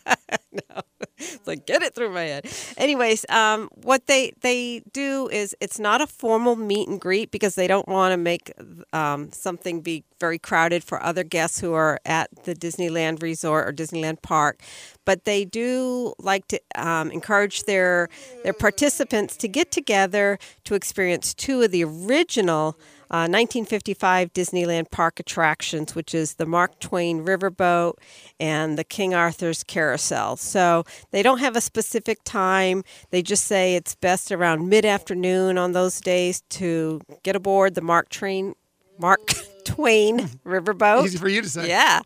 It's 1.24 1.46
like 1.46 1.68
get 1.68 1.84
it 1.84 1.94
through 1.94 2.12
my 2.14 2.24
head. 2.24 2.48
Anyways, 2.78 3.26
um, 3.30 3.70
what 3.84 4.08
they 4.08 4.34
they 4.42 4.82
do 4.92 5.30
is 5.32 5.56
it's 5.62 5.80
not 5.80 6.02
a 6.02 6.08
formal 6.08 6.56
meet 6.56 6.88
and 6.90 7.00
greet 7.00 7.30
because 7.30 7.54
they 7.54 7.68
don't 7.68 7.88
want 7.88 8.12
to 8.12 8.18
make 8.18 8.52
um, 8.92 9.32
something 9.32 9.82
be 9.82 10.04
very 10.20 10.40
crowded 10.40 10.84
for 10.84 11.02
other 11.02 11.24
guests 11.24 11.60
who 11.60 11.74
are 11.74 12.00
at 12.06 12.30
the 12.46 12.56
Disneyland 12.56 13.22
Resort 13.22 13.51
or 13.60 13.74
Disneyland 13.74 14.22
Park. 14.22 14.62
But 15.06 15.26
they 15.26 15.46
do 15.46 16.14
like 16.20 16.48
to 16.50 16.60
um, 16.76 17.12
encourage 17.12 17.64
their 17.64 18.10
their 18.44 18.54
participants 18.54 19.36
to 19.38 19.48
get 19.48 19.72
together 19.72 20.40
to 20.66 20.76
experience 20.76 21.34
two 21.34 21.62
of 21.62 21.72
the 21.72 21.84
original. 21.84 22.78
Uh, 23.12 23.28
1955 23.28 24.32
Disneyland 24.32 24.90
Park 24.90 25.20
attractions, 25.20 25.94
which 25.94 26.16
is 26.16 26.36
the 26.36 26.46
Mark 26.46 26.80
Twain 26.80 27.26
Riverboat 27.26 27.96
and 28.40 28.78
the 28.78 28.86
King 28.86 29.14
Arthur's 29.14 29.66
Carousel. 29.66 30.38
So 30.38 30.86
they 31.12 31.22
don't 31.22 31.40
have 31.40 31.58
a 31.58 31.62
specific 31.62 32.20
time. 32.24 32.86
They 33.10 33.22
just 33.22 33.48
say 33.48 33.76
it's 33.76 33.96
best 33.96 34.32
around 34.32 34.70
mid 34.70 34.86
afternoon 34.86 35.58
on 35.58 35.74
those 35.74 36.00
days 36.00 36.40
to 36.52 37.02
get 37.24 37.36
aboard 37.36 37.76
the 37.76 37.82
Mark 37.82 38.08
Train. 38.08 38.56
Mark 38.98 39.34
Twain 39.66 40.20
Riverboat. 40.46 41.06
Easy 41.06 41.18
for 41.18 41.30
you 41.30 41.42
to 41.42 41.50
say. 41.50 41.68
Yeah. 41.68 42.02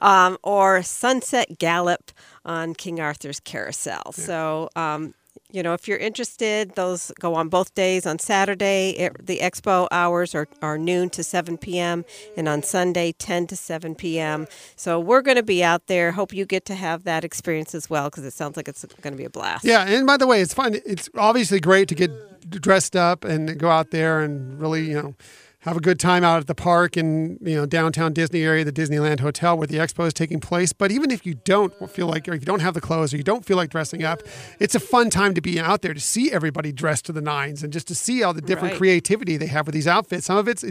Um, 0.00 0.38
or 0.42 0.82
Sunset 0.82 1.58
Gallop 1.58 2.12
on 2.44 2.74
King 2.74 3.00
Arthur's 3.00 3.40
Carousel. 3.40 4.12
So, 4.12 4.68
um, 4.76 5.14
you 5.50 5.62
know, 5.62 5.72
if 5.72 5.88
you're 5.88 5.98
interested, 5.98 6.74
those 6.74 7.10
go 7.18 7.34
on 7.34 7.48
both 7.48 7.74
days. 7.74 8.06
On 8.06 8.18
Saturday, 8.18 8.90
it, 8.90 9.26
the 9.26 9.38
expo 9.38 9.88
hours 9.90 10.34
are, 10.34 10.46
are 10.60 10.76
noon 10.76 11.08
to 11.10 11.24
7 11.24 11.56
p.m., 11.56 12.04
and 12.36 12.48
on 12.48 12.62
Sunday, 12.62 13.12
10 13.12 13.46
to 13.48 13.56
7 13.56 13.94
p.m. 13.94 14.46
So 14.76 15.00
we're 15.00 15.22
going 15.22 15.36
to 15.36 15.42
be 15.42 15.64
out 15.64 15.86
there. 15.86 16.12
Hope 16.12 16.34
you 16.34 16.44
get 16.44 16.66
to 16.66 16.74
have 16.74 17.04
that 17.04 17.24
experience 17.24 17.74
as 17.74 17.88
well 17.88 18.10
because 18.10 18.24
it 18.24 18.34
sounds 18.34 18.56
like 18.56 18.68
it's 18.68 18.84
going 19.00 19.14
to 19.14 19.18
be 19.18 19.24
a 19.24 19.30
blast. 19.30 19.64
Yeah, 19.64 19.86
and 19.86 20.06
by 20.06 20.18
the 20.18 20.26
way, 20.26 20.42
it's 20.42 20.52
fun. 20.52 20.76
It's 20.84 21.08
obviously 21.16 21.60
great 21.60 21.88
to 21.88 21.94
get 21.94 22.10
dressed 22.50 22.94
up 22.94 23.24
and 23.24 23.58
go 23.58 23.70
out 23.70 23.90
there 23.90 24.20
and 24.20 24.60
really, 24.60 24.86
you 24.86 24.94
know, 24.94 25.14
have 25.62 25.76
a 25.76 25.80
good 25.80 25.98
time 25.98 26.22
out 26.22 26.38
at 26.38 26.46
the 26.46 26.54
park 26.54 26.96
in 26.96 27.36
you 27.42 27.56
know 27.56 27.66
downtown 27.66 28.12
Disney 28.12 28.42
area, 28.42 28.64
the 28.64 28.72
Disneyland 28.72 29.20
Hotel 29.20 29.58
where 29.58 29.66
the 29.66 29.78
expo 29.78 30.06
is 30.06 30.14
taking 30.14 30.38
place. 30.38 30.72
But 30.72 30.92
even 30.92 31.10
if 31.10 31.26
you 31.26 31.34
don't 31.34 31.72
feel 31.90 32.06
like, 32.06 32.28
or 32.28 32.34
if 32.34 32.40
you 32.42 32.46
don't 32.46 32.60
have 32.60 32.74
the 32.74 32.80
clothes, 32.80 33.12
or 33.12 33.16
you 33.16 33.24
don't 33.24 33.44
feel 33.44 33.56
like 33.56 33.68
dressing 33.68 34.04
up, 34.04 34.22
it's 34.60 34.74
a 34.76 34.80
fun 34.80 35.10
time 35.10 35.34
to 35.34 35.40
be 35.40 35.58
out 35.58 35.82
there 35.82 35.94
to 35.94 36.00
see 36.00 36.30
everybody 36.30 36.70
dressed 36.72 37.06
to 37.06 37.12
the 37.12 37.20
nines 37.20 37.62
and 37.64 37.72
just 37.72 37.88
to 37.88 37.94
see 37.94 38.22
all 38.22 38.32
the 38.32 38.40
different 38.40 38.72
Right. 38.72 38.78
creativity 38.78 39.36
they 39.36 39.46
have 39.46 39.66
with 39.66 39.74
these 39.74 39.86
outfits. 39.88 40.26
Some 40.26 40.36
of 40.36 40.46
it's, 40.48 40.64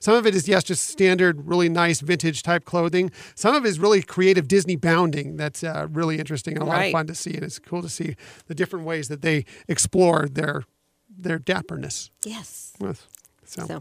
some 0.00 0.14
of 0.14 0.26
it 0.26 0.34
is 0.34 0.46
yes, 0.48 0.64
just 0.64 0.86
standard, 0.86 1.46
really 1.46 1.68
nice 1.68 2.00
vintage 2.00 2.42
type 2.42 2.64
clothing. 2.64 3.10
Some 3.34 3.54
of 3.54 3.64
it 3.64 3.68
is 3.68 3.78
really 3.78 4.02
creative 4.02 4.48
Disney 4.48 4.76
bounding. 4.76 5.36
That's 5.36 5.64
uh, 5.64 5.86
really 5.90 6.18
interesting 6.18 6.54
and 6.54 6.62
a 6.62 6.66
lot 6.66 6.84
of 6.84 6.92
fun 6.92 7.06
to 7.06 7.14
see, 7.14 7.34
and 7.34 7.42
it's 7.42 7.58
cool 7.58 7.82
to 7.82 7.88
see 7.88 8.16
the 8.48 8.54
different 8.54 8.84
ways 8.84 9.08
that 9.08 9.22
they 9.22 9.44
explore 9.66 10.28
their 10.28 10.64
their 11.18 11.38
dapperness. 11.38 12.10
Yes. 12.24 12.74
Yes. 12.78 13.06
So, 13.46 13.66
So. 13.66 13.80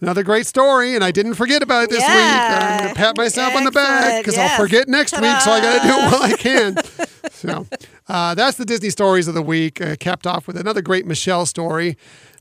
another 0.00 0.22
great 0.22 0.46
story, 0.46 0.94
and 0.94 1.04
I 1.04 1.10
didn't 1.10 1.34
forget 1.34 1.62
about 1.62 1.84
it 1.84 1.90
this 1.90 2.00
week. 2.00 2.08
I'm 2.08 2.78
going 2.78 2.88
to 2.90 2.94
pat 2.94 3.16
myself 3.16 3.54
on 3.54 3.64
the 3.64 3.70
back 3.70 4.22
because 4.22 4.36
Yes. 4.36 4.50
I'll 4.52 4.56
forget 4.64 4.88
next 4.88 5.12
week, 5.20 5.40
so 5.40 5.50
I 5.50 5.60
got 5.60 5.82
to 5.82 5.88
do 5.88 5.94
it 5.94 6.12
while 6.12 6.22
I 6.22 6.32
can. 6.36 6.76
so, 7.30 7.66
uh, 8.08 8.34
that's 8.34 8.56
the 8.56 8.64
Disney 8.64 8.90
stories 8.90 9.28
of 9.28 9.34
the 9.34 9.42
week. 9.42 9.80
Uh, 9.80 9.96
capped 10.00 10.26
off 10.26 10.46
with 10.46 10.56
another 10.56 10.82
great 10.82 11.06
Michelle 11.06 11.46
story. 11.46 11.96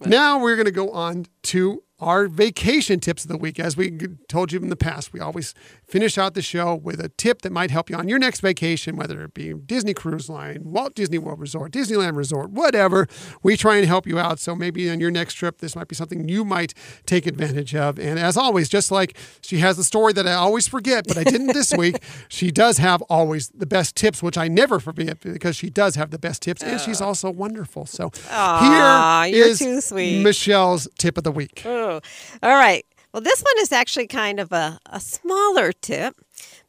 Now 0.05 0.39
we're 0.39 0.55
going 0.55 0.65
to 0.65 0.71
go 0.71 0.89
on 0.91 1.25
to 1.43 1.83
our 1.99 2.27
vacation 2.27 2.99
tips 2.99 3.23
of 3.23 3.29
the 3.29 3.37
week. 3.37 3.59
As 3.59 3.77
we 3.77 3.95
told 4.27 4.51
you 4.51 4.59
in 4.59 4.69
the 4.69 4.75
past, 4.75 5.13
we 5.13 5.19
always 5.19 5.53
finish 5.91 6.17
out 6.17 6.33
the 6.33 6.41
show 6.41 6.73
with 6.73 7.01
a 7.01 7.09
tip 7.09 7.41
that 7.41 7.51
might 7.51 7.69
help 7.69 7.89
you 7.89 7.97
on 7.97 8.07
your 8.07 8.17
next 8.17 8.39
vacation, 8.39 8.95
whether 8.95 9.21
it 9.23 9.33
be 9.33 9.53
Disney 9.53 9.93
Cruise 9.93 10.29
Line, 10.29 10.61
Walt 10.63 10.95
Disney 10.95 11.17
World 11.17 11.39
Resort, 11.39 11.73
Disneyland 11.73 12.15
Resort, 12.15 12.49
whatever. 12.51 13.07
We 13.43 13.57
try 13.57 13.75
and 13.75 13.85
help 13.85 14.07
you 14.07 14.17
out. 14.17 14.39
So 14.39 14.55
maybe 14.55 14.89
on 14.89 15.01
your 15.01 15.11
next 15.11 15.33
trip, 15.33 15.57
this 15.57 15.75
might 15.75 15.89
be 15.89 15.95
something 15.95 16.29
you 16.29 16.45
might 16.45 16.73
take 17.05 17.27
advantage 17.27 17.75
of. 17.75 17.99
And 17.99 18.17
as 18.17 18.37
always, 18.37 18.69
just 18.69 18.89
like 18.89 19.17
she 19.41 19.57
has 19.57 19.75
the 19.75 19.83
story 19.83 20.13
that 20.13 20.25
I 20.25 20.33
always 20.33 20.67
forget, 20.67 21.05
but 21.07 21.17
I 21.17 21.23
didn't 21.25 21.53
this 21.53 21.73
week, 21.77 22.01
she 22.29 22.51
does 22.51 22.77
have 22.77 23.01
always 23.03 23.49
the 23.49 23.65
best 23.65 23.95
tips, 23.97 24.23
which 24.23 24.37
I 24.37 24.47
never 24.47 24.79
forget 24.79 25.19
because 25.19 25.57
she 25.57 25.69
does 25.69 25.95
have 25.95 26.11
the 26.11 26.19
best 26.19 26.41
tips, 26.41 26.63
and 26.63 26.79
she's 26.79 27.01
also 27.01 27.29
wonderful. 27.29 27.85
So 27.85 28.11
Aw, 28.29 29.23
here 29.25 29.35
you're 29.35 29.47
is 29.47 29.59
too 29.59 29.81
sweet. 29.81 30.23
Michelle's 30.23 30.87
tip 30.97 31.17
of 31.17 31.25
the 31.25 31.31
week. 31.31 31.63
Oh, 31.65 31.99
all 32.41 32.55
right. 32.55 32.85
Well, 33.13 33.21
this 33.21 33.41
one 33.41 33.53
is 33.59 33.71
actually 33.71 34.07
kind 34.07 34.39
of 34.39 34.51
a, 34.51 34.79
a 34.85 34.99
smaller 34.99 35.71
tip, 35.71 36.15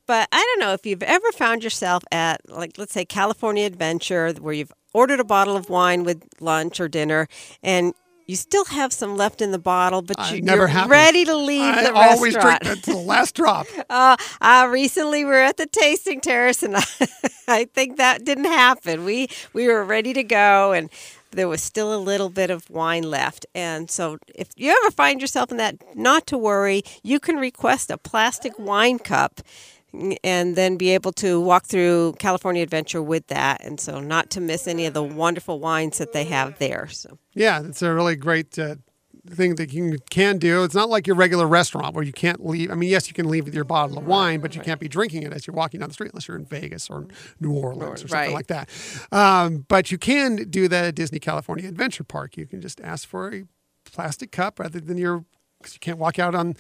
but 0.07 0.29
I 0.33 0.41
don't 0.41 0.67
know 0.67 0.73
if 0.73 0.85
you've 0.85 1.03
ever 1.03 1.31
found 1.33 1.63
yourself 1.63 2.03
at, 2.11 2.41
like, 2.51 2.79
let's 2.79 2.93
say 2.93 3.05
California 3.05 3.65
Adventure, 3.65 4.33
where 4.41 4.55
you've 4.55 4.73
ordered 4.93 5.21
a 5.21 5.25
bottle 5.25 5.57
of 5.57 5.71
wine 5.71 6.03
with 6.05 6.23
lunch 6.41 6.81
or 6.81 6.89
dinner, 6.89 7.29
and 7.63 7.95
you 8.27 8.37
still 8.37 8.65
have 8.67 8.93
some 8.93 9.17
left 9.17 9.41
in 9.43 9.51
the 9.51 9.59
bottle, 9.59 10.03
but 10.03 10.17
you, 10.33 10.45
happens. 10.47 10.91
ready 10.91 11.25
to 11.25 11.37
leave 11.37 11.75
I 11.75 11.83
the 11.85 11.93
always 11.95 12.35
restaurant. 12.35 12.63
drink 12.63 12.83
to 12.85 12.91
the 12.93 12.97
last 12.99 13.35
drop. 13.35 13.67
Uh, 13.91 14.17
uh, 14.41 14.69
recently, 14.71 15.25
we 15.25 15.31
were 15.31 15.35
at 15.43 15.59
the 15.59 15.67
tasting 15.67 16.21
terrace, 16.21 16.63
and 16.63 16.77
I, 16.77 16.83
I 17.49 17.65
think 17.67 17.99
that 17.99 18.25
didn't 18.25 18.47
happen. 18.47 19.05
We 19.05 19.29
we 19.53 19.67
were 19.67 19.85
ready 19.85 20.15
to 20.15 20.23
go, 20.23 20.73
and 20.73 20.89
there 21.33 21.49
was 21.49 21.63
still 21.63 21.95
a 21.95 21.99
little 21.99 22.29
bit 22.29 22.51
of 22.51 22.69
wine 22.71 23.03
left. 23.03 23.47
And 23.55 23.91
so, 23.91 24.19
if 24.35 24.49
you 24.57 24.71
ever 24.83 24.91
find 24.91 25.21
yourself 25.21 25.51
in 25.51 25.57
that, 25.59 25.77
not 25.97 26.27
to 26.29 26.39
worry. 26.39 26.83
You 27.03 27.19
can 27.21 27.37
request 27.37 27.91
a 27.91 27.99
plastic 27.99 28.59
wine 28.59 28.99
cup. 28.99 29.41
And 30.25 30.57
then 30.57 30.79
be 30.79 30.89
able 30.89 31.13
to 31.13 31.39
walk 31.39 31.67
through 31.67 32.15
California 32.19 32.63
Adventure 32.63 33.03
with 33.03 33.27
that, 33.27 33.63
and 33.63 33.79
so 33.79 34.01
not 34.01 34.31
to 34.31 34.41
miss 34.41 34.67
any 34.67 34.87
of 34.87 34.95
the 34.95 35.03
wonderful 35.03 35.61
wines 35.61 35.99
that 35.99 36.15
they 36.15 36.25
have 36.25 36.59
there. 36.59 36.89
So 36.89 37.19
Yeah, 37.35 37.61
it's 37.63 37.83
a 37.83 37.93
really 37.93 38.17
great 38.17 38.59
uh, 38.59 38.77
thing 39.29 39.55
that 39.55 39.73
you 39.73 39.99
can 40.11 40.39
do. 40.39 40.65
It's 40.65 40.75
not 40.75 40.89
like 40.89 41.07
your 41.07 41.15
regular 41.17 41.47
restaurant 41.47 41.95
where 41.95 42.05
you 42.05 42.13
can't 42.13 42.45
leave. 42.45 42.71
I 42.71 42.75
mean, 42.75 42.91
yes, 42.91 43.07
you 43.09 43.15
can 43.15 43.29
leave 43.29 43.45
with 43.45 43.55
your 43.55 43.65
bottle 43.65 43.99
of 43.99 44.05
wine, 44.07 44.41
but 44.41 44.57
you 44.57 44.61
can't 44.63 44.81
be 44.81 44.89
drinking 44.89 45.23
it 45.23 45.33
as 45.33 45.47
you're 45.47 45.55
walking 45.55 45.81
down 45.81 45.89
the 45.91 45.93
street 45.95 46.11
unless 46.13 46.27
you're 46.27 46.37
in 46.37 46.45
Vegas 46.45 46.91
or 46.91 47.07
New 47.41 47.53
Orleans 47.53 48.03
or 48.05 48.09
something 48.09 48.19
Right. 48.19 48.33
like 48.33 48.49
that. 48.49 48.69
Um, 49.13 49.65
but 49.69 49.93
you 49.93 49.99
can 49.99 50.49
do 50.51 50.67
that 50.69 50.85
at 50.87 50.95
Disney 50.97 51.19
California 51.21 51.69
Adventure 51.69 52.05
Park. 52.05 52.37
You 52.37 52.47
can 52.47 52.61
just 52.61 52.81
ask 52.81 53.07
for 53.09 53.33
a 53.33 53.45
plastic 53.85 54.33
cup 54.33 54.59
rather 54.59 54.81
than 54.81 54.99
your. 54.99 55.25
Because 55.59 55.75
you 55.75 55.79
can't 55.79 55.99
walk 55.99 56.19
out 56.19 56.35
on 56.35 56.57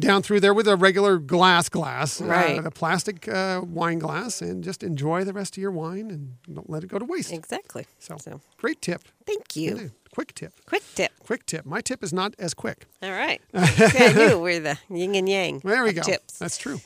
down 0.00 0.22
through 0.22 0.40
there 0.40 0.54
with 0.54 0.66
a 0.66 0.76
regular 0.76 1.18
glass 1.18 1.68
glass, 1.68 2.22
Right. 2.22 2.58
Uh, 2.58 2.62
a 2.62 2.70
plastic 2.70 3.28
uh, 3.28 3.60
wine 3.62 3.98
glass, 3.98 4.40
and 4.40 4.64
just 4.64 4.82
enjoy 4.82 5.24
the 5.24 5.34
rest 5.34 5.58
of 5.58 5.60
your 5.60 5.72
wine 5.72 6.10
and 6.10 6.36
don't 6.54 6.70
let 6.70 6.82
it 6.82 6.86
go 6.88 6.98
to 6.98 7.04
waste. 7.04 7.34
exactly. 7.34 7.84
So, 7.98 8.16
so 8.16 8.40
great 8.56 8.80
tip. 8.80 9.02
thank 9.26 9.56
you. 9.56 9.90
Quick 10.16 10.34
tip. 10.34 10.54
Quick 10.64 10.82
tip. 10.94 11.12
Quick 11.20 11.44
tip. 11.44 11.66
My 11.66 11.82
tip 11.82 12.02
is 12.02 12.10
not 12.10 12.34
as 12.38 12.54
quick. 12.54 12.86
All 13.02 13.10
right. 13.10 13.38
See, 13.54 13.98
I 13.98 14.14
knew 14.14 14.38
we're 14.38 14.60
the 14.60 14.78
yin 14.88 15.14
and 15.14 15.28
yang. 15.28 15.58
There 15.58 15.84
we 15.84 15.92
go. 15.92 16.00
Tips. 16.00 16.38
That's 16.38 16.56
true. 16.56 16.80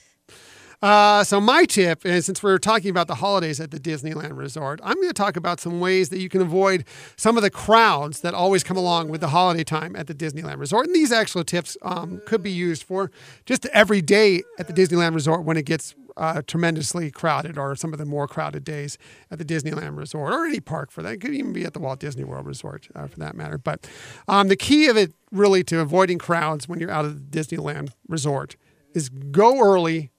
Uh, 0.82 1.22
so 1.22 1.40
my 1.40 1.66
tip, 1.66 2.06
and 2.06 2.24
since 2.24 2.42
we're 2.42 2.56
talking 2.56 2.88
about 2.90 3.06
the 3.06 3.16
holidays 3.16 3.60
at 3.60 3.70
the 3.70 3.78
Disneyland 3.78 4.36
Resort, 4.36 4.80
I'm 4.82 4.94
going 4.94 5.08
to 5.08 5.14
talk 5.14 5.36
about 5.36 5.60
some 5.60 5.78
ways 5.78 6.08
that 6.08 6.20
you 6.20 6.30
can 6.30 6.40
avoid 6.40 6.84
some 7.16 7.36
of 7.36 7.42
the 7.42 7.50
crowds 7.50 8.20
that 8.20 8.32
always 8.32 8.64
come 8.64 8.78
along 8.78 9.08
with 9.08 9.20
the 9.20 9.28
holiday 9.28 9.62
time 9.62 9.94
at 9.94 10.06
the 10.06 10.14
Disneyland 10.14 10.58
Resort. 10.58 10.86
And 10.86 10.94
these 10.94 11.12
actual 11.12 11.44
tips 11.44 11.76
um, 11.82 12.22
could 12.24 12.42
be 12.42 12.50
used 12.50 12.82
for 12.82 13.10
just 13.44 13.66
every 13.66 14.00
day 14.00 14.42
at 14.58 14.68
the 14.68 14.72
Disneyland 14.72 15.14
Resort 15.14 15.44
when 15.44 15.58
it 15.58 15.66
gets 15.66 15.94
uh, 16.16 16.40
tremendously 16.46 17.10
crowded, 17.10 17.58
or 17.58 17.76
some 17.76 17.92
of 17.92 17.98
the 17.98 18.06
more 18.06 18.26
crowded 18.26 18.64
days 18.64 18.96
at 19.30 19.38
the 19.38 19.44
Disneyland 19.44 19.98
Resort, 19.98 20.32
or 20.32 20.46
any 20.46 20.60
park 20.60 20.90
for 20.90 21.02
that. 21.02 21.14
It 21.14 21.20
could 21.20 21.34
even 21.34 21.52
be 21.52 21.64
at 21.64 21.74
the 21.74 21.78
Walt 21.78 22.00
Disney 22.00 22.24
World 22.24 22.46
Resort 22.46 22.88
uh, 22.94 23.06
for 23.06 23.18
that 23.18 23.34
matter. 23.34 23.58
But 23.58 23.86
um, 24.28 24.48
the 24.48 24.56
key 24.56 24.86
of 24.88 24.96
it, 24.96 25.12
really, 25.30 25.62
to 25.64 25.80
avoiding 25.80 26.18
crowds 26.18 26.68
when 26.68 26.80
you're 26.80 26.90
out 26.90 27.04
of 27.04 27.30
the 27.30 27.38
Disneyland 27.38 27.92
Resort 28.08 28.56
is 28.94 29.08
go 29.08 29.60
early 29.60 30.10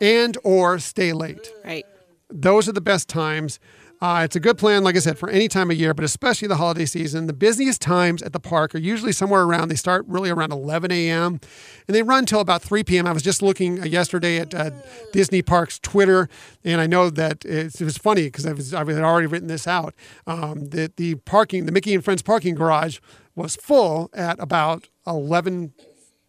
and 0.00 0.36
or 0.44 0.78
stay 0.78 1.12
late. 1.12 1.52
Right. 1.64 1.86
Those 2.30 2.68
are 2.68 2.72
the 2.72 2.80
best 2.80 3.08
times. 3.08 3.58
Uh, 4.00 4.22
it's 4.22 4.36
a 4.36 4.40
good 4.40 4.58
plan, 4.58 4.84
like 4.84 4.96
I 4.96 4.98
said, 4.98 5.18
for 5.18 5.30
any 5.30 5.48
time 5.48 5.70
of 5.70 5.78
year, 5.78 5.94
but 5.94 6.04
especially 6.04 6.46
the 6.46 6.56
holiday 6.56 6.84
season. 6.84 7.26
The 7.26 7.32
busiest 7.32 7.80
times 7.80 8.22
at 8.22 8.34
the 8.34 8.40
park 8.40 8.74
are 8.74 8.78
usually 8.78 9.12
somewhere 9.12 9.44
around, 9.44 9.68
they 9.68 9.76
start 9.76 10.04
really 10.06 10.28
around 10.28 10.52
11 10.52 10.90
a.m. 10.90 11.40
and 11.88 11.94
they 11.94 12.02
run 12.02 12.26
till 12.26 12.40
about 12.40 12.60
3 12.60 12.84
p.m. 12.84 13.06
I 13.06 13.12
was 13.12 13.22
just 13.22 13.40
looking 13.40 13.80
uh, 13.80 13.84
yesterday 13.86 14.38
at 14.38 14.54
uh, 14.54 14.72
Disney 15.12 15.40
Parks 15.40 15.78
Twitter, 15.78 16.28
and 16.64 16.82
I 16.82 16.86
know 16.86 17.08
that 17.08 17.46
it's, 17.46 17.80
it 17.80 17.84
was 17.84 17.96
funny 17.96 18.24
because 18.24 18.44
I, 18.44 18.52
was, 18.52 18.74
I 18.74 18.80
had 18.80 19.02
already 19.02 19.26
written 19.26 19.48
this 19.48 19.66
out 19.66 19.94
um, 20.26 20.66
that 20.66 20.96
the 20.96 21.14
parking, 21.14 21.64
the 21.64 21.72
Mickey 21.72 21.94
and 21.94 22.04
Friends 22.04 22.20
parking 22.20 22.54
garage 22.54 22.98
was 23.34 23.56
full 23.56 24.10
at 24.12 24.38
about 24.38 24.88
11 25.06 25.72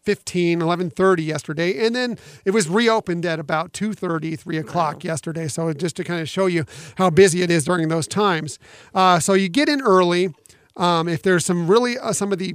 15 0.06 0.60
11.30 0.60 1.26
yesterday 1.26 1.84
and 1.84 1.94
then 1.94 2.16
it 2.44 2.52
was 2.52 2.68
reopened 2.68 3.26
at 3.26 3.40
about 3.40 3.72
2.30 3.72 4.38
3 4.38 4.56
o'clock 4.56 5.02
yesterday. 5.02 5.48
So 5.48 5.72
just 5.72 5.96
to 5.96 6.04
kind 6.04 6.20
of 6.20 6.28
show 6.28 6.46
you 6.46 6.64
how 6.96 7.10
busy 7.10 7.42
it 7.42 7.50
is 7.50 7.64
during 7.64 7.88
those 7.88 8.06
times. 8.06 8.58
Uh, 8.94 9.18
so 9.18 9.34
you 9.34 9.48
get 9.48 9.68
in 9.68 9.82
early 9.82 10.32
um, 10.76 11.08
if 11.08 11.22
there's 11.22 11.44
some 11.44 11.66
really 11.66 11.98
uh, 11.98 12.12
some 12.12 12.32
of 12.32 12.38
the 12.38 12.54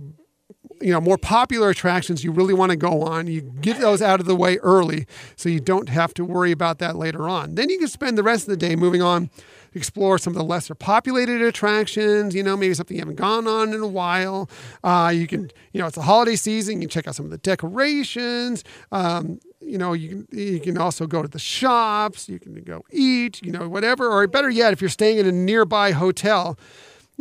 you 0.80 0.92
know 0.92 1.02
more 1.02 1.18
popular 1.18 1.70
attractions 1.70 2.24
you 2.24 2.32
really 2.32 2.54
want 2.54 2.72
to 2.72 2.76
go 2.76 3.04
on 3.04 3.28
you 3.28 3.42
get 3.42 3.80
those 3.80 4.02
out 4.02 4.20
of 4.20 4.26
the 4.26 4.36
way 4.36 4.58
early 4.58 5.06
so 5.36 5.50
you 5.50 5.60
don't 5.60 5.90
have 5.90 6.14
to 6.14 6.24
worry 6.24 6.52
about 6.52 6.80
that 6.80 6.96
later 6.96 7.28
on. 7.28 7.56
Then 7.56 7.70
you 7.70 7.78
can 7.78 7.90
spend 7.90 8.18
the 8.18 8.24
rest 8.24 8.44
of 8.44 8.50
the 8.50 8.58
day 8.58 8.76
moving 8.78 9.02
on 9.02 9.30
explore 9.74 10.18
some 10.18 10.32
of 10.32 10.38
the 10.38 10.44
lesser 10.44 10.76
populated 10.76 11.42
attractions 11.42 12.36
you 12.36 12.44
know 12.44 12.58
maybe 12.58 12.74
something 12.74 12.96
you 12.96 13.02
haven't 13.02 13.16
gone 13.16 13.48
on 13.48 13.74
in 13.74 13.82
a 13.82 13.88
while. 13.88 14.50
Uh, 14.84 15.12
you 15.14 15.28
can 15.28 15.50
you 15.72 15.80
know 15.80 15.88
it's 15.88 15.96
the 15.96 16.02
holiday 16.02 16.36
season 16.36 16.76
you 16.76 16.82
can 16.82 16.90
check 16.90 17.08
out 17.08 17.16
some 17.16 17.26
of 17.26 17.32
the 17.32 17.38
decorations. 17.38 18.64
Um, 18.92 19.40
you 19.62 19.78
know 19.78 19.94
you 19.94 20.10
can 20.10 20.38
you 20.38 20.60
can 20.60 20.78
also 20.78 21.08
go 21.08 21.22
to 21.22 21.28
the 21.28 21.40
shops 21.40 22.28
you 22.28 22.40
can 22.40 22.56
go 22.64 22.84
eat 22.92 23.42
you 23.44 23.52
know 23.52 23.70
whatever 23.70 24.10
or 24.10 24.26
better 24.28 24.50
yet 24.50 24.74
if 24.74 24.82
you're 24.82 24.90
staying 24.90 25.18
in 25.20 25.26
a 25.26 25.32
nearby 25.32 25.92
hotel 25.92 26.58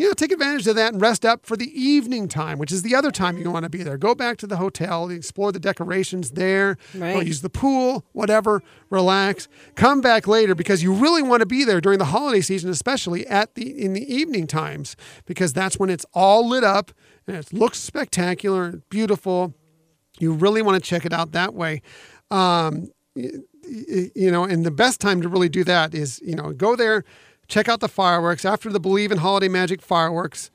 you 0.01 0.07
know, 0.09 0.15
take 0.15 0.33
advantage 0.33 0.67
of 0.67 0.77
that 0.77 0.93
and 0.95 1.03
rest 1.03 1.27
up 1.27 1.45
for 1.45 1.57
the 1.57 1.71
evening 1.79 2.27
time, 2.27 2.59
which 2.59 2.73
is 2.73 2.81
the 2.83 2.95
other 2.95 3.11
time 3.11 3.37
you 3.37 3.51
want 3.51 3.65
to 3.65 3.69
be 3.69 3.83
there. 3.83 3.99
Go 3.99 4.15
back 4.15 4.39
to 4.39 4.47
the 4.47 4.57
hotel, 4.57 5.11
explore 5.11 5.53
the 5.53 5.61
decorations 5.61 6.31
there, 6.31 6.79
Right. 6.95 7.27
use 7.27 7.43
the 7.43 7.51
pool, 7.51 8.07
whatever, 8.13 8.63
relax. 8.89 9.47
Come 9.75 10.01
back 10.01 10.27
later 10.27 10.55
because 10.55 10.83
you 10.83 10.93
really 10.95 11.23
want 11.23 11.41
to 11.41 11.47
be 11.47 11.65
there 11.65 11.81
during 11.83 11.99
the 11.99 12.07
holiday 12.07 12.41
season, 12.41 12.71
especially 12.71 13.27
at 13.27 13.55
the 13.57 13.69
in 13.85 13.93
the 13.93 14.15
evening 14.15 14.47
times, 14.47 14.97
because 15.27 15.53
that's 15.53 15.79
when 15.79 15.91
it's 15.91 16.07
all 16.15 16.49
lit 16.49 16.65
up 16.65 16.93
and 17.27 17.37
it 17.37 17.53
looks 17.53 17.79
spectacular 17.79 18.65
and 18.65 18.89
beautiful. 18.89 19.53
You 20.19 20.33
really 20.33 20.63
want 20.63 20.83
to 20.83 20.89
check 20.89 21.05
it 21.05 21.13
out 21.13 21.33
that 21.33 21.53
way. 21.55 21.83
Um, 22.31 22.89
you 23.15 24.31
know, 24.31 24.45
and 24.45 24.65
the 24.65 24.71
best 24.71 25.01
time 25.01 25.21
to 25.23 25.29
really 25.29 25.49
do 25.49 25.65
that 25.65 25.95
is, 25.95 26.21
you 26.25 26.35
know, 26.35 26.53
go 26.53 26.75
there, 26.77 27.05
check 27.51 27.69
out 27.69 27.81
the 27.81 27.89
fireworks. 27.89 28.45
After 28.45 28.71
the 28.71 28.81
Believe 28.81 29.13
in 29.13 29.19
Holiday 29.19 29.49
Magic 29.49 29.83
fireworks, 29.83 30.51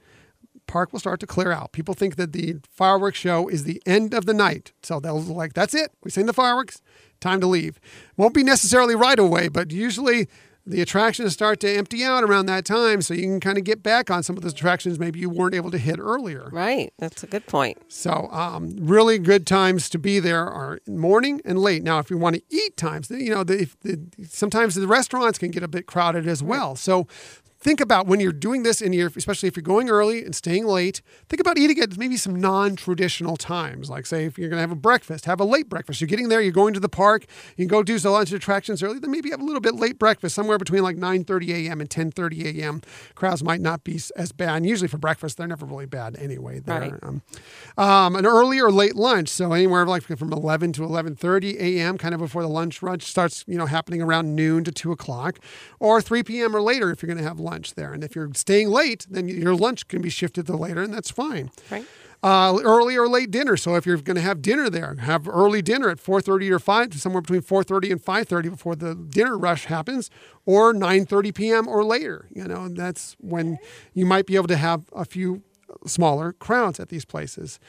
park 0.66 0.92
will 0.92 1.00
start 1.00 1.20
to 1.20 1.28
clear 1.28 1.52
out. 1.52 1.72
People 1.74 1.94
think 1.94 2.16
that 2.16 2.32
the 2.32 2.56
fireworks 2.72 3.20
show 3.20 3.48
is 3.48 3.64
the 3.66 3.82
end 3.86 4.14
of 4.14 4.26
the 4.26 4.34
night. 4.34 4.72
So 4.82 5.00
they'll 5.00 5.22
be 5.22 5.34
like, 5.34 5.54
that's 5.54 5.76
it. 5.76 5.92
We've 6.04 6.14
seen 6.14 6.26
the 6.26 6.34
fireworks. 6.34 6.82
Time 7.20 7.40
to 7.42 7.48
leave. 7.48 7.80
Won't 8.18 8.34
be 8.34 8.44
necessarily 8.44 8.96
right 8.96 9.20
away, 9.20 9.48
but 9.48 9.72
usually 9.72 10.28
the 10.66 10.82
attractions 10.82 11.34
start 11.34 11.60
to 11.60 11.70
empty 11.70 12.04
out 12.04 12.24
around 12.24 12.48
that 12.48 12.66
time. 12.66 13.02
So 13.02 13.14
you 13.14 13.24
can 13.24 13.40
kind 13.40 13.58
of 13.58 13.64
get 13.64 13.84
back 13.84 14.10
on 14.10 14.24
some 14.24 14.36
of 14.36 14.44
those 14.44 14.54
attractions 14.54 15.00
maybe 15.00 15.20
you 15.20 15.30
weren't 15.30 15.54
able 15.54 15.72
to 15.72 15.78
hit 15.78 16.00
earlier. 16.00 16.50
Right. 16.52 16.92
That's 16.98 17.24
a 17.24 17.28
good 17.28 17.46
point. 17.46 17.78
So, 17.88 18.30
um, 18.32 18.76
really 18.80 19.20
good 19.20 19.46
times 19.46 19.90
to 19.90 20.00
be 20.00 20.20
there 20.20 20.48
are 20.48 20.80
morning 20.88 21.42
and 21.46 21.60
late. 21.60 21.84
Now, 21.84 22.00
if 22.00 22.10
you 22.10 22.18
want 22.18 22.36
to 22.38 22.42
eat 22.50 22.78
times, 22.78 23.10
you 23.10 23.34
know, 23.34 23.44
the, 23.44 23.62
if 23.62 23.80
the, 23.82 24.00
sometimes 24.28 24.76
the 24.76 24.88
restaurants 24.88 25.38
can 25.38 25.52
get 25.52 25.64
a 25.64 25.68
bit 25.68 25.86
crowded 25.86 26.28
as 26.28 26.42
well. 26.42 26.76
So, 26.76 27.08
think 27.66 27.82
about 27.82 28.06
when 28.06 28.20
you're 28.20 28.32
doing 28.32 28.62
this, 28.62 28.80
and 28.80 28.94
you're 28.94 29.12
especially 29.16 29.48
if 29.48 29.56
you're 29.58 29.64
going 29.64 29.90
early 29.90 30.24
and 30.24 30.36
staying 30.36 30.68
late. 30.68 31.02
Think 31.30 31.40
about 31.42 31.58
eating 31.58 31.80
at 31.80 31.98
maybe 31.98 32.16
some 32.16 32.36
non-traditional 32.40 33.38
times, 33.38 33.90
like 33.90 34.06
say 34.06 34.26
if 34.26 34.38
you're 34.38 34.50
going 34.50 34.58
to 34.58 34.62
have 34.62 34.72
a 34.72 34.76
breakfast, 34.76 35.26
have 35.26 35.40
a 35.40 35.46
late 35.46 35.68
breakfast. 35.68 36.00
You're 36.00 36.08
getting 36.08 36.30
there, 36.30 36.40
you're 36.42 36.52
going 36.52 36.76
to 36.76 36.80
the 36.80 36.88
park, 36.88 37.26
you 37.58 37.66
can 37.66 37.68
go 37.68 37.82
do 37.82 37.98
some 37.98 38.12
lunch 38.12 38.32
attractions 38.32 38.84
early. 38.84 39.00
Then 39.00 39.10
maybe 39.10 39.32
have 39.32 39.42
a 39.42 39.44
little 39.44 39.62
bit 39.62 39.74
late 39.74 39.98
breakfast, 39.98 40.36
somewhere 40.36 40.60
between 40.60 40.84
like 40.84 40.96
9:30 40.96 41.50
a.m. 41.68 41.82
and 41.82 41.90
10:30 41.90 42.60
a.m. 42.60 42.82
Crowds 43.16 43.44
might 43.44 43.62
not 43.62 43.84
be 43.84 44.00
as 44.16 44.32
bad. 44.32 44.58
And 44.58 44.66
usually 44.68 44.88
for 44.88 45.00
breakfast, 45.00 45.38
they're 45.38 45.48
never 45.48 45.66
really 45.66 45.88
bad 45.88 46.16
anyway. 46.20 46.60
They're, 46.60 46.76
Right. 46.76 46.94
um, 47.02 47.22
um, 47.78 48.16
an 48.16 48.28
early 48.28 48.60
or 48.60 48.72
late 48.72 48.96
lunch. 48.96 49.30
So 49.30 49.54
anywhere 49.54 49.86
like 49.88 50.04
from 50.04 50.32
11 50.32 50.72
to 50.74 50.82
11:30 50.82 51.56
a.m., 51.60 51.98
kind 51.98 52.14
of 52.14 52.20
before 52.20 52.44
the 52.44 52.50
lunch 52.50 52.84
rush 52.84 53.06
starts, 53.06 53.44
you 53.48 53.58
know, 53.58 53.66
happening 53.66 54.04
around 54.04 54.36
noon 54.36 54.64
to 54.66 54.72
two 54.72 54.92
o'clock, 54.92 55.40
or 55.80 56.00
3 56.00 56.22
p.m. 56.22 56.56
or 56.56 56.62
later 56.62 56.92
if 56.92 57.02
you're 57.02 57.08
going 57.08 57.18
to 57.18 57.24
have 57.28 57.40
lunch 57.40 57.55
there. 57.74 57.94
And 57.94 58.04
if 58.04 58.16
you're 58.16 58.32
staying 58.36 58.70
late, 58.70 59.06
then 59.10 59.28
your 59.28 59.56
lunch 59.56 59.88
can 59.88 60.02
be 60.02 60.10
shifted 60.10 60.46
to 60.48 60.56
later, 60.56 60.82
and 60.84 60.94
that's 60.94 61.12
fine. 61.12 61.50
Right. 61.72 61.86
uh, 62.24 62.58
early 62.64 62.98
or 62.98 63.08
late 63.08 63.30
dinner. 63.30 63.56
So 63.56 63.76
if 63.76 63.86
you're 63.86 63.98
going 63.98 64.16
to 64.16 64.22
have 64.22 64.42
dinner 64.42 64.70
there, 64.70 64.96
have 64.96 65.28
early 65.28 65.62
dinner 65.62 65.90
at 65.90 66.00
4:30 66.00 66.50
or 66.52 66.60
5, 66.60 66.94
somewhere 67.00 67.22
between 67.22 67.42
4:30 67.42 67.92
and 67.92 68.02
5:30 68.04 68.50
before 68.50 68.76
the 68.76 68.96
dinner 68.96 69.38
rush 69.38 69.66
happens, 69.66 70.10
or 70.46 70.74
9:30 70.74 71.36
p.m. 71.36 71.68
or 71.68 71.84
later. 71.84 72.28
You 72.34 72.46
know, 72.46 72.68
that's 72.68 73.16
when 73.20 73.58
you 73.94 74.06
might 74.06 74.26
be 74.26 74.36
able 74.36 74.48
to 74.48 74.58
have 74.58 74.86
a 74.94 75.06
few 75.06 75.44
smaller 75.86 76.32
crowds 76.34 76.80
at 76.80 76.90
these 76.90 77.06
places. 77.06 77.60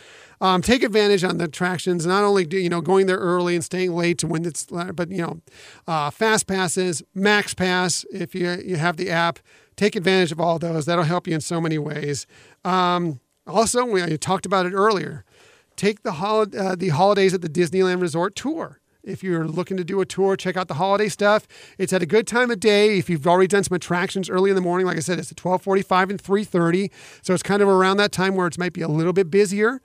Um, 0.41 0.62
take 0.62 0.82
advantage 0.82 1.24
on 1.24 1.39
the 1.39 1.45
attractions. 1.45 2.07
Not 2.07 2.24
only 2.24 2.45
do 2.47 2.57
you 2.57 2.68
know 2.68 2.80
going 2.80 3.07
there 3.07 3.18
early 3.18 3.55
and 3.57 3.64
staying 3.64 3.95
late 3.95 4.18
to 4.18 4.26
when 4.26 4.45
it's, 4.47 4.66
but 4.66 5.11
you 5.11 5.22
know, 5.22 5.41
uh, 5.87 6.11
fast 6.11 6.47
passes, 6.47 7.03
max 7.14 7.53
pass. 7.53 8.07
If 8.12 8.34
you 8.34 8.51
you 8.64 8.76
have 8.76 8.97
the 8.97 9.11
app, 9.11 9.39
take 9.77 9.97
advantage 9.97 10.33
of 10.33 10.41
all 10.41 10.59
those. 10.59 10.87
That'll 10.87 11.05
help 11.05 11.27
you 11.27 11.35
in 11.35 11.41
so 11.41 11.61
many 11.61 11.79
ways. 11.79 12.27
Um, 12.64 13.20
also, 13.47 13.85
we 13.85 14.16
talked 14.18 14.47
about 14.47 14.66
it 14.66 14.72
earlier. 14.72 15.24
Take 15.77 16.03
the 16.03 16.12
hol- 16.12 16.57
uh, 16.59 16.74
the 16.74 16.89
holidays 16.89 17.35
at 17.35 17.43
the 17.43 17.49
Disneyland 17.49 18.01
Resort 18.01 18.35
tour. 18.35 18.81
If 19.05 19.22
you're 19.22 19.47
looking 19.47 19.77
to 19.77 19.85
do 19.85 20.01
a 20.01 20.07
tour, 20.07 20.37
check 20.37 20.57
out 20.57 20.66
the 20.66 20.74
holiday 20.74 21.09
stuff. 21.09 21.47
It's 21.79 21.93
at 21.93 22.03
a 22.03 22.07
good 22.07 22.27
time 22.27 22.51
of 22.51 22.59
day. 22.59 22.99
If 22.99 23.09
you've 23.09 23.27
already 23.27 23.47
done 23.47 23.62
some 23.62 23.77
attractions 23.77 24.29
early 24.29 24.51
in 24.51 24.57
the 24.57 24.62
morning, 24.62 24.85
like 24.87 24.97
I 24.97 25.01
said, 25.01 25.20
it's 25.20 25.31
at 25.31 25.37
12:45 25.37 26.11
and 26.11 26.20
3:30, 26.20 26.91
so 27.22 27.33
it's 27.33 27.43
kind 27.43 27.62
of 27.62 27.68
around 27.68 27.99
that 27.99 28.11
time 28.11 28.35
where 28.35 28.49
it 28.49 28.59
might 28.59 28.72
be 28.72 28.83
a 28.83 28.89
little 28.89 29.12
bit 29.12 29.31
busier. 29.31 29.81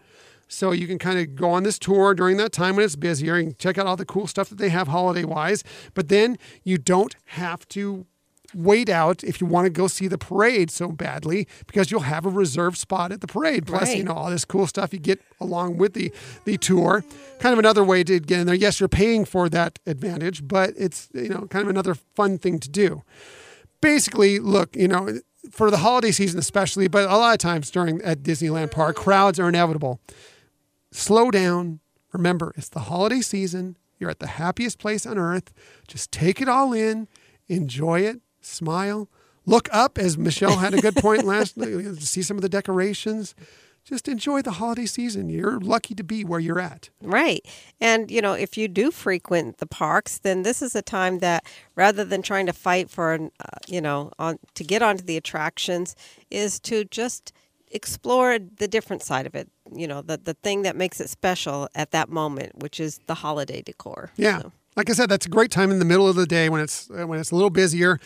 So 0.47 0.71
you 0.71 0.85
can 0.85 0.99
kind 0.99 1.17
of 1.17 1.35
go 1.35 1.51
on 1.51 1.63
this 1.63 1.79
tour 1.79 2.13
during 2.13 2.35
that 2.37 2.51
time 2.51 2.75
when 2.75 2.83
it's 2.83 2.97
busier 2.97 3.35
and 3.35 3.57
check 3.57 3.77
out 3.77 3.87
all 3.87 3.95
the 3.95 4.05
cool 4.05 4.27
stuff 4.27 4.49
that 4.49 4.57
they 4.57 4.67
have 4.67 4.89
holiday 4.89 5.23
wise. 5.23 5.63
But 5.93 6.09
then 6.09 6.37
you 6.63 6.77
don't 6.77 7.15
have 7.25 7.65
to 7.69 8.05
wait 8.53 8.89
out 8.89 9.23
if 9.23 9.39
you 9.41 9.47
want 9.47 9.65
to 9.65 9.69
go 9.69 9.87
see 9.87 10.07
the 10.07 10.17
parade 10.17 10.69
so 10.71 10.89
badly 10.89 11.47
because 11.67 11.89
you'll 11.91 12.01
have 12.01 12.25
a 12.25 12.29
reserved 12.29 12.77
spot 12.77 13.11
at 13.11 13.21
the 13.21 13.27
parade. 13.27 13.65
Plus, 13.65 13.89
Right. 13.89 13.97
you 13.97 14.03
know, 14.03 14.13
all 14.13 14.29
this 14.29 14.45
cool 14.45 14.67
stuff 14.67 14.93
you 14.93 14.99
get 14.99 15.19
along 15.39 15.77
with 15.77 15.93
the 15.93 16.11
the 16.45 16.57
tour. 16.57 17.03
Kind 17.39 17.53
of 17.53 17.59
another 17.59 17.83
way 17.83 18.03
to 18.03 18.19
get 18.19 18.41
in 18.41 18.45
there. 18.47 18.55
Yes, 18.55 18.79
you're 18.79 18.89
paying 18.89 19.25
for 19.25 19.49
that 19.49 19.79
advantage, 19.85 20.47
but 20.47 20.73
it's 20.77 21.09
you 21.13 21.29
know 21.29 21.47
kind 21.49 21.63
of 21.63 21.69
another 21.69 21.95
fun 21.95 22.37
thing 22.37 22.59
to 22.59 22.69
do. 22.69 23.03
Basically, 23.81 24.37
look, 24.39 24.75
you 24.75 24.87
know, 24.87 25.19
for 25.49 25.71
the 25.71 25.77
holiday 25.77 26.11
season 26.11 26.37
especially, 26.39 26.87
but 26.87 27.09
a 27.09 27.17
lot 27.17 27.33
of 27.33 27.39
times 27.39 27.71
during 27.71 28.01
at 28.03 28.21
Disneyland 28.21 28.69
Park, 28.71 28.95
crowds 28.95 29.39
are 29.39 29.49
inevitable. 29.49 29.99
Slow 30.91 31.31
down. 31.31 31.79
Remember, 32.13 32.53
it's 32.57 32.69
the 32.69 32.81
holiday 32.81 33.21
season. 33.21 33.77
You're 33.97 34.09
at 34.09 34.19
the 34.19 34.27
happiest 34.27 34.77
place 34.79 35.05
on 35.05 35.17
earth. 35.17 35.53
Just 35.87 36.11
take 36.11 36.41
it 36.41 36.49
all 36.49 36.73
in, 36.73 37.07
enjoy 37.47 38.01
it, 38.01 38.19
smile, 38.41 39.09
look 39.45 39.69
up, 39.71 39.97
as 39.97 40.17
Michelle 40.17 40.57
had 40.57 40.73
a 40.73 40.81
good 40.81 40.95
point 40.95 41.23
last 41.25 41.57
night, 41.57 41.97
see 41.97 42.21
some 42.21 42.37
of 42.37 42.41
the 42.41 42.49
decorations. 42.49 43.35
Just 43.83 44.07
enjoy 44.07 44.43
the 44.43 44.51
holiday 44.51 44.85
season. 44.85 45.29
You're 45.29 45.59
lucky 45.59 45.95
to 45.95 46.03
be 46.03 46.23
where 46.23 46.39
you're 46.39 46.59
at. 46.59 46.89
Right. 47.01 47.43
And, 47.79 48.11
you 48.11 48.21
know, 48.21 48.33
if 48.33 48.55
you 48.55 48.67
do 48.67 48.91
frequent 48.91 49.57
the 49.57 49.65
parks, 49.65 50.19
then 50.19 50.43
this 50.43 50.61
is 50.61 50.75
a 50.75 50.83
time 50.83 51.17
that 51.19 51.45
rather 51.75 52.05
than 52.05 52.21
trying 52.21 52.45
to 52.45 52.53
fight 52.53 52.91
for, 52.91 53.13
uh, 53.15 53.57
you 53.67 53.81
know, 53.81 54.11
on 54.19 54.37
to 54.53 54.63
get 54.63 54.83
onto 54.83 55.03
the 55.03 55.17
attractions, 55.17 55.95
is 56.29 56.59
to 56.59 56.85
just 56.85 57.33
explore 57.71 58.37
the 58.37 58.67
different 58.67 59.01
side 59.01 59.25
of 59.25 59.33
it. 59.33 59.49
You 59.73 59.87
know, 59.87 60.03
the, 60.03 60.17
the 60.17 60.35
thing 60.35 60.61
that 60.61 60.75
makes 60.75 61.01
it 61.01 61.09
special 61.09 61.67
at 61.73 61.89
that 61.91 62.09
moment, 62.09 62.59
which 62.59 62.79
is 62.79 62.99
the 63.07 63.15
holiday 63.15 63.63
decor. 63.63 64.11
Yeah. 64.15 64.41
So, 64.41 64.51
Like 64.75 64.89
I 64.89 64.93
said, 64.93 65.09
that's 65.09 65.25
a 65.25 65.29
great 65.29 65.51
time 65.51 65.69
in 65.71 65.79
the 65.79 65.85
middle 65.85 66.07
of 66.07 66.15
the 66.15 66.25
day 66.25 66.49
when 66.49 66.61
it's 66.61 66.89
uh, 66.89 67.05
when 67.05 67.19
it's 67.19 67.31
a 67.31 67.35
little 67.35 67.49
busier. 67.49 67.99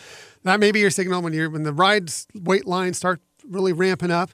That 0.43 0.59
may 0.59 0.71
be 0.71 0.79
your 0.79 0.89
signal 0.89 1.21
when 1.21 1.33
you're 1.33 1.49
when 1.49 1.63
the 1.63 1.73
rides 1.73 2.27
wait 2.33 2.65
lines 2.65 2.97
start 2.97 3.19
really 3.47 3.73
ramping 3.73 4.11
up. 4.11 4.31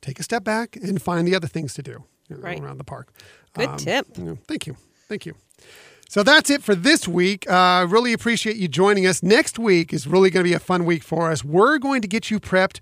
Take 0.00 0.18
a 0.18 0.22
step 0.22 0.42
back 0.44 0.76
and 0.76 1.00
find 1.02 1.28
the 1.28 1.34
other 1.34 1.46
things 1.46 1.74
to 1.74 1.82
do 1.82 2.04
you 2.28 2.36
know, 2.36 2.42
Right. 2.42 2.58
around 2.60 2.78
the 2.78 2.84
park. 2.84 3.12
Good 3.54 3.76
tip. 3.78 4.06
you 4.16 4.24
know, 4.24 4.38
thank 4.48 4.66
you, 4.66 4.76
thank 5.08 5.26
you. 5.26 5.34
So 6.08 6.22
that's 6.22 6.48
it 6.50 6.62
for 6.62 6.74
this 6.74 7.06
week. 7.06 7.48
Uh, 7.48 7.86
really 7.88 8.12
appreciate 8.12 8.56
you 8.56 8.66
joining 8.66 9.06
us. 9.06 9.22
Next 9.22 9.58
week 9.58 9.92
is 9.92 10.06
really 10.06 10.30
going 10.30 10.42
to 10.44 10.48
be 10.48 10.54
a 10.54 10.58
fun 10.58 10.84
week 10.84 11.02
for 11.04 11.30
us. 11.30 11.44
We're 11.44 11.78
going 11.78 12.00
to 12.02 12.08
get 12.08 12.30
you 12.30 12.40
prepped. 12.40 12.80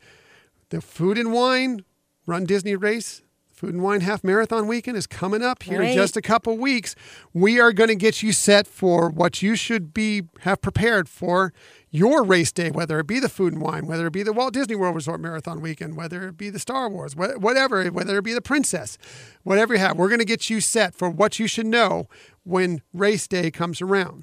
The 0.70 0.80
Food 0.80 1.18
and 1.18 1.32
Wine 1.32 1.84
Run 2.26 2.44
Disney 2.44 2.76
Race, 2.76 3.22
Food 3.58 3.74
and 3.74 3.82
Wine 3.82 4.02
Half 4.02 4.22
Marathon 4.22 4.68
Weekend 4.68 4.96
is 4.96 5.08
coming 5.08 5.42
up 5.42 5.64
here 5.64 5.82
in 5.82 5.92
just 5.92 6.16
a 6.16 6.22
couple 6.22 6.56
weeks. 6.56 6.94
We 7.34 7.58
are 7.58 7.72
going 7.72 7.88
to 7.88 7.96
get 7.96 8.22
you 8.22 8.30
set 8.32 8.68
for 8.68 9.10
what 9.10 9.42
you 9.42 9.56
should 9.56 9.92
be 9.92 10.22
have 10.42 10.62
prepared 10.62 11.08
for 11.08 11.52
your 11.90 12.22
race 12.22 12.52
day, 12.52 12.70
whether 12.70 13.00
it 13.00 13.08
be 13.08 13.18
the 13.18 13.28
Food 13.28 13.54
and 13.54 13.60
Wine, 13.60 13.88
whether 13.88 14.06
it 14.06 14.12
be 14.12 14.22
the 14.22 14.32
Walt 14.32 14.54
Disney 14.54 14.76
World 14.76 14.94
Resort 14.94 15.20
Marathon 15.20 15.60
Weekend, 15.60 15.96
whether 15.96 16.28
it 16.28 16.36
be 16.36 16.50
the 16.50 16.60
Star 16.60 16.88
Wars, 16.88 17.16
wha- 17.16 17.36
whatever, 17.36 17.84
whether 17.86 18.16
it 18.18 18.22
be 18.22 18.32
the 18.32 18.40
Princess, 18.40 18.96
whatever 19.42 19.74
you 19.74 19.80
have. 19.80 19.98
We're 19.98 20.08
going 20.08 20.20
to 20.20 20.24
get 20.24 20.48
you 20.48 20.60
set 20.60 20.94
for 20.94 21.10
what 21.10 21.40
you 21.40 21.48
should 21.48 21.66
know 21.66 22.08
when 22.44 22.80
race 22.94 23.26
day 23.26 23.50
comes 23.50 23.80
around. 23.82 24.22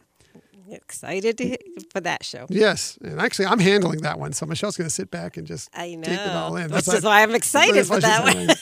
excited 0.69 1.38
to, 1.39 1.57
for 1.91 1.99
that 1.99 2.23
show. 2.23 2.45
Yes, 2.49 2.97
and 3.03 3.19
actually, 3.19 3.47
I'm 3.47 3.59
handling 3.59 4.01
that 4.03 4.17
one, 4.17 4.31
so 4.31 4.45
Michelle's 4.45 4.77
going 4.77 4.88
to 4.88 4.93
sit 4.93 5.11
back 5.11 5.36
and 5.36 5.45
just 5.45 5.69
I 5.73 5.88
take 6.01 6.07
it 6.19 6.29
all 6.29 6.51
know. 6.51 6.55
in. 6.55 6.63
Which 6.71 6.86
That's 6.86 6.99
is 6.99 7.03
why 7.03 7.21
I'm 7.21 7.36
excited 7.36 7.86
for 7.86 7.99
that 7.99 8.23
one. 8.23 8.55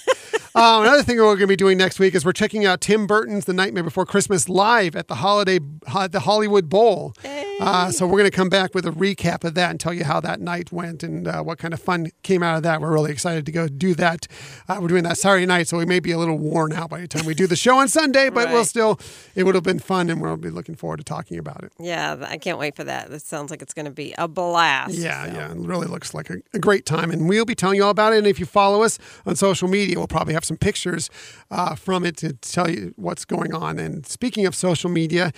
Um, 0.56 0.84
another 0.84 1.02
thing 1.02 1.18
we're 1.18 1.24
going 1.24 1.40
to 1.40 1.48
be 1.48 1.56
doing 1.56 1.80
next 1.80 1.98
week 2.00 2.14
is 2.14 2.24
we're 2.24 2.32
checking 2.32 2.64
out 2.64 2.80
Tim 2.80 3.08
Burton's 3.08 3.46
The 3.46 3.54
Nightmare 3.54 3.84
Before 3.84 4.06
Christmas 4.06 4.48
live 4.48 4.96
at 4.96 5.08
the 5.08 5.16
holiday 5.16 5.60
uh, 5.88 6.08
the 6.08 6.20
Hollywood 6.20 6.70
Bowl. 6.70 7.14
Uh, 7.60 7.92
so 7.92 8.06
we're 8.06 8.18
going 8.18 8.30
to 8.30 8.36
come 8.36 8.50
back 8.50 8.74
with 8.74 8.86
a 8.86 8.92
recap 8.92 9.44
of 9.44 9.54
that 9.54 9.70
and 9.70 9.80
tell 9.80 9.94
you 9.94 10.04
how 10.04 10.20
that 10.20 10.42
night 10.42 10.72
went 10.72 11.04
and 11.04 11.28
uh, 11.28 11.42
what 11.42 11.60
kind 11.60 11.74
of 11.74 11.80
fun 11.80 12.10
came 12.24 12.42
out 12.42 12.58
of 12.58 12.64
that. 12.64 12.82
We're 12.82 12.92
really 12.92 13.12
excited 13.12 13.46
to 13.46 13.52
go 13.52 13.68
do 13.68 13.94
that. 13.96 14.28
Uh, 14.68 14.80
we're 14.82 14.88
doing 14.88 15.04
that 15.04 15.18
Saturday 15.18 15.46
night, 15.46 15.68
so 15.68 15.78
we 15.78 15.86
may 15.86 16.00
be 16.00 16.12
a 16.12 16.18
little 16.18 16.38
worn 16.38 16.74
out 16.74 16.90
by 16.90 17.02
the 17.02 17.08
time 17.08 17.26
we 17.26 17.34
do 17.34 17.48
the 17.48 17.56
show 17.56 17.78
on 17.78 17.88
Sunday, 17.88 18.30
but 18.30 18.50
we'll 18.50 18.66
still 18.66 19.00
it 19.36 19.44
would 19.44 19.56
have 19.56 19.64
been 19.64 19.80
fun, 19.80 20.10
and 20.10 20.22
we'll 20.22 20.38
be 20.38 20.50
looking 20.50 20.76
forward 20.76 20.98
to 20.98 21.04
talking 21.04 21.38
about 21.38 21.64
it. 21.64 21.72
Yeah, 21.80 22.18
I 22.28 22.38
can't 22.38 22.58
wait 22.58 22.76
for 22.76 22.84
that. 22.84 23.10
This 23.10 23.24
sounds 23.24 23.52
like 23.52 23.62
it's 23.62 23.74
going 23.74 23.86
to 23.86 23.92
be 23.92 24.14
a 24.18 24.28
blast. 24.28 24.96
Yeah, 24.96 25.26
so. 25.26 25.34
yeah, 25.34 25.52
it 25.52 25.58
really 25.58 25.88
looks 25.88 26.14
like 26.14 26.30
a, 26.30 26.38
a 26.54 26.60
great 26.60 26.86
time, 26.86 27.12
and 27.12 27.30
we'll 27.30 27.46
be 27.46 27.56
telling 27.56 27.78
you 27.78 27.84
all 27.84 27.92
about 27.92 28.14
it. 28.14 28.18
And 28.18 28.28
if 28.28 28.40
you 28.40 28.46
follow 28.46 28.84
us 28.84 29.00
on 29.26 29.36
social 29.36 29.68
media, 29.68 29.98
we'll 29.98 30.08
probably 30.08 30.34
have 30.34 30.46
some 30.46 30.58
pictures 30.58 31.10
uh, 31.52 31.76
from 31.76 32.04
it 32.04 32.18
to 32.18 32.34
tell 32.34 32.70
you 32.70 32.94
what's 32.98 33.26
going 33.26 33.54
on. 33.54 33.80
And 33.80 34.06
speaking 34.06 34.46
of 34.46 34.56
social 34.56 34.90
media, 34.90 35.32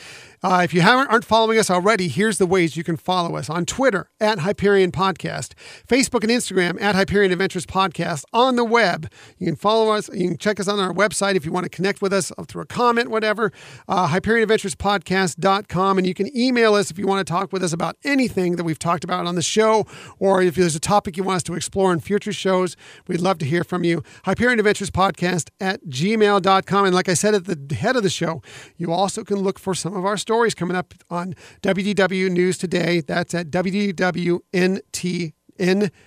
uh, 0.45 0.61
if 0.61 0.75
you 0.75 0.81
haven't 0.81 1.07
aren't 1.07 1.25
following 1.25 1.57
us 1.57 1.71
already, 1.71 2.07
here's 2.07 2.37
the 2.37 2.45
ways 2.45 2.77
you 2.77 2.83
can 2.83 2.97
follow 2.97 3.35
us 3.35 3.49
on 3.49 3.65
Twitter 3.65 4.11
at 4.19 4.37
Hyperion 4.37 4.91
Podcast, 4.91 5.53
Facebook 5.87 6.21
and 6.21 6.29
Instagram 6.31 6.79
at 6.79 6.93
Hyperion 6.93 7.31
Adventures 7.31 7.65
Podcast. 7.65 8.25
On 8.31 8.55
the 8.55 8.63
web, 8.63 9.11
you 9.39 9.47
can 9.47 9.55
follow 9.55 9.91
us. 9.91 10.07
You 10.13 10.27
can 10.27 10.37
check 10.37 10.59
us 10.59 10.67
on 10.67 10.79
our 10.79 10.93
website 10.93 11.33
if 11.33 11.47
you 11.47 11.51
want 11.51 11.63
to 11.63 11.69
connect 11.71 11.99
with 11.99 12.13
us 12.13 12.31
through 12.47 12.61
a 12.61 12.67
comment, 12.67 13.09
whatever. 13.09 13.51
Uh, 13.87 14.07
HyperionAdventurespodcast.com, 14.09 15.97
and 15.97 16.05
you 16.05 16.13
can 16.13 16.37
email 16.37 16.75
us 16.75 16.91
if 16.91 16.99
you 16.99 17.07
want 17.07 17.25
to 17.25 17.33
talk 17.33 17.51
with 17.51 17.63
us 17.63 17.73
about 17.73 17.97
anything 18.03 18.55
that 18.57 18.65
we've 18.65 18.77
talked 18.77 19.03
about 19.03 19.25
on 19.25 19.33
the 19.33 19.41
show, 19.41 19.87
or 20.19 20.43
if 20.43 20.53
there's 20.53 20.75
a 20.75 20.79
topic 20.79 21.17
you 21.17 21.23
want 21.23 21.37
us 21.37 21.43
to 21.43 21.55
explore 21.55 21.91
in 21.91 21.99
future 21.99 22.31
shows. 22.31 22.77
We'd 23.07 23.19
love 23.19 23.39
to 23.39 23.47
hear 23.47 23.63
from 23.63 23.83
you. 23.83 24.03
Hyperion 24.25 24.59
Adventures 24.59 24.91
Podcast 24.91 25.49
at 25.59 25.83
gmail.com. 25.85 26.85
And 26.85 26.93
like 26.93 27.09
I 27.09 27.15
said 27.15 27.33
at 27.33 27.45
the 27.45 27.73
head 27.73 27.95
of 27.95 28.03
the 28.03 28.11
show, 28.11 28.43
you 28.77 28.91
also 28.91 29.23
can 29.23 29.37
look 29.37 29.57
for 29.57 29.73
some 29.73 29.95
of 29.95 30.05
our 30.05 30.17
stories 30.17 30.34
coming 30.55 30.75
up 30.75 30.93
on 31.09 31.35
WDW 31.61 32.29
News 32.29 32.57
Today. 32.57 33.01
That's 33.01 33.33
at 33.33 33.49
WDWNTN, 33.49 35.31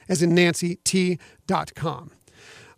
as 0.08 0.22
in 0.22 0.34
Nancy, 0.34 0.76
T.com. 0.84 2.10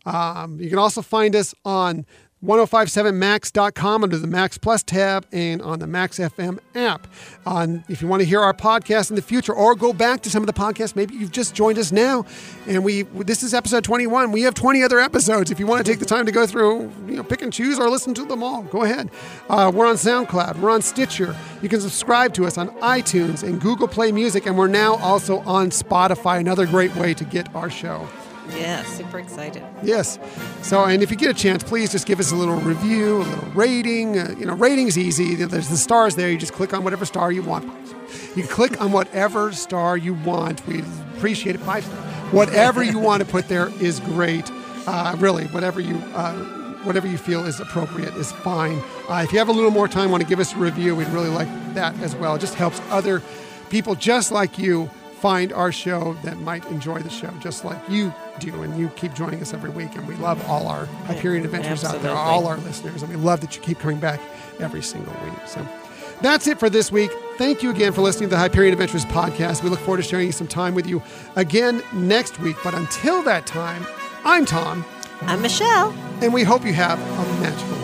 Um, 0.07 0.61
you 0.61 0.71
can 0.71 0.79
also 0.79 1.03
find 1.03 1.37
us 1.37 1.55
on 1.65 2.07
1057max.com 2.45 4.03
under 4.03 4.17
the 4.17 4.27
Max 4.27 4.57
Plus 4.57 4.83
tab 4.83 5.27
and 5.31 5.61
on 5.61 5.79
the 5.79 5.87
Max 5.87 6.19
FM 6.19 6.59
app. 6.75 7.07
On 7.45 7.85
if 7.89 8.01
you 8.01 8.09
want 8.09 8.23
to 8.23 8.27
hear 8.27 8.41
our 8.41 8.55
podcast 8.55 9.11
in 9.11 9.17
the 9.17 9.23
future 9.23 9.53
or 9.53 9.75
go 9.75 9.93
back 9.93 10.23
to 10.23 10.31
some 10.31 10.43
of 10.43 10.47
the 10.47 10.53
podcasts, 10.53 10.97
maybe 10.97 11.15
you've 11.15 11.33
just 11.33 11.55
joined 11.55 11.79
us 11.79 11.93
now 11.93 12.25
and 12.67 12.83
we 12.83 13.03
this 13.03 13.43
is 13.43 13.53
episode 13.53 13.85
21. 13.85 14.33
We 14.33 14.43
have 14.43 14.55
20 14.55 14.83
other 14.83 14.99
episodes. 15.01 15.51
If 15.51 15.61
you 15.61 15.67
want 15.67 15.85
to 15.85 15.91
take 15.91 16.01
the 16.01 16.07
time 16.07 16.25
to 16.27 16.33
go 16.33 16.47
through, 16.47 16.91
you 17.07 17.17
know, 17.17 17.23
pick 17.23 17.43
and 17.43 17.53
choose 17.53 17.79
or 17.79 17.91
listen 17.91 18.15
to 18.15 18.25
them 18.25 18.43
all, 18.43 18.63
go 18.63 18.85
ahead. 18.85 19.11
Uh, 19.49 19.71
we're 19.75 19.87
on 19.87 19.97
SoundCloud, 19.97 20.61
we're 20.61 20.71
on 20.71 20.81
Stitcher. 20.81 21.37
You 21.61 21.69
can 21.69 21.81
subscribe 21.81 22.33
to 22.35 22.47
us 22.47 22.57
on 22.57 22.71
iTunes 22.81 23.43
and 23.43 23.61
Google 23.61 23.89
Play 23.89 24.13
Music, 24.13 24.47
and 24.47 24.57
we're 24.57 24.67
now 24.67 24.95
also 24.97 25.41
on 25.41 25.71
Spotify. 25.71 26.41
Another 26.41 26.67
great 26.67 26.95
way 26.97 27.13
to 27.15 27.25
get 27.25 27.55
our 27.55 27.69
show. 27.69 28.09
Yeah, 28.49 28.83
super 28.85 29.19
excited. 29.19 29.63
Yes. 29.83 30.19
So, 30.63 30.85
and 30.85 31.03
if 31.03 31.11
you 31.11 31.17
get 31.17 31.31
a 31.31 31.35
chance, 31.35 31.63
please 31.63 31.93
just 31.93 32.07
give 32.07 32.19
us 32.21 32.33
a 32.33 32.37
little 32.37 32.57
review, 32.57 33.19
a 33.19 33.25
little 33.25 33.51
rating. 33.53 34.19
Uh, 34.19 34.35
you 34.39 34.47
know, 34.47 34.55
rating's 34.55 34.99
easy. 34.99 35.35
There's 35.37 35.69
the 35.69 35.77
stars 35.77 36.17
there. 36.17 36.31
You 36.31 36.39
just 36.39 36.53
click 36.53 36.75
on 36.75 36.83
whatever 36.85 37.05
star 37.05 37.31
you 37.31 37.43
want. 37.43 37.71
You 38.35 38.45
click 38.45 38.81
on 38.81 38.93
whatever 38.93 39.53
star 39.53 39.97
you 39.97 40.15
want. 40.15 40.67
We 40.67 40.81
appreciate 41.17 41.55
it. 41.55 41.61
Five 41.61 41.85
stars. 41.85 42.33
Whatever 42.33 42.83
you 42.83 42.99
want 42.99 43.23
to 43.23 43.29
put 43.29 43.49
there 43.49 43.69
is 43.81 44.01
great. 44.01 44.51
Uh, 44.87 45.15
really, 45.19 45.47
whatever 45.49 45.81
you. 45.81 45.97
Uh, 46.15 46.57
Whatever 46.81 47.07
you 47.09 47.19
feel 47.19 47.45
is 47.45 47.61
appropriate 47.61 48.15
is 48.15 48.33
fine. 48.33 48.83
Uh, 49.07 49.21
if 49.23 49.33
you 49.35 49.39
have 49.39 49.51
a 49.51 49.53
little 49.53 49.71
more 49.71 49.87
time, 49.87 50.11
want 50.11 50.23
to 50.23 50.27
give 50.27 50.41
us 50.41 50.55
a 50.55 50.57
review, 50.57 50.97
we'd 50.97 51.09
really 51.09 51.29
like 51.29 51.47
that 51.75 51.95
as 52.01 52.17
well. 52.17 52.37
It 52.37 52.39
just 52.39 52.55
helps 52.55 52.81
other 52.89 53.21
people 53.69 53.95
just 53.95 54.33
like 54.33 54.59
you 54.59 54.87
find 55.21 55.53
our 55.53 55.73
show 55.73 56.15
that 56.25 56.39
might 56.39 56.65
enjoy 56.71 57.01
the 57.01 57.11
show 57.11 57.29
just 57.39 57.67
like 57.67 57.79
you 57.91 58.15
do. 58.41 58.63
And 58.63 58.79
you 58.79 58.89
keep 58.91 59.15
joining 59.15 59.41
us 59.41 59.53
every 59.55 59.71
week. 59.71 59.95
And 59.97 60.07
we 60.09 60.15
love 60.17 60.45
all 60.49 60.67
our 60.69 60.87
Hyperion 61.07 61.45
adventures 61.45 61.85
out 61.85 62.01
there, 62.03 62.13
all 62.15 62.47
our 62.47 62.57
listeners. 62.59 63.03
And 63.03 63.11
we 63.11 63.17
love 63.17 63.41
that 63.43 63.55
you 63.57 63.63
keep 63.63 63.79
coming 63.79 63.99
back 64.01 64.21
every 64.59 64.83
single 64.83 65.13
week. 65.25 65.35
So 65.47 65.67
that's 66.21 66.47
it 66.47 66.59
for 66.59 66.69
this 66.69 66.91
week. 66.93 67.11
Thank 67.39 67.63
you 67.63 67.71
again 67.71 67.93
for 67.93 68.03
listening 68.03 68.29
to 68.29 68.35
the 68.35 68.39
Hyperion 68.39 68.73
Adventures 68.73 69.05
podcast. 69.07 69.63
We 69.63 69.71
look 69.71 69.81
forward 69.81 69.99
to 69.99 70.03
sharing 70.03 70.33
some 70.33 70.47
time 70.47 70.75
with 70.75 70.87
you 70.87 71.03
again 71.37 71.83
next 71.95 72.39
week. 72.41 72.57
But 72.65 72.75
until 72.75 73.23
that 73.23 73.47
time, 73.47 73.87
I'm 74.25 74.45
Tom, 74.45 74.85
I'm 75.23 75.41
Michelle. 75.41 75.93
and 76.21 76.35
we 76.35 76.43
hope 76.43 76.65
you 76.65 76.75
have 76.75 76.99
a 77.01 77.41
magical 77.41 77.80